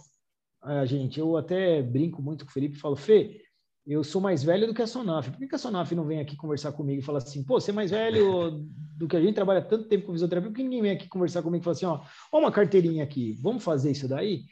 a 0.61 0.85
gente. 0.85 1.19
Eu 1.19 1.37
até 1.37 1.81
brinco 1.81 2.21
muito 2.21 2.45
com 2.45 2.51
o 2.51 2.53
Felipe 2.53 2.75
e 2.75 2.79
falo, 2.79 2.95
Fê, 2.95 3.41
eu 3.85 4.03
sou 4.03 4.21
mais 4.21 4.43
velho 4.43 4.67
do 4.67 4.73
que 4.73 4.81
a 4.81 4.87
Sonaf. 4.87 5.31
Por 5.31 5.39
que, 5.39 5.55
a 5.55 5.57
Sonaf 5.57 5.93
não 5.95 6.05
vem 6.05 6.19
aqui 6.19 6.35
conversar 6.35 6.71
comigo 6.71 7.01
e 7.01 7.05
fala 7.05 7.17
assim, 7.17 7.43
pô, 7.43 7.59
você 7.59 7.71
é 7.71 7.73
mais 7.73 7.89
velho 7.89 8.63
do 8.95 9.07
que 9.07 9.15
a 9.15 9.21
gente, 9.21 9.33
trabalha 9.33 9.61
tanto 9.61 9.87
tempo 9.87 10.05
com 10.05 10.11
fisioterapia, 10.11 10.51
por 10.51 10.55
que 10.55 10.63
ninguém 10.63 10.81
vem 10.81 10.91
aqui 10.91 11.07
conversar 11.07 11.41
comigo 11.41 11.63
e 11.63 11.65
fala 11.65 11.75
assim, 11.75 11.85
ó, 11.85 12.01
ó 12.31 12.39
uma 12.39 12.51
carteirinha 12.51 13.03
aqui, 13.03 13.33
vamos 13.41 13.63
fazer 13.63 13.91
isso 13.91 14.07
daí? 14.07 14.43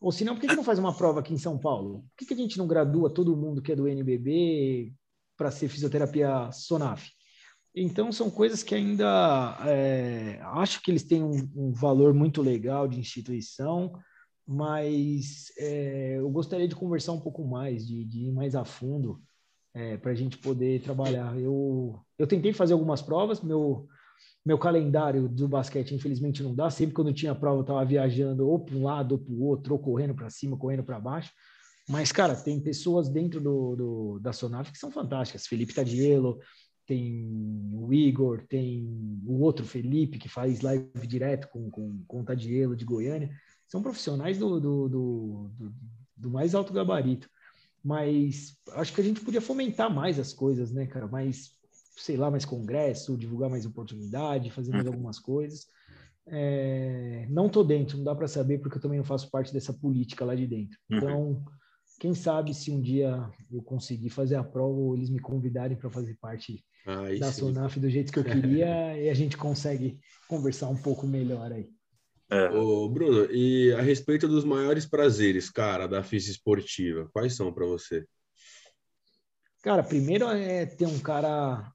Ou 0.00 0.12
se 0.12 0.24
não, 0.24 0.34
por 0.34 0.42
que, 0.42 0.48
que 0.48 0.54
não 0.54 0.62
faz 0.62 0.78
uma 0.78 0.94
prova 0.94 1.20
aqui 1.20 1.32
em 1.32 1.38
São 1.38 1.58
Paulo? 1.58 2.04
Por 2.10 2.18
que, 2.18 2.26
que 2.26 2.34
a 2.34 2.36
gente 2.36 2.58
não 2.58 2.66
gradua 2.66 3.12
todo 3.12 3.36
mundo 3.36 3.62
que 3.62 3.72
é 3.72 3.76
do 3.76 3.88
NBB 3.88 4.92
para 5.36 5.50
ser 5.50 5.68
fisioterapia 5.68 6.50
SONAF? 6.52 7.10
Então, 7.74 8.12
são 8.12 8.30
coisas 8.30 8.62
que 8.62 8.74
ainda 8.74 9.58
é, 9.66 10.38
acho 10.42 10.80
que 10.80 10.90
eles 10.90 11.02
têm 11.02 11.22
um, 11.22 11.50
um, 11.56 11.72
valor 11.72 12.14
muito 12.14 12.40
legal 12.40 12.86
de 12.86 13.00
instituição, 13.00 13.92
mas 14.46 15.52
é, 15.58 16.18
eu 16.18 16.30
gostaria 16.30 16.68
de 16.68 16.76
conversar 16.76 17.12
um 17.12 17.20
pouco 17.20 17.44
mais, 17.44 17.84
de, 17.84 18.04
de 18.04 18.26
ir 18.26 18.32
mais 18.32 18.54
a 18.54 18.64
fundo 18.64 19.20
é, 19.74 19.96
para 19.96 20.12
a 20.12 20.14
gente 20.14 20.38
poder 20.38 20.82
trabalhar. 20.82 21.36
Eu, 21.36 22.00
eu 22.16 22.28
tentei 22.28 22.52
fazer 22.52 22.74
algumas 22.74 23.02
provas, 23.02 23.40
meu, 23.40 23.88
meu 24.46 24.56
calendário 24.56 25.28
do 25.28 25.48
basquete, 25.48 25.96
infelizmente, 25.96 26.44
não 26.44 26.54
dá. 26.54 26.70
Sempre 26.70 26.94
quando 26.94 27.12
tinha 27.12 27.34
prova, 27.34 27.58
eu 27.58 27.62
estava 27.62 27.84
viajando 27.84 28.48
ou 28.48 28.60
para 28.60 28.76
um 28.76 28.84
lado 28.84 29.12
ou 29.12 29.18
para 29.18 29.34
o 29.34 29.42
outro, 29.42 29.74
ou 29.74 29.80
correndo 29.80 30.14
para 30.14 30.30
cima, 30.30 30.56
correndo 30.56 30.84
para 30.84 31.00
baixo. 31.00 31.32
Mas, 31.88 32.12
cara, 32.12 32.34
tem 32.36 32.60
pessoas 32.60 33.08
dentro 33.08 33.40
do, 33.40 33.76
do, 33.76 34.18
da 34.20 34.32
Sonaf 34.32 34.70
que 34.70 34.78
são 34.78 34.90
fantásticas. 34.90 35.46
Felipe 35.46 35.74
Tadielo, 35.74 36.38
tem 36.86 37.70
o 37.72 37.92
Igor, 37.92 38.44
tem 38.46 39.20
o 39.26 39.40
outro 39.40 39.64
Felipe, 39.64 40.18
que 40.18 40.28
faz 40.28 40.60
live 40.60 41.06
direto 41.06 41.48
com, 41.48 41.70
com, 41.70 42.02
com 42.06 42.20
o 42.20 42.24
Tadielo 42.24 42.76
de 42.76 42.84
Goiânia. 42.84 43.30
São 43.66 43.82
profissionais 43.82 44.38
do, 44.38 44.60
do, 44.60 44.88
do, 44.88 45.50
do, 45.56 45.74
do 46.16 46.30
mais 46.30 46.54
alto 46.54 46.72
gabarito. 46.72 47.28
Mas 47.82 48.56
acho 48.72 48.94
que 48.94 49.00
a 49.00 49.04
gente 49.04 49.20
podia 49.20 49.40
fomentar 49.40 49.92
mais 49.92 50.18
as 50.18 50.32
coisas, 50.32 50.72
né, 50.72 50.86
cara? 50.86 51.06
Mais 51.06 51.54
sei 51.96 52.16
lá, 52.16 52.30
mais 52.30 52.44
congresso, 52.44 53.16
divulgar 53.16 53.48
mais 53.48 53.64
oportunidade, 53.66 54.50
fazer 54.50 54.72
mais 54.72 54.86
uhum. 54.86 54.92
algumas 54.92 55.18
coisas. 55.18 55.66
É, 56.26 57.26
não 57.28 57.48
tô 57.48 57.62
dentro, 57.62 57.98
não 57.98 58.04
dá 58.04 58.14
para 58.14 58.26
saber 58.26 58.58
porque 58.58 58.78
eu 58.78 58.82
também 58.82 58.98
não 58.98 59.04
faço 59.04 59.30
parte 59.30 59.52
dessa 59.52 59.72
política 59.72 60.24
lá 60.24 60.34
de 60.34 60.46
dentro. 60.46 60.78
Uhum. 60.90 61.44
Quem 61.98 62.14
sabe 62.14 62.52
se 62.52 62.70
um 62.70 62.80
dia 62.80 63.30
eu 63.50 63.62
conseguir 63.62 64.10
fazer 64.10 64.36
a 64.36 64.44
prova 64.44 64.78
ou 64.78 64.96
eles 64.96 65.10
me 65.10 65.20
convidarem 65.20 65.76
para 65.76 65.90
fazer 65.90 66.16
parte 66.20 66.64
ah, 66.86 67.04
da 67.18 67.32
Sonaf 67.32 67.78
do 67.78 67.88
jeito 67.88 68.12
que 68.12 68.18
eu 68.18 68.24
queria 68.24 68.98
e 69.00 69.08
a 69.08 69.14
gente 69.14 69.36
consegue 69.36 69.98
conversar 70.28 70.68
um 70.68 70.76
pouco 70.76 71.06
melhor 71.06 71.52
aí. 71.52 71.68
É. 72.30 72.50
Ô, 72.50 72.88
Bruno, 72.88 73.26
e 73.30 73.72
a 73.72 73.82
respeito 73.82 74.26
dos 74.26 74.44
maiores 74.44 74.86
prazeres, 74.86 75.50
cara, 75.50 75.86
da 75.86 76.02
física 76.02 76.32
esportiva, 76.32 77.08
quais 77.12 77.36
são 77.36 77.52
para 77.52 77.66
você? 77.66 78.04
Cara, 79.62 79.82
primeiro 79.82 80.26
é 80.28 80.66
ter 80.66 80.86
um 80.86 80.98
cara 80.98 81.72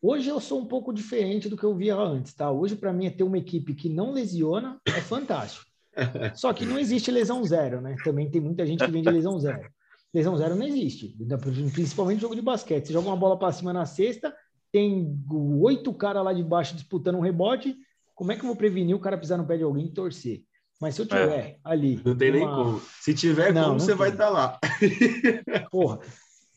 Hoje 0.00 0.28
eu 0.28 0.40
sou 0.40 0.60
um 0.60 0.66
pouco 0.66 0.92
diferente 0.92 1.48
do 1.48 1.56
que 1.56 1.64
eu 1.64 1.74
via 1.74 1.96
antes, 1.96 2.32
tá? 2.32 2.50
Hoje, 2.50 2.76
para 2.76 2.92
mim, 2.92 3.06
é 3.06 3.10
ter 3.10 3.24
uma 3.24 3.38
equipe 3.38 3.74
que 3.74 3.88
não 3.88 4.12
lesiona 4.12 4.80
é 4.86 5.00
fantástico. 5.00 5.66
Só 6.34 6.52
que 6.52 6.64
não 6.64 6.78
existe 6.78 7.10
lesão 7.10 7.44
zero, 7.44 7.80
né? 7.80 7.96
Também 8.04 8.30
tem 8.30 8.40
muita 8.40 8.66
gente 8.66 8.84
que 8.84 8.90
vem 8.90 9.02
de 9.02 9.10
lesão 9.10 9.38
zero. 9.38 9.70
Lesão 10.12 10.36
zero 10.36 10.54
não 10.54 10.66
existe, 10.66 11.16
principalmente 11.72 12.20
jogo 12.20 12.34
de 12.34 12.42
basquete. 12.42 12.86
Você 12.86 12.92
joga 12.92 13.08
uma 13.08 13.16
bola 13.16 13.38
para 13.38 13.52
cima 13.52 13.72
na 13.72 13.86
cesta, 13.86 14.34
tem 14.70 15.18
oito 15.60 15.92
caras 15.94 16.24
lá 16.24 16.32
de 16.32 16.42
baixo 16.42 16.74
disputando 16.74 17.16
um 17.16 17.20
rebote. 17.20 17.76
Como 18.14 18.30
é 18.30 18.36
que 18.36 18.42
eu 18.42 18.46
vou 18.46 18.56
prevenir 18.56 18.94
o 18.94 19.00
cara 19.00 19.16
pisar 19.16 19.38
no 19.38 19.46
pé 19.46 19.56
de 19.56 19.62
alguém 19.62 19.86
e 19.86 19.92
torcer? 19.92 20.42
Mas 20.80 20.94
se 20.94 21.02
eu 21.02 21.06
tiver 21.06 21.38
é, 21.38 21.58
ali. 21.64 22.00
Não 22.04 22.16
tem 22.16 22.30
uma... 22.30 22.38
nem 22.38 22.46
como. 22.46 22.82
Se 23.00 23.14
tiver 23.14 23.54
não, 23.54 23.62
como, 23.62 23.72
não 23.74 23.80
você 23.80 23.92
tem. 23.92 23.96
vai 23.96 24.10
estar 24.10 24.24
tá 24.26 24.30
lá. 24.30 24.58
Porra, 25.70 26.00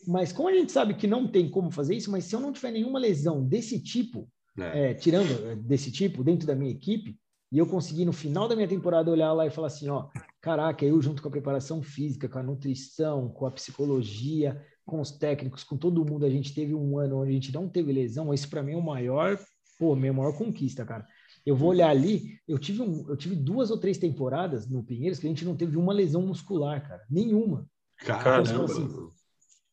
mas 0.07 0.31
como 0.33 0.49
a 0.49 0.53
gente 0.53 0.71
sabe 0.71 0.95
que 0.95 1.07
não 1.07 1.27
tem 1.27 1.49
como 1.49 1.71
fazer 1.71 1.95
isso, 1.95 2.11
mas 2.11 2.25
se 2.25 2.35
eu 2.35 2.39
não 2.39 2.51
tiver 2.51 2.71
nenhuma 2.71 2.99
lesão 2.99 3.43
desse 3.43 3.79
tipo, 3.79 4.27
é. 4.57 4.91
É, 4.91 4.93
tirando 4.93 5.31
é, 5.47 5.55
desse 5.55 5.91
tipo, 5.91 6.23
dentro 6.23 6.47
da 6.47 6.55
minha 6.55 6.71
equipe, 6.71 7.17
e 7.55 7.57
eu 7.57 7.65
conseguir 7.65 8.03
no 8.03 8.11
final 8.11 8.49
da 8.49 8.55
minha 8.55 8.67
temporada 8.67 9.09
olhar 9.09 9.31
lá 9.31 9.47
e 9.47 9.49
falar 9.49 9.67
assim, 9.67 9.87
ó, 9.87 10.09
caraca, 10.41 10.83
eu 10.83 11.01
junto 11.01 11.21
com 11.21 11.29
a 11.29 11.31
preparação 11.31 11.81
física, 11.81 12.27
com 12.27 12.37
a 12.37 12.43
nutrição, 12.43 13.29
com 13.29 13.45
a 13.45 13.51
psicologia, 13.51 14.61
com 14.85 14.99
os 14.99 15.11
técnicos, 15.11 15.63
com 15.63 15.77
todo 15.77 16.03
mundo, 16.03 16.25
a 16.25 16.29
gente 16.29 16.53
teve 16.53 16.75
um 16.75 16.99
ano 16.99 17.21
onde 17.21 17.29
a 17.29 17.33
gente 17.33 17.53
não 17.53 17.69
teve 17.69 17.93
lesão, 17.93 18.33
isso 18.33 18.49
para 18.49 18.61
mim 18.61 18.73
é 18.73 18.75
o 18.75 18.81
maior, 18.81 19.39
pô, 19.79 19.95
minha 19.95 20.11
maior 20.11 20.37
conquista, 20.37 20.83
cara. 20.83 21.07
Eu 21.45 21.55
vou 21.55 21.69
olhar 21.69 21.87
ali, 21.87 22.37
eu 22.45 22.59
tive, 22.59 22.81
um, 22.81 23.07
eu 23.07 23.15
tive 23.15 23.37
duas 23.37 23.71
ou 23.71 23.77
três 23.77 23.97
temporadas 23.97 24.67
no 24.67 24.83
Pinheiros 24.83 25.17
que 25.17 25.25
a 25.25 25.29
gente 25.29 25.45
não 25.45 25.55
teve 25.55 25.77
uma 25.77 25.93
lesão 25.93 26.23
muscular, 26.23 26.85
cara, 26.85 27.05
nenhuma. 27.09 27.65
Caramba. 27.99 28.49
Então, 28.49 28.65
assim, 28.65 29.09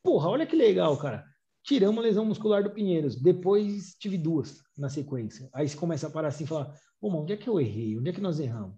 Porra, 0.05 0.29
olha 0.29 0.47
que 0.47 0.55
legal, 0.55 0.97
cara. 0.99 1.25
Tiramos 1.65 1.99
a 1.99 2.03
lesão 2.03 2.25
muscular 2.25 2.63
do 2.63 2.71
Pinheiros. 2.71 3.15
Depois 3.17 3.95
tive 3.99 4.19
duas 4.19 4.63
na 4.77 4.89
sequência. 4.89 5.49
Aí 5.55 5.69
você 5.69 5.77
começa 5.77 6.07
a 6.07 6.11
parar 6.11 6.29
assim 6.29 6.45
e 6.45 6.47
falar: 6.47 6.75
Pô, 7.01 7.09
mas 7.09 7.21
onde 7.21 7.33
é 7.33 7.37
que 7.37 7.49
eu 7.49 7.61
errei? 7.61 7.97
Onde 7.97 8.11
é 8.11 8.13
que 8.13 8.21
nós 8.21 8.41
erramos? 8.41 8.77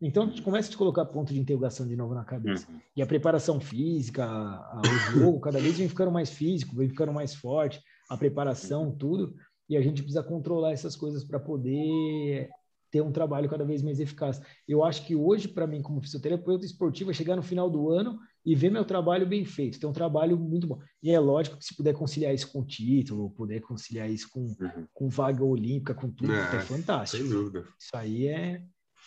Então, 0.00 0.24
a 0.24 0.26
gente 0.26 0.42
começa 0.42 0.68
a 0.68 0.70
te 0.70 0.76
colocar 0.76 1.04
ponto 1.06 1.32
de 1.32 1.40
interrogação 1.40 1.86
de 1.86 1.96
novo 1.96 2.14
na 2.14 2.24
cabeça. 2.24 2.70
Uhum. 2.70 2.78
E 2.96 3.00
a 3.00 3.06
preparação 3.06 3.60
física, 3.60 4.24
a, 4.24 4.82
o 4.84 5.12
jogo, 5.12 5.40
cada 5.40 5.58
vez 5.58 5.78
vem 5.78 5.88
ficando 5.88 6.10
mais 6.10 6.30
físico, 6.30 6.76
vem 6.76 6.88
ficando 6.88 7.12
mais 7.12 7.34
forte, 7.34 7.80
a 8.10 8.16
preparação, 8.16 8.88
uhum. 8.88 8.96
tudo. 8.96 9.34
E 9.68 9.76
a 9.76 9.80
gente 9.80 10.02
precisa 10.02 10.22
controlar 10.22 10.72
essas 10.72 10.94
coisas 10.94 11.24
para 11.24 11.38
poder 11.38 12.50
ter 12.90 13.00
um 13.00 13.12
trabalho 13.12 13.48
cada 13.48 13.64
vez 13.64 13.82
mais 13.82 13.98
eficaz. 13.98 14.42
Eu 14.68 14.84
acho 14.84 15.06
que 15.06 15.16
hoje, 15.16 15.48
para 15.48 15.66
mim, 15.66 15.80
como 15.80 16.02
fisioterapeuta 16.02 16.66
esportivo, 16.66 17.10
é 17.10 17.14
chegar 17.14 17.36
no 17.36 17.42
final 17.42 17.70
do 17.70 17.88
ano 17.88 18.18
e 18.44 18.54
ver 18.54 18.70
meu 18.70 18.84
trabalho 18.84 19.26
bem 19.26 19.44
feito. 19.44 19.80
Ter 19.80 19.86
um 19.86 19.92
trabalho 19.92 20.38
muito 20.38 20.66
bom. 20.66 20.78
E 21.02 21.10
é 21.10 21.18
lógico 21.18 21.56
que 21.56 21.64
se 21.64 21.74
puder 21.74 21.94
conciliar 21.94 22.34
isso 22.34 22.52
com 22.52 22.64
título, 22.64 23.30
puder 23.30 23.60
conciliar 23.60 24.10
isso 24.10 24.28
com, 24.30 24.40
uhum. 24.40 24.86
com 24.92 25.08
vaga 25.08 25.42
olímpica, 25.42 25.94
com 25.94 26.10
tudo, 26.10 26.32
é, 26.34 26.56
é 26.56 26.60
fantástico. 26.60 27.22
Sem 27.22 27.32
dúvida. 27.32 27.66
Isso 27.78 27.96
aí 27.96 28.28
é, 28.28 28.62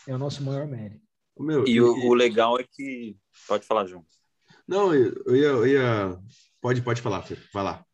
é 0.07 0.15
o 0.15 0.17
nosso 0.17 0.43
maior 0.43 0.67
mérito. 0.67 1.05
Meu, 1.39 1.67
e, 1.67 1.73
e 1.73 1.81
o, 1.81 2.07
o, 2.07 2.13
legal 2.13 2.59
é 2.59 2.63
que. 2.63 3.15
Pode 3.47 3.65
falar, 3.65 3.85
João. 3.85 4.03
Não, 4.67 4.93
eu 4.93 5.35
ia. 5.35 5.47
Eu 5.47 5.67
ia... 5.67 6.19
Pode, 6.59 6.81
pode 6.81 7.01
falar, 7.01 7.21
Fê. 7.21 7.37
Vai 7.53 7.63
lá. 7.63 7.85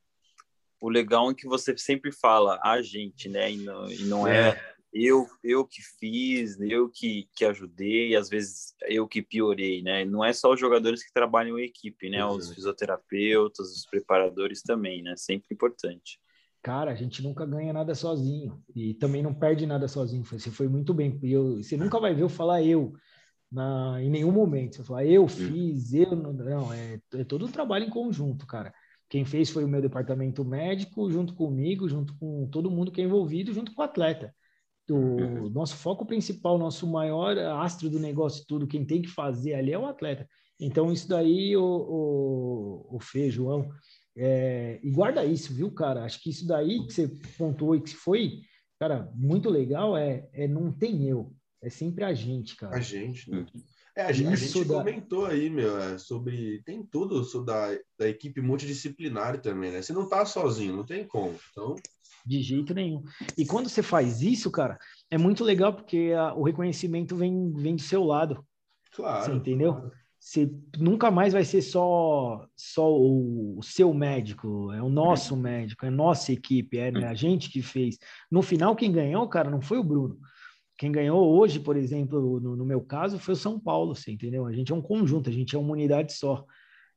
O 0.80 0.90
legal 0.90 1.30
é 1.30 1.34
que 1.34 1.48
você 1.48 1.78
sempre 1.78 2.12
fala 2.12 2.60
a 2.64 2.82
gente, 2.82 3.28
né? 3.28 3.52
E 3.52 3.58
não, 3.58 3.92
e 3.92 4.04
não 4.06 4.28
é. 4.28 4.73
Eu 4.94 5.28
eu 5.44 5.66
que 5.66 5.82
fiz, 5.82 6.60
eu 6.60 6.88
que, 6.88 7.28
que 7.36 7.44
ajudei, 7.44 8.16
às 8.16 8.30
vezes 8.30 8.76
eu 8.84 9.08
que 9.08 9.22
piorei, 9.22 9.82
né? 9.82 10.06
Não 10.06 10.24
é 10.24 10.32
só 10.32 10.54
os 10.54 10.60
jogadores 10.60 11.04
que 11.04 11.12
trabalham 11.12 11.58
em 11.58 11.66
equipe, 11.66 12.10
né? 12.10 12.24
Uhum. 12.24 12.34
Os 12.36 12.54
fisioterapeutas, 12.54 13.76
os 13.76 13.86
preparadores 13.86 14.62
também, 14.62 15.02
né? 15.02 15.16
Sempre 15.16 15.48
importante. 15.52 16.20
Cara, 16.62 16.92
a 16.92 16.96
gente 16.96 17.22
nunca 17.24 17.46
ganha 17.46 17.74
nada 17.74 17.96
sozinho 17.96 18.64
e 18.74 18.94
também 18.94 19.24
não 19.24 19.34
perde 19.34 19.66
nada 19.66 19.88
sozinho. 19.88 20.24
Você 20.24 20.52
foi 20.52 20.68
muito 20.68 20.94
bem. 20.94 21.20
Eu, 21.24 21.58
você 21.58 21.76
nunca 21.76 22.00
vai 22.00 22.14
ver 22.14 22.22
eu 22.22 22.30
falar 22.30 22.62
eu 22.62 22.94
na, 23.52 24.02
em 24.02 24.10
nenhum 24.10 24.32
momento. 24.32 24.76
Você 24.76 24.84
falar 24.84 25.06
eu 25.06 25.24
hum. 25.24 25.28
fiz, 25.28 25.92
eu 25.94 26.16
não, 26.16 26.32
não 26.32 26.72
é, 26.72 27.02
é 27.16 27.24
todo 27.24 27.46
um 27.46 27.52
trabalho 27.52 27.86
em 27.86 27.90
conjunto, 27.90 28.46
cara. 28.46 28.72
Quem 29.10 29.26
fez 29.26 29.50
foi 29.50 29.64
o 29.64 29.68
meu 29.68 29.82
departamento 29.82 30.46
médico, 30.46 31.12
junto 31.12 31.36
comigo, 31.36 31.90
junto 31.90 32.16
com 32.18 32.48
todo 32.48 32.72
mundo 32.72 32.92
que 32.92 33.02
é 33.02 33.04
envolvido, 33.04 33.54
junto 33.54 33.74
com 33.74 33.82
o 33.82 33.86
atleta 33.86 34.34
o 34.90 34.96
uhum. 34.96 35.50
nosso 35.50 35.76
foco 35.76 36.06
principal, 36.06 36.58
nosso 36.58 36.86
maior 36.86 37.38
astro 37.38 37.90
do 37.90 38.00
negócio, 38.00 38.46
tudo, 38.48 38.68
quem 38.68 38.86
tem 38.86 39.02
que 39.02 39.10
fazer 39.10 39.54
ali 39.54 39.72
é 39.72 39.80
o 39.80 39.86
atleta. 39.86 40.28
Então, 40.60 40.92
isso 40.92 41.08
daí, 41.08 41.56
o, 41.56 41.64
o, 41.64 42.96
o 42.98 43.00
Fê, 43.00 43.30
João, 43.30 43.70
é, 44.16 44.80
e 44.84 44.92
guarda 44.92 45.26
isso, 45.26 45.54
viu, 45.54 45.72
cara? 45.72 46.04
Acho 46.04 46.22
que 46.22 46.30
isso 46.30 46.46
daí 46.46 46.86
que 46.86 46.94
você 46.94 47.08
pontuou 47.38 47.76
e 47.76 47.82
que 47.82 47.96
foi, 47.96 48.42
cara, 48.80 49.10
muito 49.16 49.50
legal 49.50 49.98
é, 49.98 50.28
é 50.34 50.48
não 50.48 50.72
tem 50.72 51.08
eu, 51.08 51.34
é 51.62 51.70
sempre 51.70 52.04
a 52.04 52.14
gente, 52.14 52.56
cara. 52.56 52.76
A 52.76 52.80
gente, 52.80 53.30
né? 53.30 53.46
É, 53.96 54.04
a, 54.04 54.12
gente, 54.12 54.34
a 54.34 54.36
gente 54.36 54.66
da... 54.66 54.76
comentou 54.76 55.26
aí, 55.26 55.50
meu, 55.50 55.78
é, 55.78 55.98
sobre. 55.98 56.62
Tem 56.64 56.84
tudo 56.84 57.24
sobre 57.24 57.54
da, 57.54 57.80
da 57.98 58.10
equipe 58.10 58.42
multidisciplinar 58.42 59.40
também, 59.40 59.72
né? 59.72 59.82
Você 59.82 59.94
não 59.94 60.10
tá 60.10 60.26
sozinho, 60.26 60.76
não 60.76 60.84
tem 60.84 61.06
como. 61.06 61.36
Então. 61.52 61.76
De 62.26 62.42
jeito 62.42 62.74
nenhum. 62.74 63.04
E 63.38 63.46
quando 63.46 63.70
você 63.70 63.84
faz 63.84 64.22
isso, 64.22 64.50
cara, 64.50 64.80
é 65.12 65.18
muito 65.18 65.44
legal 65.44 65.74
porque 65.74 66.14
a, 66.18 66.34
o 66.34 66.44
reconhecimento 66.44 67.16
vem, 67.16 67.54
vem 67.54 67.76
do 67.76 67.82
seu 67.82 68.04
lado. 68.04 68.44
Claro. 68.94 69.26
Você 69.26 69.32
entendeu? 69.32 69.74
Claro. 69.74 69.92
Você 70.20 70.50
nunca 70.78 71.12
mais 71.12 71.34
vai 71.34 71.44
ser 71.44 71.62
só, 71.62 72.48
só 72.56 72.90
o, 72.90 73.60
o 73.60 73.62
seu 73.62 73.94
médico, 73.94 74.72
é 74.72 74.82
o 74.82 74.88
nosso 74.88 75.36
médico, 75.36 75.86
é 75.86 75.90
a 75.90 75.92
nossa 75.92 76.32
equipe, 76.32 76.78
é 76.78 76.88
a 77.06 77.14
gente 77.14 77.50
que 77.50 77.62
fez. 77.62 77.98
No 78.32 78.42
final, 78.42 78.74
quem 78.74 78.90
ganhou, 78.90 79.28
cara, 79.28 79.50
não 79.50 79.62
foi 79.62 79.80
o 79.80 79.84
Bruno. 79.84 80.18
Quem 80.78 80.92
ganhou 80.92 81.38
hoje, 81.38 81.60
por 81.60 81.78
exemplo, 81.78 82.40
no, 82.40 82.56
no 82.56 82.66
meu 82.66 82.82
caso, 82.82 83.20
foi 83.20 83.34
o 83.34 83.38
São 83.38 83.60
Paulo, 83.60 83.96
você 83.96 84.12
entendeu? 84.12 84.46
A 84.46 84.54
gente 84.54 84.72
é 84.72 84.76
um 84.76 84.82
conjunto, 84.82 85.30
a 85.30 85.34
gente 85.34 85.56
é 85.56 85.60
uma 85.60 85.72
unidade 85.72 86.14
só. 86.14 86.46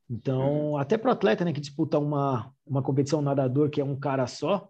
Então, 0.09 0.71
uhum. 0.71 0.77
até 0.77 0.97
para 0.97 1.09
o 1.09 1.11
atleta 1.11 1.43
né, 1.43 1.53
que 1.53 1.59
disputa 1.59 1.99
uma, 1.99 2.51
uma 2.65 2.81
competição 2.81 3.21
nadador, 3.21 3.69
que 3.69 3.81
é 3.81 3.83
um 3.83 3.99
cara 3.99 4.25
só, 4.25 4.67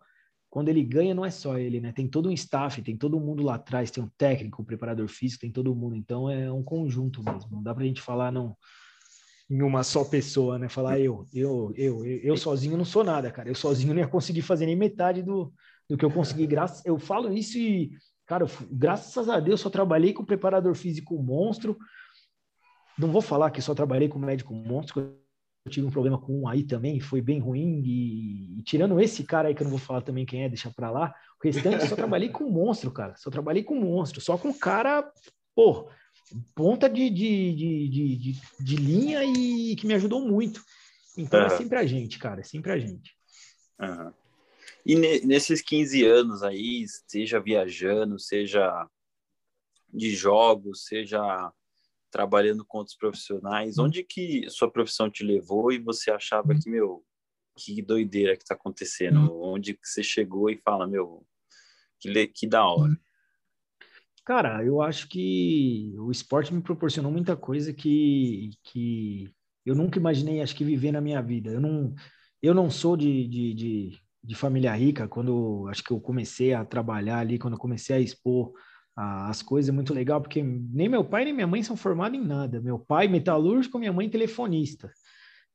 quando 0.49 0.69
ele 0.69 0.83
ganha, 0.83 1.13
não 1.13 1.25
é 1.25 1.29
só 1.29 1.57
ele, 1.57 1.79
né? 1.79 1.91
Tem 1.91 2.07
todo 2.07 2.29
um 2.29 2.31
staff, 2.31 2.81
tem 2.81 2.97
todo 2.97 3.19
mundo 3.19 3.43
lá 3.43 3.55
atrás, 3.55 3.91
tem 3.91 4.03
um 4.03 4.09
técnico, 4.17 4.61
um 4.61 4.65
preparador 4.65 5.07
físico, 5.07 5.41
tem 5.41 5.51
todo 5.51 5.75
mundo. 5.75 5.95
Então 5.95 6.29
é 6.29 6.51
um 6.51 6.63
conjunto 6.63 7.21
mesmo. 7.23 7.51
Não 7.51 7.61
dá 7.61 7.75
pra 7.75 7.83
gente 7.83 8.01
falar 8.01 8.31
não, 8.31 8.55
em 9.49 9.61
uma 9.61 9.83
só 9.83 10.03
pessoa, 10.03 10.57
né? 10.57 10.67
Falar 10.69 10.99
eu, 10.99 11.25
eu, 11.33 11.71
eu, 11.75 12.05
eu, 12.05 12.19
eu 12.19 12.37
sozinho 12.37 12.77
não 12.77 12.85
sou 12.85 13.03
nada, 13.03 13.29
cara. 13.29 13.49
Eu 13.49 13.55
sozinho 13.55 13.93
não 13.93 14.01
ia 14.01 14.07
conseguir 14.07 14.41
fazer 14.41 14.65
nem 14.65 14.75
metade 14.75 15.21
do, 15.21 15.53
do 15.87 15.97
que 15.97 16.03
eu 16.03 16.11
consegui. 16.11 16.47
Graças, 16.47 16.83
eu 16.85 16.97
falo 16.97 17.31
isso 17.31 17.57
e, 17.57 17.91
cara, 18.27 18.45
graças 18.69 19.29
a 19.29 19.39
Deus 19.39 19.61
só 19.61 19.69
trabalhei 19.69 20.13
com 20.13 20.25
preparador 20.25 20.75
físico 20.75 21.17
monstro. 21.21 21.77
Não 22.99 23.11
vou 23.11 23.21
falar 23.21 23.51
que 23.51 23.61
só 23.61 23.73
trabalhei 23.73 24.09
com 24.09 24.19
médico 24.19 24.53
monstro, 24.53 25.17
eu 25.65 25.71
tive 25.71 25.85
um 25.85 25.91
problema 25.91 26.17
com 26.17 26.41
um 26.41 26.47
aí 26.47 26.63
também, 26.63 26.99
foi 26.99 27.21
bem 27.21 27.39
ruim. 27.39 27.81
E, 27.83 28.59
e, 28.59 28.63
tirando 28.63 28.99
esse 28.99 29.23
cara 29.23 29.47
aí, 29.47 29.55
que 29.55 29.61
eu 29.61 29.65
não 29.65 29.71
vou 29.71 29.79
falar 29.79 30.01
também 30.01 30.25
quem 30.25 30.43
é, 30.43 30.49
deixa 30.49 30.71
pra 30.71 30.89
lá, 30.89 31.13
o 31.41 31.47
restante 31.47 31.87
só 31.87 31.95
trabalhei 31.95 32.29
com 32.29 32.49
monstro, 32.49 32.91
cara. 32.91 33.15
Só 33.17 33.29
trabalhei 33.29 33.63
com 33.63 33.75
monstro, 33.75 34.19
só 34.19 34.37
com 34.37 34.53
cara, 34.53 35.09
pô, 35.55 35.89
ponta 36.55 36.89
de, 36.89 37.09
de, 37.09 37.53
de, 37.53 38.17
de, 38.17 38.41
de 38.59 38.75
linha 38.75 39.23
e 39.23 39.75
que 39.75 39.85
me 39.87 39.93
ajudou 39.93 40.21
muito. 40.21 40.61
Então 41.17 41.39
uhum. 41.39 41.45
é 41.47 41.49
sempre 41.49 41.77
a 41.77 41.85
gente, 41.85 42.19
cara, 42.19 42.41
é 42.41 42.43
sempre 42.43 42.71
a 42.71 42.77
gente. 42.77 43.15
Uhum. 43.79 44.11
E 44.85 44.95
ne, 44.95 45.19
nesses 45.21 45.61
15 45.61 46.05
anos 46.05 46.43
aí, 46.43 46.85
seja 47.07 47.39
viajando, 47.39 48.19
seja 48.19 48.87
de 49.91 50.15
jogos, 50.15 50.85
seja 50.85 51.51
trabalhando 52.09 52.65
com 52.65 52.79
outros 52.79 52.95
profissionais, 52.95 53.77
onde 53.77 54.03
que 54.03 54.49
sua 54.49 54.71
profissão 54.71 55.09
te 55.09 55.23
levou 55.23 55.71
e 55.71 55.77
você 55.77 56.09
achava 56.09 56.55
que, 56.55 56.69
meu, 56.69 57.03
que 57.55 57.81
doideira 57.81 58.37
que 58.37 58.45
tá 58.45 58.55
acontecendo? 58.55 59.19
Uhum. 59.19 59.53
Onde 59.53 59.73
que 59.73 59.87
você 59.87 60.01
chegou 60.01 60.49
e 60.49 60.57
fala, 60.57 60.87
meu, 60.87 61.25
que, 61.99 62.27
que 62.27 62.47
da 62.47 62.65
hora? 62.65 62.97
Cara, 64.23 64.63
eu 64.63 64.81
acho 64.81 65.07
que 65.07 65.95
o 65.97 66.11
esporte 66.11 66.53
me 66.53 66.61
proporcionou 66.61 67.11
muita 67.11 67.35
coisa 67.35 67.73
que, 67.73 68.51
que 68.63 69.33
eu 69.65 69.73
nunca 69.73 69.97
imaginei, 69.99 70.41
acho 70.41 70.55
que, 70.55 70.65
viver 70.65 70.91
na 70.91 71.01
minha 71.01 71.21
vida. 71.21 71.49
Eu 71.49 71.61
não, 71.61 71.95
eu 72.41 72.53
não 72.53 72.69
sou 72.69 72.97
de, 72.97 73.27
de, 73.27 73.53
de, 73.53 73.99
de 74.27 74.35
família 74.35 74.73
rica. 74.73 75.07
Quando 75.07 75.67
acho 75.69 75.81
que 75.81 75.91
eu 75.91 76.01
comecei 76.01 76.53
a 76.53 76.65
trabalhar 76.65 77.19
ali, 77.19 77.39
quando 77.39 77.53
eu 77.53 77.59
comecei 77.59 77.95
a 77.95 77.99
expor 77.99 78.51
as 78.95 79.41
coisas, 79.41 79.69
é 79.69 79.71
muito 79.71 79.93
legal, 79.93 80.19
porque 80.19 80.41
nem 80.43 80.89
meu 80.89 81.05
pai 81.05 81.23
nem 81.23 81.33
minha 81.33 81.47
mãe 81.47 81.63
são 81.63 81.77
formados 81.77 82.19
em 82.19 82.23
nada. 82.23 82.59
Meu 82.59 82.77
pai 82.77 83.07
metalúrgico, 83.07 83.79
minha 83.79 83.93
mãe 83.93 84.09
telefonista. 84.09 84.91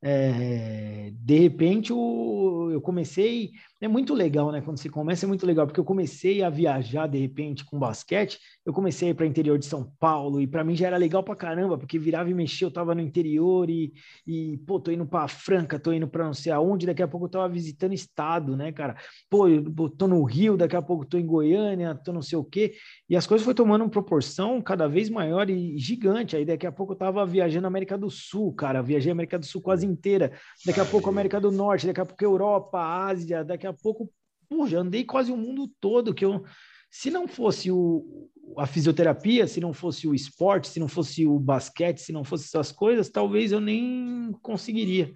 É, 0.05 1.13
de 1.15 1.39
repente 1.39 1.93
o, 1.93 2.71
eu 2.73 2.81
comecei, 2.81 3.53
é 3.81 3.87
muito 3.87 4.13
legal, 4.15 4.51
né? 4.51 4.61
Quando 4.61 4.77
você 4.77 4.89
começa 4.89 5.25
é 5.25 5.29
muito 5.29 5.47
legal, 5.47 5.65
porque 5.65 5.79
eu 5.79 5.85
comecei 5.85 6.43
a 6.43 6.51
viajar 6.51 7.07
de 7.07 7.19
repente 7.19 7.65
com 7.65 7.79
basquete, 7.79 8.41
eu 8.67 8.73
comecei 8.73 9.15
para 9.15 9.23
o 9.23 9.29
interior 9.29 9.57
de 9.59 9.67
São 9.67 9.93
Paulo 10.01 10.41
e 10.41 10.47
para 10.47 10.65
mim 10.65 10.75
já 10.75 10.89
era 10.89 10.97
legal 10.97 11.23
para 11.23 11.37
caramba, 11.37 11.79
porque 11.79 12.01
virava 12.01 12.29
e 12.29 12.35
mexia, 12.35 12.67
eu 12.67 12.73
tava 12.73 12.97
no 12.97 13.01
interior 13.01 13.71
e, 13.71 13.93
e 14.27 14.59
pô, 14.67 14.81
tô 14.81 14.91
indo 14.91 15.07
para 15.07 15.29
Franca, 15.29 15.79
tô 15.79 15.93
indo 15.93 16.09
para 16.09 16.25
não 16.25 16.35
sei 16.35 16.51
aonde, 16.51 16.87
daqui 16.87 17.03
a 17.03 17.07
pouco 17.09 17.27
eu 17.27 17.31
tava 17.31 17.49
visitando 17.49 17.93
estado, 17.93 18.57
né, 18.57 18.73
cara? 18.73 18.97
Pô, 19.31 19.47
eu 19.49 19.89
tô 19.91 20.09
no 20.09 20.23
Rio, 20.25 20.57
daqui 20.57 20.75
a 20.75 20.83
pouco 20.83 21.07
tô 21.07 21.17
em 21.17 21.27
Goiânia, 21.27 21.95
tô 21.95 22.13
não 22.13 22.23
sei 22.23 22.39
o 22.39 22.45
quê, 22.45 22.75
e 23.09 23.17
as 23.17 23.27
coisas 23.27 23.45
foi 23.45 23.55
tomando 23.55 23.83
uma 23.83 23.91
proporção 23.91 24.61
cada 24.61 24.89
vez 24.89 25.09
maior 25.09 25.49
e 25.49 25.79
gigante. 25.79 26.37
Aí 26.37 26.45
daqui 26.45 26.67
a 26.67 26.73
pouco 26.73 26.93
eu 26.93 26.97
tava 26.97 27.25
viajando 27.25 27.67
América 27.69 27.97
do 27.97 28.11
Sul, 28.11 28.53
cara, 28.53 28.83
viajei 28.83 29.13
América 29.13 29.39
do 29.39 29.47
Sul 29.47 29.61
quase 29.63 29.92
inteira, 29.93 30.33
daqui 30.65 30.81
a 30.81 30.85
pouco 30.85 31.09
América 31.09 31.41
do 31.41 31.51
Norte, 31.51 31.87
daqui 31.87 32.01
a 32.01 32.07
pouco 32.07 32.25
Europa, 32.25 32.79
Ásia, 32.81 33.45
daqui 33.45 33.67
a 33.67 33.73
pouco, 33.73 34.11
já 34.67 34.81
andei 34.81 35.05
quase 35.05 35.31
o 35.31 35.37
mundo 35.37 35.71
todo, 35.81 36.15
que 36.15 36.25
eu, 36.25 36.45
se 36.91 37.11
não 37.11 37.27
fosse 37.27 37.71
o, 37.71 38.29
a 38.59 38.67
fisioterapia, 38.67 39.47
se 39.47 39.61
não 39.61 39.73
fosse 39.73 40.07
o 40.07 40.15
esporte, 40.15 40.69
se 40.69 40.81
não 40.81 40.89
fosse 40.89 41.27
o 41.27 41.39
basquete, 41.39 41.99
se 41.99 42.13
não 42.13 42.25
fosse 42.25 42.45
essas 42.45 42.71
coisas, 42.71 43.09
talvez 43.09 43.53
eu 43.53 43.61
nem 43.61 44.33
conseguiria. 44.43 45.13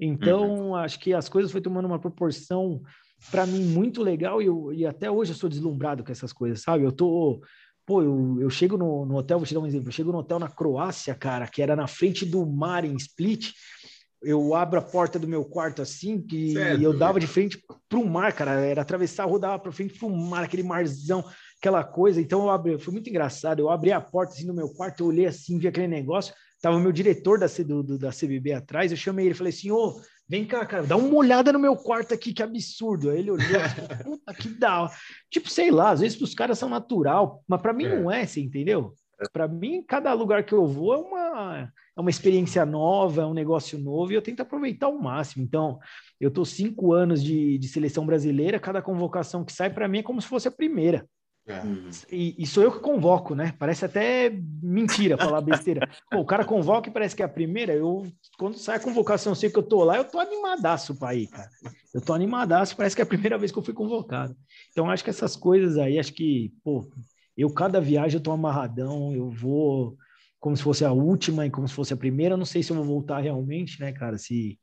Então, 0.00 0.68
uhum. 0.68 0.74
acho 0.76 0.98
que 0.98 1.12
as 1.12 1.28
coisas 1.28 1.50
foi 1.50 1.60
tomando 1.60 1.86
uma 1.86 1.98
proporção 1.98 2.80
para 3.30 3.44
mim 3.44 3.64
muito 3.64 4.02
legal 4.02 4.40
e, 4.40 4.46
eu, 4.46 4.72
e 4.72 4.86
até 4.86 5.10
hoje 5.10 5.32
eu 5.32 5.36
sou 5.36 5.50
deslumbrado 5.50 6.04
com 6.04 6.12
essas 6.12 6.32
coisas, 6.32 6.62
sabe? 6.62 6.84
Eu 6.84 6.92
tô 6.92 7.42
Pô, 7.88 8.02
eu, 8.02 8.36
eu 8.38 8.50
chego 8.50 8.76
no, 8.76 9.06
no, 9.06 9.16
hotel, 9.16 9.38
vou 9.38 9.46
te 9.46 9.54
dar 9.54 9.60
um 9.60 9.66
exemplo. 9.66 9.88
Eu 9.88 9.92
chego 9.92 10.12
no 10.12 10.18
hotel 10.18 10.38
na 10.38 10.50
Croácia, 10.50 11.14
cara, 11.14 11.48
que 11.48 11.62
era 11.62 11.74
na 11.74 11.86
frente 11.86 12.26
do 12.26 12.44
mar 12.44 12.84
em 12.84 12.94
Split 12.96 13.54
eu 14.22 14.54
abro 14.54 14.78
a 14.78 14.82
porta 14.82 15.18
do 15.18 15.28
meu 15.28 15.44
quarto 15.44 15.80
assim, 15.80 16.20
que 16.20 16.52
certo, 16.52 16.82
eu 16.82 16.96
dava 16.96 17.20
de 17.20 17.26
frente 17.26 17.62
para 17.88 17.98
o 17.98 18.08
mar, 18.08 18.32
cara. 18.32 18.52
Era 18.64 18.82
atravessar, 18.82 19.24
rodava 19.26 19.58
para 19.58 19.72
frente 19.72 19.98
para 19.98 20.08
o 20.08 20.16
mar, 20.16 20.44
aquele 20.44 20.62
marzão, 20.62 21.24
aquela 21.58 21.84
coisa. 21.84 22.20
Então 22.20 22.42
eu 22.42 22.50
abri, 22.50 22.78
foi 22.78 22.92
muito 22.92 23.08
engraçado. 23.08 23.60
Eu 23.60 23.70
abri 23.70 23.92
a 23.92 24.00
porta 24.00 24.34
assim 24.34 24.46
no 24.46 24.54
meu 24.54 24.68
quarto, 24.70 25.00
eu 25.00 25.06
olhei 25.06 25.26
assim, 25.26 25.58
vi 25.58 25.68
aquele 25.68 25.88
negócio. 25.88 26.34
Tava 26.60 26.76
o 26.76 26.80
meu 26.80 26.90
diretor 26.90 27.38
da, 27.38 27.46
do, 27.46 27.82
do, 27.82 27.98
da 27.98 28.10
CBB 28.10 28.52
atrás. 28.52 28.90
Eu 28.90 28.96
chamei 28.96 29.26
ele, 29.26 29.34
falei 29.34 29.52
assim: 29.52 29.70
ô, 29.70 30.00
vem 30.28 30.44
cá, 30.44 30.66
cara, 30.66 30.82
dá 30.82 30.96
uma 30.96 31.14
olhada 31.14 31.52
no 31.52 31.58
meu 31.58 31.76
quarto 31.76 32.12
aqui, 32.12 32.32
que 32.32 32.42
absurdo. 32.42 33.10
Aí 33.10 33.20
ele 33.20 33.30
olhou, 33.30 33.46
puta 34.04 34.34
que 34.34 34.48
dá. 34.48 34.90
Tipo, 35.30 35.48
sei 35.48 35.70
lá, 35.70 35.90
às 35.90 36.00
vezes 36.00 36.20
os 36.20 36.34
caras 36.34 36.58
são 36.58 36.68
natural, 36.68 37.44
mas 37.46 37.62
para 37.62 37.72
mim 37.72 37.84
é. 37.84 38.00
não 38.00 38.10
é, 38.10 38.26
você 38.26 38.40
entendeu? 38.40 38.94
Para 39.32 39.48
mim, 39.48 39.82
cada 39.82 40.12
lugar 40.12 40.44
que 40.44 40.52
eu 40.52 40.66
vou 40.66 40.94
é 40.94 40.96
uma, 40.96 41.72
é 41.98 42.00
uma 42.00 42.10
experiência 42.10 42.64
nova, 42.64 43.22
é 43.22 43.26
um 43.26 43.34
negócio 43.34 43.76
novo 43.76 44.12
e 44.12 44.14
eu 44.14 44.22
tento 44.22 44.40
aproveitar 44.40 44.86
ao 44.86 44.96
máximo. 44.96 45.42
Então, 45.42 45.80
eu 46.20 46.30
tô 46.30 46.44
cinco 46.44 46.92
anos 46.92 47.22
de, 47.22 47.58
de 47.58 47.66
seleção 47.66 48.06
brasileira, 48.06 48.60
cada 48.60 48.80
convocação 48.80 49.44
que 49.44 49.52
sai 49.52 49.68
para 49.68 49.88
mim 49.88 49.98
é 49.98 50.02
como 50.04 50.22
se 50.22 50.28
fosse 50.28 50.46
a 50.46 50.52
primeira. 50.52 51.04
É. 51.44 51.60
E, 52.12 52.36
e, 52.38 52.46
sou 52.46 52.62
eu 52.62 52.70
que 52.70 52.78
convoco, 52.78 53.34
né? 53.34 53.52
Parece 53.58 53.84
até 53.84 54.30
mentira 54.62 55.16
falar 55.16 55.40
besteira. 55.40 55.88
Pô, 56.08 56.18
o 56.18 56.24
cara 56.24 56.44
convoca 56.44 56.88
e 56.88 56.92
parece 56.92 57.16
que 57.16 57.22
é 57.22 57.24
a 57.24 57.28
primeira. 57.28 57.72
Eu, 57.72 58.06
quando 58.38 58.56
sai 58.58 58.76
a 58.76 58.80
convocação, 58.80 59.32
eu 59.32 59.36
sei 59.36 59.50
que 59.50 59.58
eu 59.58 59.62
tô 59.62 59.82
lá, 59.82 59.96
eu 59.96 60.04
tô 60.04 60.20
animadaço 60.20 60.94
para 60.94 61.16
ir, 61.16 61.26
cara. 61.26 61.48
Eu 61.92 62.00
tô 62.00 62.12
animadaço, 62.12 62.76
parece 62.76 62.94
que 62.94 63.02
é 63.02 63.04
a 63.04 63.08
primeira 63.08 63.38
vez 63.38 63.50
que 63.50 63.58
eu 63.58 63.62
fui 63.62 63.74
convocado. 63.74 64.36
Então, 64.70 64.88
acho 64.88 65.02
que 65.02 65.10
essas 65.10 65.34
coisas 65.34 65.78
aí, 65.78 65.98
acho 65.98 66.12
que, 66.12 66.52
pô, 66.62 66.88
eu, 67.36 67.50
cada 67.52 67.80
viagem, 67.80 68.18
eu 68.18 68.22
tô 68.22 68.30
amarradão, 68.30 69.12
eu 69.12 69.30
vou 69.30 69.96
como 70.40 70.56
se 70.56 70.62
fosse 70.62 70.84
a 70.84 70.92
última 70.92 71.46
e 71.46 71.50
como 71.50 71.66
se 71.68 71.74
fosse 71.74 71.92
a 71.92 71.96
primeira. 71.96 72.36
Não 72.36 72.44
sei 72.44 72.62
se 72.62 72.70
eu 72.70 72.76
vou 72.76 72.84
voltar 72.84 73.20
realmente, 73.20 73.80
né, 73.80 73.92
cara? 73.92 74.18
Se 74.18 74.58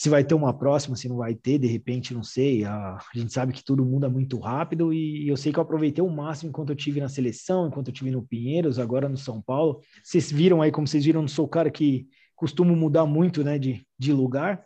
se 0.00 0.08
vai 0.08 0.24
ter 0.24 0.32
uma 0.32 0.56
próxima, 0.56 0.96
se 0.96 1.10
não 1.10 1.16
vai 1.18 1.34
ter, 1.34 1.58
de 1.58 1.66
repente, 1.66 2.14
não 2.14 2.22
sei. 2.22 2.64
A, 2.64 2.94
a, 2.94 3.00
gente 3.14 3.30
sabe 3.30 3.52
que 3.52 3.62
tudo 3.62 3.84
muda 3.84 4.08
muito 4.08 4.38
rápido 4.38 4.94
e 4.94 5.28
eu 5.28 5.36
sei 5.36 5.52
que 5.52 5.58
eu 5.58 5.62
aproveitei 5.62 6.02
o 6.02 6.08
máximo 6.08 6.48
enquanto 6.48 6.70
eu 6.70 6.74
tive 6.74 7.00
na 7.00 7.08
seleção, 7.10 7.66
enquanto 7.66 7.88
eu 7.88 7.92
tive 7.92 8.10
no 8.10 8.22
Pinheiros, 8.22 8.78
agora 8.78 9.10
no 9.10 9.18
São 9.18 9.42
Paulo. 9.42 9.82
Vocês 10.02 10.32
viram 10.32 10.62
aí, 10.62 10.72
como 10.72 10.86
vocês 10.86 11.04
viram, 11.04 11.20
não 11.20 11.28
sou 11.28 11.44
o 11.44 11.48
cara 11.48 11.70
que 11.70 12.08
costumo 12.34 12.74
mudar 12.74 13.04
muito, 13.04 13.44
né, 13.44 13.58
de, 13.58 13.86
de 13.98 14.10
lugar. 14.10 14.64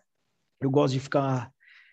Eu 0.60 0.70
gosto 0.70 0.94
de 0.94 1.00
ficar 1.00 1.50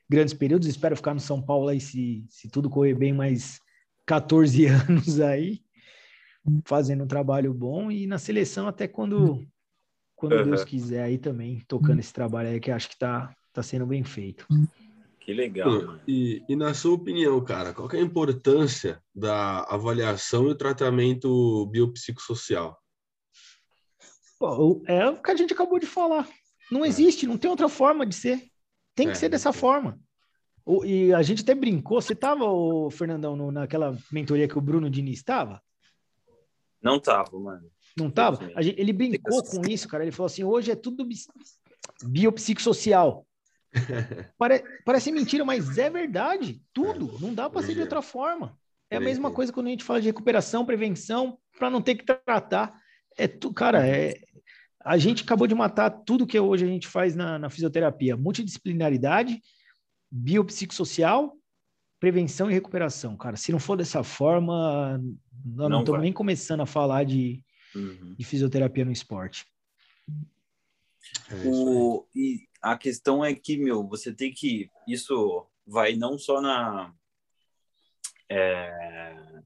grandes 0.08 0.36
períodos, 0.36 0.68
espero 0.68 0.96
ficar 0.96 1.16
no 1.16 1.20
São 1.20 1.42
Paulo 1.42 1.70
aí 1.70 1.82
se, 1.82 2.24
se 2.30 2.48
tudo 2.48 2.70
correr 2.70 2.94
bem 2.94 3.12
mais 3.12 3.60
14 4.06 4.68
anos 4.88 5.20
aí, 5.20 5.62
fazendo 6.66 7.04
um 7.04 7.08
trabalho 7.08 7.54
bom 7.54 7.92
e 7.92 8.08
na 8.08 8.18
seleção 8.18 8.68
até 8.68 8.88
quando 8.88 9.46
quando 10.16 10.34
uhum. 10.34 10.44
Deus 10.44 10.64
quiser 10.64 11.02
aí 11.02 11.18
também, 11.18 11.64
tocando 11.68 12.00
esse 12.00 12.14
trabalho 12.14 12.50
aí 12.50 12.60
que 12.60 12.70
acho 12.70 12.88
que 12.90 12.98
tá, 12.98 13.36
tá 13.52 13.64
sendo 13.64 13.88
bem 13.88 14.04
feito. 14.04 14.46
Que 15.20 15.34
legal. 15.34 15.98
E, 16.08 16.44
e, 16.48 16.56
na 16.56 16.76
sua 16.76 16.94
opinião, 16.94 17.44
cara, 17.44 17.74
qual 17.74 17.90
é 17.92 17.98
a 17.98 18.02
importância 18.02 19.02
da 19.16 19.64
avaliação 19.64 20.48
e 20.48 20.52
o 20.52 20.56
tratamento 20.56 21.66
biopsicossocial? 21.68 22.80
Pô, 24.38 24.84
é 24.88 25.08
o 25.10 25.20
que 25.20 25.32
a 25.32 25.36
gente 25.36 25.54
acabou 25.54 25.80
de 25.80 25.88
falar. 25.88 26.28
Não 26.72 26.86
é. 26.86 26.88
existe, 26.88 27.26
não 27.26 27.38
tem 27.38 27.50
outra 27.50 27.68
forma 27.68 28.06
de 28.06 28.14
ser. 28.14 28.44
Tem 28.96 29.08
que 29.08 29.14
é, 29.14 29.16
ser 29.16 29.30
dessa 29.30 29.52
forma. 29.52 30.00
O, 30.64 30.86
e 30.86 31.14
a 31.14 31.22
gente 31.22 31.42
até 31.42 31.56
brincou. 31.56 32.00
Você 32.00 32.14
estava, 32.14 32.46
Fernandão, 32.92 33.36
no, 33.36 33.52
naquela 33.52 33.98
mentoria 34.12 34.48
que 34.48 34.58
o 34.58 34.62
Bruno 34.62 34.90
Diniz 34.90 35.18
estava? 35.18 35.62
Não 36.82 36.98
estava, 36.98 37.40
mano. 37.40 37.70
Não 37.98 38.10
tava? 38.10 38.50
Gente, 38.62 38.80
ele 38.80 38.94
brincou 38.94 39.44
com 39.44 39.62
isso, 39.68 39.88
cara. 39.88 40.04
Ele 40.04 40.12
falou 40.12 40.28
assim: 40.28 40.44
hoje 40.44 40.72
é 40.72 40.76
tudo 40.76 41.08
biopsicossocial. 42.04 43.26
Pare, 44.38 44.64
parece 44.86 45.12
mentira, 45.12 45.46
mas 45.46 45.78
é 45.78 45.90
verdade. 45.90 46.62
Tudo. 46.74 47.18
Não 47.20 47.34
dá 47.34 47.50
para 47.50 47.62
ser 47.62 47.74
de 47.74 47.80
é. 47.80 47.84
outra 47.84 48.02
forma. 48.02 48.58
É 48.90 48.98
a 48.98 49.02
mesma 49.02 49.32
coisa 49.32 49.54
quando 49.54 49.68
a 49.68 49.70
gente 49.70 49.86
fala 49.86 50.02
de 50.02 50.08
recuperação, 50.08 50.66
prevenção, 50.66 51.38
para 51.58 51.70
não 51.70 51.82
ter 51.82 51.96
que 51.96 52.06
tratar. 52.06 52.78
É 53.18 53.26
tu, 53.26 53.54
cara, 53.54 53.88
é, 53.88 54.20
a 54.84 54.98
gente 54.98 55.24
acabou 55.24 55.48
de 55.48 55.56
matar 55.56 55.90
tudo 55.90 56.28
que 56.28 56.38
hoje 56.38 56.66
a 56.66 56.68
gente 56.68 56.88
faz 56.88 57.16
na, 57.16 57.40
na 57.40 57.50
fisioterapia: 57.50 58.18
multidisciplinaridade, 58.18 59.42
biopsicossocial, 60.12 61.38
prevenção 62.02 62.50
e 62.50 62.54
recuperação. 62.54 63.16
Cara, 63.16 63.38
se 63.38 63.52
não 63.52 63.60
for 63.60 63.78
dessa 63.78 64.04
forma, 64.04 65.00
nós 65.46 65.70
não 65.70 65.82
estamos 65.82 66.02
nem 66.02 66.12
começando 66.12 66.62
a 66.62 66.66
falar 66.66 67.06
de, 67.06 67.46
uhum. 67.76 68.16
de 68.18 68.26
fisioterapia 68.26 68.84
no 68.84 68.92
esporte. 68.92 69.46
É 71.30 71.48
o, 71.48 72.08
e 72.16 72.48
a 72.60 72.76
questão 72.76 73.24
é 73.24 73.36
que, 73.36 73.56
meu, 73.56 73.88
você 73.88 74.12
tem 74.12 74.34
que. 74.34 74.68
Isso 74.88 75.46
vai 75.66 75.96
não 75.96 76.18
só 76.18 76.42
na. 76.42 76.92
É, 78.28 79.44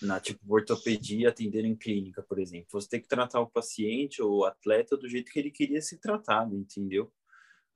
na 0.00 0.20
tipo 0.20 0.40
ortopedia 0.48 1.30
atender 1.30 1.64
em 1.64 1.74
clínica, 1.74 2.22
por 2.22 2.38
exemplo. 2.38 2.68
Você 2.70 2.88
tem 2.88 3.00
que 3.00 3.08
tratar 3.08 3.40
o 3.40 3.50
paciente 3.50 4.22
ou 4.22 4.40
o 4.40 4.44
atleta 4.44 4.96
do 4.96 5.08
jeito 5.08 5.32
que 5.32 5.40
ele 5.40 5.50
queria 5.50 5.82
ser 5.82 5.96
tratado, 5.98 6.54
entendeu? 6.54 7.12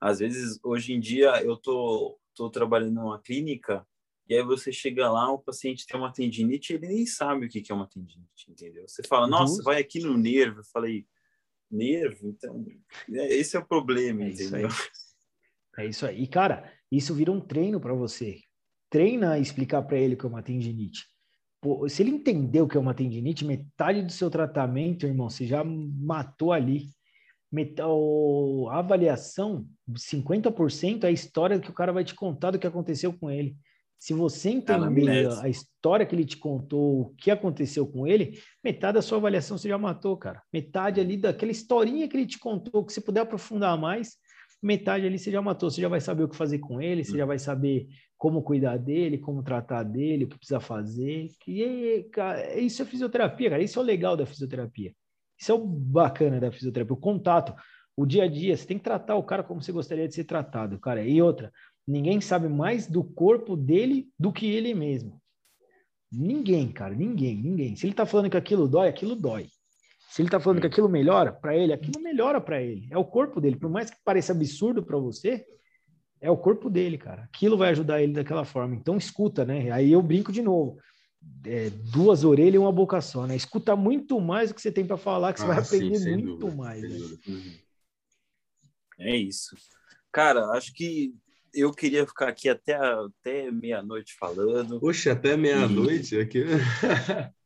Às 0.01 0.21
vezes, 0.21 0.61
hoje 0.63 0.93
em 0.93 1.01
dia, 1.01 1.43
eu 1.43 1.57
tô, 1.57 2.19
tô 2.41 2.51
trabalhando 2.51 2.95
numa 2.95 3.21
clínica 3.21 3.87
e 4.31 4.35
aí 4.35 4.45
você 4.45 4.73
chega 4.73 5.11
lá, 5.11 5.29
o 5.33 5.41
paciente 5.41 5.85
tem 5.85 5.99
uma 5.99 6.13
tendinite, 6.13 6.73
ele 6.73 6.87
nem 6.87 7.05
sabe 7.05 7.47
o 7.47 7.49
que 7.49 7.65
é 7.69 7.75
uma 7.75 7.89
tendinite, 7.89 8.49
entendeu? 8.49 8.87
Você 8.87 9.03
fala, 9.03 9.25
uhum. 9.25 9.31
nossa, 9.31 9.61
vai 9.61 9.81
aqui 9.81 9.99
no 9.99 10.17
nervo. 10.17 10.61
Eu 10.61 10.65
falei, 10.73 11.05
nervo? 11.69 12.29
Então, 12.29 12.65
é, 13.13 13.35
esse 13.35 13.57
é 13.57 13.59
o 13.59 13.67
problema, 13.67 14.23
é 14.23 14.29
entendeu? 14.29 14.69
Isso 14.69 14.89
é 15.79 15.87
isso 15.87 16.07
aí. 16.07 16.23
E, 16.23 16.27
cara, 16.29 16.73
isso 16.93 17.13
vira 17.13 17.33
um 17.33 17.41
treino 17.41 17.81
para 17.81 17.93
você. 17.93 18.41
Treina 18.89 19.33
a 19.33 19.39
explicar 19.41 19.83
para 19.83 19.99
ele 19.99 20.15
que 20.15 20.25
é 20.25 20.29
uma 20.29 20.45
tendinite. 20.45 21.07
Pô, 21.61 21.89
se 21.89 22.01
ele 22.01 22.11
entendeu 22.11 22.69
que 22.69 22.77
é 22.77 22.81
uma 22.81 22.95
tendinite, 22.95 23.45
metade 23.45 24.01
do 24.01 24.13
seu 24.13 24.31
tratamento, 24.31 25.07
irmão, 25.07 25.29
você 25.29 25.45
já 25.45 25.65
matou 25.65 26.53
ali. 26.53 26.89
Metal, 27.53 28.69
a 28.71 28.79
avaliação, 28.79 29.67
50% 29.93 31.05
é 31.05 31.09
a 31.09 31.11
história 31.11 31.59
que 31.59 31.71
o 31.71 31.75
cara 31.75 31.93
vai 31.93 32.05
te 32.05 32.15
contar 32.15 32.53
do 32.53 32.59
que 32.59 32.67
aconteceu 32.67 33.13
com 33.13 33.31
ele. 33.31 33.57
Se 33.99 34.15
você 34.15 34.49
entender 34.49 35.29
a 35.43 35.49
história 35.49 36.07
que 36.07 36.15
ele 36.15 36.25
te 36.25 36.39
contou, 36.39 37.01
o 37.01 37.15
que 37.17 37.31
aconteceu 37.31 37.87
com 37.87 38.07
ele, 38.07 38.41
metade 38.65 38.95
da 38.95 39.03
sua 39.03 39.19
avaliação 39.19 39.59
você 39.59 39.69
já 39.69 39.77
matou, 39.77 40.17
cara. 40.17 40.43
Metade 40.51 41.01
ali 41.01 41.19
daquela 41.19 41.53
historinha 41.53 42.09
que 42.09 42.17
ele 42.17 42.27
te 42.27 42.39
contou, 42.39 42.83
que 42.83 42.93
você 42.93 43.01
puder 43.01 43.21
aprofundar 43.21 43.77
mais, 43.77 44.17
metade 44.63 45.05
ali 45.05 45.19
você 45.19 45.31
já 45.31 45.43
matou. 45.43 45.71
Você 45.71 45.83
já 45.83 45.89
vai 45.89 46.01
saber 46.01 46.23
o 46.23 46.29
que 46.29 46.37
fazer 46.37 46.61
com 46.61 46.81
ele, 46.81 47.05
você 47.05 47.19
já 47.19 47.27
vai 47.27 47.39
saber 47.39 47.89
como 48.17 48.43
cuidar 48.43 48.79
dele, 48.79 49.19
como 49.19 49.43
tratar 49.43 49.83
dele, 49.83 50.25
o 50.25 50.29
que 50.29 50.39
precisa 50.39 50.61
fazer. 50.61 51.29
E 51.47 52.09
cara, 52.13 52.59
isso 52.59 52.81
é 52.81 52.85
fisioterapia, 52.87 53.51
cara. 53.51 53.63
Isso 53.63 53.79
é 53.79 53.83
o 53.83 53.85
legal 53.85 54.17
da 54.17 54.25
fisioterapia. 54.25 54.95
Isso 55.41 55.53
é 55.53 55.55
o 55.55 55.65
bacana 55.65 56.39
da 56.39 56.53
fisioterapia, 56.53 56.95
o 56.95 56.97
contato, 56.97 57.55
o 57.97 58.05
dia 58.05 58.25
a 58.25 58.29
dia. 58.29 58.57
Você 58.57 58.67
tem 58.67 58.79
que 58.79 58.85
tratar 58.85 59.17
o 59.17 59.23
cara 59.23 59.43
como 59.43 59.63
você 59.63 59.73
gostaria 59.73 60.07
de 60.07 60.15
ser 60.15 60.25
tratado, 60.25 60.79
cara. 60.79 61.03
E 61.03 61.23
outra, 61.23 61.51
Ninguém 61.91 62.21
sabe 62.21 62.49
mais 62.49 62.87
do 62.87 63.03
corpo 63.03 63.57
dele 63.57 64.09
do 64.17 64.33
que 64.33 64.47
ele 64.47 64.73
mesmo. 64.75 65.21
Ninguém, 66.11 66.71
cara, 66.71 66.95
ninguém, 66.95 67.37
ninguém. 67.37 67.75
Se 67.75 67.85
ele 67.85 67.95
tá 67.95 68.07
falando 68.07 68.31
que 68.31 68.37
aquilo 68.37 68.69
dói, 68.69 68.89
aquilo 68.89 69.17
dói. 69.17 69.49
Se 70.09 70.23
ele 70.23 70.29
tá 70.29 70.39
falando 70.39 70.61
que 70.61 70.69
aquilo 70.69 70.89
melhora 70.89 71.33
para 71.33 71.57
ele, 71.57 71.73
aquilo 71.73 72.01
melhora 72.01 72.41
para 72.41 72.63
ele. 72.63 72.87
É 72.93 72.99
o 72.99 73.05
corpo 73.05 73.41
dele. 73.41 73.57
Por 73.57 73.69
mais 73.69 73.91
que 73.91 73.97
pareça 74.05 74.33
absurdo 74.33 74.85
para 74.85 74.99
você, 74.99 75.45
é 76.21 76.31
o 76.31 76.37
corpo 76.37 76.71
dele, 76.71 76.97
cara. 76.97 77.23
Aquilo 77.25 77.57
vai 77.57 77.71
ajudar 77.71 78.01
ele 78.01 78.13
daquela 78.13 78.45
forma. 78.45 78.77
Então 78.77 78.97
escuta, 78.97 79.45
né? 79.45 79.71
Aí 79.73 79.91
eu 79.91 80.01
brinco 80.01 80.31
de 80.31 80.43
novo. 80.43 80.79
É, 81.45 81.71
duas 81.71 82.25
orelhas 82.25 82.55
e 82.55 82.59
uma 82.59 82.73
boca 82.73 83.01
só, 83.01 83.27
né? 83.27 83.35
Escuta 83.35 83.75
muito 83.75 84.21
mais 84.21 84.51
do 84.51 84.55
que 84.55 84.63
você 84.63 84.71
tem 84.71 84.87
para 84.87 84.97
falar, 84.97 85.33
que 85.33 85.41
você 85.41 85.47
ah, 85.47 85.49
vai 85.49 85.59
aprender 85.59 85.99
sim, 85.99 86.11
muito 86.13 86.37
dúvida, 86.37 86.57
mais. 86.57 86.83
Né? 86.83 87.19
É 88.99 89.17
isso. 89.17 89.57
Cara, 90.13 90.47
acho 90.51 90.73
que 90.75 91.15
eu 91.55 91.73
queria 91.73 92.07
ficar 92.07 92.29
aqui 92.29 92.49
até, 92.49 92.75
até 92.75 93.51
meia-noite 93.51 94.15
falando. 94.19 94.79
Poxa, 94.81 95.13
até 95.13 95.37
meia-noite 95.37 96.17
e... 96.17 96.21
aqui. 96.21 96.45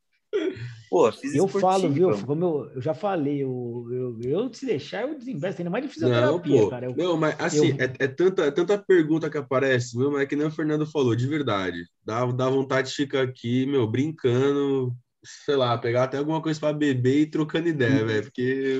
Pô, 0.95 1.11
eu 1.33 1.45
falo, 1.49 1.89
viu? 1.89 2.09
Como 2.25 2.45
eu, 2.45 2.71
eu 2.75 2.81
já 2.81 2.93
falei, 2.93 3.43
eu, 3.43 3.85
eu, 3.91 4.17
eu 4.23 4.53
se 4.53 4.65
deixar, 4.65 5.01
eu 5.01 5.17
desinvesto 5.17 5.61
ainda 5.61 5.69
mais 5.69 5.83
de 5.83 5.91
fisioterapia, 5.91 6.61
não, 6.61 6.69
cara. 6.69 6.85
Eu, 6.85 6.95
não, 6.95 7.17
mas 7.17 7.35
assim, 7.37 7.71
eu... 7.71 7.75
é, 7.79 7.93
é, 7.99 8.07
tanta, 8.07 8.43
é 8.43 8.51
tanta 8.51 8.77
pergunta 8.77 9.29
que 9.29 9.37
aparece, 9.37 9.97
meu, 9.97 10.09
mas 10.09 10.21
é 10.21 10.25
que 10.25 10.37
nem 10.37 10.47
o 10.47 10.51
Fernando 10.51 10.89
falou, 10.89 11.13
de 11.13 11.27
verdade. 11.27 11.83
Dá, 12.01 12.25
dá 12.27 12.49
vontade 12.49 12.87
de 12.87 12.95
ficar 12.95 13.23
aqui, 13.23 13.65
meu, 13.65 13.85
brincando, 13.85 14.95
sei 15.21 15.57
lá, 15.57 15.77
pegar 15.77 16.05
até 16.05 16.17
alguma 16.17 16.41
coisa 16.41 16.57
para 16.57 16.71
beber 16.71 17.23
e 17.23 17.29
trocando 17.29 17.67
ideia, 17.67 18.05
velho, 18.05 18.23
porque 18.23 18.79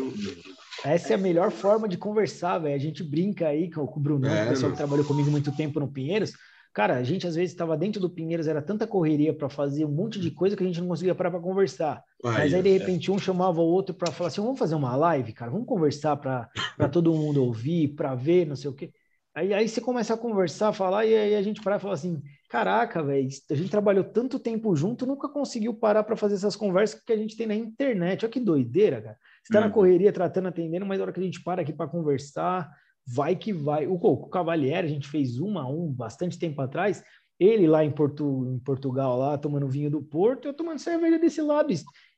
essa 0.85 1.11
é 1.11 1.15
a 1.15 1.19
melhor 1.19 1.51
forma 1.51 1.85
de 1.85 1.97
conversar, 1.97 2.59
velho. 2.59 2.75
A 2.75 2.79
gente 2.79 3.03
brinca 3.03 3.49
aí 3.49 3.69
com, 3.69 3.85
com 3.85 3.99
o 3.99 4.03
Bruno, 4.03 4.25
é, 4.25 4.45
o 4.45 4.49
pessoal 4.51 4.71
que 4.71 4.77
trabalhou 4.77 5.03
comigo 5.03 5.29
muito 5.29 5.53
tempo 5.53 5.81
no 5.81 5.91
Pinheiros. 5.91 6.31
Cara, 6.75 6.97
a 6.97 7.03
gente 7.03 7.25
às 7.25 7.35
vezes 7.35 7.53
estava 7.53 7.77
dentro 7.77 8.01
do 8.01 8.09
Pinheiros, 8.09 8.49
era 8.49 8.61
tanta 8.61 8.85
correria 8.85 9.33
para 9.33 9.47
fazer 9.47 9.85
um 9.85 9.91
monte 9.91 10.19
de 10.19 10.29
coisa 10.29 10.57
que 10.57 10.63
a 10.63 10.67
gente 10.67 10.81
não 10.81 10.89
conseguia 10.89 11.15
parar 11.15 11.31
para 11.31 11.39
conversar. 11.39 12.03
Mas 12.21 12.53
aí, 12.53 12.61
de 12.61 12.67
é. 12.67 12.73
repente, 12.73 13.09
um 13.09 13.17
chamava 13.17 13.61
o 13.61 13.65
outro 13.65 13.95
para 13.95 14.11
falar 14.11 14.27
assim: 14.27 14.41
vamos 14.41 14.59
fazer 14.59 14.75
uma 14.75 14.93
live, 14.93 15.31
cara, 15.31 15.49
vamos 15.49 15.65
conversar 15.65 16.17
para 16.17 16.49
todo 16.91 17.15
mundo 17.15 17.41
ouvir, 17.41 17.95
para 17.95 18.13
ver, 18.13 18.45
não 18.45 18.57
sei 18.57 18.69
o 18.69 18.73
quê. 18.73 18.91
Aí, 19.33 19.53
aí 19.53 19.69
você 19.69 19.79
começa 19.79 20.15
a 20.15 20.17
conversar, 20.17 20.73
falar, 20.73 21.05
e 21.05 21.15
aí 21.15 21.35
a 21.35 21.41
gente 21.41 21.61
para 21.61 21.77
e 21.77 21.79
fala 21.79 21.93
assim: 21.93 22.21
caraca, 22.49 23.01
velho, 23.01 23.25
a 23.49 23.55
gente 23.55 23.71
trabalhou 23.71 24.03
tanto 24.03 24.37
tempo 24.37 24.75
junto, 24.75 25.05
nunca 25.05 25.29
conseguiu 25.29 25.73
parar 25.73 26.03
para 26.03 26.17
fazer 26.17 26.35
essas 26.35 26.57
conversas 26.57 27.01
que 27.01 27.13
a 27.13 27.17
gente 27.17 27.37
tem 27.37 27.47
na 27.47 27.55
internet. 27.55 28.25
Olha 28.25 28.31
que 28.33 28.39
doideira, 28.41 29.01
cara. 29.01 29.17
Você 29.41 29.53
está 29.53 29.59
uhum. 29.59 29.67
na 29.67 29.71
correria, 29.71 30.11
tratando, 30.11 30.49
atendendo, 30.49 30.85
mas 30.85 30.97
na 30.97 31.05
hora 31.05 31.13
que 31.13 31.21
a 31.21 31.23
gente 31.23 31.41
para 31.41 31.61
aqui 31.61 31.71
para 31.71 31.87
conversar, 31.87 32.69
vai 33.05 33.35
que 33.35 33.53
vai. 33.53 33.87
O, 33.87 33.95
o 33.95 34.29
Cavalieri, 34.29 34.87
a 34.87 34.89
gente 34.89 35.07
fez 35.07 35.39
uma 35.39 35.63
a 35.63 35.67
um 35.67 35.91
bastante 35.91 36.39
tempo 36.39 36.61
atrás, 36.61 37.03
ele 37.39 37.67
lá 37.67 37.83
em, 37.83 37.91
Porto, 37.91 38.45
em 38.47 38.59
Portugal, 38.59 39.17
lá 39.17 39.37
tomando 39.37 39.67
vinho 39.67 39.91
do 39.91 40.01
Porto, 40.01 40.47
eu 40.47 40.53
tomando 40.53 40.79
cerveja 40.79 41.19
desse 41.19 41.41
lado. 41.41 41.73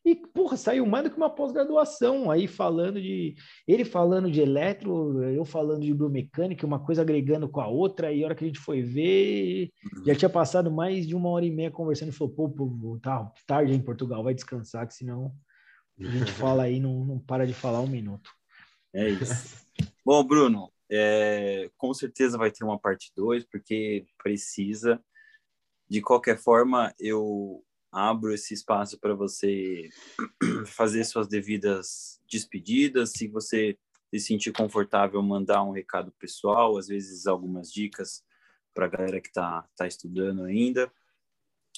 E, 0.05 0.15
porra, 0.15 0.55
saiu 0.55 0.85
mais 0.85 1.03
do 1.03 1.09
que 1.09 1.17
uma 1.17 1.29
pós-graduação 1.29 2.31
aí 2.31 2.47
falando 2.47 3.01
de. 3.01 3.35
Ele 3.67 3.83
falando 3.83 4.31
de 4.31 4.39
eletro, 4.39 5.21
eu 5.23 5.43
falando 5.43 5.81
de 5.81 5.93
biomecânica, 5.93 6.65
uma 6.65 6.79
coisa 6.79 7.01
agregando 7.01 7.49
com 7.49 7.59
a 7.59 7.67
outra, 7.67 8.13
e 8.13 8.23
a 8.23 8.25
hora 8.25 8.35
que 8.35 8.45
a 8.45 8.47
gente 8.47 8.59
foi 8.59 8.81
ver, 8.81 9.69
já 10.05 10.15
tinha 10.15 10.29
passado 10.29 10.71
mais 10.71 11.05
de 11.05 11.13
uma 11.13 11.29
hora 11.29 11.45
e 11.45 11.51
meia 11.51 11.69
conversando 11.69 12.09
e 12.09 12.13
falou: 12.13 12.33
pô, 12.33 12.49
pô 12.49 12.97
tá 13.01 13.29
tarde 13.45 13.73
em 13.73 13.81
Portugal, 13.81 14.23
vai 14.23 14.33
descansar, 14.33 14.87
que 14.87 14.93
senão 14.93 15.33
a 15.99 16.03
gente 16.03 16.31
fala 16.39 16.63
aí, 16.63 16.79
não, 16.79 17.03
não 17.03 17.19
para 17.19 17.45
de 17.45 17.53
falar 17.53 17.81
um 17.81 17.87
minuto. 17.87 18.29
É 18.93 19.09
isso. 19.09 19.65
Bom, 20.05 20.23
Bruno, 20.23 20.71
é, 20.89 21.69
com 21.77 21.93
certeza 21.93 22.37
vai 22.37 22.51
ter 22.51 22.63
uma 22.63 22.79
parte 22.79 23.11
2, 23.15 23.45
porque 23.45 24.05
precisa. 24.21 25.03
De 25.89 26.01
qualquer 26.01 26.37
forma, 26.37 26.93
eu 26.99 27.63
abro 27.91 28.33
esse 28.33 28.53
espaço 28.53 28.99
para 28.99 29.13
você 29.13 29.89
fazer 30.67 31.03
suas 31.03 31.27
devidas 31.27 32.19
despedidas. 32.29 33.11
Se 33.11 33.27
você 33.27 33.77
se 34.13 34.19
sentir 34.19 34.51
confortável, 34.51 35.21
mandar 35.21 35.63
um 35.63 35.71
recado 35.71 36.11
pessoal, 36.19 36.77
às 36.77 36.87
vezes 36.87 37.27
algumas 37.27 37.71
dicas 37.71 38.23
para 38.73 38.85
a 38.85 38.89
galera 38.89 39.19
que 39.19 39.27
está 39.27 39.67
tá 39.75 39.87
estudando 39.87 40.43
ainda. 40.43 40.91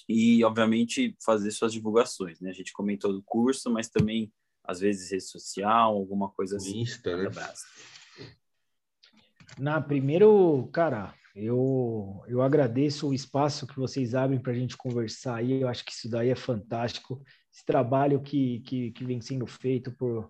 E, 0.08 0.44
obviamente, 0.44 1.16
fazer 1.24 1.52
suas 1.52 1.72
divulgações. 1.72 2.40
Né? 2.40 2.50
A 2.50 2.54
gente 2.54 2.74
comentou 2.74 3.14
do 3.14 3.22
curso, 3.24 3.70
mas 3.72 3.90
também, 3.90 4.32
às 4.64 4.80
vezes, 4.80 5.12
rede 5.12 5.24
social, 5.24 5.94
alguma 5.94 6.30
coisa 6.32 6.58
assim. 6.58 6.80
Insta, 6.80 7.16
né? 7.16 7.30
Na 9.58 9.82
primeiro, 9.82 10.70
cara, 10.72 11.14
eu, 11.36 12.22
eu 12.28 12.42
agradeço 12.42 13.08
o 13.08 13.14
espaço 13.14 13.68
que 13.68 13.78
vocês 13.78 14.14
abrem 14.14 14.40
para 14.40 14.52
a 14.52 14.56
gente 14.56 14.76
conversar 14.76 15.36
aí. 15.36 15.62
Eu 15.62 15.68
acho 15.68 15.86
que 15.86 15.92
isso 15.92 16.10
daí 16.10 16.30
é 16.30 16.36
fantástico. 16.36 17.22
Esse 17.54 17.66
trabalho 17.66 18.22
que, 18.22 18.60
que, 18.62 18.92
que 18.92 19.06
vem 19.06 19.22
sendo 19.22 19.46
feito 19.48 19.92
por, 19.92 20.30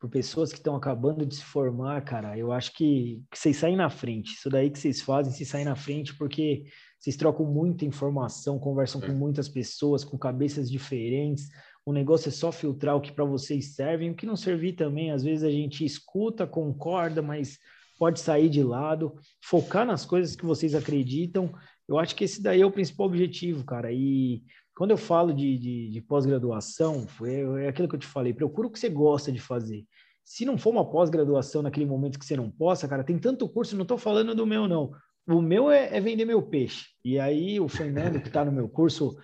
por 0.00 0.10
pessoas 0.10 0.50
que 0.50 0.58
estão 0.58 0.76
acabando 0.76 1.24
de 1.24 1.36
se 1.36 1.44
formar, 1.44 2.02
cara, 2.02 2.36
eu 2.36 2.52
acho 2.52 2.72
que, 2.72 3.22
que 3.30 3.38
vocês 3.38 3.56
saem 3.56 3.76
na 3.76 3.90
frente. 3.90 4.34
Isso 4.34 4.50
daí 4.50 4.70
que 4.70 4.78
vocês 4.78 5.00
fazem, 5.00 5.32
se 5.32 5.44
saem 5.44 5.64
na 5.64 5.76
frente, 5.76 6.14
porque 6.16 6.64
vocês 6.98 7.16
trocam 7.16 7.46
muita 7.46 7.84
informação, 7.84 8.58
conversam 8.58 9.00
é. 9.02 9.06
com 9.06 9.12
muitas 9.12 9.48
pessoas, 9.48 10.04
com 10.04 10.18
cabeças 10.18 10.70
diferentes. 10.70 11.48
O 11.84 11.92
negócio 11.92 12.28
é 12.28 12.32
só 12.32 12.52
filtrar 12.52 12.96
o 12.96 13.00
que 13.00 13.12
para 13.12 13.24
vocês 13.24 13.74
servem, 13.74 14.10
o 14.10 14.14
que 14.14 14.26
não 14.26 14.36
servir 14.36 14.74
também. 14.74 15.10
Às 15.10 15.22
vezes 15.22 15.44
a 15.44 15.50
gente 15.50 15.84
escuta, 15.84 16.46
concorda, 16.46 17.22
mas 17.22 17.58
pode 17.98 18.20
sair 18.20 18.48
de 18.48 18.62
lado, 18.62 19.14
focar 19.42 19.84
nas 19.84 20.06
coisas 20.06 20.36
que 20.36 20.46
vocês 20.46 20.74
acreditam. 20.74 21.52
Eu 21.86 21.98
acho 21.98 22.14
que 22.14 22.24
esse 22.24 22.40
daí 22.40 22.60
é 22.60 22.66
o 22.66 22.70
principal 22.70 23.06
objetivo, 23.06 23.64
cara. 23.64 23.92
E 23.92 24.42
quando 24.74 24.92
eu 24.92 24.96
falo 24.96 25.32
de, 25.32 25.58
de, 25.58 25.90
de 25.90 26.00
pós-graduação, 26.00 27.06
é, 27.24 27.64
é 27.64 27.68
aquilo 27.68 27.88
que 27.88 27.96
eu 27.96 27.98
te 27.98 28.06
falei, 28.06 28.32
procura 28.32 28.68
o 28.68 28.70
que 28.70 28.78
você 28.78 28.88
gosta 28.88 29.32
de 29.32 29.40
fazer. 29.40 29.84
Se 30.24 30.44
não 30.44 30.56
for 30.56 30.70
uma 30.70 30.88
pós-graduação 30.88 31.62
naquele 31.62 31.86
momento 31.86 32.18
que 32.18 32.24
você 32.24 32.36
não 32.36 32.50
possa, 32.50 32.86
cara, 32.86 33.02
tem 33.02 33.18
tanto 33.18 33.48
curso, 33.48 33.74
não 33.74 33.82
estou 33.82 33.98
falando 33.98 34.34
do 34.34 34.46
meu, 34.46 34.68
não. 34.68 34.92
O 35.26 35.42
meu 35.42 35.70
é, 35.70 35.96
é, 35.96 36.00
vender 36.00 36.24
meu 36.24 36.42
peixe. 36.42 36.86
E 37.04 37.18
aí 37.18 37.58
o 37.58 37.68
Fernando, 37.68 38.20
que 38.20 38.28
está 38.28 38.44
no 38.44 38.52
meu 38.52 38.68
curso, 38.68 39.16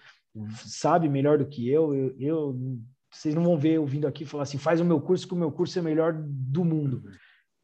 sabe 0.66 1.08
melhor 1.08 1.38
do 1.38 1.46
que 1.46 1.68
eu. 1.68 1.94
eu. 1.94 2.14
Eu, 2.18 2.58
Vocês 3.10 3.34
não 3.34 3.44
vão 3.44 3.56
ver 3.56 3.74
eu 3.74 3.86
vindo 3.86 4.06
aqui 4.06 4.24
falar 4.24 4.42
assim, 4.42 4.58
faz 4.58 4.80
o 4.80 4.84
meu 4.84 5.00
curso, 5.00 5.28
que 5.28 5.34
o 5.34 5.38
meu 5.38 5.52
curso 5.52 5.78
é 5.78 5.82
melhor 5.82 6.14
do 6.14 6.64
mundo 6.64 7.04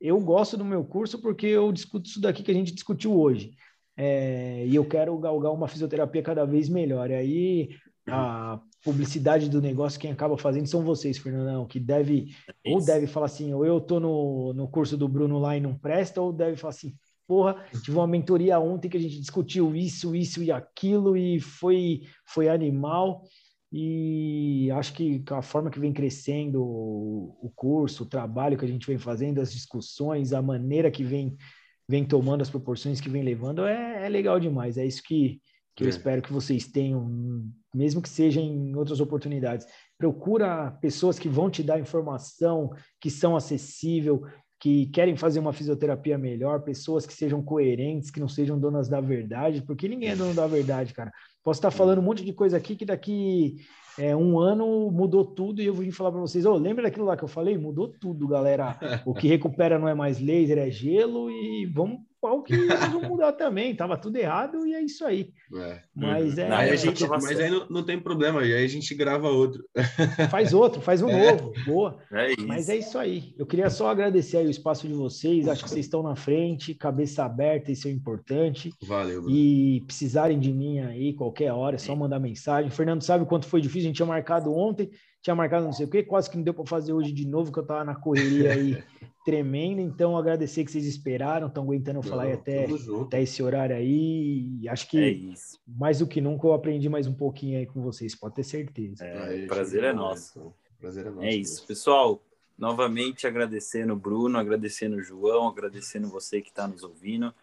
eu 0.01 0.19
gosto 0.21 0.57
do 0.57 0.65
meu 0.65 0.85
curso 0.85 1.21
porque 1.21 1.47
eu 1.47 1.71
discuto 1.73 2.09
isso 2.09 2.21
daqui 2.21 2.43
que 2.43 2.51
a 2.51 2.55
gente 2.55 2.73
discutiu 2.73 3.19
hoje. 3.19 3.53
É, 3.97 4.65
e 4.67 4.75
eu 4.75 4.85
quero 4.85 5.17
galgar 5.19 5.53
uma 5.53 5.69
fisioterapia 5.69 6.23
cada 6.23 6.45
vez 6.45 6.69
melhor. 6.69 7.11
E 7.11 7.15
aí 7.15 7.69
a 8.09 8.61
publicidade 8.83 9.49
do 9.49 9.61
negócio, 9.61 10.01
quem 10.01 10.11
acaba 10.11 10.39
fazendo 10.39 10.67
são 10.67 10.83
vocês, 10.83 11.19
Fernandão, 11.19 11.67
que 11.67 11.79
deve, 11.79 12.35
é 12.65 12.73
ou 12.73 12.85
deve 12.85 13.07
falar 13.07 13.27
assim, 13.27 13.53
ou 13.53 13.65
eu 13.65 13.81
tô 13.81 14.01
no, 14.01 14.53
no 14.55 14.69
curso 14.69 14.97
do 14.97 15.09
Bruno 15.09 15.39
lá 15.39 15.57
e 15.57 15.61
não 15.61 15.77
presta, 15.77 16.21
ou 16.21 16.33
deve 16.33 16.57
falar 16.57 16.71
assim, 16.71 16.95
porra, 17.27 17.63
tive 17.83 17.97
uma 17.97 18.07
mentoria 18.07 18.59
ontem 18.59 18.89
que 18.89 18.97
a 18.97 19.01
gente 19.01 19.21
discutiu 19.21 19.77
isso, 19.77 20.17
isso 20.17 20.43
e 20.43 20.51
aquilo, 20.51 21.17
e 21.17 21.39
foi, 21.39 22.03
foi 22.25 22.49
animal. 22.49 23.23
E 23.73 24.69
acho 24.73 24.93
que 24.93 25.23
a 25.31 25.43
forma 25.43 25.71
que 25.71 25.79
vem 25.79 25.93
crescendo 25.93 26.61
o 26.61 27.53
curso, 27.55 28.03
o 28.03 28.09
trabalho 28.09 28.59
que 28.59 28.65
a 28.65 28.69
gente 28.69 28.87
vem 28.87 28.99
fazendo, 28.99 29.41
as 29.41 29.53
discussões, 29.53 30.33
a 30.33 30.43
maneira 30.43 30.91
que 30.91 31.05
vem, 31.05 31.37
vem 31.89 32.05
tomando 32.05 32.43
as 32.43 32.51
proporções 32.51 33.01
que 33.01 33.09
vem 33.09 33.23
levando, 33.23 33.65
é, 33.65 34.07
é 34.07 34.09
legal 34.09 34.41
demais. 34.41 34.77
É 34.77 34.85
isso 34.85 35.03
que, 35.05 35.41
que 35.77 35.85
é. 35.85 35.87
eu 35.87 35.89
espero 35.89 36.21
que 36.21 36.33
vocês 36.33 36.67
tenham, 36.67 37.09
mesmo 37.73 38.03
que 38.03 38.09
seja 38.09 38.41
em 38.41 38.75
outras 38.75 38.99
oportunidades. 39.01 39.67
Procura 39.97 40.73
pessoas 40.81 41.17
que 41.17 41.29
vão 41.29 41.49
te 41.49 41.63
dar 41.63 41.79
informação, 41.79 42.71
que 43.01 43.09
são 43.09 43.37
acessível, 43.37 44.27
que 44.61 44.87
querem 44.87 45.17
fazer 45.17 45.39
uma 45.39 45.55
fisioterapia 45.55 46.19
melhor, 46.19 46.63
pessoas 46.63 47.07
que 47.07 47.15
sejam 47.15 47.43
coerentes, 47.43 48.11
que 48.11 48.21
não 48.21 48.29
sejam 48.29 48.59
donas 48.59 48.89
da 48.89 49.01
verdade, 49.01 49.63
porque 49.63 49.89
ninguém 49.89 50.11
é 50.11 50.17
dono 50.17 50.35
da 50.35 50.47
verdade, 50.47 50.93
cara. 50.93 51.11
Posso 51.43 51.59
estar 51.59 51.71
falando 51.71 52.01
um 52.01 52.03
monte 52.03 52.25
de 52.25 52.33
coisa 52.33 52.57
aqui 52.57 52.77
que 52.77 52.85
daqui 52.85 53.57
é, 53.99 54.15
um 54.15 54.39
ano 54.39 54.91
mudou 54.91 55.25
tudo 55.25 55.61
e 55.63 55.67
eu 55.67 55.75
vim 55.75 55.91
falar 55.91 56.13
para 56.13 56.21
vocês, 56.21 56.45
oh, 56.45 56.55
lembra 56.55 56.85
daquilo 56.85 57.07
lá 57.07 57.17
que 57.17 57.25
eu 57.25 57.29
falei? 57.29 57.57
Mudou 57.57 57.89
tudo, 57.89 58.29
galera. 58.29 58.79
O 59.05 59.15
que 59.15 59.29
recupera 59.29 59.79
não 59.79 59.89
é 59.89 59.95
mais 59.95 60.21
laser, 60.21 60.59
é 60.59 60.71
gelo 60.71 61.31
e 61.31 61.67
vamos 61.67 62.01
qual 62.21 62.43
que 62.43 62.55
vão 62.93 63.03
mudar 63.03 63.33
também. 63.33 63.75
Tava 63.75 63.97
tudo 63.97 64.17
errado 64.17 64.67
e 64.67 64.75
é 64.75 64.83
isso 64.83 65.05
aí. 65.05 65.33
É. 65.57 65.81
Mas 65.95 66.39
é. 66.39 66.51
Aí 66.51 66.71
a 66.71 66.77
gente, 66.77 67.07
mas 67.07 67.41
aí 67.41 67.51
não, 67.51 67.67
não, 67.69 67.83
tem 67.83 67.99
problema, 67.99 68.41
aí 68.41 68.53
a 68.53 68.69
gente 68.69 68.95
grava 68.95 69.29
outro. 69.29 69.65
Faz 70.31 70.53
outro, 70.53 70.81
faz 70.81 71.03
um 71.03 71.09
é. 71.09 71.33
novo. 71.33 71.53
Boa. 71.65 71.99
É 72.13 72.35
mas 72.43 72.69
é 72.69 72.77
isso 72.77 72.99
aí. 72.99 73.35
Eu 73.39 73.47
queria 73.47 73.71
só 73.71 73.89
agradecer 73.89 74.39
aí 74.39 74.47
o 74.47 74.51
espaço 74.51 74.87
de 74.87 74.95
vocês. 74.95 75.49
Acho 75.49 75.65
que 75.65 75.71
vocês 75.71 75.87
estão 75.87 76.03
na 76.03 76.15
frente, 76.15 76.75
cabeça 76.75 77.25
aberta, 77.25 77.73
isso 77.73 77.89
é 77.89 77.91
importante. 77.91 78.73
Valeu. 78.83 79.23
Bruno. 79.23 79.37
E 79.37 79.83
precisarem 79.87 80.39
de 80.39 80.53
mim 80.53 80.81
aí 80.81 81.15
qualquer 81.15 81.53
hora, 81.53 81.77
é 81.77 81.79
só 81.79 81.97
mandar 81.97 82.19
mensagem. 82.19 82.71
O 82.71 82.75
Fernando 82.75 83.03
sabe 83.03 83.25
quanto 83.25 83.47
foi 83.47 83.61
difícil, 83.61 83.83
a 83.83 83.89
gente 83.89 83.97
tinha 83.97 84.07
marcado 84.07 84.53
ontem 84.53 84.91
tinha 85.23 85.35
marcado 85.35 85.65
não 85.65 85.73
sei 85.73 85.87
o 85.87 85.91
quê, 85.91 86.03
quase 86.03 86.31
que 86.31 86.37
não 86.37 86.45
deu 86.45 86.55
para 86.55 86.65
fazer 86.65 86.93
hoje 86.93 87.13
de 87.13 87.27
novo, 87.27 87.53
que 87.53 87.59
eu 87.59 87.63
estava 87.63 87.85
na 87.85 87.95
correria 87.95 88.53
aí 88.53 88.83
tremenda. 89.25 89.83
Então, 89.83 90.17
agradecer 90.17 90.65
que 90.65 90.71
vocês 90.71 90.87
esperaram, 90.87 91.49
estão 91.49 91.65
aguentando 91.65 91.97
não, 91.97 92.03
falar 92.03 92.33
até, 92.33 92.67
até 93.03 93.23
esse 93.23 93.43
horário 93.43 93.77
aí. 93.77 94.49
E 94.63 94.69
acho 94.69 94.89
que 94.89 94.99
é 94.99 95.35
mais 95.67 95.99
do 95.99 96.07
que 96.07 96.21
nunca 96.21 96.47
eu 96.47 96.55
aprendi 96.55 96.89
mais 96.89 97.07
um 97.07 97.15
pouquinho 97.15 97.59
aí 97.59 97.67
com 97.67 97.83
vocês, 97.83 98.15
pode 98.15 98.37
ter 98.37 98.45
certeza. 98.45 99.05
É, 99.05 99.47
prazer 99.47 99.85
é 99.85 99.93
nosso. 99.93 100.55
Prazer 100.79 101.07
é 101.07 101.11
nosso. 101.11 101.27
É 101.27 101.35
isso, 101.35 101.67
pessoal. 101.67 102.23
Novamente 102.57 103.27
agradecendo 103.27 103.95
o 103.95 103.97
Bruno, 103.97 104.39
agradecendo 104.39 104.97
o 104.97 105.03
João, 105.03 105.49
agradecendo 105.49 106.09
você 106.09 106.41
que 106.41 106.49
está 106.49 106.67
nos 106.67 106.83
ouvindo. 106.83 107.35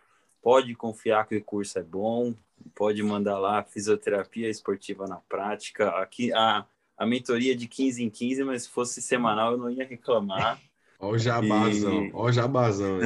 Pode 0.41 0.73
confiar 0.75 1.27
que 1.27 1.35
o 1.35 1.43
curso 1.43 1.77
é 1.77 1.83
bom, 1.83 2.33
pode 2.73 3.01
mandar 3.03 3.37
lá 3.39 3.63
fisioterapia 3.63 4.49
esportiva 4.49 5.07
na 5.07 5.17
prática. 5.17 5.89
Aqui 5.89 6.31
a 6.33 6.65
a 6.97 7.05
mentoria 7.05 7.55
de 7.55 7.67
15 7.67 8.03
em 8.03 8.09
15, 8.09 8.43
mas 8.43 8.63
se 8.63 8.69
fosse 8.69 9.01
semanal 9.01 9.51
eu 9.51 9.57
não 9.57 9.69
ia 9.69 9.85
reclamar. 9.85 10.59
Olha 10.99 11.13
o 11.13 11.17
jabazão, 11.17 12.05
e... 12.05 12.11
olha 12.13 12.29
o 12.29 12.31
jabazão. 12.31 12.99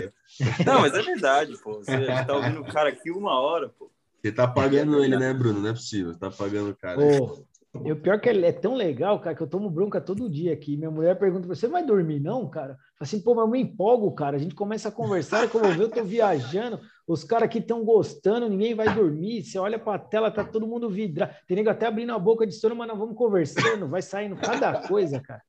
Não, 0.66 0.82
mas 0.82 0.94
é 0.94 1.02
verdade, 1.02 1.58
pô. 1.58 1.80
Você 1.80 2.06
tá 2.26 2.34
ouvindo 2.34 2.62
o 2.62 2.66
cara 2.66 2.90
aqui 2.90 3.12
uma 3.12 3.40
hora, 3.40 3.70
pô. 3.70 3.92
Você 4.22 4.32
tá 4.32 4.48
pagando 4.48 5.04
ele, 5.04 5.18
né, 5.18 5.34
Bruno? 5.34 5.60
Não 5.60 5.70
é 5.70 5.74
possível. 5.74 6.18
Tá 6.18 6.30
pagando 6.30 6.70
o 6.70 6.76
cara. 6.76 6.96
Pô, 6.96 7.44
e 7.86 7.92
o 7.92 7.96
pior 7.96 8.16
é 8.16 8.20
que 8.20 8.28
ele 8.28 8.46
é 8.46 8.52
tão 8.52 8.76
legal, 8.76 9.20
cara, 9.20 9.36
que 9.36 9.42
eu 9.42 9.48
tomo 9.48 9.70
bronca 9.70 10.02
todo 10.02 10.30
dia 10.30 10.52
aqui. 10.52 10.76
Minha 10.76 10.92
mulher 10.92 11.18
pergunta: 11.18 11.48
você 11.48 11.68
vai 11.68 11.86
dormir, 11.86 12.20
não, 12.20 12.50
cara? 12.50 12.78
Assim, 13.00 13.22
pô, 13.22 13.34
mas 13.34 13.46
eu 13.46 13.52
me 13.52 13.62
empolgo, 13.62 14.12
cara. 14.12 14.36
A 14.36 14.40
gente 14.40 14.54
começa 14.54 14.90
a 14.90 14.92
conversar, 14.92 15.50
como 15.50 15.66
eu 15.66 15.74
ver, 15.74 15.84
eu 15.84 15.90
tô 15.90 16.04
viajando. 16.04 16.80
Os 17.12 17.24
caras 17.24 17.46
aqui 17.46 17.60
estão 17.60 17.84
gostando, 17.84 18.48
ninguém 18.48 18.74
vai 18.74 18.94
dormir. 18.94 19.44
Você 19.44 19.60
olha 19.60 19.78
para 19.78 19.96
a 19.96 20.00
tela, 20.00 20.32
tá 20.32 20.44
todo 20.44 20.66
mundo 20.66 20.90
vidrado. 20.90 21.36
Tem 21.46 21.58
nego 21.58 21.70
até 21.70 21.86
abrindo 21.86 22.14
a 22.14 22.20
boca 22.20 22.48
de 22.48 22.54
sono, 22.54 22.76
mas 22.76 22.88
nós 22.88 22.98
vamos 22.98 23.18
conversando, 23.18 23.88
vai 23.88 24.02
saindo 24.02 24.36
cada 24.36 24.88
coisa, 24.88 25.20
cara. 25.20 25.42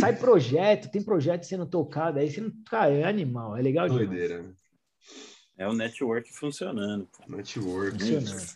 Sai 0.00 0.16
projeto, 0.16 0.90
tem 0.90 1.02
projeto 1.02 1.44
sendo 1.44 1.66
tocado 1.66 2.18
aí, 2.18 2.30
você 2.30 2.40
não, 2.40 2.50
cara, 2.68 2.92
é 2.92 3.04
animal, 3.04 3.56
é 3.56 3.62
legal 3.62 3.88
demais. 3.88 4.08
Doideira. 4.08 4.42
Né? 4.42 4.52
É 5.58 5.68
o 5.68 5.72
network 5.72 6.32
funcionando. 6.32 7.06
Pô. 7.06 7.36
Network. 7.36 7.98
Funcionando. 7.98 8.50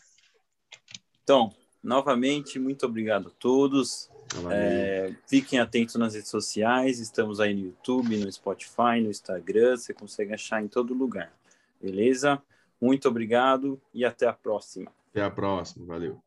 Então, 1.22 1.54
novamente, 1.82 2.58
muito 2.58 2.84
obrigado 2.84 3.28
a 3.28 3.30
todos. 3.38 4.10
É, 4.50 5.12
fiquem 5.28 5.58
atentos 5.58 5.94
nas 5.96 6.14
redes 6.14 6.30
sociais, 6.30 6.98
estamos 6.98 7.40
aí 7.40 7.54
no 7.54 7.66
YouTube, 7.66 8.16
no 8.16 8.30
Spotify, 8.30 9.00
no 9.02 9.10
Instagram, 9.10 9.76
você 9.76 9.92
consegue 9.92 10.32
achar 10.32 10.62
em 10.62 10.68
todo 10.68 10.94
lugar. 10.94 11.32
Beleza? 11.80 12.42
Muito 12.80 13.08
obrigado 13.08 13.80
e 13.92 14.04
até 14.04 14.26
a 14.26 14.32
próxima. 14.32 14.90
Até 15.10 15.22
a 15.22 15.30
próxima, 15.30 15.86
valeu. 15.86 16.20